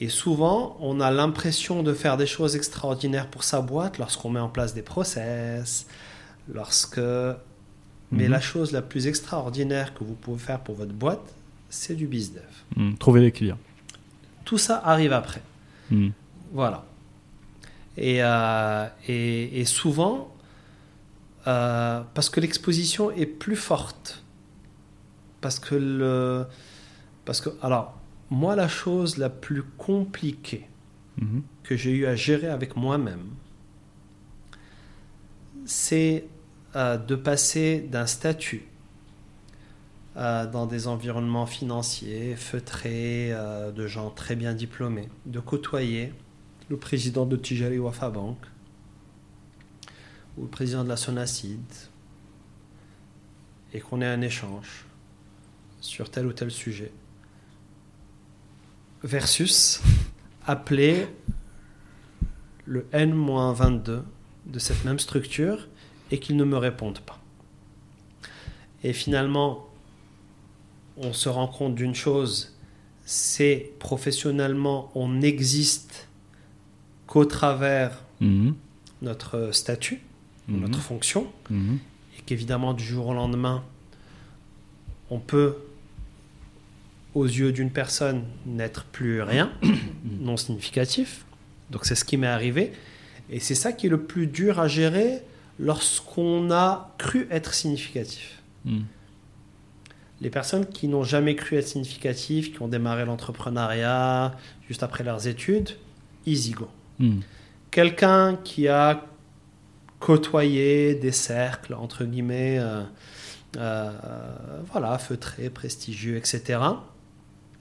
Et 0.00 0.08
souvent, 0.08 0.76
on 0.80 1.00
a 1.00 1.10
l'impression 1.10 1.82
de 1.82 1.92
faire 1.94 2.16
des 2.16 2.26
choses 2.26 2.54
extraordinaires 2.56 3.28
pour 3.28 3.44
sa 3.44 3.60
boîte 3.62 3.98
lorsqu'on 3.98 4.30
met 4.30 4.40
en 4.40 4.48
place 4.48 4.74
des 4.74 4.82
process, 4.82 5.86
lorsque... 6.52 7.00
Mais 8.12 8.24
Mhm. 8.26 8.30
la 8.30 8.40
chose 8.40 8.70
la 8.72 8.82
plus 8.82 9.08
extraordinaire 9.08 9.92
que 9.94 10.04
vous 10.04 10.14
pouvez 10.14 10.38
faire 10.38 10.60
pour 10.60 10.76
votre 10.76 10.92
boîte, 10.92 11.34
c'est 11.70 11.94
du 11.96 12.06
bizdev. 12.06 12.42
Hmm. 12.76 12.94
Trouver 12.94 13.20
des 13.20 13.32
clients. 13.32 13.58
Tout 14.47 14.56
ça 14.56 14.81
arrive 14.82 15.12
après. 15.12 15.43
Hmm. 15.90 16.09
Voilà. 16.52 16.86
Et, 17.98 18.23
euh, 18.23 18.86
et, 19.09 19.60
et 19.60 19.64
souvent, 19.66 20.35
euh, 21.47 22.02
parce 22.14 22.31
que 22.31 22.40
l'exposition 22.40 23.10
est 23.10 23.27
plus 23.27 23.56
forte. 23.56 24.23
Parce 25.43 25.59
que 25.59 25.74
le. 25.74 26.47
Parce 27.27 27.40
que. 27.43 27.51
Alors, 27.62 27.98
moi, 28.31 28.56
la 28.56 28.68
chose 28.68 29.18
la 29.18 29.28
plus 29.28 29.62
compliquée 29.77 30.66
Mhm. 31.18 31.43
que 31.62 31.77
j'ai 31.77 31.93
eu 31.93 32.05
à 32.05 32.14
gérer 32.14 32.48
avec 32.48 32.77
moi-même, 32.77 33.24
c'est 35.64 36.27
euh, 36.77 36.98
de 36.98 37.14
passer 37.14 37.86
d'un 37.90 38.05
statut 38.06 38.64
euh, 40.16 40.47
dans 40.47 40.64
des 40.64 40.86
environnements 40.86 41.44
financiers 41.44 42.36
feutrés, 42.36 43.32
euh, 43.32 43.70
de 43.70 43.86
gens 43.86 44.09
très 44.09 44.34
bien 44.34 44.55
diplômés, 44.55 45.10
de 45.26 45.40
côtoyer 45.40 46.14
le 46.70 46.78
président 46.78 47.26
de 47.26 47.36
Tijari 47.36 47.78
Wafa 47.78 48.09
Bank 48.09 48.38
ou 50.38 50.43
le 50.43 50.48
président 50.48 50.84
de 50.84 50.88
la 50.88 50.97
Sonacid 50.97 51.60
et 53.74 53.80
qu'on 53.80 54.01
ait 54.01 54.06
un 54.06 54.22
échange 54.22 54.86
sur 55.82 56.10
tel 56.10 56.26
ou 56.26 56.32
tel 56.32 56.51
sujet 56.51 56.93
versus 59.02 59.82
appeler 60.47 61.09
le 62.64 62.86
N-22 62.93 64.02
de 64.47 64.59
cette 64.59 64.82
même 64.86 64.98
structure 64.98 65.68
et 66.10 66.18
qu'ils 66.20 66.36
ne 66.36 66.44
me 66.44 66.56
répondent 66.56 67.01
pas. 67.01 67.20
Et 68.82 68.94
finalement, 68.94 69.65
on 70.98 71.12
se 71.12 71.28
rend 71.28 71.47
compte 71.48 71.74
d'une 71.74 71.94
chose, 71.94 72.55
c'est 73.05 73.73
professionnellement, 73.78 74.90
on 74.94 75.09
n'existe 75.09 76.09
qu'au 77.06 77.24
travers 77.24 78.02
Mhm. 78.20 78.55
notre 79.02 79.51
statut, 79.52 80.01
Mhm. 80.48 80.60
notre 80.60 80.78
fonction, 80.81 81.27
Mhm. 81.51 81.78
et 82.18 82.23
qu'évidemment 82.23 82.73
du 82.74 82.85
jour 82.85 83.09
au 83.09 83.14
lendemain, 83.14 83.62
on 85.10 85.18
peut, 85.18 85.56
aux 87.14 87.24
yeux 87.27 87.52
d'une 87.52 87.70
personne, 87.70 88.24
n'être 88.44 88.85
plus 88.85 89.23
rien, 89.23 89.52
non 90.20 90.36
significatif. 90.36 91.24
Donc 91.70 91.85
c'est 91.85 91.94
ce 91.94 92.05
qui 92.05 92.16
m'est 92.16 92.27
arrivé. 92.27 92.73
Et 93.31 93.40
c'est 93.40 93.55
ça 93.55 93.73
qui 93.73 93.86
est 93.86 93.90
le 93.90 94.02
plus 94.02 94.27
dur 94.27 94.60
à 94.60 94.68
gérer 94.68 95.20
lorsqu'on 95.59 96.51
a 96.51 96.94
cru 96.98 97.27
être 97.31 97.55
significatif. 97.55 98.40
Hmm. 100.20 100.24
Les 100.24 100.30
personnes 100.30 100.66
qui 100.66 100.88
n'ont 100.88 101.02
jamais 101.05 101.34
cru 101.36 101.56
être 101.56 101.66
significatives, 101.68 102.52
qui 102.52 102.62
ont 102.62 102.68
démarré 102.68 103.05
l'entrepreneuriat 103.05 104.34
juste 104.68 104.82
après 104.82 105.05
leurs 105.05 105.26
études, 105.26 105.70
easy 106.26 106.52
go. 106.52 106.68
Hmm. 106.98 107.20
Quelqu'un 107.70 108.36
qui 108.43 108.68
a 108.68 109.05
côtoyé 110.01 110.94
des 110.94 111.12
cercles, 111.12 111.74
entre 111.74 112.05
guillemets, 112.05 112.59
euh, 112.59 112.82
euh, 113.56 113.90
voilà, 114.70 114.98
feutrés, 114.98 115.51
prestigieux, 115.51 116.16
etc. 116.16 116.60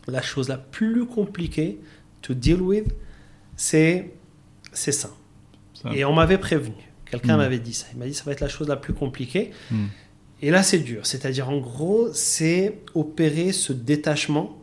La 0.07 0.21
chose 0.21 0.49
la 0.49 0.57
plus 0.57 1.05
compliquée 1.05 1.79
to 2.21 2.33
deal 2.33 2.61
with, 2.61 2.93
c'est 3.55 4.11
ça. 4.71 4.91
Ça. 5.73 5.93
Et 5.93 6.05
on 6.05 6.13
m'avait 6.13 6.37
prévenu. 6.37 6.75
Quelqu'un 7.05 7.35
Mm. 7.35 7.39
m'avait 7.39 7.59
dit 7.59 7.73
ça. 7.73 7.87
Il 7.93 7.99
m'a 7.99 8.05
dit 8.05 8.13
ça 8.13 8.23
va 8.25 8.31
être 8.31 8.41
la 8.41 8.49
chose 8.49 8.67
la 8.67 8.75
plus 8.75 8.93
compliquée. 8.93 9.51
Mm. 9.71 9.85
Et 10.45 10.51
là, 10.51 10.61
c'est 10.61 10.77
dur. 10.77 11.07
C'est-à-dire, 11.07 11.49
en 11.49 11.57
gros, 11.57 12.09
c'est 12.13 12.77
opérer 12.93 13.51
ce 13.51 13.73
détachement 13.73 14.55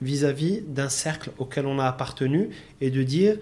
vis-à-vis 0.00 0.62
d'un 0.62 0.88
cercle 0.88 1.32
auquel 1.36 1.66
on 1.66 1.78
a 1.78 1.84
appartenu 1.84 2.48
et 2.80 2.90
de 2.90 3.02
dire 3.02 3.36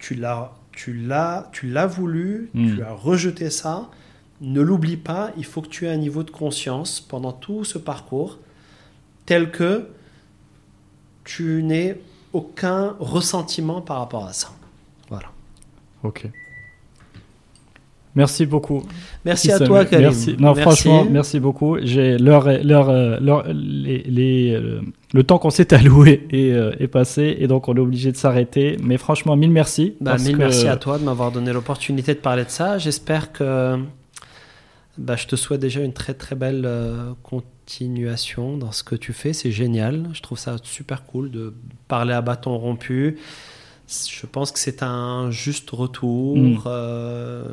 tu 0.00 0.14
l'as, 0.16 0.52
tu 0.72 0.92
l'as, 0.92 1.48
tu 1.52 1.68
l'as 1.70 1.86
voulu, 1.86 2.50
Mm. 2.54 2.74
tu 2.74 2.82
as 2.82 2.92
rejeté 2.92 3.50
ça. 3.50 3.88
Ne 4.40 4.60
l'oublie 4.60 4.96
pas. 4.96 5.30
Il 5.36 5.44
faut 5.44 5.62
que 5.62 5.68
tu 5.68 5.86
aies 5.86 5.90
un 5.92 5.96
niveau 5.96 6.24
de 6.24 6.32
conscience 6.32 7.00
pendant 7.00 7.30
tout 7.32 7.62
ce 7.64 7.78
parcours 7.78 8.38
tel 9.24 9.52
que 9.52 9.86
tu 11.22 11.62
n'aies 11.62 12.00
aucun 12.32 12.96
ressentiment 12.98 13.80
par 13.80 13.98
rapport 13.98 14.24
à 14.26 14.32
ça. 14.32 14.50
Voilà. 15.08 15.28
Ok. 16.02 16.28
Merci 18.18 18.46
beaucoup. 18.46 18.82
Merci 19.24 19.52
à 19.52 19.60
toi, 19.60 19.84
Karim. 19.84 20.06
Merci. 20.06 20.36
Non, 20.40 20.52
franchement, 20.56 21.06
merci 21.08 21.38
beaucoup. 21.38 21.76
J'ai 21.80 22.18
l'heure, 22.18 22.48
l'heure, 22.64 23.20
l'heure, 23.20 23.44
les, 23.46 24.02
les, 24.08 24.54
euh, 24.54 24.80
le 25.14 25.22
temps 25.22 25.38
qu'on 25.38 25.50
s'est 25.50 25.72
alloué 25.72 26.26
est, 26.32 26.50
euh, 26.50 26.72
est, 26.80 26.88
passé 26.88 27.36
et 27.38 27.46
donc 27.46 27.68
on 27.68 27.76
est 27.76 27.80
obligé 27.80 28.10
de 28.10 28.16
s'arrêter. 28.16 28.76
Mais 28.82 28.98
franchement, 28.98 29.36
mille 29.36 29.52
merci. 29.52 29.94
Bah, 30.00 30.16
mille 30.18 30.36
merci 30.36 30.66
à 30.66 30.76
toi 30.76 30.98
de 30.98 31.04
m'avoir 31.04 31.30
donné 31.30 31.52
l'opportunité 31.52 32.12
de 32.12 32.18
parler 32.18 32.44
de 32.44 32.50
ça. 32.50 32.76
J'espère 32.76 33.30
que 33.30 33.78
bah, 34.98 35.14
je 35.14 35.28
te 35.28 35.36
souhaite 35.36 35.60
déjà 35.60 35.80
une 35.80 35.92
très 35.92 36.14
très 36.14 36.34
belle 36.34 36.64
euh, 36.66 37.12
continuation 37.22 38.56
dans 38.56 38.72
ce 38.72 38.82
que 38.82 38.96
tu 38.96 39.12
fais. 39.12 39.32
C'est 39.32 39.52
génial. 39.52 40.08
Je 40.12 40.22
trouve 40.22 40.38
ça 40.38 40.56
super 40.64 41.04
cool 41.06 41.30
de 41.30 41.54
parler 41.86 42.14
à 42.14 42.20
bâton 42.20 42.58
rompu. 42.58 43.18
Je 43.88 44.26
pense 44.26 44.52
que 44.52 44.58
c'est 44.58 44.82
un 44.82 45.30
juste 45.30 45.70
retour. 45.70 46.36
Mm. 46.36 46.60
Euh, 46.66 47.44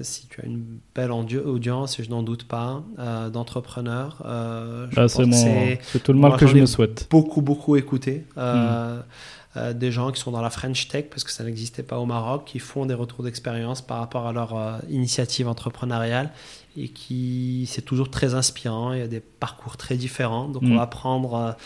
si 0.00 0.26
tu 0.26 0.40
as 0.40 0.46
une 0.46 0.64
belle 0.94 1.12
audience, 1.12 2.00
et 2.00 2.04
je 2.04 2.08
n'en 2.08 2.22
doute 2.22 2.44
pas, 2.44 2.82
euh, 2.98 3.28
d'entrepreneurs, 3.28 4.22
euh, 4.24 4.86
ah, 4.96 5.06
c'est 5.08 6.02
tout 6.02 6.12
le 6.12 6.18
mal 6.18 6.36
que 6.36 6.46
je 6.46 6.56
me 6.56 6.66
souhaite. 6.66 7.06
Beaucoup, 7.10 7.42
beaucoup 7.42 7.76
écouté. 7.76 8.24
Mm. 8.36 9.72
des 9.74 9.90
gens 9.90 10.12
qui 10.12 10.20
sont 10.20 10.30
dans 10.30 10.40
la 10.40 10.50
French 10.50 10.88
Tech, 10.88 11.06
parce 11.10 11.24
que 11.24 11.30
ça 11.30 11.44
n'existait 11.44 11.82
pas 11.82 11.98
au 11.98 12.06
Maroc, 12.06 12.44
qui 12.46 12.58
font 12.58 12.86
des 12.86 12.94
retours 12.94 13.22
d'expérience 13.22 13.82
par 13.82 13.98
rapport 13.98 14.26
à 14.26 14.32
leur 14.32 14.80
initiative 14.88 15.48
entrepreneuriale 15.48 16.30
et 16.76 16.88
qui 16.88 17.66
c'est 17.70 17.82
toujours 17.82 18.10
très 18.10 18.34
inspirant. 18.34 18.92
Il 18.92 18.98
y 18.98 19.02
a 19.02 19.08
des 19.08 19.20
parcours 19.20 19.76
très 19.76 19.96
différents, 19.96 20.48
donc 20.48 20.62
on 20.62 20.74
mm. 20.74 20.76
va 20.76 20.86
prendre 20.86 21.56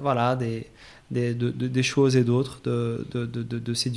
voilà 0.00 0.34
des 0.34 0.66
des, 1.10 1.34
de, 1.34 1.50
des 1.50 1.82
choses 1.82 2.16
et 2.16 2.24
d'autres, 2.24 2.60
de, 2.64 3.06
de, 3.12 3.74
ces, 3.74 3.92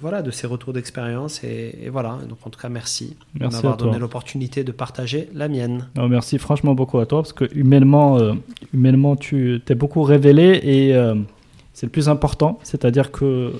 voilà, 0.00 0.22
de 0.22 0.30
ces 0.30 0.46
retours 0.46 0.72
d'expérience. 0.72 1.42
Et, 1.44 1.88
voilà, 1.90 2.18
donc 2.28 2.38
en 2.44 2.50
tout 2.50 2.60
cas, 2.60 2.68
merci, 2.68 3.16
merci 3.38 3.56
de 3.58 3.62
m'avoir 3.62 3.76
donné 3.76 3.98
l'opportunité 3.98 4.64
de 4.64 4.72
partager 4.72 5.28
la 5.34 5.48
mienne. 5.48 5.88
merci 5.96 6.38
franchement 6.38 6.74
beaucoup 6.74 6.98
à 6.98 7.06
toi, 7.06 7.22
parce 7.22 7.32
que 7.32 7.44
humainement, 7.54 8.18
euh, 8.18 8.34
humainement 8.72 9.16
tu 9.16 9.60
t'es 9.64 9.74
beaucoup 9.74 10.02
révélé 10.02 10.60
et 10.62 10.94
euh, 10.94 11.14
c'est 11.72 11.86
le 11.86 11.92
plus 11.92 12.08
important, 12.08 12.58
c'est-à-dire 12.62 13.10
que 13.10 13.52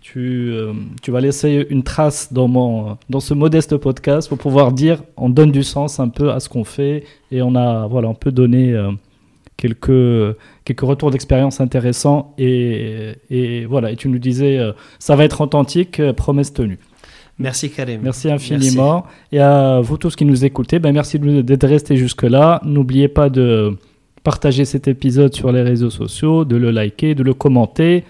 tu, 0.00 0.50
euh, 0.52 0.72
tu, 1.02 1.10
vas 1.10 1.20
laisser 1.20 1.66
une 1.70 1.82
trace 1.82 2.32
dans, 2.32 2.46
mon, 2.46 2.98
dans 3.08 3.20
ce 3.20 3.32
modeste 3.32 3.76
podcast 3.78 4.28
pour 4.28 4.38
pouvoir 4.38 4.72
dire 4.72 5.02
on 5.16 5.30
donne 5.30 5.50
du 5.50 5.62
sens 5.62 5.98
un 5.98 6.10
peu 6.10 6.30
à 6.30 6.40
ce 6.40 6.50
qu'on 6.50 6.64
fait 6.64 7.04
et 7.32 7.40
on 7.40 7.54
a 7.54 7.86
voilà 7.86 8.08
on 8.08 8.14
peut 8.14 8.30
donner 8.30 8.76
quelques, 9.64 10.36
quelques 10.66 10.82
retours 10.82 11.10
d'expérience 11.10 11.58
intéressants. 11.60 12.34
Et, 12.36 13.12
et, 13.30 13.64
voilà, 13.64 13.92
et 13.92 13.96
tu 13.96 14.08
nous 14.08 14.18
disais, 14.18 14.58
euh, 14.58 14.72
ça 14.98 15.16
va 15.16 15.24
être 15.24 15.40
authentique, 15.40 16.00
euh, 16.00 16.12
promesse 16.12 16.52
tenue. 16.52 16.78
Merci 17.38 17.70
Karim. 17.70 18.00
Merci 18.02 18.30
infiniment. 18.30 19.06
Et 19.32 19.40
à 19.40 19.80
vous 19.80 19.96
tous 19.96 20.14
qui 20.16 20.26
nous 20.26 20.44
écoutez, 20.44 20.78
ben 20.78 20.92
merci 20.92 21.18
d'être 21.18 21.66
restés 21.66 21.96
jusque-là. 21.96 22.60
N'oubliez 22.64 23.08
pas 23.08 23.28
de 23.30 23.76
partager 24.22 24.64
cet 24.66 24.86
épisode 24.86 25.34
sur 25.34 25.50
les 25.50 25.62
réseaux 25.62 25.90
sociaux, 25.90 26.44
de 26.44 26.56
le 26.56 26.70
liker, 26.70 27.14
de 27.14 27.22
le 27.22 27.34
commenter, 27.34 28.04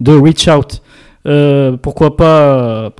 de 0.00 0.12
reach 0.12 0.48
out. 0.48 0.82
Euh, 1.26 1.76
pourquoi 1.76 2.16
pas 2.16 2.92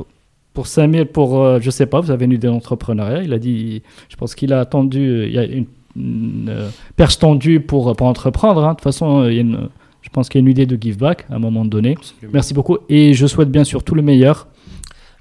pour 0.52 0.66
Samuel, 0.66 1.06
pour, 1.06 1.60
je 1.60 1.70
sais 1.70 1.86
pas, 1.86 2.00
vous 2.00 2.10
avez 2.10 2.26
une 2.26 2.32
idée 2.32 2.48
d'entrepreneuriat? 2.48 3.22
Il 3.22 3.32
a 3.32 3.38
dit, 3.38 3.82
je 4.10 4.16
pense 4.16 4.34
qu'il 4.34 4.52
a 4.52 4.60
attendu, 4.60 5.24
il 5.26 5.32
y 5.32 5.38
a 5.38 5.44
une 5.44 5.64
une 5.96 6.48
euh, 6.48 6.68
perche 6.96 7.18
tendue 7.18 7.60
pour, 7.60 7.94
pour 7.96 8.06
entreprendre. 8.06 8.64
Hein. 8.64 8.70
De 8.70 8.76
toute 8.76 8.84
façon, 8.84 9.26
il 9.28 9.34
y 9.34 9.38
a 9.38 9.40
une, 9.42 9.68
je 10.02 10.10
pense 10.10 10.28
qu'il 10.28 10.40
y 10.40 10.42
a 10.42 10.44
une 10.44 10.50
idée 10.50 10.66
de 10.66 10.80
give 10.80 10.98
back 10.98 11.26
à 11.30 11.36
un 11.36 11.38
moment 11.38 11.64
donné. 11.64 11.96
Merci 12.32 12.54
beaucoup 12.54 12.78
et 12.88 13.14
je 13.14 13.26
souhaite 13.26 13.50
bien 13.50 13.64
sûr 13.64 13.82
tout 13.82 13.94
le 13.94 14.02
meilleur. 14.02 14.46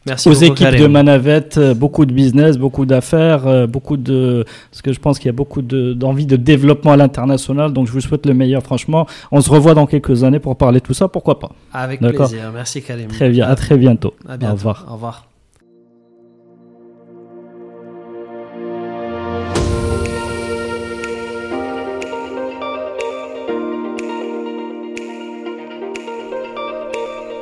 Merci 0.06 0.30
aux 0.30 0.34
équipes 0.34 0.77
de 0.77 0.88
Manavette, 0.88 1.60
euh, 1.60 1.76
beaucoup 1.76 2.07
de 2.07 2.14
business, 2.14 2.57
beaucoup 2.57 2.88
d'affaires, 2.88 3.45
euh, 3.45 3.68
beaucoup 3.68 3.98
de 3.98 4.45
parce 4.72 4.81
que 4.81 4.93
je 4.93 4.99
pense 4.99 5.19
qu'il 5.19 5.27
y 5.27 5.30
a 5.30 5.34
beaucoup 5.34 5.61
d'envie 5.61 6.26
de, 6.26 6.38
développement 6.38 6.93
à 6.93 6.98
l'international. 6.98 7.72
Donc 7.72 7.85
je 7.85 7.91
vous 7.91 8.02
souhaite 8.02 8.26
le 8.26 8.34
meilleur. 8.34 8.64
Franchement, 8.64 9.06
on 9.31 9.41
se 9.41 9.49
revoit 9.52 9.76
dans 9.76 9.85
quelques 9.85 10.23
années 10.23 10.39
pour 10.39 10.57
parler 10.57 10.80
de 10.80 10.85
tout 10.85 10.95
ça. 10.95 11.07
Pourquoi 11.07 11.38
pas 11.39 11.52
Avec 11.72 11.99
plaisir. 11.99 12.52
Merci 12.52 12.81
Karim. 12.81 13.10
Très 13.10 13.30
bien. 13.30 13.48
À 13.48 13.56
très 13.56 13.77
bientôt. 13.77 14.15
À 14.27 14.38
bientôt. 14.38 14.53
Au 14.53 14.56
revoir. 14.56 14.85
Au 14.89 14.93
revoir. 14.93 15.30